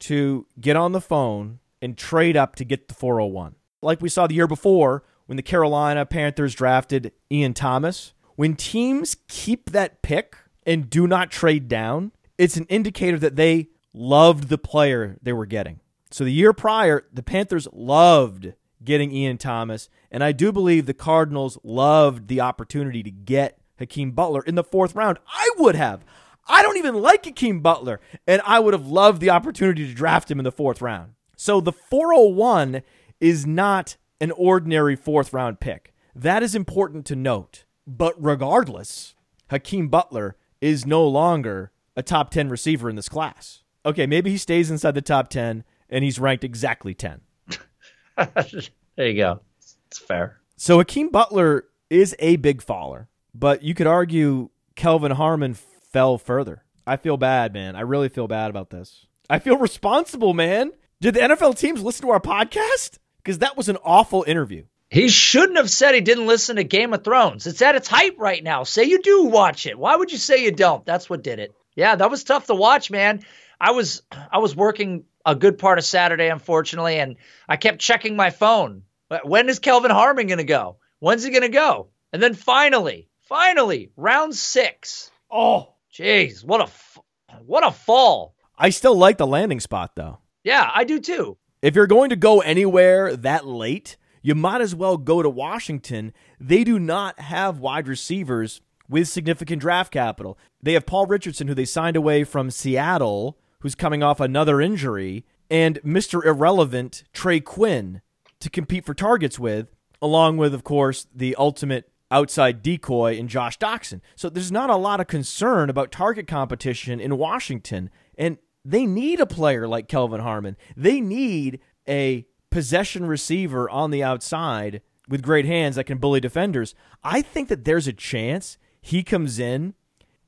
to 0.00 0.46
get 0.60 0.76
on 0.76 0.92
the 0.92 1.00
phone 1.00 1.60
and 1.80 1.96
trade 1.96 2.36
up 2.36 2.56
to 2.56 2.64
get 2.64 2.88
the 2.88 2.94
401. 2.94 3.54
Like 3.82 4.00
we 4.00 4.08
saw 4.08 4.26
the 4.26 4.34
year 4.34 4.46
before 4.46 5.04
when 5.26 5.36
the 5.36 5.42
Carolina 5.42 6.06
Panthers 6.06 6.54
drafted 6.54 7.12
Ian 7.30 7.54
Thomas. 7.54 8.12
When 8.36 8.56
teams 8.56 9.16
keep 9.28 9.70
that 9.70 10.02
pick 10.02 10.36
and 10.66 10.90
do 10.90 11.06
not 11.06 11.30
trade 11.30 11.68
down, 11.68 12.12
it's 12.38 12.56
an 12.56 12.66
indicator 12.66 13.18
that 13.18 13.36
they 13.36 13.68
loved 13.92 14.48
the 14.48 14.58
player 14.58 15.18
they 15.22 15.32
were 15.32 15.46
getting. 15.46 15.80
So 16.10 16.24
the 16.24 16.32
year 16.32 16.52
prior, 16.52 17.06
the 17.12 17.22
Panthers 17.22 17.68
loved 17.72 18.54
getting 18.82 19.12
Ian 19.12 19.38
Thomas, 19.38 19.88
and 20.10 20.22
I 20.22 20.32
do 20.32 20.52
believe 20.52 20.86
the 20.86 20.94
Cardinals 20.94 21.58
loved 21.62 22.28
the 22.28 22.40
opportunity 22.40 23.02
to 23.02 23.10
get 23.10 23.58
Hakeem 23.78 24.12
Butler 24.12 24.42
in 24.42 24.54
the 24.54 24.64
fourth 24.64 24.94
round. 24.94 25.18
I 25.26 25.50
would 25.58 25.74
have. 25.74 26.04
I 26.46 26.62
don't 26.62 26.76
even 26.76 26.94
like 26.96 27.24
Hakeem 27.24 27.60
Butler, 27.60 28.00
and 28.26 28.42
I 28.44 28.60
would 28.60 28.74
have 28.74 28.86
loved 28.86 29.20
the 29.20 29.30
opportunity 29.30 29.86
to 29.86 29.94
draft 29.94 30.30
him 30.30 30.38
in 30.38 30.44
the 30.44 30.52
fourth 30.52 30.82
round. 30.82 31.14
So 31.36 31.60
the 31.60 31.72
401 31.72 32.82
is 33.20 33.46
not 33.46 33.96
an 34.20 34.30
ordinary 34.32 34.96
fourth 34.96 35.32
round 35.32 35.60
pick. 35.60 35.92
That 36.14 36.42
is 36.42 36.54
important 36.54 37.06
to 37.06 37.16
note. 37.16 37.64
But 37.86 38.14
regardless, 38.22 39.14
Hakeem 39.50 39.88
Butler 39.88 40.36
is 40.60 40.86
no 40.86 41.06
longer 41.06 41.72
a 41.96 42.02
top 42.02 42.30
10 42.30 42.48
receiver 42.48 42.88
in 42.88 42.96
this 42.96 43.08
class. 43.08 43.62
Okay, 43.84 44.06
maybe 44.06 44.30
he 44.30 44.38
stays 44.38 44.70
inside 44.70 44.94
the 44.94 45.02
top 45.02 45.28
10 45.28 45.64
and 45.90 46.04
he's 46.04 46.18
ranked 46.18 46.44
exactly 46.44 46.94
10. 46.94 47.20
there 48.16 49.08
you 49.08 49.16
go. 49.16 49.40
It's 49.58 49.98
fair. 49.98 50.40
So 50.56 50.78
Hakeem 50.78 51.10
Butler 51.10 51.66
is 51.90 52.16
a 52.18 52.36
big 52.36 52.62
faller, 52.62 53.08
but 53.34 53.62
you 53.62 53.74
could 53.74 53.86
argue 53.86 54.48
Kelvin 54.74 55.12
Harmon 55.12 55.54
fell 55.94 56.18
further. 56.18 56.64
I 56.88 56.96
feel 56.96 57.16
bad, 57.16 57.54
man. 57.54 57.76
I 57.76 57.82
really 57.82 58.08
feel 58.08 58.26
bad 58.26 58.50
about 58.50 58.68
this. 58.68 59.06
I 59.30 59.38
feel 59.38 59.56
responsible, 59.56 60.34
man. 60.34 60.72
Did 61.00 61.14
the 61.14 61.20
NFL 61.20 61.56
teams 61.56 61.82
listen 61.82 62.04
to 62.04 62.12
our 62.12 62.20
podcast? 62.20 62.98
Because 63.18 63.38
that 63.38 63.56
was 63.56 63.68
an 63.68 63.78
awful 63.84 64.24
interview. 64.26 64.64
He 64.90 65.08
shouldn't 65.08 65.56
have 65.56 65.70
said 65.70 65.94
he 65.94 66.00
didn't 66.00 66.26
listen 66.26 66.56
to 66.56 66.64
Game 66.64 66.92
of 66.92 67.04
Thrones. 67.04 67.46
It's 67.46 67.62
at 67.62 67.76
its 67.76 67.86
height 67.86 68.18
right 68.18 68.42
now. 68.42 68.64
Say 68.64 68.84
you 68.84 69.00
do 69.02 69.26
watch 69.26 69.66
it. 69.66 69.78
Why 69.78 69.94
would 69.94 70.10
you 70.10 70.18
say 70.18 70.42
you 70.42 70.50
don't? 70.50 70.84
That's 70.84 71.08
what 71.08 71.22
did 71.22 71.38
it. 71.38 71.54
Yeah, 71.76 71.94
that 71.94 72.10
was 72.10 72.24
tough 72.24 72.46
to 72.48 72.56
watch, 72.56 72.90
man. 72.90 73.22
I 73.60 73.70
was 73.70 74.02
I 74.10 74.38
was 74.38 74.56
working 74.56 75.04
a 75.24 75.36
good 75.36 75.58
part 75.58 75.78
of 75.78 75.84
Saturday, 75.84 76.26
unfortunately, 76.26 76.98
and 76.98 77.16
I 77.48 77.56
kept 77.56 77.78
checking 77.78 78.16
my 78.16 78.30
phone. 78.30 78.82
When 79.22 79.48
is 79.48 79.60
Kelvin 79.60 79.92
Harmon 79.92 80.26
going 80.26 80.38
to 80.38 80.44
go? 80.44 80.78
When's 80.98 81.22
he 81.22 81.30
going 81.30 81.42
to 81.42 81.48
go? 81.48 81.88
And 82.12 82.20
then 82.20 82.34
finally, 82.34 83.08
finally, 83.22 83.92
round 83.96 84.34
six. 84.34 85.12
Oh, 85.30 85.73
jeez, 85.94 86.44
what 86.44 86.60
a 86.60 87.40
what 87.44 87.64
a 87.64 87.70
fall. 87.70 88.34
I 88.58 88.70
still 88.70 88.96
like 88.96 89.18
the 89.18 89.26
landing 89.26 89.60
spot 89.60 89.92
though. 89.94 90.18
Yeah, 90.42 90.70
I 90.74 90.84
do 90.84 91.00
too. 91.00 91.38
If 91.62 91.74
you're 91.74 91.86
going 91.86 92.10
to 92.10 92.16
go 92.16 92.40
anywhere 92.40 93.16
that 93.16 93.46
late, 93.46 93.96
you 94.22 94.34
might 94.34 94.60
as 94.60 94.74
well 94.74 94.96
go 94.96 95.22
to 95.22 95.30
Washington. 95.30 96.12
They 96.38 96.64
do 96.64 96.78
not 96.78 97.18
have 97.20 97.58
wide 97.58 97.88
receivers 97.88 98.60
with 98.88 99.08
significant 99.08 99.62
draft 99.62 99.92
capital. 99.92 100.38
They 100.62 100.74
have 100.74 100.86
Paul 100.86 101.06
Richardson, 101.06 101.48
who 101.48 101.54
they 101.54 101.64
signed 101.64 101.96
away 101.96 102.24
from 102.24 102.50
Seattle, 102.50 103.38
who's 103.60 103.74
coming 103.74 104.02
off 104.02 104.20
another 104.20 104.60
injury, 104.60 105.24
and 105.50 105.80
Mr. 105.82 106.24
Irrelevant, 106.24 107.04
Trey 107.14 107.40
Quinn, 107.40 108.02
to 108.40 108.50
compete 108.50 108.84
for 108.84 108.92
targets 108.92 109.38
with, 109.38 109.68
along 110.02 110.36
with, 110.36 110.52
of 110.52 110.64
course, 110.64 111.06
the 111.14 111.34
ultimate 111.36 111.90
outside 112.10 112.62
decoy 112.62 113.16
in 113.16 113.28
Josh 113.28 113.58
Doctson. 113.58 114.00
So 114.16 114.28
there's 114.28 114.52
not 114.52 114.70
a 114.70 114.76
lot 114.76 115.00
of 115.00 115.06
concern 115.06 115.70
about 115.70 115.92
target 115.92 116.26
competition 116.26 117.00
in 117.00 117.18
Washington. 117.18 117.90
And 118.16 118.38
they 118.64 118.86
need 118.86 119.20
a 119.20 119.26
player 119.26 119.66
like 119.66 119.88
Kelvin 119.88 120.20
Harmon. 120.20 120.56
They 120.76 121.00
need 121.00 121.60
a 121.88 122.26
possession 122.50 123.06
receiver 123.06 123.68
on 123.68 123.90
the 123.90 124.02
outside 124.02 124.80
with 125.08 125.22
great 125.22 125.44
hands 125.44 125.76
that 125.76 125.84
can 125.84 125.98
bully 125.98 126.20
defenders. 126.20 126.74
I 127.02 127.20
think 127.20 127.48
that 127.48 127.64
there's 127.64 127.86
a 127.86 127.92
chance 127.92 128.58
he 128.80 129.02
comes 129.02 129.38
in 129.38 129.74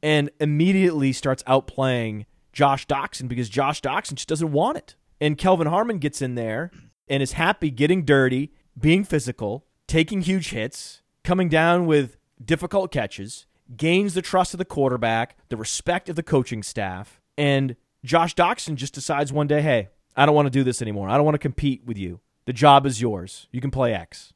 and 0.03 0.31
immediately 0.41 1.13
starts 1.13 1.43
outplaying 1.45 2.27
Josh 2.53 2.87
Doctson 2.87 3.29
because 3.29 3.49
Josh 3.49 3.81
Doctson 3.81 4.15
just 4.15 4.29
doesn't 4.29 4.53
want 4.53 4.79
it. 4.79 4.97
And 5.21 5.39
Kelvin 5.39 5.67
Harmon 5.67 5.99
gets 5.99 6.21
in 6.21 6.35
there 6.35 6.71
and 7.09 7.23
is 7.23 7.33
happy 7.33 7.71
getting 7.71 8.05
dirty, 8.05 8.53
being 8.79 9.05
physical, 9.05 9.67
taking 9.87 10.21
huge 10.21 10.51
hits, 10.51 11.03
coming 11.27 11.49
down 11.49 11.87
with 11.87 12.17
difficult 12.43 12.93
catches, 12.93 13.47
gains 13.77 14.15
the 14.15 14.23
trust 14.23 14.55
of 14.55 14.59
the 14.59 14.65
quarterback, 14.65 15.37
the 15.49 15.57
respect 15.57 16.09
of 16.09 16.15
the 16.15 16.23
coaching 16.23 16.63
staff, 16.63 17.21
and 17.37 17.75
Josh 18.05 18.35
Doctson 18.35 18.77
just 18.77 18.95
decides 18.95 19.33
one 19.33 19.49
day, 19.49 19.61
hey, 19.61 19.89
I 20.17 20.25
don't 20.25 20.37
want 20.37 20.47
to 20.47 20.51
do 20.51 20.63
this 20.63 20.81
anymore. 20.81 21.09
I 21.09 21.17
don't 21.17 21.25
want 21.25 21.35
to 21.35 21.41
compete 21.41 21.85
with 21.85 21.99
you. 21.99 22.21
The 22.45 22.53
job 22.53 22.87
is 22.87 23.03
yours. 23.03 23.49
You 23.51 23.61
can 23.61 23.73
play 23.73 23.93
X. 23.93 24.33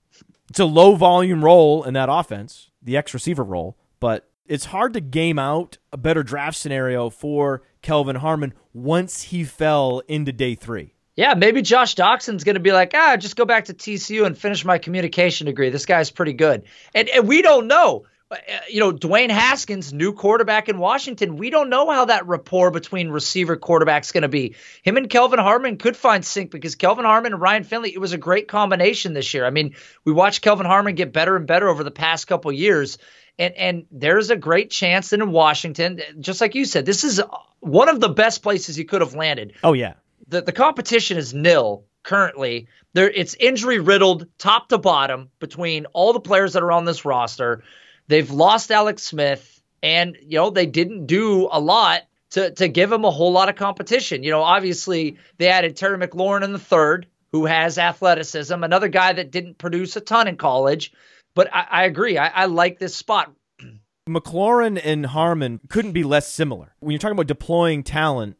It's 0.51 0.59
a 0.59 0.65
low 0.65 0.97
volume 0.97 1.45
role 1.45 1.85
in 1.85 1.95
that 1.95 2.09
offense, 2.11 2.71
the 2.83 2.97
X 2.97 3.15
receiver 3.15 3.45
role, 3.45 3.79
but 4.01 4.29
it's 4.45 4.67
hard 4.67 4.93
to 4.95 5.01
game 5.01 5.39
out 5.39 5.79
a 5.93 5.97
better 5.97 6.25
draft 6.25 6.57
scenario 6.57 7.09
for 7.09 7.63
Kelvin 7.83 8.17
Harmon 8.17 8.53
once 8.75 9.23
he 9.23 9.45
fell 9.45 10.03
into 10.09 10.33
day 10.33 10.57
three. 10.57 10.95
Yeah, 11.21 11.35
maybe 11.35 11.61
Josh 11.61 11.97
Doctson's 11.97 12.45
going 12.45 12.55
to 12.55 12.63
be 12.63 12.73
like, 12.73 12.93
ah, 12.95 13.15
just 13.19 13.37
go 13.37 13.45
back 13.45 13.67
to 13.67 13.75
TCU 13.75 14.25
and 14.25 14.39
finish 14.39 14.65
my 14.65 14.79
communication 14.79 15.45
degree. 15.45 15.69
This 15.69 15.85
guy's 15.85 16.11
pretty 16.11 16.33
good. 16.33 16.63
And, 16.95 17.11
and 17.11 17.29
we 17.29 17.43
don't 17.43 17.67
know. 17.67 18.07
Uh, 18.31 18.37
you 18.71 18.81
know, 18.81 18.91
Dwayne 18.91 19.29
Haskins, 19.29 19.93
new 19.93 20.15
quarterback 20.15 20.71
in 20.71 20.79
Washington. 20.79 21.37
We 21.37 21.51
don't 21.51 21.69
know 21.69 21.91
how 21.91 22.07
that 22.07 22.27
rapport 22.27 22.71
between 22.71 23.11
receiver 23.11 23.59
quarterbacks 23.59 24.15
going 24.15 24.23
to 24.23 24.29
be. 24.29 24.55
Him 24.83 24.97
and 24.97 25.11
Kelvin 25.11 25.39
Harmon 25.39 25.77
could 25.77 25.95
find 25.95 26.25
sync 26.25 26.51
because 26.51 26.75
Kelvin 26.77 27.05
Harmon 27.05 27.35
and 27.35 27.43
Ryan 27.43 27.65
Finley, 27.65 27.93
it 27.93 28.01
was 28.01 28.15
a 28.15 28.19
great 28.19 28.49
combination 28.49 29.13
this 29.13 29.35
year. 29.35 29.45
I 29.45 29.51
mean, 29.51 29.75
we 30.07 30.15
watched 30.15 30.41
Kelvin 30.41 30.65
Harmon 30.65 30.95
get 30.95 31.13
better 31.13 31.37
and 31.37 31.47
better 31.47 31.69
over 31.69 31.85
the 31.85 31.91
past 31.91 32.29
couple 32.29 32.51
years. 32.51 32.97
And, 33.39 33.53
and 33.57 33.87
there's 33.91 34.31
a 34.31 34.37
great 34.37 34.71
chance 34.71 35.11
that 35.11 35.21
in 35.21 35.33
Washington, 35.33 36.01
just 36.19 36.41
like 36.41 36.55
you 36.55 36.65
said, 36.65 36.87
this 36.87 37.05
is 37.05 37.21
one 37.59 37.91
of 37.91 38.01
the 38.01 38.09
best 38.09 38.43
places 38.43 38.75
he 38.75 38.85
could 38.85 39.03
have 39.03 39.15
landed. 39.15 39.53
Oh, 39.63 39.75
yeah. 39.75 39.97
The, 40.31 40.43
the 40.43 40.53
competition 40.53 41.19
is 41.19 41.35
nil 41.35 41.85
currently. 42.03 42.69
There, 42.95 43.11
it's 43.11 43.35
injury 43.35 43.79
riddled 43.79 44.27
top 44.39 44.69
to 44.69 44.79
bottom 44.79 45.31
between 45.41 45.87
all 45.87 46.13
the 46.13 46.21
players 46.21 46.55
that 46.55 46.63
are 46.63 46.73
on 46.73 46.85
this 46.85 47.05
roster. 47.05 47.63
They've 48.09 48.31
lost 48.31 48.71
Alex 48.71 49.03
Smith, 49.03 49.61
and 49.83 50.17
you 50.23 50.39
know 50.39 50.51
they 50.51 50.67
didn't 50.67 51.07
do 51.07 51.49
a 51.51 51.61
lot 51.61 52.03
to 52.31 52.53
to 52.53 52.69
give 52.69 52.91
him 52.91 53.05
a 53.05 53.11
whole 53.11 53.33
lot 53.33 53.49
of 53.49 53.57
competition. 53.57 54.23
You 54.23 54.31
know, 54.31 54.43
obviously 54.43 55.19
they 55.39 55.49
added 55.49 55.77
Terry 55.77 55.99
McLaurin 55.99 56.43
in 56.43 56.53
the 56.53 56.59
third, 56.59 57.07
who 57.33 57.47
has 57.47 57.79
athleticism, 57.79 58.63
another 58.63 58.89
guy 58.89 59.13
that 59.13 59.31
didn't 59.31 59.59
produce 59.59 59.97
a 59.97 60.01
ton 60.01 60.29
in 60.29 60.37
college. 60.37 60.93
But 61.35 61.55
I, 61.55 61.67
I 61.71 61.85
agree. 61.85 62.19
I, 62.19 62.29
I 62.29 62.45
like 62.47 62.79
this 62.79 62.95
spot. 62.95 63.33
McLaurin 64.09 64.81
and 64.83 65.07
Harmon 65.07 65.61
couldn't 65.69 65.93
be 65.93 66.03
less 66.03 66.29
similar. 66.29 66.75
When 66.81 66.93
you're 66.93 66.99
talking 66.99 67.17
about 67.17 67.29
deploying 67.29 67.83
talent 67.83 68.37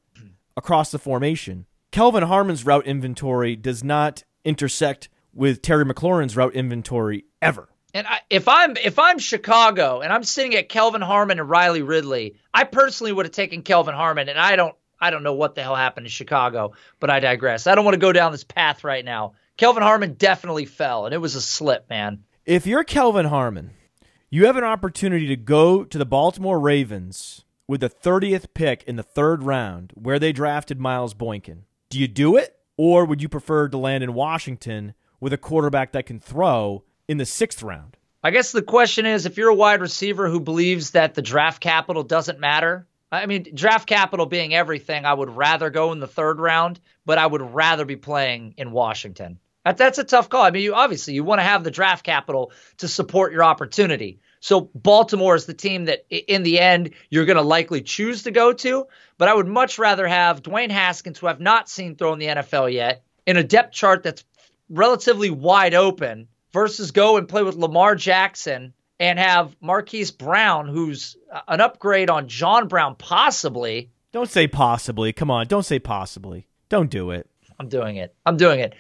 across 0.57 0.91
the 0.91 0.99
formation, 0.99 1.67
Kelvin 1.93 2.23
Harmon's 2.23 2.65
route 2.65 2.87
inventory 2.87 3.57
does 3.57 3.83
not 3.83 4.23
intersect 4.45 5.09
with 5.33 5.61
Terry 5.63 5.85
McLaurin's 5.85 6.37
route 6.37 6.55
inventory 6.55 7.25
ever. 7.43 7.69
And 7.93 8.07
I, 8.07 8.21
if 8.31 8.47
I'm 8.47 8.77
if 8.77 8.99
I'm 9.01 9.19
Chicago 9.19 10.01
and 10.01 10.13
I'm 10.13 10.23
sitting 10.23 10.55
at 10.55 10.69
Kelvin 10.69 11.01
Harmon 11.01 11.41
and 11.41 11.51
Riley 11.51 11.83
Ridley, 11.83 12.37
I 12.55 12.63
personally 12.65 13.13
would 13.13 13.27
have 13.27 13.33
taken 13.33 13.63
Kelvin 13.63 13.95
Harmon, 13.95 14.29
and 14.29 14.39
I 14.39 14.55
don't 14.55 14.77
I 15.01 15.11
don't 15.11 15.25
know 15.25 15.35
what 15.35 15.57
the 15.57 15.63
hell 15.63 15.75
happened 15.75 16.07
in 16.07 16.11
Chicago, 16.11 16.73
but 17.01 17.11
I 17.11 17.19
digress. 17.19 17.67
I 17.67 17.75
don't 17.75 17.85
want 17.85 17.95
to 17.95 18.01
go 18.01 18.13
down 18.13 18.31
this 18.31 18.45
path 18.45 18.85
right 18.85 19.05
now. 19.05 19.33
Kelvin 19.57 19.83
Harmon 19.83 20.15
definitely 20.15 20.67
fell, 20.67 21.07
and 21.07 21.15
it 21.15 21.19
was 21.19 21.35
a 21.35 21.41
slip, 21.41 21.91
man. 21.91 22.23
If 22.47 22.67
you're 22.67 22.85
Kelvin 22.85 23.27
Harmon, 23.27 23.73
you 24.31 24.47
have 24.47 24.57
an 24.57 24.65
opportunity 24.65 25.27
to 25.27 25.37
go 25.37 25.85
to 25.85 25.99
the 25.99 26.07
Baltimore 26.07 26.61
Ravens 26.61 27.45
with 27.67 27.81
the 27.81 27.91
30th 27.91 28.47
pick 28.55 28.85
in 28.85 28.97
the 28.97 29.03
third 29.03 29.43
round, 29.43 29.93
where 29.95 30.19
they 30.19 30.33
drafted 30.33 30.79
Miles 30.79 31.15
Boykin. 31.15 31.65
Do 31.91 31.99
you 31.99 32.09
do 32.09 32.37
it, 32.37 32.57
or 32.77 33.05
would 33.05 33.21
you 33.21 33.29
prefer 33.29 33.69
to 33.69 33.77
land 33.77 34.03
in 34.03 34.15
Washington 34.15 34.95
with 35.21 35.33
a 35.33 35.39
quarterback 35.39 35.93
that 35.93 36.07
can 36.07 36.19
throw? 36.19 36.85
in 37.11 37.19
the 37.19 37.27
sixth 37.27 37.61
round. 37.65 37.97
I 38.23 38.31
guess 38.31 38.53
the 38.53 38.63
question 38.63 39.05
is 39.05 39.27
if 39.27 39.37
you're 39.37 39.49
a 39.49 39.55
wide 39.55 39.81
receiver 39.81 40.29
who 40.29 40.39
believes 40.39 40.93
that 40.93 41.15
the 41.15 41.23
draft 41.23 41.61
capital 41.61 42.05
doesn't 42.05 42.39
matter, 42.39 42.87
I 43.11 43.27
mean, 43.27 43.49
draft 43.53 43.89
capital 43.89 44.27
being 44.27 44.55
everything, 44.55 45.05
I 45.05 45.13
would 45.13 45.29
rather 45.29 45.71
go 45.71 45.91
in 45.91 45.99
the 45.99 46.07
third 46.07 46.39
round, 46.39 46.79
but 47.05 47.19
I 47.19 47.27
would 47.27 47.43
rather 47.43 47.85
be 47.85 47.97
playing 47.97 48.55
in 48.59 48.71
Washington. 48.71 49.41
That's 49.65 49.99
a 49.99 50.05
tough 50.05 50.29
call. 50.29 50.45
I 50.45 50.53
mean, 50.53 50.63
you 50.63 50.75
obviously 50.75 51.15
you 51.15 51.25
want 51.25 51.41
to 51.41 51.45
have 51.45 51.65
the 51.65 51.73
draft 51.73 52.05
capital 52.05 52.53
to 52.77 52.87
support 52.87 53.33
your 53.33 53.43
opportunity. 53.43 54.21
So 54.41 54.71
Baltimore 54.75 55.35
is 55.35 55.45
the 55.45 55.55
team 55.55 55.85
that 55.85 56.07
in 56.11 56.43
the 56.43 56.59
end 56.59 56.91
you're 57.11 57.27
going 57.27 57.37
to 57.37 57.43
likely 57.43 57.83
choose 57.83 58.23
to 58.25 58.31
go 58.31 58.53
to, 58.55 58.87
but 59.19 59.29
I 59.29 59.35
would 59.35 59.47
much 59.47 59.79
rather 59.79 60.07
have 60.07 60.43
Dwayne 60.43 60.71
Haskins, 60.71 61.19
who 61.19 61.27
I've 61.27 61.41
not 61.41 61.69
seen 61.69 61.95
throw 61.95 62.13
in 62.13 62.19
the 62.19 62.27
NFL 62.27 62.73
yet, 62.73 63.03
in 63.27 63.37
a 63.37 63.45
depth 63.45 63.73
chart 63.75 64.03
that's 64.03 64.25
relatively 64.71 65.31
wide 65.31 65.75
open 65.75 66.29
versus 66.53 66.91
go 66.91 67.17
and 67.19 67.29
play 67.29 67.43
with 67.43 67.55
Lamar 67.55 67.95
Jackson 67.95 68.73
and 68.99 69.19
have 69.19 69.55
Marquise 69.61 70.11
Brown, 70.11 70.69
who's 70.69 71.17
an 71.49 71.61
upgrade 71.61 72.11
on 72.11 72.29
John 72.29 72.69
Brown, 72.69 72.97
possibly. 72.97 73.91
Don't 74.13 74.31
say 74.31 74.47
possibly. 74.47 75.13
Come 75.13 75.31
on, 75.31 75.47
don't 75.47 75.65
say 75.65 75.79
possibly. 75.79 76.47
Don't 76.69 76.91
do 76.91 77.11
it. 77.11 77.29
I'm 77.59 77.69
doing 77.69 77.97
it. 77.97 78.15
I'm 78.25 78.37
doing 78.37 78.61
it. 78.61 78.75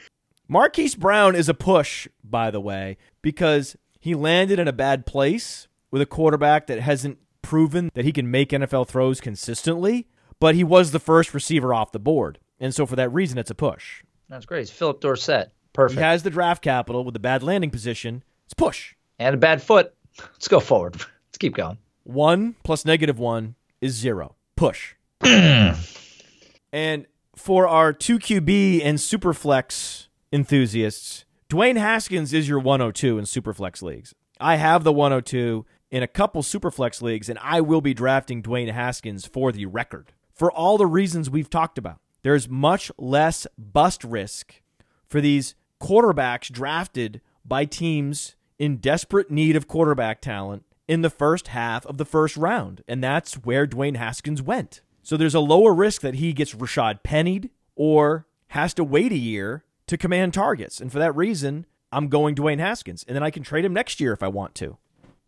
Marquise 0.48 0.94
Brown 0.94 1.36
is 1.36 1.48
a 1.48 1.54
push, 1.54 2.08
by 2.24 2.50
the 2.50 2.60
way, 2.60 2.96
because 3.22 3.76
he 4.00 4.14
landed 4.14 4.58
in 4.58 4.66
a 4.66 4.72
bad 4.72 5.06
place 5.06 5.68
with 5.90 6.02
a 6.02 6.06
quarterback 6.06 6.66
that 6.66 6.80
hasn't 6.80 7.18
proven 7.42 7.90
that 7.94 8.04
he 8.04 8.12
can 8.12 8.30
make 8.30 8.50
NFL 8.50 8.88
throws 8.88 9.20
consistently, 9.20 10.08
but 10.40 10.54
he 10.54 10.64
was 10.64 10.90
the 10.90 10.98
first 10.98 11.34
receiver 11.34 11.74
off 11.74 11.92
the 11.92 11.98
board. 11.98 12.38
And 12.58 12.74
so 12.74 12.86
for 12.86 12.96
that 12.96 13.10
reason, 13.10 13.38
it's 13.38 13.50
a 13.50 13.54
push. 13.54 14.02
That's 14.28 14.46
great. 14.46 14.62
It's 14.62 14.70
Phillip 14.70 15.00
Dorsett. 15.00 15.52
Perfect. 15.72 15.98
He 15.98 16.04
has 16.04 16.22
the 16.22 16.30
draft 16.30 16.62
capital 16.62 17.04
with 17.04 17.14
a 17.16 17.20
bad 17.20 17.42
landing 17.42 17.70
position. 17.70 18.24
It's 18.46 18.54
push. 18.54 18.94
and 19.18 19.34
a 19.34 19.38
bad 19.38 19.62
foot. 19.62 19.94
Let's 20.18 20.48
go 20.48 20.60
forward. 20.60 20.96
Let's 21.28 21.38
keep 21.38 21.54
going. 21.54 21.78
One 22.04 22.56
plus 22.64 22.84
negative 22.84 23.18
one 23.18 23.54
is 23.80 23.94
zero. 23.94 24.34
Push. 24.56 24.94
and 25.20 27.06
for 27.36 27.68
our 27.68 27.92
2QB 27.92 28.80
and 28.84 28.98
Superflex 28.98 30.08
enthusiasts, 30.32 31.24
Dwayne 31.50 31.76
Haskins 31.76 32.32
is 32.32 32.48
your 32.48 32.60
102 32.60 33.18
in 33.18 33.24
Superflex 33.24 33.82
leagues. 33.82 34.14
I 34.38 34.54
have 34.54 34.84
the 34.84 34.92
102 34.92 35.66
in 35.90 36.00
a 36.04 36.06
couple 36.06 36.42
Superflex 36.42 37.02
leagues, 37.02 37.28
and 37.28 37.40
I 37.42 37.60
will 37.60 37.80
be 37.80 37.92
drafting 37.92 38.40
Dwayne 38.40 38.70
Haskins 38.70 39.26
for 39.26 39.50
the 39.50 39.66
record. 39.66 40.12
For 40.32 40.52
all 40.52 40.78
the 40.78 40.86
reasons 40.86 41.28
we've 41.28 41.50
talked 41.50 41.76
about, 41.76 41.98
there's 42.22 42.48
much 42.48 42.92
less 42.96 43.48
bust 43.58 44.04
risk 44.04 44.62
for 45.08 45.20
these 45.20 45.56
quarterbacks 45.82 46.52
drafted 46.52 47.20
by 47.44 47.64
teams 47.64 48.36
in 48.60 48.76
desperate 48.76 49.28
need 49.28 49.56
of 49.56 49.66
quarterback 49.66 50.20
talent 50.20 50.64
in 50.86 51.02
the 51.02 51.10
first 51.10 51.48
half 51.48 51.84
of 51.84 51.98
the 51.98 52.04
first 52.04 52.36
round. 52.36 52.84
And 52.86 53.02
that's 53.02 53.34
where 53.34 53.66
Dwayne 53.66 53.96
Haskins 53.96 54.40
went. 54.40 54.82
So 55.02 55.16
there's 55.16 55.34
a 55.34 55.40
lower 55.40 55.74
risk 55.74 56.02
that 56.02 56.14
he 56.14 56.32
gets 56.32 56.54
Rashaad 56.54 57.02
pennied 57.02 57.50
or 57.74 58.28
has 58.50 58.72
to 58.74 58.84
wait 58.84 59.10
a 59.10 59.16
year 59.16 59.64
to 59.90 59.98
command 59.98 60.32
targets. 60.34 60.80
And 60.80 60.90
for 60.90 60.98
that 60.98 61.14
reason, 61.14 61.66
I'm 61.92 62.08
going 62.08 62.34
Dwayne 62.34 62.58
Haskins. 62.58 63.04
And 63.06 63.14
then 63.14 63.22
I 63.22 63.30
can 63.30 63.42
trade 63.42 63.64
him 63.64 63.72
next 63.74 64.00
year 64.00 64.12
if 64.12 64.22
I 64.22 64.28
want 64.28 64.54
to. 64.56 64.78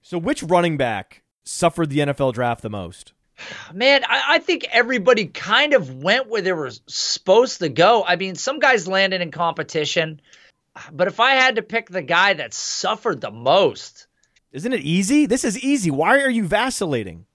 So 0.01 0.19
which 0.19 0.43
running 0.43 0.77
back 0.77 1.23
suffered 1.45 1.91
the 1.91 1.99
NFL 1.99 2.33
draft 2.35 2.63
the 2.63 2.71
most? 2.71 3.13
Man, 3.73 4.05
I, 4.05 4.23
I 4.29 4.39
think 4.39 4.67
everybody 4.71 5.27
kind 5.27 5.75
of 5.75 6.03
went 6.03 6.29
where 6.29 6.43
they 6.43 6.53
were 6.53 6.71
supposed 6.87 7.59
to 7.61 7.69
go. 7.69 8.05
I 8.05 8.17
mean, 8.17 8.35
some 8.37 8.59
guys 8.61 8.87
landed 8.87 9.21
in 9.21 9.31
competition, 9.33 10.21
but 10.93 11.09
if 11.09 11.19
I 11.19 11.33
had 11.33 11.57
to 11.57 11.63
pick 11.63 11.89
the 11.89 12.03
guy 12.03 12.35
that 12.35 12.55
suffered 12.55 13.21
the 13.21 13.31
most, 13.31 14.07
Isn't 14.53 14.73
it 14.73 14.81
easy? 14.81 15.27
This 15.27 15.45
is 15.45 15.59
easy. 15.59 15.91
Why 15.91 16.21
are 16.21 16.31
you 16.31 16.47
vacillating? 16.47 17.27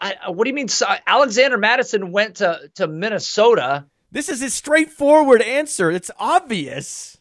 I- 0.00 0.16
I- 0.26 0.30
what 0.30 0.44
do 0.44 0.50
you 0.50 0.54
mean? 0.54 0.68
so- 0.68 0.86
uh, 0.86 0.98
Alexander 1.06 1.56
Mattison 1.56 2.12
went 2.12 2.36
to, 2.36 2.70
to 2.74 2.86
Minnesota. 2.86 3.86
This 4.14 4.28
is 4.28 4.42
a 4.42 4.48
straightforward 4.48 5.42
answer. 5.42 5.90
It's 5.90 6.10
obvious. 6.20 7.18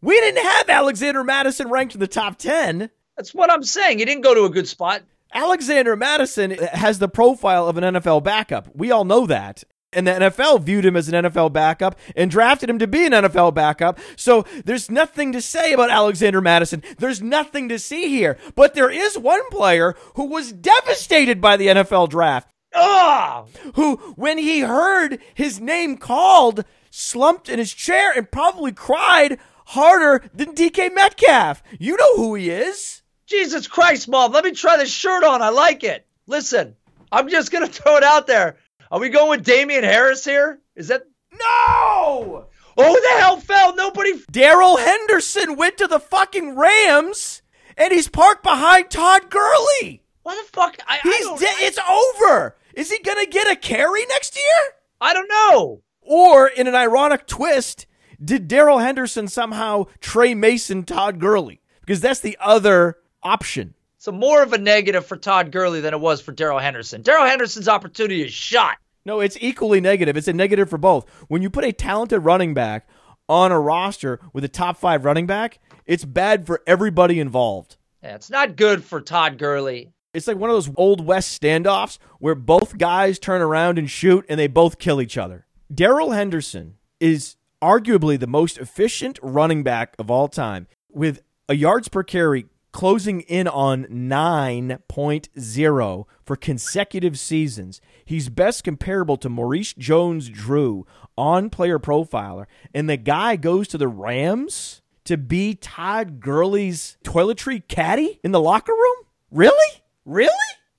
We 0.00 0.18
didn't 0.18 0.42
have 0.42 0.68
Alexander 0.68 1.22
Mattison 1.22 1.70
ranked 1.70 1.94
in 1.94 2.00
the 2.00 2.08
top 2.08 2.36
10. 2.36 2.90
That's 3.16 3.32
what 3.32 3.48
I'm 3.48 3.62
saying. 3.62 4.00
He 4.00 4.04
didn't 4.04 4.24
go 4.24 4.34
to 4.34 4.42
a 4.42 4.50
good 4.50 4.66
spot. 4.66 5.02
Alexander 5.32 5.94
Mattison 5.94 6.50
has 6.50 6.98
the 6.98 7.08
profile 7.08 7.68
of 7.68 7.78
an 7.78 7.94
NFL 7.94 8.24
backup. 8.24 8.74
We 8.74 8.90
all 8.90 9.04
know 9.04 9.24
that. 9.26 9.62
And 9.92 10.04
the 10.04 10.12
NFL 10.12 10.62
viewed 10.62 10.84
him 10.84 10.96
as 10.96 11.08
an 11.08 11.24
NFL 11.26 11.52
backup 11.52 11.96
and 12.16 12.28
drafted 12.28 12.68
him 12.68 12.80
to 12.80 12.88
be 12.88 13.06
an 13.06 13.12
NFL 13.12 13.54
backup. 13.54 14.00
So 14.16 14.44
there's 14.64 14.90
nothing 14.90 15.30
to 15.32 15.40
say 15.40 15.72
about 15.72 15.90
Alexander 15.90 16.40
Mattison. 16.40 16.82
There's 16.98 17.22
nothing 17.22 17.68
to 17.68 17.78
see 17.78 18.08
here. 18.08 18.36
But 18.56 18.74
there 18.74 18.90
is 18.90 19.16
one 19.16 19.48
player 19.50 19.94
who 20.16 20.24
was 20.24 20.50
devastated 20.50 21.40
by 21.40 21.56
the 21.56 21.68
NFL 21.68 22.08
draft. 22.08 22.51
Ah, 22.74 23.44
Who, 23.74 23.96
when 24.16 24.38
he 24.38 24.60
heard 24.60 25.18
his 25.34 25.60
name 25.60 25.96
called, 25.98 26.64
slumped 26.90 27.48
in 27.48 27.58
his 27.58 27.72
chair 27.72 28.12
and 28.16 28.30
probably 28.30 28.72
cried 28.72 29.38
harder 29.66 30.24
than 30.34 30.54
DK 30.54 30.94
Metcalf. 30.94 31.62
You 31.78 31.96
know 31.96 32.16
who 32.16 32.34
he 32.34 32.50
is. 32.50 33.02
Jesus 33.26 33.66
Christ, 33.66 34.08
mom. 34.08 34.32
Let 34.32 34.44
me 34.44 34.52
try 34.52 34.76
this 34.76 34.92
shirt 34.92 35.24
on. 35.24 35.42
I 35.42 35.48
like 35.50 35.84
it. 35.84 36.06
Listen, 36.26 36.76
I'm 37.10 37.28
just 37.28 37.50
going 37.50 37.66
to 37.66 37.72
throw 37.72 37.96
it 37.96 38.04
out 38.04 38.26
there. 38.26 38.56
Are 38.90 39.00
we 39.00 39.08
going 39.08 39.30
with 39.30 39.44
Damien 39.46 39.84
Harris 39.84 40.24
here? 40.24 40.60
Is 40.76 40.88
that. 40.88 41.02
No! 41.32 42.46
Oh, 42.76 42.84
who 42.94 43.00
the 43.00 43.20
hell 43.20 43.38
fell? 43.38 43.74
Nobody. 43.74 44.12
Darrell 44.30 44.76
Henderson 44.76 45.56
went 45.56 45.78
to 45.78 45.86
the 45.86 45.98
fucking 46.00 46.56
Rams 46.56 47.42
and 47.76 47.92
he's 47.92 48.08
parked 48.08 48.42
behind 48.42 48.90
Todd 48.90 49.30
Gurley. 49.30 50.02
Why 50.22 50.34
the 50.36 50.52
fuck? 50.52 50.76
I, 50.86 50.96
I 50.96 51.00
He's 51.02 51.26
don't, 51.26 51.38
de- 51.38 51.46
it's 51.66 51.78
over. 51.78 52.56
Is 52.74 52.90
he 52.90 52.98
going 53.02 53.24
to 53.24 53.30
get 53.30 53.50
a 53.50 53.56
carry 53.56 54.04
next 54.06 54.36
year? 54.36 54.74
I 55.00 55.14
don't 55.14 55.28
know. 55.28 55.82
Or 56.00 56.48
in 56.48 56.66
an 56.66 56.74
ironic 56.74 57.26
twist, 57.26 57.86
did 58.22 58.48
Darrell 58.48 58.78
Henderson 58.78 59.28
somehow 59.28 59.86
Tre 60.00 60.34
Mason 60.34 60.84
Todd 60.84 61.18
Gurley? 61.18 61.60
Because 61.80 62.00
that's 62.00 62.20
the 62.20 62.36
other 62.40 62.96
option. 63.22 63.74
So 63.98 64.10
more 64.10 64.42
of 64.42 64.52
a 64.52 64.58
negative 64.58 65.06
for 65.06 65.16
Todd 65.16 65.52
Gurley 65.52 65.80
than 65.80 65.94
it 65.94 66.00
was 66.00 66.20
for 66.20 66.32
Darrell 66.32 66.58
Henderson. 66.58 67.02
Darrell 67.02 67.26
Henderson's 67.26 67.68
opportunity 67.68 68.22
is 68.22 68.32
shot. 68.32 68.76
No, 69.04 69.20
it's 69.20 69.36
equally 69.40 69.80
negative. 69.80 70.16
It's 70.16 70.28
a 70.28 70.32
negative 70.32 70.70
for 70.70 70.78
both. 70.78 71.08
When 71.28 71.42
you 71.42 71.50
put 71.50 71.64
a 71.64 71.72
talented 71.72 72.24
running 72.24 72.54
back 72.54 72.88
on 73.28 73.52
a 73.52 73.60
roster 73.60 74.20
with 74.32 74.44
a 74.44 74.48
top 74.48 74.76
five 74.76 75.04
running 75.04 75.26
back, 75.26 75.60
it's 75.86 76.04
bad 76.04 76.46
for 76.46 76.62
everybody 76.66 77.20
involved. 77.20 77.76
Yeah, 78.02 78.14
it's 78.16 78.30
not 78.30 78.56
good 78.56 78.84
for 78.84 79.00
Todd 79.00 79.38
Gurley. 79.38 79.91
It's 80.14 80.26
like 80.26 80.36
one 80.36 80.50
of 80.50 80.56
those 80.56 80.70
old 80.76 81.06
West 81.06 81.40
standoffs 81.40 81.96
where 82.18 82.34
both 82.34 82.76
guys 82.76 83.18
turn 83.18 83.40
around 83.40 83.78
and 83.78 83.88
shoot 83.88 84.26
and 84.28 84.38
they 84.38 84.46
both 84.46 84.78
kill 84.78 85.00
each 85.00 85.16
other. 85.16 85.46
Darrell 85.74 86.10
Henderson 86.10 86.74
is 87.00 87.36
arguably 87.62 88.20
the 88.20 88.26
most 88.26 88.58
efficient 88.58 89.18
running 89.22 89.62
back 89.62 89.94
of 89.98 90.10
all 90.10 90.28
time 90.28 90.66
with 90.90 91.22
a 91.48 91.54
yards 91.54 91.88
per 91.88 92.02
carry 92.02 92.44
closing 92.72 93.22
in 93.22 93.48
on 93.48 93.84
9.0 93.84 96.04
for 96.24 96.36
consecutive 96.36 97.18
seasons. 97.18 97.80
He's 98.04 98.28
best 98.28 98.64
comparable 98.64 99.16
to 99.18 99.30
Maurice 99.30 99.72
Jones 99.72 100.28
Drew 100.28 100.86
on 101.16 101.48
player 101.48 101.78
profiler. 101.78 102.44
And 102.74 102.88
the 102.88 102.96
guy 102.98 103.36
goes 103.36 103.68
to 103.68 103.78
the 103.78 103.88
Rams 103.88 104.82
to 105.04 105.16
be 105.16 105.54
Todd 105.54 106.20
Gurley's 106.20 106.98
toiletry 107.04 107.66
caddy 107.66 108.20
in 108.22 108.32
the 108.32 108.40
locker 108.40 108.72
room? 108.72 109.06
Really? 109.30 109.81
Really? 110.04 110.30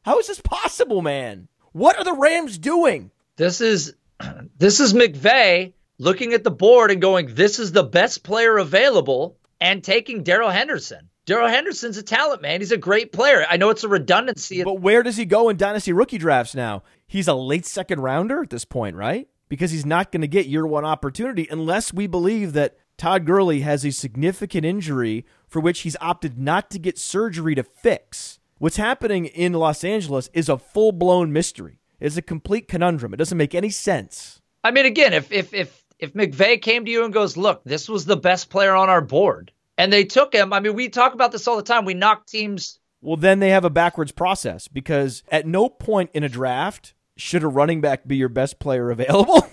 How 0.04 0.20
is 0.20 0.28
this 0.28 0.42
possible, 0.42 1.02
man? 1.02 1.48
What 1.72 1.98
are 1.98 2.04
the 2.04 2.14
Rams 2.14 2.58
doing? 2.58 3.12
This 3.38 3.62
is 3.62 3.94
this 4.58 4.80
is 4.80 4.94
McVay 4.94 5.74
looking 5.98 6.34
at 6.34 6.44
the 6.44 6.52
board 6.52 6.92
and 6.92 7.02
going, 7.02 7.34
"This 7.34 7.60
is 7.60 7.72
the 7.72 7.84
best 7.84 8.24
player 8.24 8.58
available," 8.58 9.38
and 9.62 9.84
taking 9.84 10.24
Darrell 10.24 10.50
Henderson. 10.50 11.10
Darrell 11.26 11.48
Henderson's 11.48 11.98
a 11.98 12.04
talent 12.04 12.42
man. 12.42 12.60
He's 12.60 12.74
a 12.74 12.78
great 12.78 13.14
player. 13.14 13.46
I 13.50 13.56
know 13.56 13.70
it's 13.70 13.86
a 13.86 13.90
redundancy. 13.90 14.62
But 14.64 14.82
where 14.82 15.04
does 15.04 15.16
he 15.16 15.24
go 15.24 15.48
in 15.48 15.56
dynasty 15.56 15.94
rookie 15.94 16.18
drafts 16.18 16.54
now? 16.54 16.84
He's 17.08 17.30
a 17.30 17.34
late 17.34 17.66
second 17.66 18.02
rounder 18.02 18.44
at 18.44 18.50
this 18.50 18.66
point, 18.66 18.98
right? 18.98 19.30
Because 19.48 19.72
he's 19.72 19.86
not 19.86 20.12
going 20.12 20.22
to 20.22 20.28
get 20.28 20.48
year 20.48 20.68
one 20.68 20.84
opportunity 20.84 21.48
unless 21.50 21.94
we 21.94 22.08
believe 22.08 22.52
that 22.54 22.76
Todd 22.98 23.26
Gurley 23.26 23.62
has 23.62 23.86
a 23.86 23.92
significant 23.92 24.66
injury 24.66 25.26
for 25.48 25.62
which 25.62 25.82
he's 25.82 25.96
opted 26.02 26.38
not 26.38 26.70
to 26.72 26.80
get 26.80 26.98
surgery 26.98 27.56
to 27.56 27.64
fix. 27.64 28.40
What's 28.58 28.78
happening 28.78 29.26
in 29.26 29.54
Los 29.54 29.84
Angeles 29.84 30.30
is 30.34 30.48
a 30.50 30.58
full 30.58 30.92
blown 30.92 31.34
mystery. 31.34 31.80
It's 32.00 32.18
a 32.18 32.22
complete 32.22 32.68
conundrum. 32.68 33.14
It 33.14 33.18
doesn't 33.18 33.38
make 33.38 33.56
any 33.56 33.70
sense. 33.70 34.42
I 34.64 34.72
mean, 34.72 34.86
again, 34.86 35.14
if 35.14 35.32
if 35.32 35.54
if 35.54 35.84
if 36.00 36.14
McVay 36.14 36.62
came 36.62 36.86
to 36.86 36.92
you 36.92 37.04
and 37.04 37.14
goes, 37.14 37.38
"Look, 37.38 37.64
this 37.64 37.90
was 37.90 38.06
the 38.06 38.18
best 38.18 38.50
player 38.50 38.76
on 38.76 38.90
our 38.90 39.02
board," 39.02 39.52
and 39.78 39.92
they 39.92 40.04
took 40.04 40.34
him, 40.34 40.54
I 40.54 40.60
mean, 40.60 40.76
we 40.76 40.90
talk 40.90 41.14
about 41.14 41.32
this 41.32 41.48
all 41.48 41.58
the 41.58 41.64
time. 41.64 41.86
We 41.86 41.94
knock 41.94 42.26
teams. 42.26 42.80
Well, 43.02 43.18
then 43.18 43.40
they 43.40 43.50
have 43.50 43.66
a 43.66 43.70
backwards 43.70 44.12
process 44.12 44.68
because 44.68 45.24
at 45.30 45.46
no 45.46 45.68
point 45.68 46.12
in 46.14 46.24
a 46.24 46.30
draft 46.30 46.94
should 47.18 47.44
a 47.44 47.48
running 47.48 47.82
back 47.82 48.08
be 48.08 48.16
your 48.16 48.30
best 48.30 48.60
player 48.60 48.92
available. 48.92 49.48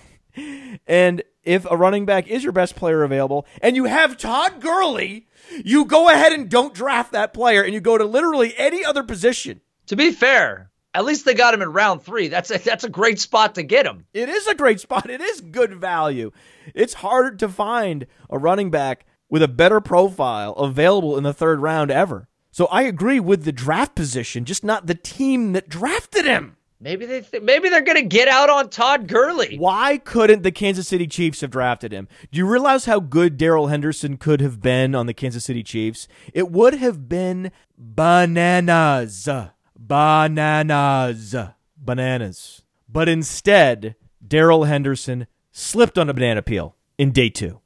And 0.87 1.23
if 1.43 1.65
a 1.69 1.77
running 1.77 2.05
back 2.05 2.27
is 2.27 2.43
your 2.43 2.53
best 2.53 2.75
player 2.75 3.03
available 3.03 3.45
and 3.61 3.75
you 3.75 3.85
have 3.85 4.17
Todd 4.17 4.61
Gurley, 4.61 5.27
you 5.63 5.85
go 5.85 6.09
ahead 6.09 6.33
and 6.33 6.49
don't 6.49 6.73
draft 6.73 7.11
that 7.13 7.33
player 7.33 7.63
and 7.63 7.73
you 7.73 7.79
go 7.79 7.97
to 7.97 8.05
literally 8.05 8.53
any 8.57 8.85
other 8.85 9.03
position. 9.03 9.61
To 9.87 9.95
be 9.95 10.11
fair, 10.11 10.71
at 10.93 11.05
least 11.05 11.25
they 11.25 11.33
got 11.33 11.53
him 11.53 11.61
in 11.61 11.71
round 11.71 12.03
three. 12.03 12.27
That's 12.27 12.51
a, 12.51 12.57
that's 12.59 12.83
a 12.83 12.89
great 12.89 13.19
spot 13.19 13.55
to 13.55 13.63
get 13.63 13.85
him. 13.85 14.05
It 14.13 14.29
is 14.29 14.47
a 14.47 14.55
great 14.55 14.79
spot. 14.79 15.09
It 15.09 15.21
is 15.21 15.41
good 15.41 15.73
value. 15.73 16.31
It's 16.75 16.95
hard 16.95 17.39
to 17.39 17.49
find 17.49 18.07
a 18.29 18.37
running 18.37 18.69
back 18.69 19.05
with 19.29 19.41
a 19.41 19.47
better 19.47 19.79
profile 19.79 20.53
available 20.53 21.17
in 21.17 21.23
the 21.23 21.33
third 21.33 21.59
round 21.59 21.89
ever. 21.89 22.27
So 22.51 22.65
I 22.65 22.81
agree 22.81 23.19
with 23.19 23.45
the 23.45 23.53
draft 23.53 23.95
position, 23.95 24.43
just 24.43 24.63
not 24.63 24.85
the 24.85 24.95
team 24.95 25.53
that 25.53 25.69
drafted 25.69 26.25
him. 26.25 26.57
Maybe 26.83 27.05
they 27.05 27.21
th- 27.21 27.43
maybe 27.43 27.69
they're 27.69 27.81
gonna 27.81 28.01
get 28.01 28.27
out 28.27 28.49
on 28.49 28.69
Todd 28.69 29.07
Gurley. 29.07 29.55
Why 29.57 29.99
couldn't 29.99 30.41
the 30.41 30.51
Kansas 30.51 30.87
City 30.87 31.05
Chiefs 31.05 31.41
have 31.41 31.51
drafted 31.51 31.91
him? 31.91 32.07
Do 32.31 32.39
you 32.39 32.47
realize 32.47 32.85
how 32.85 32.99
good 32.99 33.37
Darrell 33.37 33.67
Henderson 33.67 34.17
could 34.17 34.41
have 34.41 34.61
been 34.61 34.95
on 34.95 35.05
the 35.05 35.13
Kansas 35.13 35.45
City 35.45 35.61
Chiefs? 35.61 36.07
It 36.33 36.49
would 36.49 36.73
have 36.73 37.07
been 37.07 37.51
bananas. 37.77 39.29
Bananas. 39.77 41.35
Bananas. 41.77 42.61
But 42.89 43.07
instead, 43.07 43.95
Darrell 44.27 44.63
Henderson 44.63 45.27
slipped 45.51 45.99
on 45.99 46.09
a 46.09 46.13
banana 46.15 46.41
peel 46.41 46.75
in 46.97 47.11
day 47.11 47.29
two. 47.29 47.60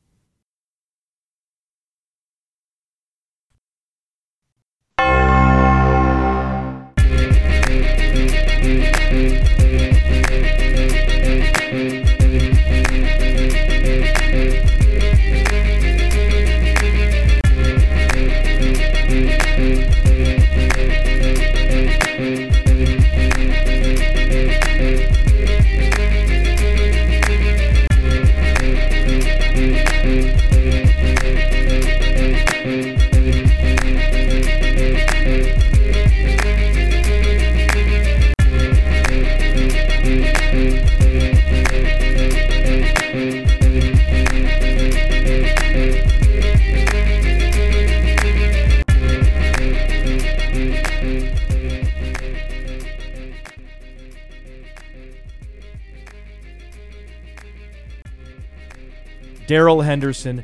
Darrell 59.48 59.82
Henderson 59.82 60.44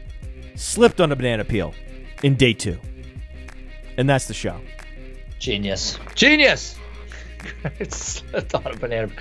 slipped 0.55 1.01
on 1.01 1.11
a 1.11 1.15
banana 1.15 1.45
peel 1.45 1.73
in 2.23 2.35
day 2.35 2.53
two. 2.53 2.79
And 3.97 4.09
that's 4.09 4.27
the 4.27 4.33
show. 4.33 4.59
Genius. 5.39 5.97
Genius. 6.15 6.77
it's 7.79 8.23
I 8.33 8.41
thought 8.41 8.73
of 8.73 8.79
banana. 8.79 9.11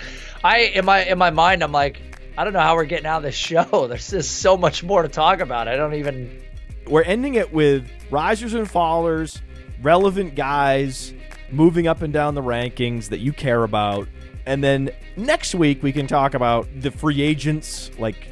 I 0.45 0.59
in 0.61 0.85
my 0.85 1.05
in 1.05 1.19
my 1.19 1.31
mind 1.31 1.63
I'm 1.63 1.73
like 1.73 2.01
I 2.37 2.45
don't 2.45 2.53
know 2.53 2.61
how 2.61 2.75
we're 2.75 2.85
getting 2.85 3.07
out 3.07 3.19
of 3.19 3.23
this 3.25 3.35
show. 3.35 3.87
There's 3.89 4.11
just 4.11 4.39
so 4.39 4.57
much 4.57 4.83
more 4.83 5.03
to 5.03 5.09
talk 5.09 5.41
about. 5.41 5.69
I 5.69 5.77
don't 5.77 5.95
even. 5.95 6.43
We're 6.87 7.03
ending 7.03 7.35
it 7.35 7.53
with 7.53 7.89
risers 8.11 8.55
and 8.55 8.67
fallers, 8.67 9.41
relevant 9.83 10.35
guys 10.35 11.13
moving 11.51 11.87
up 11.87 12.03
and 12.03 12.13
down 12.13 12.35
the 12.35 12.43
rankings 12.43 13.09
that 13.09 13.19
you 13.21 13.33
care 13.33 13.65
about. 13.65 14.09
And 14.47 14.65
then 14.65 14.91
next 15.17 15.55
week 15.55 15.83
we 15.83 15.93
can 15.93 16.07
talk 16.07 16.35
about 16.35 16.69
the 16.81 16.91
free 16.91 17.23
agents 17.23 17.91
like 17.99 18.27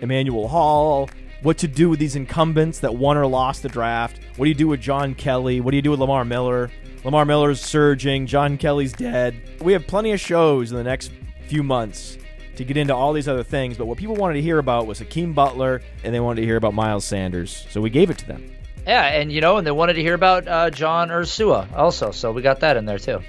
Emmanuel 0.00 0.48
Hall, 0.48 1.08
what 1.42 1.58
to 1.58 1.68
do 1.68 1.88
with 1.88 1.98
these 1.98 2.16
incumbents 2.16 2.80
that 2.80 2.94
won 2.94 3.16
or 3.16 3.26
lost 3.26 3.62
the 3.62 3.68
draft. 3.68 4.20
What 4.36 4.44
do 4.44 4.48
you 4.48 4.54
do 4.54 4.68
with 4.68 4.80
John 4.80 5.14
Kelly? 5.14 5.60
What 5.60 5.70
do 5.70 5.76
you 5.76 5.82
do 5.82 5.90
with 5.90 6.00
Lamar 6.00 6.24
Miller? 6.24 6.70
Lamar 7.04 7.24
Miller's 7.24 7.60
surging. 7.60 8.26
John 8.26 8.58
Kelly's 8.58 8.92
dead. 8.92 9.40
We 9.60 9.72
have 9.72 9.86
plenty 9.86 10.12
of 10.12 10.20
shows 10.20 10.70
in 10.70 10.76
the 10.76 10.84
next 10.84 11.12
few 11.46 11.62
months 11.62 12.18
to 12.56 12.64
get 12.64 12.76
into 12.76 12.94
all 12.94 13.12
these 13.12 13.28
other 13.28 13.42
things. 13.42 13.78
But 13.78 13.86
what 13.86 13.96
people 13.96 14.16
wanted 14.16 14.34
to 14.34 14.42
hear 14.42 14.58
about 14.58 14.86
was 14.86 14.98
Hakeem 14.98 15.32
Butler, 15.32 15.80
and 16.04 16.14
they 16.14 16.20
wanted 16.20 16.42
to 16.42 16.46
hear 16.46 16.56
about 16.56 16.74
Miles 16.74 17.06
Sanders. 17.06 17.66
So 17.70 17.80
we 17.80 17.88
gave 17.88 18.10
it 18.10 18.18
to 18.18 18.26
them. 18.26 18.50
Yeah, 18.86 19.06
and 19.06 19.30
you 19.32 19.40
know, 19.40 19.56
and 19.56 19.66
they 19.66 19.70
wanted 19.70 19.94
to 19.94 20.02
hear 20.02 20.14
about 20.14 20.48
uh, 20.48 20.70
John 20.70 21.08
Ursua 21.08 21.72
also, 21.74 22.10
so 22.10 22.32
we 22.32 22.42
got 22.42 22.60
that 22.60 22.76
in 22.76 22.84
there 22.84 22.98
too. 22.98 23.20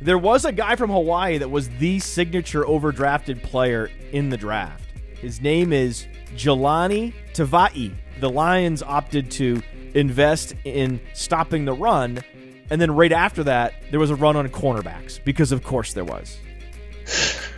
There 0.00 0.18
was 0.18 0.44
a 0.44 0.52
guy 0.52 0.76
from 0.76 0.90
Hawaii 0.90 1.38
that 1.38 1.50
was 1.50 1.68
the 1.78 1.98
signature 2.00 2.64
overdrafted 2.64 3.42
player 3.42 3.90
in 4.12 4.30
the 4.30 4.36
draft. 4.36 4.85
His 5.26 5.40
name 5.40 5.72
is 5.72 6.06
Jahlani 6.36 7.12
Tavai. 7.34 7.92
The 8.20 8.30
Lions 8.30 8.80
opted 8.80 9.28
to 9.32 9.60
invest 9.92 10.54
in 10.62 11.00
stopping 11.14 11.64
the 11.64 11.72
run, 11.72 12.22
and 12.70 12.80
then 12.80 12.92
right 12.92 13.10
after 13.10 13.42
that, 13.42 13.74
there 13.90 13.98
was 13.98 14.10
a 14.10 14.14
run 14.14 14.36
on 14.36 14.48
cornerbacks 14.50 15.18
because, 15.24 15.50
of 15.50 15.64
course, 15.64 15.94
there 15.94 16.04
was. 16.04 16.38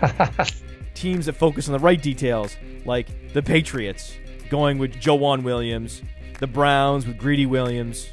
Teams 0.94 1.26
that 1.26 1.34
focus 1.34 1.68
on 1.68 1.72
the 1.72 1.78
right 1.78 2.00
details, 2.00 2.56
like 2.86 3.34
the 3.34 3.42
Patriots, 3.42 4.14
going 4.48 4.78
with 4.78 4.94
Joejuan 4.94 5.42
Williams, 5.42 6.00
the 6.38 6.46
Browns 6.46 7.06
with 7.06 7.18
Greedy 7.18 7.44
Williams. 7.44 8.08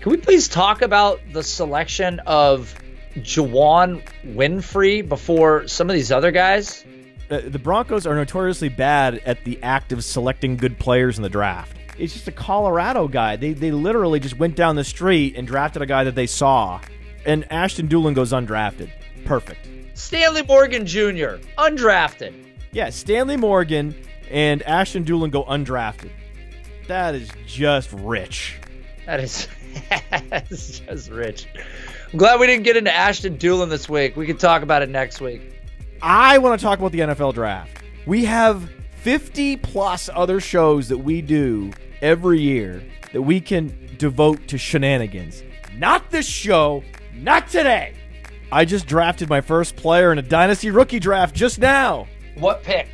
Can 0.00 0.10
we 0.10 0.18
please 0.18 0.48
talk 0.48 0.82
about 0.82 1.20
the 1.32 1.44
selection 1.44 2.18
of 2.26 2.74
Juwann 3.14 4.02
Winfree 4.26 5.08
before 5.08 5.68
some 5.68 5.88
of 5.88 5.94
these 5.94 6.10
other 6.10 6.32
guys? 6.32 6.84
Uh, 7.32 7.40
the 7.46 7.58
Broncos 7.58 8.06
are 8.06 8.14
notoriously 8.14 8.68
bad 8.68 9.14
at 9.24 9.42
the 9.44 9.58
act 9.62 9.90
of 9.90 10.04
selecting 10.04 10.54
good 10.54 10.78
players 10.78 11.16
in 11.16 11.22
the 11.22 11.30
draft. 11.30 11.74
It's 11.98 12.12
just 12.12 12.28
a 12.28 12.32
Colorado 12.32 13.08
guy. 13.08 13.36
They, 13.36 13.54
they 13.54 13.70
literally 13.70 14.20
just 14.20 14.38
went 14.38 14.54
down 14.54 14.76
the 14.76 14.84
street 14.84 15.34
and 15.34 15.46
drafted 15.46 15.80
a 15.80 15.86
guy 15.86 16.04
that 16.04 16.14
they 16.14 16.26
saw. 16.26 16.78
And 17.24 17.50
Ashton 17.50 17.88
Dulin 17.88 18.14
goes 18.14 18.32
undrafted. 18.32 18.90
Perfect. 19.24 19.66
Stanley 19.94 20.42
Morgan 20.42 20.84
Jr., 20.84 21.40
undrafted. 21.56 22.34
Yeah, 22.70 22.90
Stanley 22.90 23.38
Morgan 23.38 23.94
and 24.30 24.62
Ashton 24.64 25.02
Dulin 25.02 25.30
go 25.30 25.44
undrafted. 25.44 26.10
That 26.86 27.14
is 27.14 27.30
just 27.46 27.90
rich. 27.94 28.60
That 29.06 29.20
is, 29.20 29.48
that's 30.28 30.80
just 30.80 31.10
rich. 31.10 31.46
I'm 32.12 32.18
glad 32.18 32.40
we 32.40 32.46
didn't 32.46 32.64
get 32.64 32.76
into 32.76 32.94
Ashton 32.94 33.38
Dulin 33.38 33.70
this 33.70 33.88
week. 33.88 34.16
We 34.16 34.26
can 34.26 34.36
talk 34.36 34.62
about 34.62 34.82
it 34.82 34.90
next 34.90 35.22
week. 35.22 35.61
I 36.02 36.38
want 36.38 36.58
to 36.58 36.64
talk 36.64 36.80
about 36.80 36.90
the 36.90 36.98
NFL 36.98 37.34
draft. 37.34 37.80
We 38.06 38.24
have 38.24 38.68
50 38.96 39.56
plus 39.58 40.10
other 40.12 40.40
shows 40.40 40.88
that 40.88 40.98
we 40.98 41.22
do 41.22 41.70
every 42.00 42.40
year 42.40 42.82
that 43.12 43.22
we 43.22 43.40
can 43.40 43.72
devote 43.98 44.48
to 44.48 44.58
shenanigans. 44.58 45.44
Not 45.76 46.10
this 46.10 46.26
show, 46.26 46.82
not 47.14 47.46
today. 47.46 47.94
I 48.50 48.64
just 48.64 48.88
drafted 48.88 49.28
my 49.28 49.40
first 49.40 49.76
player 49.76 50.10
in 50.10 50.18
a 50.18 50.22
Dynasty 50.22 50.72
rookie 50.72 50.98
draft 50.98 51.36
just 51.36 51.60
now. 51.60 52.08
What 52.34 52.64
pick? 52.64 52.88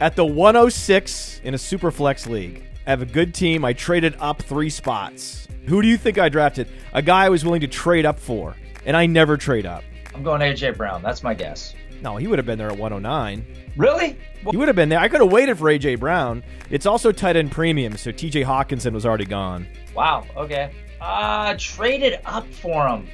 At 0.00 0.14
the 0.14 0.24
106 0.24 1.40
in 1.42 1.54
a 1.54 1.56
Superflex 1.56 2.28
league. 2.28 2.62
I 2.86 2.90
have 2.90 3.02
a 3.02 3.06
good 3.06 3.34
team. 3.34 3.64
I 3.64 3.72
traded 3.72 4.14
up 4.20 4.40
three 4.40 4.70
spots. 4.70 5.48
Who 5.66 5.82
do 5.82 5.88
you 5.88 5.96
think 5.96 6.16
I 6.16 6.28
drafted? 6.28 6.68
A 6.92 7.02
guy 7.02 7.24
I 7.24 7.28
was 7.28 7.44
willing 7.44 7.62
to 7.62 7.66
trade 7.66 8.06
up 8.06 8.20
for, 8.20 8.54
and 8.84 8.96
I 8.96 9.06
never 9.06 9.36
trade 9.36 9.66
up. 9.66 9.82
I'm 10.14 10.22
going 10.22 10.40
AJ 10.40 10.76
Brown. 10.76 11.02
That's 11.02 11.24
my 11.24 11.34
guess. 11.34 11.74
No, 12.02 12.16
he 12.16 12.26
would 12.26 12.38
have 12.38 12.46
been 12.46 12.58
there 12.58 12.70
at 12.70 12.78
109. 12.78 13.46
Really? 13.76 14.16
He 14.50 14.56
would 14.56 14.68
have 14.68 14.76
been 14.76 14.88
there. 14.88 14.98
I 14.98 15.08
could 15.08 15.20
have 15.20 15.32
waited 15.32 15.58
for 15.58 15.64
AJ 15.64 15.98
Brown. 15.98 16.42
It's 16.70 16.86
also 16.86 17.12
tight 17.12 17.36
end 17.36 17.52
premium, 17.52 17.96
so 17.96 18.10
TJ 18.12 18.44
Hockenson 18.44 18.92
was 18.92 19.04
already 19.04 19.24
gone. 19.24 19.66
Wow. 19.94 20.24
Okay. 20.36 20.72
Uh, 21.00 21.54
traded 21.58 22.20
up 22.24 22.46
for 22.48 22.86
him. 22.88 23.08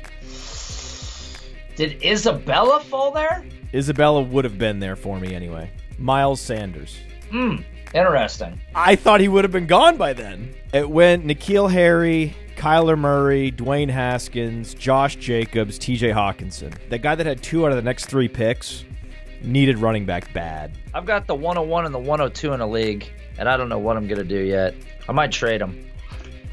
Did 1.76 2.02
Isabella 2.02 2.80
fall 2.80 3.12
there? 3.12 3.44
Isabella 3.74 4.20
would 4.20 4.44
have 4.44 4.58
been 4.58 4.78
there 4.78 4.96
for 4.96 5.18
me 5.18 5.34
anyway. 5.34 5.70
Miles 5.98 6.40
Sanders. 6.40 6.98
Hmm. 7.30 7.56
Interesting. 7.94 8.60
I 8.74 8.96
thought 8.96 9.20
he 9.20 9.28
would 9.28 9.44
have 9.44 9.52
been 9.52 9.66
gone 9.66 9.96
by 9.96 10.12
then. 10.12 10.54
It 10.72 10.88
went 10.88 11.26
N'Keal 11.26 11.70
Harry, 11.70 12.34
Kyler 12.62 12.96
Murray, 12.96 13.50
Dwayne 13.50 13.90
Haskins, 13.90 14.72
Josh 14.74 15.16
Jacobs, 15.16 15.80
TJ 15.80 16.14
Hockenson. 16.14 16.72
That 16.90 17.02
guy 17.02 17.16
that 17.16 17.26
had 17.26 17.42
two 17.42 17.66
out 17.66 17.72
of 17.72 17.76
the 17.76 17.82
next 17.82 18.06
three 18.06 18.28
picks 18.28 18.84
needed 19.42 19.78
running 19.78 20.06
back 20.06 20.32
bad. 20.32 20.70
I've 20.94 21.04
got 21.04 21.26
the 21.26 21.34
101 21.34 21.86
and 21.86 21.92
the 21.92 21.98
102 21.98 22.52
in 22.52 22.60
a 22.60 22.66
league, 22.68 23.10
and 23.36 23.48
I 23.48 23.56
don't 23.56 23.68
know 23.68 23.80
what 23.80 23.96
I'm 23.96 24.06
going 24.06 24.20
to 24.20 24.24
do 24.24 24.38
yet. 24.38 24.76
I 25.08 25.12
might 25.12 25.32
trade 25.32 25.60
them. 25.60 25.84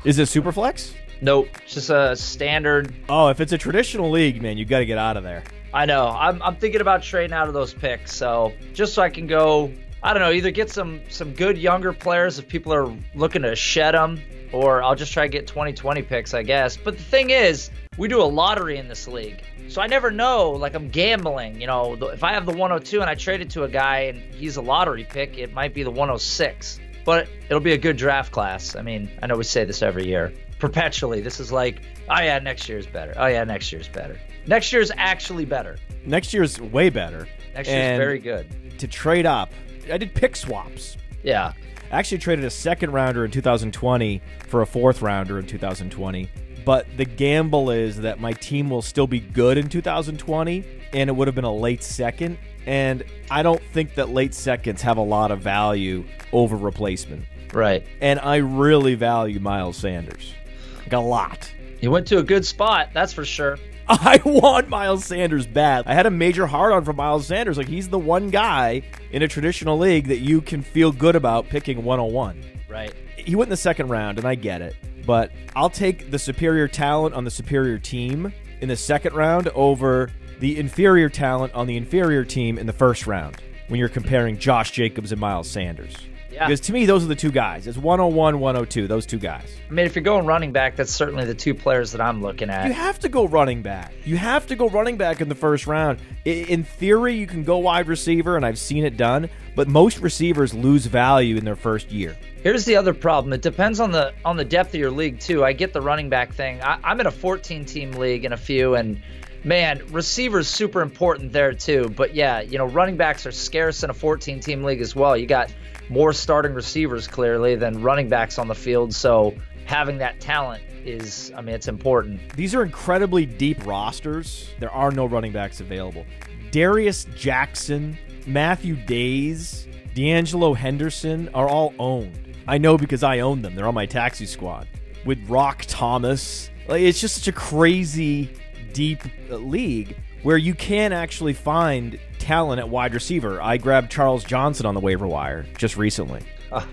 Is 0.03 0.17
it 0.17 0.25
super 0.25 0.51
flex? 0.51 0.95
Nope. 1.21 1.47
It's 1.63 1.75
just 1.75 1.91
a 1.91 2.15
standard. 2.15 2.91
Oh, 3.07 3.27
if 3.27 3.39
it's 3.39 3.51
a 3.51 3.57
traditional 3.59 4.09
league, 4.09 4.41
man, 4.41 4.57
you 4.57 4.65
got 4.65 4.79
to 4.79 4.87
get 4.87 4.97
out 4.97 5.15
of 5.15 5.21
there. 5.21 5.43
I 5.75 5.85
know. 5.85 6.07
I'm, 6.07 6.41
I'm 6.41 6.55
thinking 6.55 6.81
about 6.81 7.03
trading 7.03 7.33
out 7.33 7.47
of 7.47 7.53
those 7.53 7.71
picks. 7.71 8.15
So 8.15 8.51
just 8.73 8.95
so 8.95 9.03
I 9.03 9.11
can 9.11 9.27
go, 9.27 9.71
I 10.01 10.13
don't 10.13 10.23
know, 10.23 10.31
either 10.31 10.49
get 10.49 10.71
some 10.71 11.01
some 11.09 11.35
good 11.35 11.55
younger 11.55 11.93
players 11.93 12.39
if 12.39 12.47
people 12.47 12.73
are 12.73 12.91
looking 13.13 13.43
to 13.43 13.55
shed 13.55 13.93
them, 13.93 14.19
or 14.51 14.83
I'll 14.83 14.95
just 14.95 15.13
try 15.13 15.23
to 15.23 15.29
get 15.29 15.47
2020 15.47 16.01
picks, 16.03 16.33
I 16.33 16.43
guess. 16.43 16.77
But 16.77 16.97
the 16.97 17.03
thing 17.03 17.29
is, 17.29 17.69
we 17.97 18.07
do 18.07 18.21
a 18.21 18.23
lottery 18.23 18.77
in 18.77 18.87
this 18.87 19.07
league. 19.07 19.43
So 19.67 19.81
I 19.81 19.87
never 19.87 20.09
know, 20.09 20.51
like 20.51 20.73
I'm 20.73 20.89
gambling, 20.89 21.61
you 21.61 21.67
know, 21.67 21.93
if 21.93 22.23
I 22.23 22.33
have 22.33 22.45
the 22.45 22.53
102 22.53 23.01
and 23.01 23.09
I 23.09 23.15
trade 23.15 23.41
it 23.41 23.49
to 23.51 23.63
a 23.63 23.69
guy 23.69 23.99
and 24.01 24.17
he's 24.33 24.57
a 24.57 24.61
lottery 24.61 25.03
pick, 25.03 25.37
it 25.37 25.53
might 25.53 25.73
be 25.73 25.83
the 25.83 25.91
106. 25.91 26.79
But 27.05 27.27
it'll 27.45 27.59
be 27.59 27.73
a 27.73 27.77
good 27.77 27.97
draft 27.97 28.31
class. 28.31 28.75
I 28.75 28.81
mean, 28.81 29.09
I 29.21 29.27
know 29.27 29.35
we 29.35 29.43
say 29.43 29.65
this 29.65 29.81
every 29.81 30.07
year. 30.07 30.33
Perpetually, 30.59 31.21
this 31.21 31.39
is 31.39 31.51
like, 31.51 31.81
oh 32.09 32.19
yeah, 32.21 32.39
next 32.39 32.67
year's 32.67 32.87
better. 32.87 33.13
Oh 33.15 33.27
yeah, 33.27 33.43
next 33.43 33.71
year's 33.71 33.87
better. 33.87 34.19
Next 34.47 34.73
year's 34.73 34.91
actually 34.97 35.45
better. 35.45 35.77
Next 36.05 36.33
year's 36.33 36.59
way 36.59 36.89
better. 36.89 37.27
Next 37.53 37.67
year's 37.67 37.79
And 37.79 37.97
very 37.97 38.19
good. 38.19 38.79
To 38.79 38.87
trade 38.87 39.25
up, 39.25 39.51
I 39.91 39.97
did 39.97 40.13
pick 40.13 40.35
swaps. 40.35 40.97
Yeah. 41.23 41.53
I 41.91 41.97
actually 41.97 42.19
traded 42.19 42.45
a 42.45 42.49
second 42.49 42.91
rounder 42.91 43.25
in 43.25 43.31
2020 43.31 44.21
for 44.47 44.61
a 44.61 44.65
fourth 44.65 45.01
rounder 45.01 45.39
in 45.39 45.47
2020. 45.47 46.29
But 46.65 46.85
the 46.97 47.05
gamble 47.05 47.71
is 47.71 47.97
that 48.01 48.19
my 48.19 48.33
team 48.33 48.69
will 48.69 48.81
still 48.81 49.07
be 49.07 49.19
good 49.19 49.57
in 49.57 49.69
2020, 49.69 50.65
and 50.93 51.09
it 51.09 51.13
would 51.13 51.27
have 51.27 51.35
been 51.35 51.45
a 51.45 51.53
late 51.53 51.83
second. 51.83 52.37
And 52.67 53.03
I 53.31 53.41
don't 53.41 53.61
think 53.73 53.95
that 53.95 54.09
late 54.09 54.35
seconds 54.35 54.81
have 54.83 54.97
a 54.97 55.01
lot 55.01 55.31
of 55.31 55.39
value 55.41 56.05
over 56.31 56.55
replacement. 56.55 57.25
Right. 57.53 57.85
And 58.01 58.19
I 58.19 58.37
really 58.37 58.93
value 58.93 59.39
Miles 59.39 59.77
Sanders. 59.77 60.33
Like 60.79 60.93
a 60.93 60.99
lot. 60.99 61.51
He 61.79 61.87
went 61.87 62.05
to 62.07 62.19
a 62.19 62.23
good 62.23 62.45
spot, 62.45 62.89
that's 62.93 63.13
for 63.13 63.25
sure. 63.25 63.57
I 63.91 64.21
want 64.23 64.69
Miles 64.69 65.03
Sanders 65.03 65.47
bad. 65.47 65.87
I 65.87 65.95
had 65.95 66.05
a 66.05 66.11
major 66.11 66.45
hard 66.45 66.73
on 66.73 66.85
for 66.85 66.93
Miles 66.93 67.25
Sanders. 67.25 67.57
Like 67.57 67.67
he's 67.67 67.89
the 67.89 67.97
one 67.97 68.29
guy 68.29 68.83
in 69.11 69.23
a 69.23 69.27
traditional 69.27 69.79
league 69.79 70.09
that 70.09 70.19
you 70.19 70.41
can 70.41 70.61
feel 70.61 70.91
good 70.91 71.15
about 71.15 71.49
picking 71.49 71.83
101. 71.83 72.39
Right. 72.69 72.93
He 73.17 73.35
went 73.35 73.47
in 73.47 73.49
the 73.49 73.57
second 73.57 73.87
round, 73.87 74.19
and 74.19 74.27
I 74.27 74.35
get 74.35 74.61
it. 74.61 74.75
But 75.07 75.31
I'll 75.55 75.71
take 75.71 76.11
the 76.11 76.19
superior 76.19 76.67
talent 76.67 77.15
on 77.15 77.23
the 77.23 77.31
superior 77.31 77.79
team 77.79 78.31
in 78.61 78.69
the 78.69 78.75
second 78.75 79.15
round 79.15 79.47
over 79.49 80.11
the 80.39 80.59
inferior 80.59 81.09
talent 81.09 81.55
on 81.55 81.65
the 81.65 81.75
inferior 81.75 82.23
team 82.23 82.59
in 82.59 82.67
the 82.67 82.73
first 82.73 83.07
round 83.07 83.41
when 83.69 83.79
you're 83.79 83.89
comparing 83.89 84.37
Josh 84.37 84.69
Jacobs 84.69 85.11
and 85.11 85.19
Miles 85.19 85.49
Sanders. 85.49 85.95
Yeah. 86.39 86.47
Because 86.47 86.61
to 86.61 86.73
me, 86.73 86.85
those 86.85 87.03
are 87.03 87.07
the 87.07 87.15
two 87.15 87.31
guys. 87.31 87.67
It's 87.67 87.77
101, 87.77 88.39
102, 88.39 88.87
those 88.87 89.05
two 89.05 89.19
guys. 89.19 89.53
I 89.69 89.73
mean, 89.73 89.85
if 89.85 89.93
you're 89.93 90.03
going 90.03 90.25
running 90.25 90.53
back, 90.53 90.77
that's 90.77 90.91
certainly 90.91 91.25
the 91.25 91.35
two 91.35 91.53
players 91.53 91.91
that 91.91 91.99
I'm 91.99 92.21
looking 92.21 92.49
at. 92.49 92.65
You 92.65 92.71
have 92.71 92.97
to 92.99 93.09
go 93.09 93.27
running 93.27 93.61
back. 93.61 93.91
You 94.05 94.15
have 94.15 94.47
to 94.47 94.55
go 94.55 94.69
running 94.69 94.95
back 94.95 95.19
in 95.19 95.27
the 95.27 95.35
first 95.35 95.67
round. 95.67 95.99
In 96.23 96.63
theory, 96.63 97.15
you 97.15 97.27
can 97.27 97.43
go 97.43 97.57
wide 97.57 97.87
receiver, 97.87 98.37
and 98.37 98.45
I've 98.45 98.57
seen 98.57 98.85
it 98.85 98.95
done, 98.95 99.29
but 99.53 99.67
most 99.67 99.99
receivers 99.99 100.53
lose 100.53 100.85
value 100.85 101.35
in 101.35 101.43
their 101.43 101.57
first 101.57 101.91
year. 101.91 102.15
Here's 102.41 102.63
the 102.63 102.77
other 102.77 102.93
problem. 102.93 103.33
It 103.33 103.41
depends 103.41 103.81
on 103.81 103.91
the 103.91 104.13
on 104.23 104.37
the 104.37 104.45
depth 104.45 104.73
of 104.73 104.79
your 104.79 104.91
league 104.91 105.19
too. 105.19 105.43
I 105.43 105.51
get 105.51 105.73
the 105.73 105.81
running 105.81 106.07
back 106.07 106.31
thing. 106.31 106.61
I, 106.61 106.79
I'm 106.85 107.01
in 107.01 107.07
a 107.07 107.11
14 107.11 107.65
team 107.65 107.91
league 107.91 108.23
in 108.23 108.31
a 108.31 108.37
few, 108.37 108.75
and 108.75 109.01
Man, 109.43 109.81
receivers 109.91 110.47
super 110.47 110.81
important 110.81 111.31
there 111.31 111.53
too. 111.53 111.93
But 111.95 112.13
yeah, 112.13 112.41
you 112.41 112.57
know, 112.57 112.65
running 112.65 112.97
backs 112.97 113.25
are 113.25 113.31
scarce 113.31 113.83
in 113.83 113.89
a 113.89 113.93
14 113.93 114.39
team 114.39 114.63
league 114.63 114.81
as 114.81 114.95
well. 114.95 115.15
You 115.15 115.25
got 115.27 115.53
more 115.89 116.13
starting 116.13 116.53
receivers 116.53 117.07
clearly 117.07 117.55
than 117.55 117.81
running 117.81 118.09
backs 118.09 118.37
on 118.37 118.47
the 118.47 118.55
field. 118.55 118.93
So 118.93 119.33
having 119.65 119.97
that 119.99 120.19
talent 120.19 120.63
is, 120.85 121.31
I 121.35 121.41
mean, 121.41 121.55
it's 121.55 121.67
important. 121.67 122.35
These 122.35 122.53
are 122.53 122.63
incredibly 122.63 123.25
deep 123.25 123.65
rosters. 123.65 124.49
There 124.59 124.71
are 124.71 124.91
no 124.91 125.05
running 125.05 125.31
backs 125.31 125.61
available. 125.61 126.05
Darius 126.51 127.05
Jackson, 127.15 127.97
Matthew 128.27 128.75
Dayes, 128.75 129.67
De'Angelo 129.95 130.55
Henderson 130.55 131.29
are 131.33 131.47
all 131.47 131.73
owned. 131.79 132.35
I 132.47 132.57
know 132.57 132.77
because 132.77 133.03
I 133.03 133.19
own 133.19 133.41
them. 133.41 133.55
They're 133.55 133.67
on 133.67 133.75
my 133.75 133.85
taxi 133.85 134.25
squad. 134.25 134.67
With 135.05 135.19
Roc 135.29 135.63
Thomas. 135.67 136.49
Like, 136.67 136.81
it's 136.81 136.99
just 136.99 137.15
such 137.15 137.27
a 137.27 137.31
crazy, 137.31 138.29
deep 138.73 139.01
league 139.29 139.97
where 140.23 140.37
you 140.37 140.53
can 140.53 140.91
actually 140.93 141.33
find 141.33 141.99
talent 142.17 142.59
at 142.59 142.69
wide 142.69 142.93
receiver. 142.93 143.41
I 143.41 143.57
grabbed 143.57 143.91
Charles 143.91 144.23
Johnson 144.23 144.65
on 144.65 144.73
the 144.73 144.79
waiver 144.79 145.07
wire 145.07 145.45
just 145.57 145.77
recently. 145.77 146.21
Uh, 146.51 146.65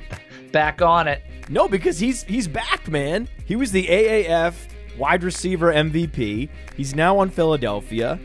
back 0.53 0.83
on 0.83 1.09
it. 1.09 1.23
No, 1.49 1.69
because 1.69 1.99
he's 1.99 2.25
he's 2.25 2.49
back, 2.49 2.89
man. 2.89 3.29
He 3.45 3.57
was 3.57 3.73
the 3.73 3.87
AAF 3.87 4.55
wide 4.99 5.23
receiver 5.23 5.73
MVP. 5.73 6.49
He's 6.77 6.95
now 6.95 7.19
on 7.19 7.31
Philadelphia. 7.31 8.19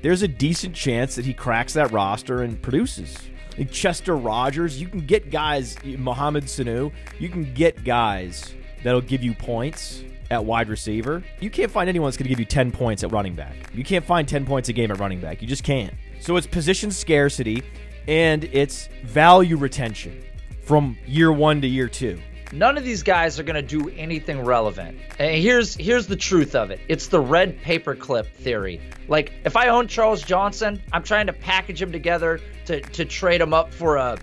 There's 0.00 0.22
a 0.22 0.28
decent 0.28 0.74
chance 0.74 1.14
that 1.14 1.24
he 1.24 1.34
cracks 1.34 1.74
that 1.74 1.92
roster 1.92 2.42
and 2.42 2.60
produces. 2.60 3.16
Like 3.56 3.70
Chester 3.70 4.16
Rogers, 4.16 4.80
you 4.80 4.88
can 4.88 5.00
get 5.00 5.30
guys, 5.30 5.76
Mohamed 5.84 6.44
Sanu, 6.44 6.90
you 7.18 7.28
can 7.28 7.52
get 7.52 7.84
guys 7.84 8.54
that'll 8.82 9.02
give 9.02 9.22
you 9.22 9.34
points 9.34 10.02
at 10.32 10.44
wide 10.46 10.70
receiver. 10.70 11.22
You 11.40 11.50
can't 11.50 11.70
find 11.70 11.88
anyone 11.88 12.08
that's 12.08 12.16
going 12.16 12.24
to 12.24 12.30
give 12.30 12.40
you 12.40 12.46
10 12.46 12.72
points 12.72 13.04
at 13.04 13.12
running 13.12 13.34
back. 13.34 13.54
You 13.74 13.84
can't 13.84 14.04
find 14.04 14.26
10 14.26 14.46
points 14.46 14.70
a 14.70 14.72
game 14.72 14.90
at 14.90 14.98
running 14.98 15.20
back. 15.20 15.42
You 15.42 15.46
just 15.46 15.62
can't. 15.62 15.92
So 16.20 16.36
it's 16.36 16.46
position 16.46 16.90
scarcity 16.90 17.62
and 18.08 18.44
it's 18.44 18.88
value 19.04 19.56
retention 19.56 20.24
from 20.62 20.96
year 21.06 21.30
one 21.30 21.60
to 21.60 21.68
year 21.68 21.86
two. 21.86 22.18
None 22.50 22.78
of 22.78 22.84
these 22.84 23.02
guys 23.02 23.38
are 23.38 23.42
going 23.42 23.56
to 23.56 23.62
do 23.62 23.90
anything 23.90 24.42
relevant. 24.42 24.98
And 25.18 25.40
here's 25.40 25.74
here's 25.74 26.06
the 26.06 26.16
truth 26.16 26.54
of 26.54 26.70
it. 26.70 26.80
It's 26.88 27.08
the 27.08 27.20
red 27.20 27.58
paperclip 27.60 28.26
theory. 28.26 28.80
Like 29.08 29.32
if 29.44 29.56
I 29.56 29.68
own 29.68 29.86
Charles 29.86 30.22
Johnson, 30.22 30.82
I'm 30.92 31.02
trying 31.02 31.26
to 31.26 31.32
package 31.32 31.80
him 31.80 31.92
together 31.92 32.40
to 32.66 32.80
to 32.80 33.04
trade 33.04 33.40
him 33.40 33.54
up 33.54 33.72
for 33.72 33.96
a, 33.96 34.18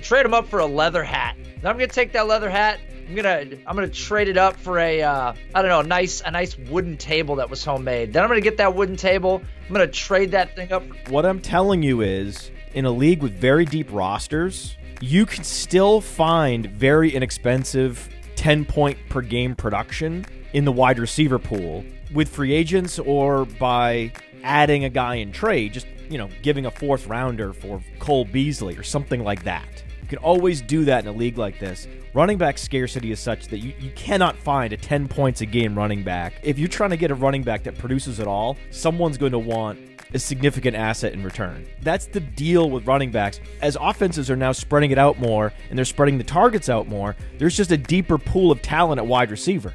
trade 0.00 0.26
him 0.26 0.34
up 0.34 0.46
for 0.46 0.58
a 0.58 0.66
leather 0.66 1.04
hat. 1.04 1.36
Then 1.36 1.70
I'm 1.70 1.78
going 1.78 1.88
to 1.88 1.94
take 1.94 2.12
that 2.12 2.26
leather 2.26 2.50
hat 2.50 2.80
I'm 3.08 3.14
gonna 3.14 3.44
I'm 3.66 3.74
gonna 3.74 3.88
trade 3.88 4.28
it 4.28 4.36
up 4.36 4.56
for 4.56 4.78
a 4.78 5.02
uh, 5.02 5.34
I 5.54 5.62
don't 5.62 5.68
know 5.68 5.80
a 5.80 5.86
nice 5.86 6.22
a 6.22 6.30
nice 6.30 6.56
wooden 6.56 6.96
table 6.96 7.36
that 7.36 7.50
was 7.50 7.64
homemade. 7.64 8.12
Then 8.12 8.22
I'm 8.22 8.28
gonna 8.28 8.40
get 8.40 8.56
that 8.58 8.74
wooden 8.74 8.96
table. 8.96 9.42
I'm 9.66 9.72
gonna 9.72 9.86
trade 9.86 10.30
that 10.32 10.54
thing 10.56 10.72
up. 10.72 10.82
What 11.08 11.26
I'm 11.26 11.40
telling 11.40 11.82
you 11.82 12.00
is, 12.00 12.50
in 12.74 12.84
a 12.84 12.90
league 12.90 13.22
with 13.22 13.32
very 13.32 13.64
deep 13.64 13.88
rosters, 13.92 14.76
you 15.00 15.26
can 15.26 15.44
still 15.44 16.00
find 16.00 16.66
very 16.66 17.10
inexpensive 17.10 18.08
10 18.36 18.64
point 18.64 18.98
per 19.08 19.20
game 19.20 19.54
production 19.54 20.24
in 20.52 20.64
the 20.64 20.72
wide 20.72 20.98
receiver 20.98 21.38
pool 21.38 21.84
with 22.12 22.28
free 22.28 22.52
agents 22.52 22.98
or 22.98 23.44
by 23.44 24.12
adding 24.42 24.84
a 24.84 24.90
guy 24.90 25.16
in 25.16 25.32
trade. 25.32 25.72
Just 25.72 25.86
you 26.08 26.18
know, 26.18 26.28
giving 26.42 26.66
a 26.66 26.70
fourth 26.70 27.06
rounder 27.06 27.52
for 27.52 27.82
Cole 27.98 28.24
Beasley 28.24 28.76
or 28.76 28.82
something 28.82 29.24
like 29.24 29.44
that. 29.44 29.82
You 30.02 30.08
can 30.08 30.18
always 30.18 30.60
do 30.60 30.84
that 30.84 31.04
in 31.04 31.08
a 31.08 31.16
league 31.16 31.38
like 31.38 31.58
this. 31.58 31.88
Running 32.14 32.38
back 32.38 32.58
scarcity 32.58 33.10
is 33.10 33.18
such 33.18 33.48
that 33.48 33.58
you, 33.58 33.74
you 33.80 33.90
cannot 33.96 34.36
find 34.36 34.72
a 34.72 34.76
10 34.76 35.08
points 35.08 35.40
a 35.40 35.46
game 35.46 35.76
running 35.76 36.04
back. 36.04 36.34
If 36.44 36.60
you're 36.60 36.68
trying 36.68 36.90
to 36.90 36.96
get 36.96 37.10
a 37.10 37.14
running 37.16 37.42
back 37.42 37.64
that 37.64 37.76
produces 37.76 38.20
at 38.20 38.28
all, 38.28 38.56
someone's 38.70 39.18
going 39.18 39.32
to 39.32 39.38
want 39.40 39.80
a 40.14 40.20
significant 40.20 40.76
asset 40.76 41.12
in 41.12 41.24
return. 41.24 41.66
That's 41.82 42.06
the 42.06 42.20
deal 42.20 42.70
with 42.70 42.86
running 42.86 43.10
backs. 43.10 43.40
As 43.60 43.76
offenses 43.80 44.30
are 44.30 44.36
now 44.36 44.52
spreading 44.52 44.92
it 44.92 44.98
out 44.98 45.18
more 45.18 45.52
and 45.70 45.76
they're 45.76 45.84
spreading 45.84 46.16
the 46.16 46.22
targets 46.22 46.68
out 46.68 46.86
more, 46.86 47.16
there's 47.38 47.56
just 47.56 47.72
a 47.72 47.76
deeper 47.76 48.16
pool 48.16 48.52
of 48.52 48.62
talent 48.62 49.00
at 49.00 49.06
wide 49.08 49.32
receiver. 49.32 49.74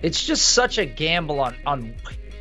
It's 0.00 0.24
just 0.24 0.52
such 0.52 0.78
a 0.78 0.86
gamble 0.86 1.38
on 1.38 1.54
on 1.66 1.94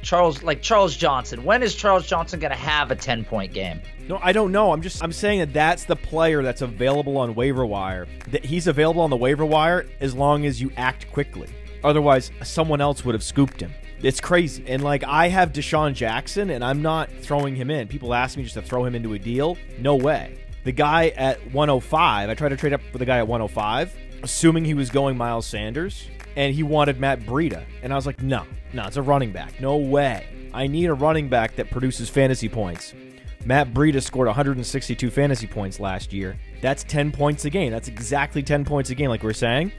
Charles 0.04 0.42
like 0.42 0.62
Charles 0.62 0.96
Johnson. 0.96 1.44
When 1.44 1.64
is 1.64 1.76
Charles 1.76 2.08
Johnson 2.08 2.40
going 2.40 2.52
to 2.52 2.58
have 2.58 2.92
a 2.92 2.96
10 2.96 3.26
point 3.26 3.54
game? 3.54 3.82
No, 4.08 4.20
I 4.22 4.34
don't 4.34 4.52
know. 4.52 4.72
I'm 4.72 4.82
just 4.82 5.04
I'm 5.04 5.14
saying 5.14 5.40
that 5.40 5.54
that's 5.54 5.86
the 5.86 5.96
player 5.96 6.44
that's 6.44 6.62
available 6.62 7.18
on 7.18 7.36
waiver 7.36 7.66
wire. 7.66 8.08
That 8.30 8.44
he's 8.44 8.68
available 8.68 9.02
on 9.02 9.10
the 9.10 9.18
waiver 9.18 9.46
wire 9.46 9.86
as 10.02 10.14
long 10.14 10.46
as 10.46 10.62
you 10.62 10.72
act 10.76 11.12
quickly. 11.12 11.48
Otherwise, 11.84 12.32
someone 12.44 12.82
else 12.82 13.06
would 13.06 13.16
have 13.16 13.24
scooped 13.24 13.62
him. 13.62 13.74
It's 14.02 14.20
crazy. 14.20 14.66
And 14.68 14.84
like 14.84 15.04
I 15.06 15.30
have 15.30 15.54
DeSean 15.54 15.94
Jackson 15.94 16.50
and 16.50 16.64
I'm 16.64 16.82
not 16.82 17.10
throwing 17.22 17.56
him 17.56 17.70
in. 17.70 17.88
People 17.88 18.14
ask 18.14 18.36
me 18.38 18.44
just 18.44 18.56
to 18.56 18.62
throw 18.62 18.84
him 18.84 18.96
into 18.96 19.14
a 19.14 19.20
deal. 19.20 19.58
No 19.80 19.96
way. 19.96 20.38
The 20.66 20.74
guy 20.74 21.10
at 21.10 21.40
105, 21.54 22.30
I 22.30 22.34
tried 22.36 22.50
to 22.50 22.58
trade 22.58 22.74
up 22.74 22.82
for 22.92 22.98
the 22.98 23.06
guy 23.06 23.18
at 23.18 23.28
105, 23.28 23.96
assuming 24.24 24.64
he 24.64 24.74
was 24.74 24.90
going 24.90 25.18
Miles 25.18 25.46
Sanders, 25.46 26.08
and 26.38 26.56
he 26.56 26.64
wanted 26.64 27.00
Matt 27.00 27.22
Breida. 27.22 27.66
And 27.82 27.92
I 27.92 27.98
was 27.98 28.06
like, 28.06 28.22
no, 28.22 28.46
no, 28.72 28.86
it's 28.86 28.96
a 28.96 29.02
running 29.02 29.34
back. 29.34 29.60
No 29.60 29.76
way. 29.76 30.26
I 30.54 30.68
need 30.68 30.86
a 30.86 30.94
running 30.94 31.28
back 31.28 31.56
that 31.58 31.70
produces 31.70 32.10
fantasy 32.10 32.48
points. 32.48 32.94
Matt 33.46 33.74
Breida 33.74 34.02
scored 34.02 34.28
162 34.28 35.10
fantasy 35.10 35.48
points 35.48 35.80
last 35.80 36.14
year. 36.14 36.38
That's 36.62 36.84
10 36.84 37.12
points 37.12 37.46
a 37.46 37.50
game. 37.50 37.72
That's 37.72 37.88
exactly 37.88 38.42
10 38.42 38.66
points 38.66 38.90
a 38.90 38.96
game, 38.96 39.10
like 39.10 39.24
we 39.24 39.30
are 39.30 39.34
saying. 39.34 39.72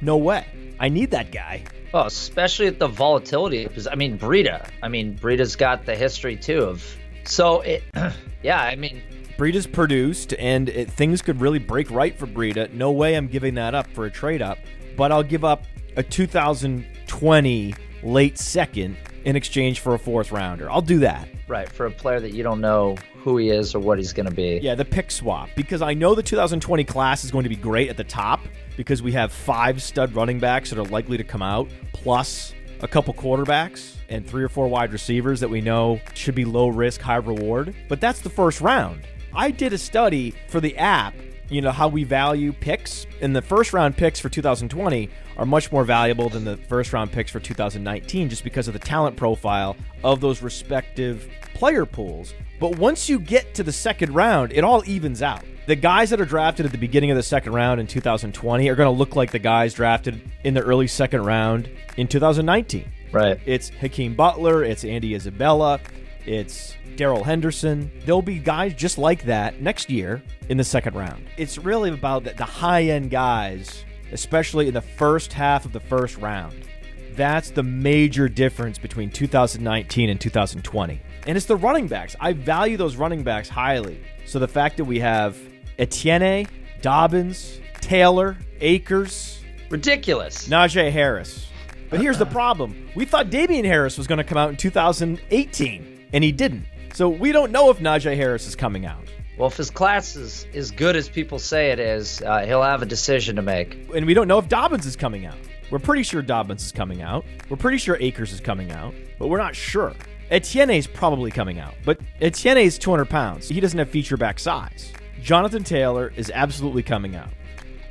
No 0.00 0.16
way. 0.16 0.46
I 0.78 0.88
need 0.88 1.10
that 1.10 1.32
guy. 1.32 1.64
Oh, 1.92 2.04
especially 2.04 2.66
at 2.66 2.78
the 2.78 2.86
volatility. 2.86 3.66
Because 3.66 3.86
I 3.86 3.94
mean, 3.94 4.18
Breida. 4.18 4.68
I 4.82 4.88
mean, 4.88 5.16
Breida's 5.16 5.56
got 5.56 5.84
the 5.84 5.96
history 5.96 6.36
too 6.36 6.60
of. 6.60 6.96
So 7.24 7.62
it, 7.62 7.82
yeah. 8.42 8.60
I 8.60 8.76
mean, 8.76 9.02
Breida's 9.36 9.66
produced, 9.66 10.34
and 10.34 10.68
it, 10.68 10.90
things 10.90 11.22
could 11.22 11.40
really 11.40 11.58
break 11.58 11.90
right 11.90 12.16
for 12.16 12.26
Breida. 12.26 12.72
No 12.72 12.92
way 12.92 13.16
I'm 13.16 13.26
giving 13.26 13.54
that 13.54 13.74
up 13.74 13.88
for 13.88 14.06
a 14.06 14.10
trade 14.10 14.42
up, 14.42 14.58
but 14.96 15.10
I'll 15.10 15.22
give 15.22 15.44
up 15.44 15.64
a 15.96 16.02
2020 16.02 17.74
late 18.02 18.38
second 18.38 18.96
in 19.28 19.36
exchange 19.36 19.80
for 19.80 19.92
a 19.92 19.98
fourth 19.98 20.32
rounder. 20.32 20.70
I'll 20.70 20.80
do 20.80 21.00
that. 21.00 21.28
Right, 21.48 21.68
for 21.68 21.84
a 21.84 21.90
player 21.90 22.18
that 22.18 22.32
you 22.32 22.42
don't 22.42 22.62
know 22.62 22.96
who 23.22 23.36
he 23.36 23.50
is 23.50 23.74
or 23.74 23.78
what 23.78 23.98
he's 23.98 24.14
going 24.14 24.24
to 24.24 24.34
be. 24.34 24.58
Yeah, 24.62 24.74
the 24.74 24.86
pick 24.86 25.10
swap. 25.10 25.50
Because 25.54 25.82
I 25.82 25.92
know 25.92 26.14
the 26.14 26.22
2020 26.22 26.82
class 26.84 27.24
is 27.24 27.30
going 27.30 27.42
to 27.42 27.50
be 27.50 27.56
great 27.56 27.90
at 27.90 27.98
the 27.98 28.04
top 28.04 28.40
because 28.78 29.02
we 29.02 29.12
have 29.12 29.30
five 29.30 29.82
stud 29.82 30.14
running 30.14 30.38
backs 30.38 30.70
that 30.70 30.78
are 30.78 30.84
likely 30.84 31.18
to 31.18 31.24
come 31.24 31.42
out, 31.42 31.68
plus 31.92 32.54
a 32.80 32.88
couple 32.88 33.12
quarterbacks 33.12 33.96
and 34.08 34.26
three 34.26 34.42
or 34.42 34.48
four 34.48 34.66
wide 34.66 34.94
receivers 34.94 35.40
that 35.40 35.50
we 35.50 35.60
know 35.60 36.00
should 36.14 36.34
be 36.34 36.46
low 36.46 36.68
risk, 36.68 37.02
high 37.02 37.16
reward. 37.16 37.74
But 37.86 38.00
that's 38.00 38.20
the 38.20 38.30
first 38.30 38.62
round. 38.62 39.06
I 39.34 39.50
did 39.50 39.74
a 39.74 39.78
study 39.78 40.32
for 40.48 40.58
the 40.58 40.74
app, 40.78 41.14
you 41.48 41.60
know, 41.60 41.70
how 41.70 41.88
we 41.88 42.04
value 42.04 42.52
picks. 42.52 43.06
And 43.20 43.34
the 43.34 43.42
first 43.42 43.72
round 43.72 43.96
picks 43.96 44.20
for 44.20 44.28
2020 44.28 45.08
are 45.36 45.46
much 45.46 45.72
more 45.72 45.84
valuable 45.84 46.28
than 46.28 46.44
the 46.44 46.56
first 46.56 46.92
round 46.92 47.12
picks 47.12 47.30
for 47.30 47.40
2019 47.40 48.28
just 48.28 48.44
because 48.44 48.68
of 48.68 48.74
the 48.74 48.80
talent 48.80 49.16
profile 49.16 49.76
of 50.04 50.20
those 50.20 50.42
respective 50.42 51.28
player 51.54 51.86
pools. 51.86 52.34
But 52.60 52.76
once 52.78 53.08
you 53.08 53.18
get 53.18 53.54
to 53.54 53.62
the 53.62 53.72
second 53.72 54.14
round, 54.14 54.52
it 54.52 54.64
all 54.64 54.82
evens 54.86 55.22
out. 55.22 55.44
The 55.66 55.76
guys 55.76 56.10
that 56.10 56.20
are 56.20 56.24
drafted 56.24 56.66
at 56.66 56.72
the 56.72 56.78
beginning 56.78 57.10
of 57.10 57.16
the 57.16 57.22
second 57.22 57.52
round 57.52 57.78
in 57.78 57.86
2020 57.86 58.68
are 58.68 58.74
going 58.74 58.86
to 58.86 58.98
look 58.98 59.16
like 59.16 59.30
the 59.30 59.38
guys 59.38 59.74
drafted 59.74 60.20
in 60.44 60.54
the 60.54 60.62
early 60.62 60.86
second 60.86 61.24
round 61.24 61.68
in 61.96 62.08
2019. 62.08 62.90
Right. 63.12 63.38
It's 63.46 63.68
Hakeem 63.70 64.14
Butler, 64.14 64.64
it's 64.64 64.84
Andy 64.84 65.14
Isabella, 65.14 65.80
it's 66.28 66.76
Darrell 66.96 67.24
Henderson. 67.24 67.90
There'll 68.04 68.22
be 68.22 68.38
guys 68.38 68.74
just 68.74 68.98
like 68.98 69.24
that 69.24 69.60
next 69.60 69.90
year 69.90 70.22
in 70.48 70.56
the 70.56 70.64
second 70.64 70.94
round. 70.94 71.26
It's 71.36 71.58
really 71.58 71.90
about 71.90 72.24
the 72.24 72.44
high 72.44 72.84
end 72.84 73.10
guys 73.10 73.84
especially 74.12 74.68
in 74.68 74.74
the 74.74 74.82
first 74.82 75.32
half 75.32 75.64
of 75.64 75.72
the 75.72 75.80
first 75.80 76.16
round. 76.18 76.64
That's 77.12 77.50
the 77.50 77.62
major 77.62 78.28
difference 78.28 78.78
between 78.78 79.10
2019 79.10 80.10
and 80.10 80.20
2020. 80.20 81.00
And 81.26 81.36
it's 81.36 81.46
the 81.46 81.56
running 81.56 81.88
backs. 81.88 82.14
I 82.20 82.32
value 82.32 82.76
those 82.76 82.96
running 82.96 83.22
backs 83.22 83.48
highly. 83.48 84.00
So 84.24 84.38
the 84.38 84.48
fact 84.48 84.76
that 84.76 84.84
we 84.84 85.00
have 85.00 85.36
Etienne, 85.78 86.46
Dobbins, 86.80 87.60
Taylor, 87.80 88.36
Akers, 88.60 89.42
ridiculous. 89.68 90.48
Najee 90.48 90.90
Harris. 90.90 91.48
But 91.90 92.00
here's 92.00 92.18
the 92.18 92.26
problem. 92.26 92.90
We 92.94 93.04
thought 93.04 93.30
Damien 93.30 93.64
Harris 93.64 93.98
was 93.98 94.06
going 94.06 94.18
to 94.18 94.24
come 94.24 94.38
out 94.38 94.50
in 94.50 94.56
2018, 94.56 95.97
and 96.12 96.24
he 96.24 96.32
didn't. 96.32 96.66
So 96.94 97.08
we 97.08 97.32
don't 97.32 97.52
know 97.52 97.70
if 97.70 97.78
Najee 97.78 98.16
Harris 98.16 98.46
is 98.46 98.56
coming 98.56 98.86
out. 98.86 99.04
Well, 99.36 99.48
if 99.48 99.56
his 99.56 99.70
class 99.70 100.16
is 100.16 100.46
as 100.52 100.72
good 100.72 100.96
as 100.96 101.08
people 101.08 101.38
say 101.38 101.70
it 101.70 101.78
is, 101.78 102.20
uh, 102.22 102.44
he'll 102.44 102.62
have 102.62 102.82
a 102.82 102.86
decision 102.86 103.36
to 103.36 103.42
make. 103.42 103.88
And 103.94 104.04
we 104.04 104.12
don't 104.12 104.26
know 104.26 104.38
if 104.38 104.48
Dobbins 104.48 104.84
is 104.84 104.96
coming 104.96 105.26
out. 105.26 105.36
We're 105.70 105.78
pretty 105.78 106.02
sure 106.02 106.22
Dobbins 106.22 106.64
is 106.64 106.72
coming 106.72 107.02
out. 107.02 107.24
We're 107.48 107.56
pretty 107.56 107.78
sure 107.78 107.96
Akers 108.00 108.32
is 108.32 108.40
coming 108.40 108.72
out, 108.72 108.94
but 109.18 109.28
we're 109.28 109.38
not 109.38 109.54
sure. 109.54 109.94
Etienne 110.30 110.70
is 110.70 110.86
probably 110.86 111.30
coming 111.30 111.58
out, 111.58 111.74
but 111.84 112.00
Etienne 112.20 112.58
is 112.58 112.78
200 112.78 113.04
pounds. 113.04 113.48
He 113.48 113.60
doesn't 113.60 113.78
have 113.78 113.88
feature 113.88 114.16
back 114.16 114.38
size. 114.38 114.92
Jonathan 115.22 115.62
Taylor 115.62 116.12
is 116.16 116.30
absolutely 116.34 116.82
coming 116.82 117.14
out. 117.14 117.28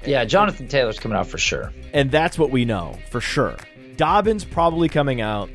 Yeah, 0.06 0.24
Jonathan 0.26 0.68
Taylor's 0.68 1.00
coming 1.00 1.18
out 1.18 1.28
for 1.28 1.38
sure. 1.38 1.72
And 1.94 2.12
that's 2.12 2.38
what 2.38 2.52
we 2.52 2.66
know 2.66 2.98
for 3.10 3.22
sure. 3.22 3.58
Dobbins 3.96 4.46
probably 4.46 4.90
coming 4.90 5.22
out. 5.22 5.50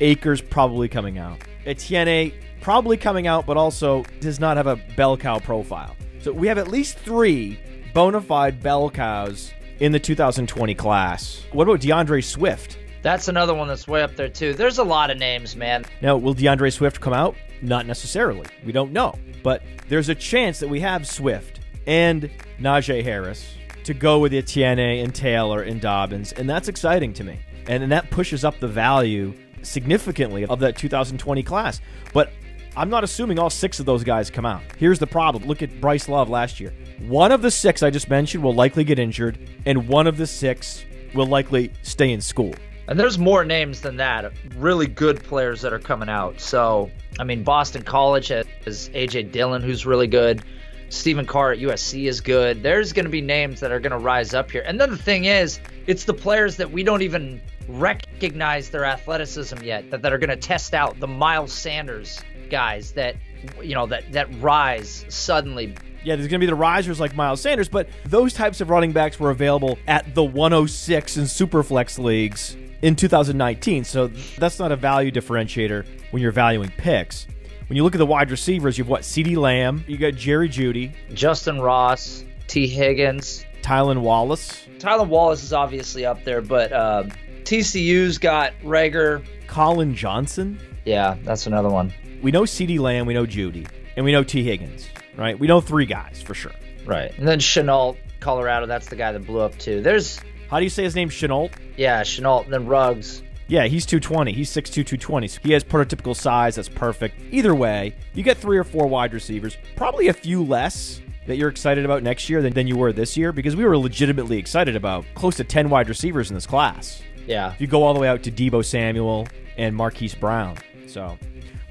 Akers 0.00 0.40
probably 0.40 0.88
coming 0.88 1.18
out. 1.18 1.38
Etienne 1.68 2.32
probably 2.60 2.96
coming 2.96 3.26
out, 3.26 3.46
but 3.46 3.56
also 3.56 4.02
does 4.20 4.40
not 4.40 4.56
have 4.56 4.66
a 4.66 4.76
bell 4.96 5.16
cow 5.16 5.38
profile. 5.38 5.94
So 6.20 6.32
we 6.32 6.48
have 6.48 6.58
at 6.58 6.68
least 6.68 6.98
three 6.98 7.60
bona 7.94 8.20
fide 8.20 8.62
bell 8.62 8.90
cows 8.90 9.52
in 9.80 9.92
the 9.92 10.00
2020 10.00 10.74
class. 10.74 11.44
What 11.52 11.64
about 11.68 11.80
D'Andre 11.80 12.20
Swift? 12.20 12.78
That's 13.02 13.28
another 13.28 13.54
one 13.54 13.68
that's 13.68 13.86
way 13.86 14.02
up 14.02 14.16
there 14.16 14.28
too. 14.28 14.54
There's 14.54 14.78
a 14.78 14.84
lot 14.84 15.10
of 15.10 15.18
names, 15.18 15.54
man. 15.54 15.84
Now, 16.02 16.16
will 16.16 16.34
D'Andre 16.34 16.70
Swift 16.70 17.00
come 17.00 17.12
out? 17.12 17.36
Not 17.62 17.86
necessarily. 17.86 18.46
We 18.64 18.72
don't 18.72 18.92
know. 18.92 19.14
But 19.42 19.62
there's 19.88 20.08
a 20.08 20.14
chance 20.14 20.58
that 20.60 20.68
we 20.68 20.80
have 20.80 21.06
Swift 21.06 21.60
and 21.86 22.30
Najee 22.60 23.04
Harris 23.04 23.54
to 23.84 23.94
go 23.94 24.18
with 24.18 24.34
Etienne 24.34 24.78
and 24.78 25.14
Taylor 25.14 25.62
and 25.62 25.80
Dobbins, 25.80 26.32
and 26.32 26.50
that's 26.50 26.68
exciting 26.68 27.12
to 27.14 27.24
me. 27.24 27.38
And, 27.68 27.82
and 27.82 27.92
that 27.92 28.10
pushes 28.10 28.44
up 28.44 28.58
the 28.58 28.68
value 28.68 29.32
significantly 29.62 30.46
of 30.46 30.60
that 30.60 30.76
2020 30.76 31.42
class. 31.42 31.80
But 32.12 32.32
I'm 32.76 32.90
not 32.90 33.02
assuming 33.04 33.38
all 33.38 33.50
six 33.50 33.80
of 33.80 33.86
those 33.86 34.04
guys 34.04 34.30
come 34.30 34.46
out. 34.46 34.62
Here's 34.76 34.98
the 34.98 35.06
problem. 35.06 35.44
Look 35.44 35.62
at 35.62 35.80
Bryce 35.80 36.08
Love 36.08 36.28
last 36.28 36.60
year. 36.60 36.72
One 37.06 37.32
of 37.32 37.42
the 37.42 37.50
six 37.50 37.82
I 37.82 37.90
just 37.90 38.08
mentioned 38.08 38.44
will 38.44 38.54
likely 38.54 38.84
get 38.84 38.98
injured, 38.98 39.38
and 39.66 39.88
one 39.88 40.06
of 40.06 40.16
the 40.16 40.26
six 40.26 40.84
will 41.14 41.26
likely 41.26 41.72
stay 41.82 42.12
in 42.12 42.20
school. 42.20 42.54
And 42.86 42.98
there's 42.98 43.18
more 43.18 43.44
names 43.44 43.80
than 43.80 43.96
that. 43.96 44.32
Really 44.56 44.86
good 44.86 45.22
players 45.22 45.60
that 45.60 45.72
are 45.72 45.78
coming 45.78 46.08
out. 46.08 46.40
So, 46.40 46.90
I 47.18 47.24
mean, 47.24 47.42
Boston 47.42 47.82
College 47.82 48.28
has 48.28 48.46
AJ 48.90 49.32
Dillon, 49.32 49.62
who's 49.62 49.84
really 49.84 50.06
good. 50.06 50.42
Stephen 50.88 51.26
Carr 51.26 51.52
at 51.52 51.58
USC 51.58 52.08
is 52.08 52.20
good. 52.20 52.62
There's 52.62 52.94
going 52.94 53.04
to 53.04 53.10
be 53.10 53.20
names 53.20 53.60
that 53.60 53.70
are 53.72 53.80
going 53.80 53.92
to 53.92 53.98
rise 53.98 54.32
up 54.32 54.50
here. 54.50 54.62
And 54.64 54.80
then 54.80 54.90
the 54.90 54.96
thing 54.96 55.26
is, 55.26 55.60
it's 55.86 56.04
the 56.04 56.14
players 56.14 56.56
that 56.56 56.70
we 56.70 56.82
don't 56.82 57.02
even 57.02 57.42
recognize 57.68 58.70
their 58.70 58.84
athleticism 58.84 59.62
yet 59.62 59.90
that, 59.90 60.02
that 60.02 60.12
are 60.12 60.18
going 60.18 60.30
to 60.30 60.36
test 60.36 60.74
out 60.74 60.98
the 61.00 61.06
Miles 61.06 61.52
Sanders 61.52 62.20
guys 62.50 62.92
that 62.92 63.14
you 63.62 63.74
know 63.74 63.86
that 63.86 64.10
that 64.12 64.26
rise 64.40 65.04
suddenly 65.08 65.74
yeah, 66.04 66.16
there's 66.16 66.28
going 66.28 66.40
to 66.40 66.46
be 66.46 66.46
the 66.46 66.54
risers 66.54 67.00
like 67.00 67.14
Miles 67.14 67.40
Sanders, 67.40 67.68
but 67.68 67.88
those 68.04 68.32
types 68.32 68.60
of 68.60 68.70
running 68.70 68.92
backs 68.92 69.18
were 69.18 69.30
available 69.30 69.78
at 69.88 70.14
the 70.14 70.22
106 70.22 71.16
in 71.16 71.24
Superflex 71.24 71.98
leagues 71.98 72.56
in 72.82 72.94
2019. 72.94 73.84
So 73.84 74.06
that's 74.38 74.58
not 74.58 74.72
a 74.72 74.76
value 74.76 75.10
differentiator 75.10 75.84
when 76.12 76.22
you're 76.22 76.32
valuing 76.32 76.70
picks. 76.70 77.26
When 77.68 77.76
you 77.76 77.82
look 77.82 77.94
at 77.94 77.98
the 77.98 78.06
wide 78.06 78.30
receivers, 78.30 78.78
you've 78.78 78.88
what? 78.88 79.02
CeeDee 79.02 79.36
Lamb, 79.36 79.84
you 79.86 79.98
got 79.98 80.14
Jerry 80.14 80.48
Jeudy, 80.48 80.94
Justin 81.12 81.60
Ross, 81.60 82.24
Tee 82.46 82.66
Higgins, 82.66 83.44
Tylan 83.60 84.00
Wallace. 84.00 84.66
Tylan 84.78 85.08
Wallace 85.08 85.42
is 85.42 85.52
obviously 85.52 86.06
up 86.06 86.24
there, 86.24 86.40
but 86.40 86.72
uh, 86.72 87.04
TCU's 87.48 88.18
got 88.18 88.52
Reagor. 88.62 89.24
Collin 89.46 89.94
Johnson. 89.94 90.60
Yeah, 90.84 91.16
that's 91.22 91.46
another 91.46 91.70
one. 91.70 91.94
We 92.20 92.30
know 92.30 92.42
CeeDee 92.42 92.78
Lamb, 92.78 93.06
we 93.06 93.14
know 93.14 93.24
Jeudy. 93.24 93.66
and 93.96 94.04
we 94.04 94.12
know 94.12 94.22
Tee 94.22 94.42
Higgins, 94.44 94.86
right? 95.16 95.38
We 95.38 95.46
know 95.46 95.62
three 95.62 95.86
guys 95.86 96.20
for 96.20 96.34
sure. 96.34 96.52
Right. 96.84 97.10
And 97.16 97.26
then 97.26 97.38
Shenault, 97.38 97.96
Colorado, 98.20 98.66
that's 98.66 98.88
the 98.88 98.96
guy 98.96 99.12
that 99.12 99.20
blew 99.26 99.40
up 99.40 99.56
too. 99.58 99.80
There's 99.80 100.20
How 100.50 100.58
do 100.58 100.64
you 100.64 100.68
say 100.68 100.84
his 100.84 100.94
name? 100.94 101.08
Shenault? 101.08 101.50
Yeah, 101.78 102.02
Shenault, 102.02 102.44
and 102.44 102.52
then 102.52 102.66
Ruggs. 102.66 103.22
Yeah, 103.46 103.64
he's 103.64 103.86
220. 103.86 104.30
He's 104.32 104.50
6'2", 104.50 104.70
220. 104.84 105.28
So 105.28 105.40
he 105.42 105.52
has 105.52 105.64
prototypical 105.64 106.14
size. 106.14 106.56
That's 106.56 106.68
perfect. 106.68 107.18
Either 107.30 107.54
way, 107.54 107.94
you 108.12 108.22
get 108.22 108.36
three 108.36 108.58
or 108.58 108.64
four 108.64 108.86
wide 108.86 109.14
receivers. 109.14 109.56
Probably 109.74 110.08
a 110.08 110.12
few 110.12 110.44
less 110.44 111.00
that 111.26 111.36
you're 111.36 111.48
excited 111.48 111.86
about 111.86 112.02
next 112.02 112.28
year 112.28 112.42
than, 112.42 112.52
than 112.52 112.66
you 112.66 112.76
were 112.76 112.92
this 112.92 113.16
year 113.16 113.32
because 113.32 113.56
we 113.56 113.64
were 113.64 113.78
legitimately 113.78 114.36
excited 114.36 114.76
about 114.76 115.06
close 115.14 115.36
to 115.36 115.44
10 115.44 115.70
wide 115.70 115.88
receivers 115.88 116.28
in 116.30 116.34
this 116.34 116.46
class. 116.46 117.00
Yeah. 117.28 117.52
If 117.52 117.60
you 117.60 117.66
go 117.66 117.82
all 117.82 117.92
the 117.94 118.00
way 118.00 118.08
out 118.08 118.22
to 118.24 118.32
Deebo 118.32 118.64
Samuel 118.64 119.28
and 119.58 119.76
Marquise 119.76 120.14
Brown. 120.14 120.56
So, 120.86 121.18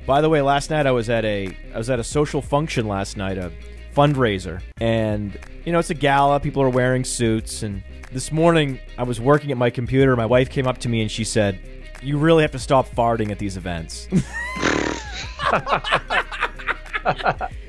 by 0.05 0.21
the 0.21 0.29
way, 0.29 0.41
last 0.41 0.69
night 0.69 0.85
I 0.85 0.91
was 0.91 1.09
at 1.09 1.25
a 1.25 1.49
I 1.73 1.77
was 1.77 1.89
at 1.89 1.99
a 1.99 2.03
social 2.03 2.41
function 2.41 2.87
last 2.87 3.17
night, 3.17 3.37
a 3.37 3.51
fundraiser, 3.95 4.61
and 4.79 5.37
you 5.65 5.71
know 5.71 5.79
it's 5.79 5.89
a 5.89 5.95
gala. 5.95 6.39
People 6.39 6.61
are 6.61 6.69
wearing 6.69 7.03
suits, 7.03 7.63
and 7.63 7.81
this 8.11 8.31
morning 8.31 8.79
I 8.97 9.03
was 9.03 9.19
working 9.19 9.51
at 9.51 9.57
my 9.57 9.71
computer. 9.71 10.15
My 10.15 10.27
wife 10.27 10.49
came 10.49 10.67
up 10.67 10.77
to 10.79 10.89
me 10.89 11.01
and 11.01 11.09
she 11.09 11.23
said, 11.23 11.59
"You 12.03 12.19
really 12.19 12.43
have 12.43 12.51
to 12.51 12.59
stop 12.59 12.87
farting 12.89 13.31
at 13.31 13.39
these 13.39 13.57
events." 13.57 14.07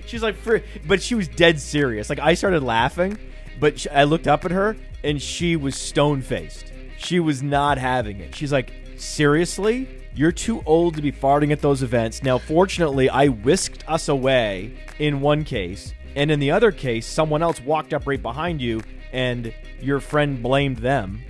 She's 0.06 0.22
like, 0.22 0.36
but 0.86 1.02
she 1.02 1.14
was 1.14 1.28
dead 1.28 1.60
serious. 1.60 2.10
Like 2.10 2.18
I 2.18 2.34
started 2.34 2.62
laughing, 2.62 3.18
but 3.60 3.86
I 3.92 4.04
looked 4.04 4.26
up 4.26 4.44
at 4.44 4.50
her 4.50 4.76
and 5.04 5.20
she 5.20 5.56
was 5.56 5.76
stone 5.76 6.22
faced. 6.22 6.72
She 6.98 7.20
was 7.20 7.42
not 7.42 7.78
having 7.78 8.20
it. 8.20 8.34
She's 8.34 8.52
like, 8.52 8.72
seriously? 8.96 9.88
You're 10.14 10.32
too 10.32 10.62
old 10.66 10.96
to 10.96 11.02
be 11.02 11.12
farting 11.12 11.52
at 11.52 11.60
those 11.60 11.82
events. 11.82 12.22
Now, 12.22 12.38
fortunately, 12.38 13.08
I 13.08 13.28
whisked 13.28 13.88
us 13.88 14.08
away 14.08 14.76
in 14.98 15.20
one 15.20 15.44
case, 15.44 15.94
and 16.16 16.30
in 16.30 16.40
the 16.40 16.50
other 16.50 16.72
case, 16.72 17.06
someone 17.06 17.42
else 17.42 17.60
walked 17.60 17.94
up 17.94 18.06
right 18.06 18.20
behind 18.20 18.60
you, 18.60 18.82
and 19.12 19.54
your 19.80 20.00
friend 20.00 20.42
blamed 20.42 20.78
them. 20.78 21.22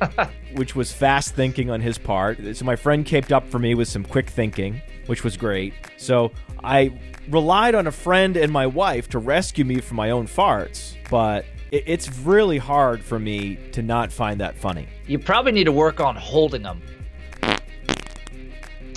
which 0.54 0.74
was 0.74 0.92
fast 0.92 1.34
thinking 1.34 1.70
on 1.70 1.80
his 1.80 1.98
part. 1.98 2.38
So 2.56 2.64
my 2.64 2.76
friend 2.76 3.06
caped 3.06 3.32
up 3.32 3.48
for 3.48 3.58
me 3.58 3.74
with 3.74 3.88
some 3.88 4.04
quick 4.04 4.28
thinking, 4.28 4.82
which 5.06 5.24
was 5.24 5.36
great. 5.36 5.72
So 5.96 6.32
I 6.62 6.98
relied 7.28 7.74
on 7.74 7.86
a 7.86 7.92
friend 7.92 8.36
and 8.36 8.52
my 8.52 8.66
wife 8.66 9.08
to 9.10 9.18
rescue 9.18 9.64
me 9.64 9.80
from 9.80 9.96
my 9.96 10.10
own 10.10 10.26
farts, 10.26 10.96
but 11.10 11.46
it, 11.74 11.84
it's 11.86 12.18
really 12.20 12.58
hard 12.58 13.02
for 13.02 13.18
me 13.18 13.56
to 13.72 13.82
not 13.82 14.12
find 14.12 14.40
that 14.40 14.56
funny. 14.56 14.86
You 15.06 15.18
probably 15.18 15.52
need 15.52 15.64
to 15.64 15.72
work 15.72 16.00
on 16.00 16.14
holding 16.14 16.62
them. 16.62 16.80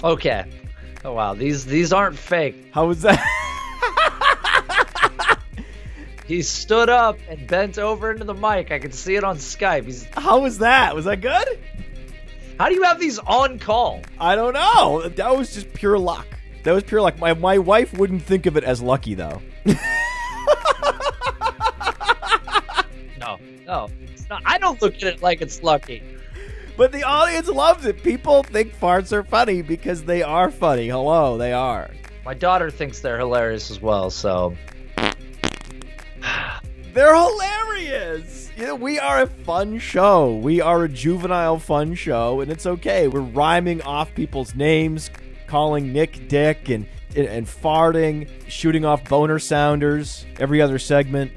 Okay. 0.03 0.45
Oh 1.03 1.13
wow, 1.13 1.33
these 1.33 1.65
these 1.65 1.91
aren't 1.91 2.17
fake. 2.17 2.69
How 2.71 2.87
was 2.87 3.01
that? 3.01 3.17
he 6.27 6.43
stood 6.43 6.89
up 6.89 7.17
and 7.27 7.47
bent 7.47 7.79
over 7.79 8.11
into 8.11 8.25
the 8.25 8.33
mic. 8.33 8.71
I 8.71 8.79
can 8.79 8.91
see 8.91 9.15
it 9.15 9.23
on 9.23 9.37
Skype. 9.37 9.85
He's 9.85 10.05
How 10.13 10.39
was 10.39 10.59
that? 10.59 10.95
Was 10.95 11.05
that 11.05 11.21
good? 11.21 11.59
How 12.59 12.69
do 12.69 12.75
you 12.75 12.83
have 12.83 12.99
these 12.99 13.19
on 13.19 13.59
call? 13.59 14.01
I 14.19 14.35
don't 14.35 14.53
know. 14.53 15.07
That 15.09 15.35
was 15.35 15.53
just 15.53 15.73
pure 15.73 15.97
luck. 15.97 16.27
That 16.63 16.73
was 16.73 16.83
pure 16.83 17.01
luck. 17.01 17.17
My 17.17 17.33
my 17.33 17.57
wife 17.57 17.93
wouldn't 17.93 18.21
think 18.21 18.45
of 18.45 18.55
it 18.55 18.63
as 18.63 18.81
lucky 18.81 19.15
though. 19.15 19.41
no, 23.67 23.87
no, 23.87 23.89
it's 24.01 24.29
not. 24.29 24.41
I 24.45 24.57
don't 24.57 24.81
look 24.81 24.95
at 24.95 25.03
it 25.03 25.21
like 25.21 25.41
it's 25.41 25.61
lucky. 25.61 26.01
But 26.77 26.91
the 26.91 27.03
audience 27.03 27.47
loves 27.47 27.85
it. 27.85 28.03
People 28.03 28.43
think 28.43 28.73
farts 28.77 29.11
are 29.11 29.23
funny 29.23 29.61
because 29.61 30.03
they 30.03 30.21
are 30.23 30.51
funny. 30.51 30.87
Hello, 30.87 31.37
they 31.37 31.51
are. 31.51 31.89
My 32.23 32.33
daughter 32.33 32.69
thinks 32.69 32.99
they're 32.99 33.17
hilarious 33.17 33.71
as 33.71 33.81
well, 33.81 34.09
so 34.09 34.55
they're 36.93 37.15
hilarious. 37.15 38.51
You 38.55 38.67
know, 38.67 38.75
we 38.75 38.99
are 38.99 39.23
a 39.23 39.27
fun 39.27 39.79
show. 39.79 40.35
We 40.35 40.61
are 40.61 40.83
a 40.83 40.89
juvenile 40.89 41.59
fun 41.59 41.95
show, 41.95 42.41
and 42.41 42.51
it's 42.51 42.65
okay. 42.65 43.07
We're 43.07 43.21
rhyming 43.21 43.81
off 43.81 44.13
people's 44.13 44.55
names, 44.55 45.09
calling 45.47 45.91
Nick 45.91 46.27
Dick, 46.27 46.69
and 46.69 46.87
and, 47.15 47.25
and 47.27 47.47
farting, 47.47 48.29
shooting 48.47 48.85
off 48.85 49.03
boner 49.09 49.39
sounders 49.39 50.25
every 50.39 50.61
other 50.61 50.77
segment. 50.79 51.31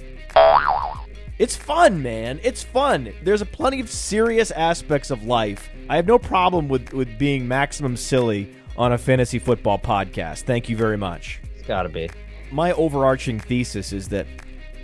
It's 1.40 1.56
fun, 1.56 2.02
man. 2.02 2.38
It's 2.42 2.62
fun. 2.62 3.14
There's 3.22 3.40
a 3.40 3.46
plenty 3.46 3.80
of 3.80 3.88
serious 3.90 4.50
aspects 4.50 5.10
of 5.10 5.24
life. 5.24 5.70
I 5.88 5.96
have 5.96 6.06
no 6.06 6.18
problem 6.18 6.68
with 6.68 6.92
with 6.92 7.18
being 7.18 7.48
maximum 7.48 7.96
silly 7.96 8.54
on 8.76 8.92
a 8.92 8.98
fantasy 8.98 9.38
football 9.38 9.78
podcast. 9.78 10.42
Thank 10.42 10.68
you 10.68 10.76
very 10.76 10.98
much. 10.98 11.40
It's 11.56 11.66
got 11.66 11.84
to 11.84 11.88
be. 11.88 12.10
My 12.52 12.72
overarching 12.72 13.40
thesis 13.40 13.94
is 13.94 14.06
that 14.10 14.26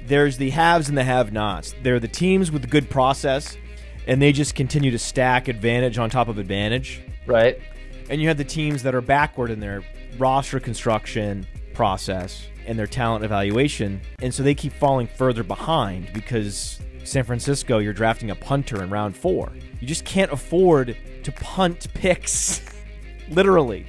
there's 0.07 0.39
the 0.39 0.49
haves 0.49 0.89
and 0.89 0.97
the 0.97 1.05
have-nots. 1.05 1.75
They're 1.83 2.01
the 2.01 2.09
teams 2.09 2.51
with 2.51 2.71
good 2.71 2.89
process 2.89 3.59
and 4.07 4.23
they 4.23 4.33
just 4.33 4.55
continue 4.55 4.91
to 4.93 4.99
stack 4.99 5.49
advantage 5.49 5.99
on 5.99 6.09
top 6.09 6.29
of 6.29 6.39
advantage. 6.39 7.03
Right. 7.27 7.61
And 8.09 8.19
you 8.19 8.29
have 8.29 8.39
the 8.39 8.45
teams 8.45 8.83
that 8.85 8.95
are 8.95 9.03
backward 9.03 9.51
in 9.51 9.61
their 9.61 9.83
roster 10.17 10.59
construction 10.59 11.47
process 11.77 12.49
and 12.67 12.79
their 12.79 12.87
talent 12.87 13.25
evaluation. 13.25 14.01
And 14.21 14.35
so 14.35 14.43
they 14.43 14.55
keep 14.55 14.73
falling 14.73 15.07
further 15.07 15.45
behind 15.45 16.13
because 16.13 16.81
San 17.05 17.23
Francisco, 17.23 17.79
you're 17.79 17.93
drafting 17.93 18.31
a 18.31 18.35
punter 18.35 18.83
in 18.83 18.91
round 18.91 19.15
four. 19.15 19.53
You 19.81 19.87
just 19.87 20.05
can't 20.05 20.33
afford 20.33 20.97
to 21.23 21.33
punt 21.33 21.87
picks, 21.95 22.63
literally, 23.29 23.87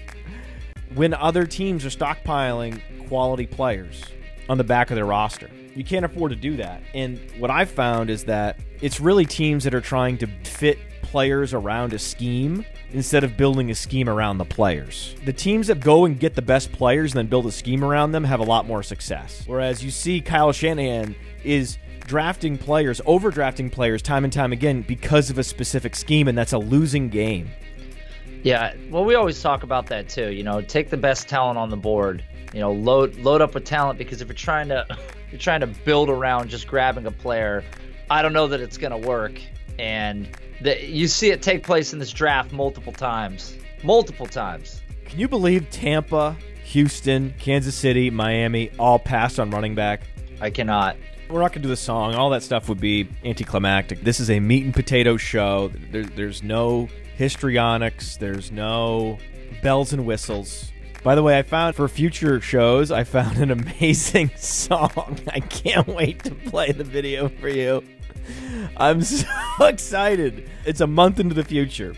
when 0.94 1.14
other 1.14 1.48
teams 1.48 1.86
are 1.86 1.90
stockpiling 1.90 2.82
quality 3.08 3.48
players 3.48 4.04
on 4.50 4.58
the 4.58 4.64
back 4.64 4.92
of 4.92 4.96
their 4.96 5.06
roster. 5.06 5.50
You 5.74 5.84
can't 5.84 6.06
afford 6.06 6.32
to 6.32 6.36
do 6.36 6.58
that. 6.58 6.82
And 6.94 7.20
what 7.38 7.50
I've 7.50 7.72
found 7.72 8.10
is 8.10 8.26
that 8.26 8.60
it's 8.82 9.00
really 9.00 9.26
teams 9.26 9.64
that 9.64 9.74
are 9.74 9.82
trying 9.82 10.18
to 10.20 10.28
fit 10.44 10.80
players 11.04 11.54
around 11.54 11.94
a 11.94 12.00
scheme 12.00 12.66
instead 12.94 13.24
of 13.24 13.36
building 13.36 13.70
a 13.70 13.76
scheme 13.76 14.08
around 14.08 14.38
the 14.38 14.46
players. 14.46 15.16
The 15.26 15.34
teams 15.34 15.68
that 15.68 15.80
go 15.80 16.06
and 16.06 16.20
get 16.20 16.36
the 16.36 16.42
best 16.42 16.72
players 16.72 17.14
and 17.14 17.20
then 17.20 17.28
build 17.28 17.46
a 17.46 17.52
scheme 17.52 17.84
around 17.84 18.12
them 18.12 18.24
have 18.24 18.40
a 18.40 18.44
lot 18.44 18.66
more 18.66 18.84
success. 18.84 19.44
Whereas 19.46 19.84
you 19.84 19.92
see 19.92 20.22
Kyle 20.22 20.52
Shanahan 20.52 21.16
is 21.44 21.78
drafting 22.08 22.58
players, 22.58 23.02
overdrafting 23.02 23.72
players 23.72 24.02
time 24.02 24.24
and 24.24 24.32
time 24.32 24.54
again 24.54 24.82
because 24.82 25.30
of 25.30 25.38
a 25.38 25.44
specific 25.44 25.96
scheme, 25.96 26.28
and 26.28 26.38
that's 26.38 26.54
a 26.54 26.58
losing 26.58 27.10
game. 27.10 27.50
Yeah, 28.44 28.74
well, 28.90 29.04
we 29.04 29.16
always 29.16 29.42
talk 29.42 29.64
about 29.64 29.88
that 29.88 30.08
too. 30.08 30.32
You 30.32 30.44
know, 30.44 30.62
take 30.62 30.90
the 30.90 30.98
best 30.98 31.28
talent 31.28 31.58
on 31.58 31.70
the 31.70 31.78
board. 31.78 32.24
You 32.54 32.62
know, 32.62 32.72
load 32.72 33.16
load 33.18 33.42
up 33.42 33.54
with 33.54 33.66
talent 33.66 34.00
because 34.00 34.22
if 34.22 34.30
you're 34.30 34.36
trying 34.36 34.70
to 34.70 34.86
you're 35.32 35.40
trying 35.40 35.60
to 35.60 35.68
build 35.68 36.10
around 36.10 36.50
just 36.50 36.68
grabbing 36.68 37.06
a 37.06 37.12
player, 37.12 37.64
I 38.10 38.22
don't 38.22 38.34
know 38.34 38.48
that 38.48 38.62
it's 38.62 38.78
gonna 38.78 38.98
work. 38.98 39.42
And 39.78 40.30
the, 40.62 40.84
you 40.84 41.08
see 41.08 41.32
it 41.32 41.42
take 41.42 41.64
place 41.64 41.94
in 41.94 42.00
this 42.00 42.12
draft 42.12 42.52
multiple 42.52 42.94
times, 42.94 43.58
multiple 43.84 44.26
times. 44.26 44.82
Can 45.06 45.20
you 45.20 45.28
believe 45.28 45.70
Tampa, 45.70 46.36
Houston, 46.66 47.34
Kansas 47.40 47.76
City, 47.76 48.10
Miami 48.10 48.72
all 48.78 49.00
passed 49.00 49.40
on 49.40 49.52
running 49.52 49.76
back? 49.76 50.02
I 50.42 50.50
cannot. 50.50 50.98
We're 51.30 51.42
not 51.42 51.52
going 51.52 51.62
to 51.62 51.68
do 51.68 51.70
the 51.70 51.76
song. 51.76 52.16
All 52.16 52.30
that 52.30 52.44
stuff 52.44 52.70
would 52.70 52.80
be 52.80 53.08
anticlimactic. 53.24 54.02
This 54.02 54.20
is 54.20 54.30
a 54.30 54.40
meat 54.40 54.64
and 54.64 54.74
potato 54.74 55.18
show. 55.18 55.72
There, 55.92 56.04
there's 56.04 56.42
no 56.42 56.88
histrionics, 57.18 58.18
there's 58.18 58.52
no 58.52 59.18
bells 59.62 59.94
and 59.94 60.06
whistles. 60.06 60.72
By 61.04 61.16
the 61.16 61.24
way, 61.24 61.38
I 61.38 61.42
found 61.42 61.76
for 61.76 61.88
future 61.88 62.42
shows, 62.42 62.92
I 62.92 63.04
found 63.04 63.38
an 63.38 63.52
amazing 63.60 64.32
song. 64.36 65.20
I 65.28 65.40
can't 65.40 65.88
wait 65.88 66.24
to 66.24 66.32
play 66.36 66.72
the 66.72 66.84
video 66.84 67.30
for 67.30 67.50
you. 67.50 67.84
I'm 68.78 69.02
so 69.04 69.28
excited. 69.62 70.50
It's 70.66 70.82
a 70.82 70.88
month 70.88 71.20
into 71.20 71.36
the 71.36 71.44
future, 71.44 71.96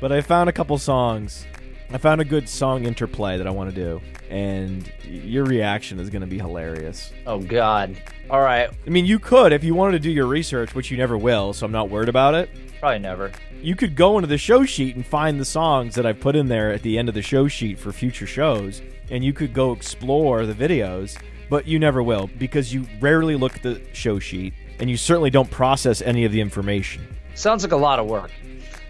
but 0.00 0.12
I 0.12 0.20
found 0.20 0.48
a 0.48 0.52
couple 0.52 0.76
songs. 0.78 1.46
I 1.90 1.98
found 1.98 2.20
a 2.20 2.24
good 2.24 2.48
song 2.48 2.84
interplay 2.84 3.38
that 3.38 3.46
I 3.46 3.50
want 3.50 3.72
to 3.72 3.76
do, 3.76 4.00
and 4.28 4.90
your 5.04 5.44
reaction 5.44 6.00
is 6.00 6.10
going 6.10 6.22
to 6.22 6.26
be 6.26 6.38
hilarious. 6.38 7.12
Oh 7.26 7.38
God. 7.38 7.96
All 8.28 8.40
right. 8.40 8.68
I 8.86 8.90
mean, 8.90 9.06
you 9.06 9.20
could 9.20 9.52
if 9.52 9.62
you 9.62 9.74
wanted 9.74 9.92
to 9.92 9.98
do 10.00 10.10
your 10.10 10.26
research, 10.26 10.74
which 10.74 10.90
you 10.90 10.96
never 10.96 11.16
will, 11.16 11.52
so 11.52 11.64
I'm 11.64 11.72
not 11.72 11.90
worried 11.90 12.08
about 12.08 12.34
it. 12.34 12.50
Probably 12.80 12.98
never. 12.98 13.30
You 13.62 13.76
could 13.76 13.94
go 13.94 14.18
into 14.18 14.26
the 14.26 14.36
show 14.36 14.64
sheet 14.64 14.96
and 14.96 15.06
find 15.06 15.40
the 15.40 15.44
songs 15.44 15.94
that 15.94 16.04
I've 16.04 16.20
put 16.20 16.36
in 16.36 16.48
there 16.48 16.72
at 16.72 16.82
the 16.82 16.98
end 16.98 17.08
of 17.08 17.14
the 17.14 17.22
show 17.22 17.46
sheet 17.46 17.78
for 17.78 17.92
future 17.92 18.26
shows, 18.26 18.82
and 19.10 19.24
you 19.24 19.32
could 19.32 19.54
go 19.54 19.72
explore 19.72 20.44
the 20.44 20.54
videos, 20.54 21.16
but 21.48 21.66
you 21.66 21.78
never 21.78 22.02
will 22.02 22.28
because 22.38 22.74
you 22.74 22.86
rarely 23.00 23.36
look 23.36 23.56
at 23.56 23.62
the 23.62 23.80
show 23.92 24.18
sheet 24.18 24.52
and 24.78 24.90
you 24.90 24.96
certainly 24.96 25.30
don't 25.30 25.50
process 25.50 26.02
any 26.02 26.24
of 26.24 26.32
the 26.32 26.40
information. 26.40 27.06
Sounds 27.34 27.62
like 27.62 27.72
a 27.72 27.76
lot 27.76 27.98
of 27.98 28.06
work. 28.06 28.30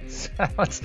Sounds 0.09 0.83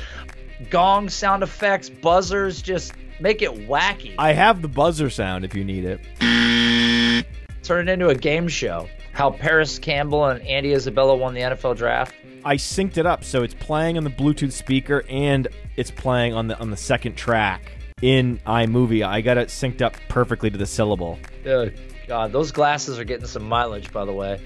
gong 0.69 1.09
sound 1.09 1.43
effects, 1.43 1.89
buzzers, 1.89 2.61
just 2.61 2.93
make 3.19 3.41
it 3.41 3.51
wacky. 3.67 4.15
I 4.17 4.33
have 4.33 4.61
the 4.61 4.67
buzzer 4.67 5.09
sound 5.09 5.45
if 5.45 5.55
you 5.55 5.63
need 5.63 5.85
it. 5.85 7.25
Turn 7.63 7.87
it 7.87 7.91
into 7.91 8.09
a 8.09 8.15
game 8.15 8.47
show. 8.47 8.87
How 9.13 9.29
Parris 9.29 9.77
Campbell 9.77 10.25
and 10.25 10.41
Andy 10.47 10.73
Isabella 10.73 11.15
won 11.15 11.33
the 11.33 11.41
NFL 11.41 11.77
draft. 11.77 12.13
I 12.43 12.55
synced 12.55 12.97
it 12.97 13.05
up 13.05 13.23
so 13.23 13.43
it's 13.43 13.53
playing 13.53 13.97
on 13.97 14.03
the 14.03 14.09
Bluetooth 14.09 14.51
speaker 14.51 15.03
and 15.07 15.47
it's 15.77 15.91
playing 15.91 16.33
on 16.33 16.47
the 16.47 16.57
on 16.59 16.71
the 16.71 16.77
second 16.77 17.15
track 17.15 17.71
in 18.01 18.39
iMovie. 18.47 19.05
I 19.05 19.21
got 19.21 19.37
it 19.37 19.49
synced 19.49 19.81
up 19.81 19.95
perfectly 20.09 20.49
to 20.49 20.57
the 20.57 20.65
syllable. 20.65 21.19
Oh, 21.45 21.69
God, 22.07 22.31
those 22.31 22.51
glasses 22.51 22.97
are 22.97 23.03
getting 23.03 23.27
some 23.27 23.47
mileage, 23.47 23.91
by 23.91 24.05
the 24.05 24.13
way. 24.13 24.41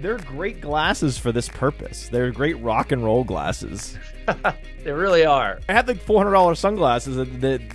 They're 0.00 0.18
great 0.18 0.60
glasses 0.60 1.16
for 1.16 1.32
this 1.32 1.48
purpose. 1.48 2.08
They're 2.08 2.30
great 2.30 2.60
rock 2.60 2.92
and 2.92 3.04
roll 3.04 3.24
glasses. 3.24 3.98
they 4.84 4.92
really 4.92 5.24
are. 5.24 5.60
I 5.68 5.72
had 5.72 5.88
like 5.88 6.00
four 6.00 6.18
hundred 6.18 6.32
dollars 6.32 6.58
sunglasses. 6.58 7.16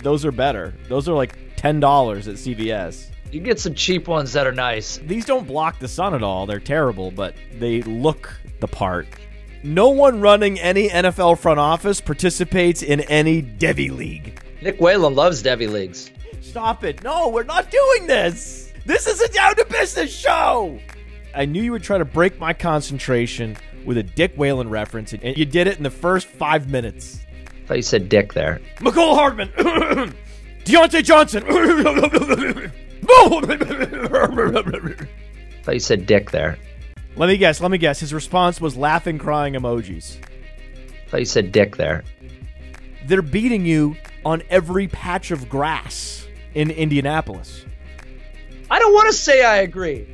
Those 0.02 0.24
are 0.24 0.32
better. 0.32 0.74
Those 0.88 1.08
are 1.08 1.14
like 1.14 1.36
ten 1.56 1.80
dollars 1.80 2.28
at 2.28 2.36
CVS. 2.36 3.10
You 3.32 3.40
get 3.40 3.60
some 3.60 3.74
cheap 3.74 4.08
ones 4.08 4.32
that 4.32 4.46
are 4.46 4.52
nice. 4.52 4.98
These 4.98 5.24
don't 5.24 5.46
block 5.46 5.78
the 5.78 5.88
sun 5.88 6.14
at 6.14 6.22
all. 6.22 6.46
They're 6.46 6.58
terrible, 6.58 7.10
but 7.10 7.34
they 7.58 7.82
look 7.82 8.34
the 8.58 8.66
part. 8.66 9.06
No 9.62 9.90
one 9.90 10.20
running 10.20 10.58
any 10.58 10.88
NFL 10.88 11.38
front 11.38 11.60
office 11.60 12.00
participates 12.00 12.82
in 12.82 13.00
any 13.02 13.42
devy 13.42 13.90
League. 13.90 14.40
Nick 14.62 14.80
Whalen 14.80 15.14
loves 15.14 15.42
devy 15.42 15.70
Leagues. 15.70 16.10
Stop 16.40 16.82
it. 16.82 17.04
No, 17.04 17.28
we're 17.28 17.44
not 17.44 17.70
doing 17.70 18.06
this. 18.06 18.72
This 18.86 19.06
is 19.06 19.20
a 19.20 19.28
down 19.28 19.54
to 19.56 19.64
business 19.66 20.12
show. 20.12 20.80
I 21.34 21.44
knew 21.44 21.62
you 21.62 21.72
would 21.72 21.82
try 21.82 21.98
to 21.98 22.04
break 22.04 22.38
my 22.38 22.52
concentration 22.52 23.56
with 23.84 23.98
a 23.98 24.02
Dick 24.02 24.34
Whalen 24.36 24.68
reference, 24.68 25.12
and 25.12 25.36
you 25.36 25.44
did 25.44 25.66
it 25.66 25.76
in 25.76 25.82
the 25.82 25.90
first 25.90 26.26
five 26.26 26.68
minutes. 26.68 27.20
I 27.46 27.66
thought 27.66 27.76
you 27.76 27.82
said 27.82 28.08
Dick 28.08 28.32
there. 28.32 28.60
Mecole 28.76 29.14
Hardman, 29.14 29.48
Diontae 30.64 31.04
Johnson. 31.04 31.44
I 31.46 32.70
thought 35.62 35.74
you 35.74 35.80
said 35.80 36.06
Dick 36.06 36.30
there. 36.30 36.58
Let 37.16 37.28
me 37.28 37.36
guess. 37.36 37.60
Let 37.60 37.70
me 37.70 37.78
guess. 37.78 38.00
His 38.00 38.14
response 38.14 38.60
was 38.60 38.76
laughing, 38.76 39.18
crying 39.18 39.54
emojis. 39.54 40.16
I 41.06 41.10
thought 41.10 41.20
you 41.20 41.26
said 41.26 41.52
Dick 41.52 41.76
there. 41.76 42.04
They're 43.06 43.22
beating 43.22 43.66
you 43.66 43.96
on 44.24 44.42
every 44.50 44.88
patch 44.88 45.30
of 45.30 45.48
grass 45.48 46.26
in 46.54 46.70
Indianapolis. 46.70 47.64
I 48.70 48.78
don't 48.78 48.92
want 48.92 49.08
to 49.08 49.12
say 49.12 49.44
I 49.44 49.58
agree. 49.58 50.06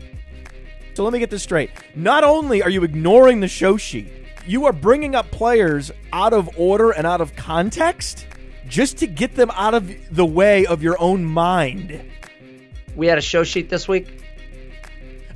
So 0.96 1.04
let 1.04 1.12
me 1.12 1.18
get 1.18 1.28
this 1.28 1.42
straight. 1.42 1.68
Not 1.94 2.24
only 2.24 2.62
are 2.62 2.70
you 2.70 2.82
ignoring 2.82 3.40
the 3.40 3.48
show 3.48 3.76
sheet, 3.76 4.10
you 4.46 4.64
are 4.64 4.72
bringing 4.72 5.14
up 5.14 5.30
players 5.30 5.90
out 6.10 6.32
of 6.32 6.48
order 6.58 6.90
and 6.92 7.06
out 7.06 7.20
of 7.20 7.36
context 7.36 8.26
just 8.66 8.96
to 8.96 9.06
get 9.06 9.34
them 9.34 9.50
out 9.50 9.74
of 9.74 9.92
the 10.16 10.24
way 10.24 10.64
of 10.64 10.82
your 10.82 10.98
own 10.98 11.22
mind. 11.22 12.02
We 12.94 13.08
had 13.08 13.18
a 13.18 13.20
show 13.20 13.44
sheet 13.44 13.68
this 13.68 13.86
week. 13.86 14.22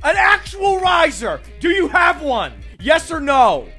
An 0.03 0.15
actual 0.17 0.79
riser! 0.79 1.39
Do 1.59 1.69
you 1.69 1.87
have 1.89 2.23
one? 2.23 2.53
Yes 2.79 3.11
or 3.11 3.19
no? 3.19 3.69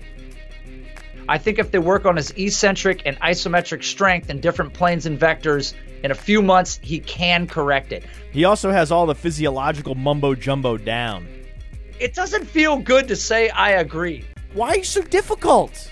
I 1.29 1.37
think 1.37 1.59
if 1.59 1.73
they 1.73 1.81
work 1.81 2.07
on 2.07 2.15
his 2.15 2.31
eccentric 2.31 3.03
and 3.07 3.19
isometric 3.19 3.83
strength 3.83 4.31
in 4.31 4.39
different 4.39 4.73
planes 4.73 5.05
and 5.05 5.19
vectors, 5.19 5.75
in 6.05 6.13
a 6.13 6.15
few 6.15 6.43
months, 6.43 6.79
he 6.81 7.01
can 7.01 7.49
correct 7.49 7.91
it. 7.91 8.05
He 8.31 8.45
also 8.45 8.71
has 8.71 8.93
all 8.93 9.07
the 9.07 9.17
physiological 9.17 9.97
mumbo 9.97 10.37
jumbo 10.37 10.77
down. 10.77 11.27
It 12.01 12.15
doesn't 12.15 12.47
feel 12.47 12.79
good 12.79 13.09
to 13.09 13.17
say 13.17 13.49
I 13.51 13.73
agree. 13.73 14.25
Why 14.55 14.71
are 14.71 14.77
you 14.79 14.85
so 14.85 15.03
difficult? 15.03 15.91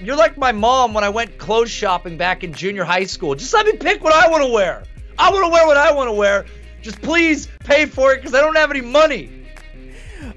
You're 0.00 0.16
like 0.16 0.36
my 0.36 0.52
mom 0.52 0.94
when 0.94 1.04
I 1.04 1.08
went 1.08 1.38
clothes 1.38 1.70
shopping 1.70 2.16
back 2.16 2.42
in 2.42 2.52
junior 2.52 2.84
high 2.84 3.04
school. 3.04 3.34
Just 3.34 3.54
let 3.54 3.66
me 3.66 3.74
pick 3.74 4.02
what 4.02 4.12
I 4.12 4.28
want 4.28 4.42
to 4.42 4.50
wear. 4.50 4.82
I 5.18 5.30
want 5.30 5.44
to 5.44 5.50
wear 5.50 5.66
what 5.66 5.76
I 5.76 5.92
want 5.92 6.08
to 6.08 6.12
wear. 6.12 6.44
Just 6.82 7.00
please 7.00 7.48
pay 7.60 7.86
for 7.86 8.12
it 8.12 8.16
because 8.16 8.34
I 8.34 8.40
don't 8.40 8.56
have 8.56 8.70
any 8.70 8.80
money. 8.80 9.30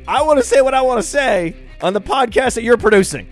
I 0.07 0.21
want 0.21 0.39
to 0.39 0.45
say 0.45 0.61
what 0.61 0.73
I 0.73 0.81
want 0.81 1.01
to 1.01 1.07
say 1.07 1.55
on 1.81 1.93
the 1.93 2.01
podcast 2.01 2.55
that 2.55 2.63
you're 2.63 2.77
producing. 2.77 3.27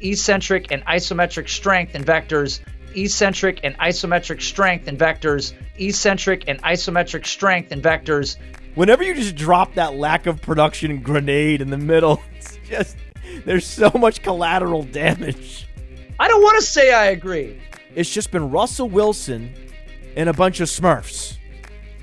Eccentric 0.00 0.70
and 0.70 0.84
isometric 0.86 1.48
strength 1.48 1.94
in 1.94 2.04
vectors. 2.04 2.60
Eccentric 2.94 3.60
and 3.64 3.76
isometric 3.78 4.40
strength 4.40 4.86
in 4.86 4.96
vectors. 4.96 5.54
Eccentric 5.78 6.44
and 6.46 6.62
isometric 6.62 7.26
strength 7.26 7.72
in 7.72 7.82
vectors. 7.82 8.36
Whenever 8.74 9.02
you 9.02 9.14
just 9.14 9.36
drop 9.36 9.74
that 9.74 9.94
lack 9.94 10.26
of 10.26 10.40
production 10.40 11.02
grenade 11.02 11.60
in 11.60 11.70
the 11.70 11.76
middle, 11.76 12.22
it's 12.38 12.58
just 12.64 12.96
there's 13.44 13.66
so 13.66 13.90
much 13.94 14.22
collateral 14.22 14.82
damage. 14.82 15.68
I 16.18 16.28
don't 16.28 16.42
want 16.42 16.58
to 16.60 16.66
say 16.66 16.92
I 16.92 17.06
agree. 17.06 17.60
It's 17.94 18.12
just 18.12 18.30
been 18.30 18.50
Russell 18.50 18.88
Wilson 18.88 19.52
and 20.16 20.28
a 20.28 20.32
bunch 20.32 20.60
of 20.60 20.68
Smurfs. 20.68 21.36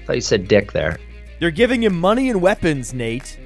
I 0.02 0.06
thought 0.06 0.16
you 0.16 0.22
said 0.22 0.48
dick 0.48 0.72
there. 0.72 1.00
They're 1.40 1.52
giving 1.52 1.82
him 1.84 2.00
money 2.00 2.30
and 2.30 2.42
weapons, 2.42 2.94
Nate. 2.94 3.40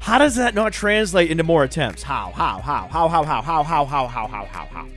How 0.00 0.18
does 0.18 0.36
that 0.36 0.54
not 0.54 0.72
translate 0.72 1.30
into 1.30 1.42
more 1.42 1.64
attempts? 1.64 2.02
How? 2.02 2.30
How? 2.32 2.60
How? 2.60 2.86
How? 2.88 3.08
How? 3.08 3.26
How? 3.26 3.42
How? 3.42 3.62
How? 3.64 3.84
How? 3.84 4.06
How? 4.06 4.26
How? 4.26 4.44
How? 4.44 4.66
How? 4.66 4.88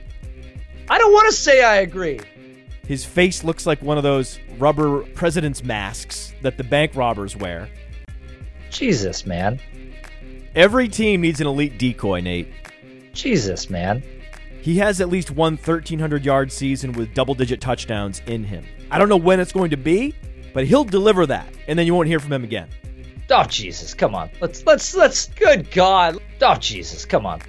I 0.88 0.98
don't 0.98 1.12
want 1.12 1.30
to 1.30 1.34
say 1.34 1.62
I 1.62 1.76
agree. 1.76 2.20
His 2.86 3.04
face 3.04 3.44
looks 3.44 3.66
like 3.66 3.80
one 3.80 3.96
of 3.96 4.02
those 4.02 4.38
rubber 4.58 5.02
president's 5.14 5.62
masks 5.62 6.32
that 6.42 6.56
the 6.56 6.64
bank 6.64 6.94
robbers 6.94 7.36
wear. 7.36 7.68
Jesus, 8.70 9.24
man. 9.26 9.60
Every 10.54 10.88
team 10.88 11.20
needs 11.20 11.40
an 11.40 11.46
elite 11.46 11.78
decoy, 11.78 12.20
Nate. 12.20 12.52
Jesus, 13.12 13.70
man. 13.70 14.02
He 14.60 14.76
has 14.78 15.00
at 15.00 15.08
least 15.08 15.30
one 15.30 15.54
1,300 15.54 16.24
yard 16.24 16.52
season 16.52 16.92
with 16.92 17.14
double 17.14 17.34
digit 17.34 17.60
touchdowns 17.60 18.20
in 18.26 18.44
him. 18.44 18.64
I 18.90 18.98
don't 18.98 19.08
know 19.08 19.16
when 19.16 19.40
it's 19.40 19.52
going 19.52 19.70
to 19.70 19.76
be, 19.76 20.14
but 20.52 20.66
he'll 20.66 20.84
deliver 20.84 21.26
that, 21.26 21.52
and 21.66 21.78
then 21.78 21.86
you 21.86 21.94
won't 21.94 22.08
hear 22.08 22.20
from 22.20 22.32
him 22.32 22.44
again. 22.44 22.68
Oh 23.30 23.44
Jesus, 23.44 23.94
come 23.94 24.14
on. 24.14 24.30
Let's 24.40 24.64
let's 24.66 24.94
let's 24.94 25.26
good 25.28 25.70
God. 25.70 26.18
Oh 26.40 26.54
Jesus, 26.56 27.04
come 27.04 27.24
on. 27.24 27.40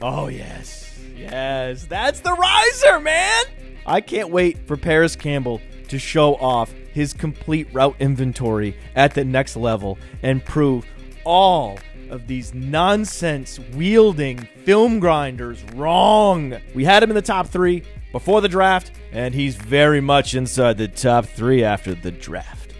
Oh 0.00 0.28
yes. 0.28 0.98
Yes. 1.16 1.84
That's 1.86 2.20
the 2.20 2.32
riser, 2.32 3.00
man. 3.00 3.44
I 3.86 4.00
can't 4.00 4.30
wait 4.30 4.66
for 4.66 4.76
Parris 4.76 5.14
Campbell 5.14 5.60
to 5.88 5.98
show 5.98 6.34
off 6.34 6.72
his 6.92 7.12
complete 7.12 7.68
route 7.72 7.94
inventory 8.00 8.76
at 8.96 9.14
the 9.14 9.24
next 9.24 9.54
level 9.56 9.96
and 10.22 10.44
prove 10.44 10.84
all 11.24 11.78
of 12.10 12.26
these 12.26 12.52
nonsense 12.52 13.60
wielding 13.74 14.38
film 14.64 14.98
grinders 14.98 15.62
wrong. 15.74 16.56
We 16.74 16.84
had 16.84 17.02
him 17.02 17.10
in 17.10 17.14
the 17.14 17.22
top 17.22 17.46
three 17.46 17.84
before 18.10 18.40
the 18.40 18.48
draft, 18.48 18.90
and 19.12 19.32
he's 19.32 19.54
very 19.54 20.00
much 20.00 20.34
inside 20.34 20.78
the 20.78 20.88
top 20.88 21.26
three 21.26 21.62
after 21.62 21.94
the 21.94 22.10
draft. 22.10 22.74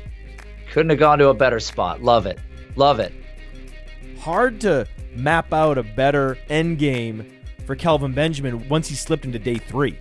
Couldn't 0.72 0.90
have 0.90 0.98
gone 0.98 1.18
to 1.18 1.28
a 1.28 1.34
better 1.34 1.60
spot. 1.60 2.02
Love 2.02 2.26
it. 2.26 2.38
Love 2.74 2.98
it. 2.98 3.12
Hard 4.18 4.60
to 4.62 4.86
map 5.14 5.52
out 5.52 5.78
a 5.78 5.82
better 5.82 6.36
end 6.48 6.78
game 6.78 7.30
for 7.64 7.76
Kelvin 7.76 8.12
Benjamin 8.12 8.68
once 8.68 8.88
he 8.88 8.96
slipped 8.96 9.24
into 9.24 9.38
day 9.38 9.56
three. 9.56 9.98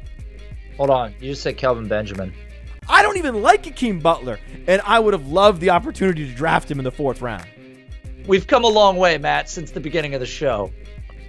Hold 0.78 0.90
on. 0.90 1.14
You 1.20 1.32
just 1.32 1.42
said 1.42 1.58
Kelvin 1.58 1.88
Benjamin. 1.88 2.34
I 2.88 3.02
don't 3.02 3.18
even 3.18 3.42
like 3.42 3.66
Hakeem 3.66 4.00
Butler, 4.00 4.40
and 4.68 4.82
I 4.86 5.00
would 5.00 5.14
have 5.14 5.28
loved 5.28 5.60
the 5.60 5.72
opportunity 5.72 6.28
to 6.28 6.34
draft 6.34 6.70
him 6.70 6.80
in 6.80 6.84
the 6.84 6.92
fourth 6.92 7.22
round. 7.22 7.46
We've 8.28 8.46
come 8.46 8.64
a 8.64 8.68
long 8.68 8.98
way, 8.98 9.18
Matt, 9.18 9.50
since 9.50 9.72
the 9.72 9.80
beginning 9.80 10.14
of 10.14 10.20
the 10.20 10.26
show. 10.26 10.72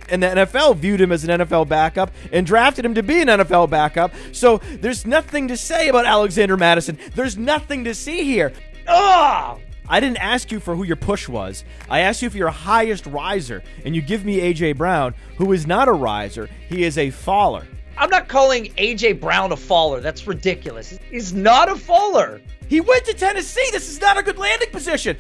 And 0.09 0.23
the 0.23 0.29
NFL 0.29 0.77
viewed 0.77 1.01
him 1.01 1.13
as 1.13 1.25
an 1.25 1.41
NFL 1.41 1.69
backup 1.69 2.13
and 2.33 2.47
drafted 2.47 2.85
him 2.85 2.95
to 2.95 3.03
be 3.03 3.21
an 3.21 3.29
NFL 3.29 3.71
backup. 3.71 4.13
So 4.33 4.59
there's 4.81 5.05
nothing 5.05 5.49
to 5.49 5.57
say 5.57 5.89
about 5.89 6.07
Alexander 6.07 6.57
Mattison. 6.57 6.99
There's 7.15 7.37
nothing 7.37 7.85
to 7.85 7.95
see 7.95 8.25
here. 8.25 8.53
Ah! 8.87 9.59
I 9.89 10.01
didn't 10.01 10.19
ask 10.19 10.51
you 10.51 10.59
for 10.61 10.75
who 10.75 10.85
your 10.85 10.97
push 10.97 11.29
was. 11.29 11.65
I 11.89 12.01
asked 12.01 12.23
you 12.23 12.31
for 12.31 12.37
your 12.37 12.51
highest 12.51 13.07
riser, 13.07 13.63
and 13.85 13.95
you 13.95 14.03
give 14.03 14.25
me 14.25 14.39
AJ 14.39 14.77
Brown, 14.77 15.15
who 15.37 15.53
is 15.53 15.67
not 15.67 15.89
a 15.89 15.93
riser. 15.93 16.49
He 16.69 16.85
is 16.85 16.99
a 16.99 17.11
faller. 17.11 17.67
I'm 17.99 18.11
not 18.11 18.29
calling 18.29 18.67
AJ 18.75 19.21
Brown 19.21 19.53
a 19.53 19.57
faller. 19.57 20.01
That's 20.01 20.27
ridiculous. 20.27 20.99
He's 21.11 21.33
not 21.33 21.71
a 21.71 21.77
faller. 21.77 22.41
He 22.69 22.81
went 22.81 23.05
to 23.07 23.15
Tennessee. 23.15 23.69
This 23.73 23.89
is 23.89 24.01
not 24.01 24.19
a 24.19 24.23
good 24.23 24.39
landing 24.39 24.71
position. 24.71 25.17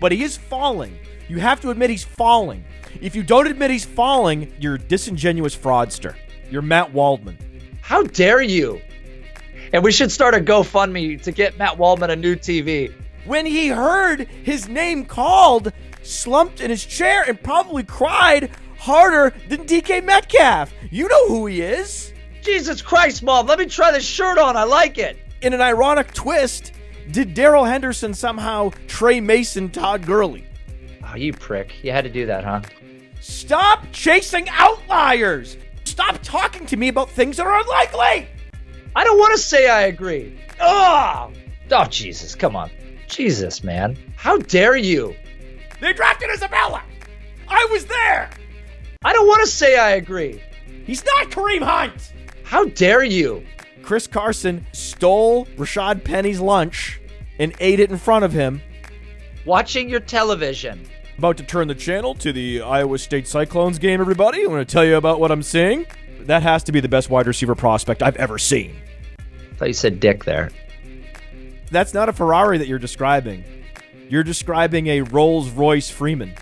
But 0.00 0.12
he 0.12 0.22
is 0.22 0.36
falling. 0.36 0.98
You 1.28 1.38
have 1.38 1.60
to 1.62 1.70
admit 1.70 1.90
he's 1.90 2.04
falling. 2.04 2.64
If 3.00 3.14
you 3.16 3.22
don't 3.22 3.46
admit 3.46 3.70
he's 3.70 3.84
falling, 3.84 4.52
you're 4.58 4.74
a 4.74 4.78
disingenuous 4.78 5.56
fraudster. 5.56 6.14
You're 6.50 6.62
Matt 6.62 6.92
Waldman. 6.92 7.38
How 7.80 8.02
dare 8.02 8.42
you? 8.42 8.80
And 9.72 9.82
we 9.82 9.92
should 9.92 10.10
start 10.10 10.34
a 10.34 10.38
GoFundMe 10.38 11.20
to 11.22 11.32
get 11.32 11.58
Matt 11.58 11.78
Waldman 11.78 12.10
a 12.10 12.16
new 12.16 12.36
TV. 12.36 12.92
When 13.24 13.44
he 13.44 13.68
heard 13.68 14.26
his 14.42 14.68
name 14.68 15.04
called, 15.04 15.72
slumped 16.02 16.60
in 16.60 16.70
his 16.70 16.84
chair 16.84 17.24
and 17.26 17.42
probably 17.42 17.84
cried 17.84 18.50
harder 18.78 19.34
than 19.48 19.66
DK 19.66 20.04
Metcalf. 20.04 20.72
You 20.90 21.08
know 21.08 21.28
who 21.28 21.46
he 21.46 21.60
is. 21.60 22.12
Jesus 22.48 22.80
Christ, 22.80 23.22
Mom, 23.22 23.46
let 23.46 23.58
me 23.58 23.66
try 23.66 23.92
this 23.92 24.06
shirt 24.06 24.38
on. 24.38 24.56
I 24.56 24.64
like 24.64 24.96
it. 24.96 25.18
In 25.42 25.52
an 25.52 25.60
ironic 25.60 26.14
twist, 26.14 26.72
did 27.10 27.34
Darrell 27.34 27.66
Henderson 27.66 28.14
somehow 28.14 28.70
Tre 28.86 29.20
Mason 29.20 29.68
Todd 29.68 30.06
Gurley? 30.06 30.46
Oh, 31.06 31.14
you 31.14 31.34
prick. 31.34 31.84
You 31.84 31.92
had 31.92 32.04
to 32.04 32.10
do 32.10 32.24
that, 32.24 32.44
huh? 32.44 32.62
Stop 33.20 33.84
chasing 33.92 34.48
outliers! 34.48 35.58
Stop 35.84 36.20
talking 36.22 36.64
to 36.64 36.78
me 36.78 36.88
about 36.88 37.10
things 37.10 37.36
that 37.36 37.46
are 37.46 37.60
unlikely! 37.60 38.26
I 38.96 39.04
don't 39.04 39.18
want 39.18 39.36
to 39.36 39.42
say 39.42 39.68
I 39.68 39.82
agree. 39.82 40.40
Oh, 40.58 41.30
oh, 41.70 41.84
Jesus, 41.84 42.34
come 42.34 42.56
on. 42.56 42.70
Jesus, 43.08 43.62
man. 43.62 43.94
How 44.16 44.38
dare 44.38 44.78
you? 44.78 45.14
They 45.82 45.92
drafted 45.92 46.30
Isabella! 46.30 46.82
I 47.46 47.68
was 47.70 47.84
there! 47.84 48.30
I 49.04 49.12
don't 49.12 49.28
want 49.28 49.44
to 49.44 49.50
say 49.50 49.76
I 49.76 49.90
agree. 49.90 50.42
He's 50.86 51.04
not 51.04 51.28
Kareem 51.28 51.60
Hunt! 51.60 52.14
How 52.48 52.64
dare 52.64 53.04
you? 53.04 53.44
Chris 53.82 54.06
Carson 54.06 54.64
stole 54.72 55.44
Rashaad 55.58 56.02
Penny's 56.02 56.40
lunch 56.40 56.98
and 57.38 57.52
ate 57.60 57.78
it 57.78 57.90
in 57.90 57.98
front 57.98 58.24
of 58.24 58.32
him. 58.32 58.62
Watching 59.44 59.90
your 59.90 60.00
television. 60.00 60.88
About 61.18 61.36
to 61.36 61.42
turn 61.42 61.68
the 61.68 61.74
channel 61.74 62.14
to 62.14 62.32
the 62.32 62.62
Iowa 62.62 62.96
State 62.96 63.28
Cyclones 63.28 63.78
game, 63.78 64.00
everybody. 64.00 64.40
I'm 64.40 64.48
going 64.48 64.64
to 64.64 64.72
tell 64.72 64.82
you 64.82 64.96
about 64.96 65.20
what 65.20 65.30
I'm 65.30 65.42
seeing. 65.42 65.84
That 66.20 66.42
has 66.42 66.64
to 66.64 66.72
be 66.72 66.80
the 66.80 66.88
best 66.88 67.10
wide 67.10 67.26
receiver 67.26 67.54
prospect 67.54 68.02
I've 68.02 68.16
ever 68.16 68.38
seen. 68.38 68.74
I 69.18 69.54
thought 69.56 69.68
you 69.68 69.74
said 69.74 70.00
dick 70.00 70.24
there. 70.24 70.50
That's 71.70 71.92
not 71.92 72.08
a 72.08 72.14
Ferrari 72.14 72.56
that 72.56 72.66
you're 72.66 72.78
describing. 72.78 73.44
You're 74.08 74.24
describing 74.24 74.86
a 74.86 75.02
Rolls 75.02 75.50
Royce 75.50 75.90
Freeman. 75.90 76.32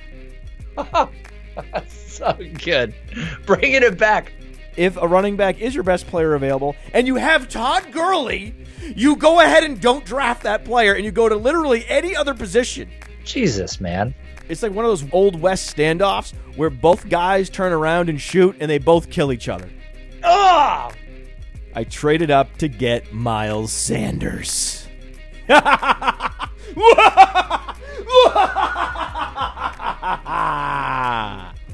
so 1.88 2.38
good. 2.62 2.94
Bringing 3.44 3.82
it 3.82 3.98
back. 3.98 4.32
If 4.77 4.97
a 4.97 5.09
running 5.09 5.36
back 5.36 5.61
is 5.61 5.74
your 5.74 5.85
best 5.85 6.07
player 6.07 6.35
available 6.35 6.77
and 6.93 7.07
you 7.07 7.16
have 7.16 7.48
Todd 7.48 7.93
Gurley, 7.93 8.55
you 8.94 9.16
go 9.16 9.40
ahead 9.40 9.65
and 9.65 9.81
don't 9.81 10.05
draft 10.05 10.43
that 10.43 10.65
player 10.65 10.94
and 10.94 11.05
you 11.05 11.11
go 11.11 11.28
to 11.28 11.36
literally 11.36 11.85
any 11.89 12.15
other 12.15 12.35
position. 12.35 12.90
Jesus, 13.24 13.81
man. 13.81 14.15
It's 14.48 14.62
like 14.62 14.73
one 14.73 14.85
of 14.85 14.90
those 14.90 15.12
old 15.12 15.40
West 15.40 15.74
standoffs 15.74 16.35
where 16.57 16.70
both 16.70 17.09
guys 17.09 17.51
turn 17.51 17.73
around 17.73 18.09
and 18.09 18.20
shoot 18.20 18.57
and 18.61 18.70
they 18.70 18.78
both 18.78 19.11
kill 19.11 19.32
each 19.32 19.48
other. 19.48 19.69
Ah! 20.23 20.93
I 21.74 21.85
traded 21.85 22.31
up 22.31 22.57
to 22.59 22.69
get 22.69 23.12
Miles 23.12 23.73
Sanders. 23.73 24.86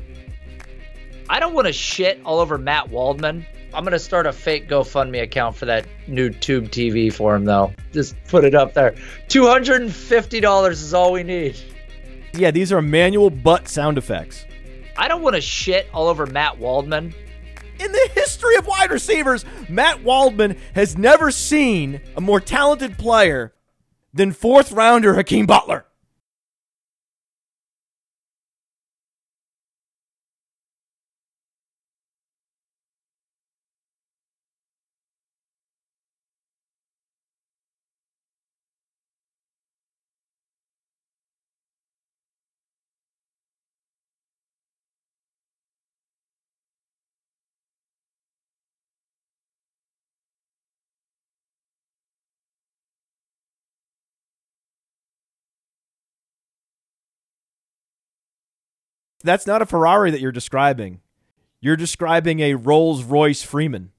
I 1.32 1.40
don't 1.40 1.54
want 1.54 1.66
to 1.66 1.72
shit 1.72 2.20
all 2.26 2.40
over 2.40 2.59
Matt 2.59 2.90
Waldman. 2.90 3.46
I'm 3.72 3.84
going 3.84 3.92
to 3.92 3.98
start 3.98 4.26
a 4.26 4.34
fake 4.34 4.68
GoFundMe 4.68 5.22
account 5.22 5.56
for 5.56 5.64
that 5.64 5.86
new 6.06 6.28
tube 6.28 6.66
TV 6.66 7.10
for 7.10 7.34
him, 7.34 7.46
though. 7.46 7.72
Just 7.90 8.22
put 8.28 8.44
it 8.44 8.54
up 8.54 8.74
there. 8.74 8.94
$250 9.28 10.70
is 10.70 10.92
all 10.92 11.10
we 11.10 11.22
need. 11.22 11.59
Yeah, 12.34 12.50
these 12.50 12.70
are 12.70 12.82
manual 12.82 13.30
butt 13.30 13.66
sound 13.66 13.96
effects. 13.96 14.44
I 14.98 15.09
don't 15.09 15.22
want 15.22 15.34
to 15.34 15.40
shit 15.40 15.88
all 15.94 16.09
over 16.09 16.26
Matt 16.26 16.59
Waldman. 16.59 17.14
In 17.80 17.92
the 17.92 18.10
history 18.14 18.56
of 18.56 18.66
wide 18.66 18.90
receivers, 18.90 19.46
Matt 19.70 20.02
Waldman 20.02 20.59
has 20.74 20.98
never 20.98 21.30
seen 21.30 22.02
a 22.14 22.20
more 22.20 22.40
talented 22.40 22.98
player 22.98 23.54
than 24.12 24.32
fourth 24.32 24.70
rounder 24.70 25.14
Hakeem 25.14 25.46
Butler. 25.46 25.86
That's 59.23 59.47
not 59.47 59.62
a 59.62 59.66
Ferrari 59.66 60.11
that 60.11 60.20
you're 60.20 60.32
describing. 60.32 61.01
You're 61.61 61.77
describing 61.77 62.40
a 62.40 62.55
Rolls 62.55 63.05
Royce 63.05 63.43
Freeman. 63.43 63.93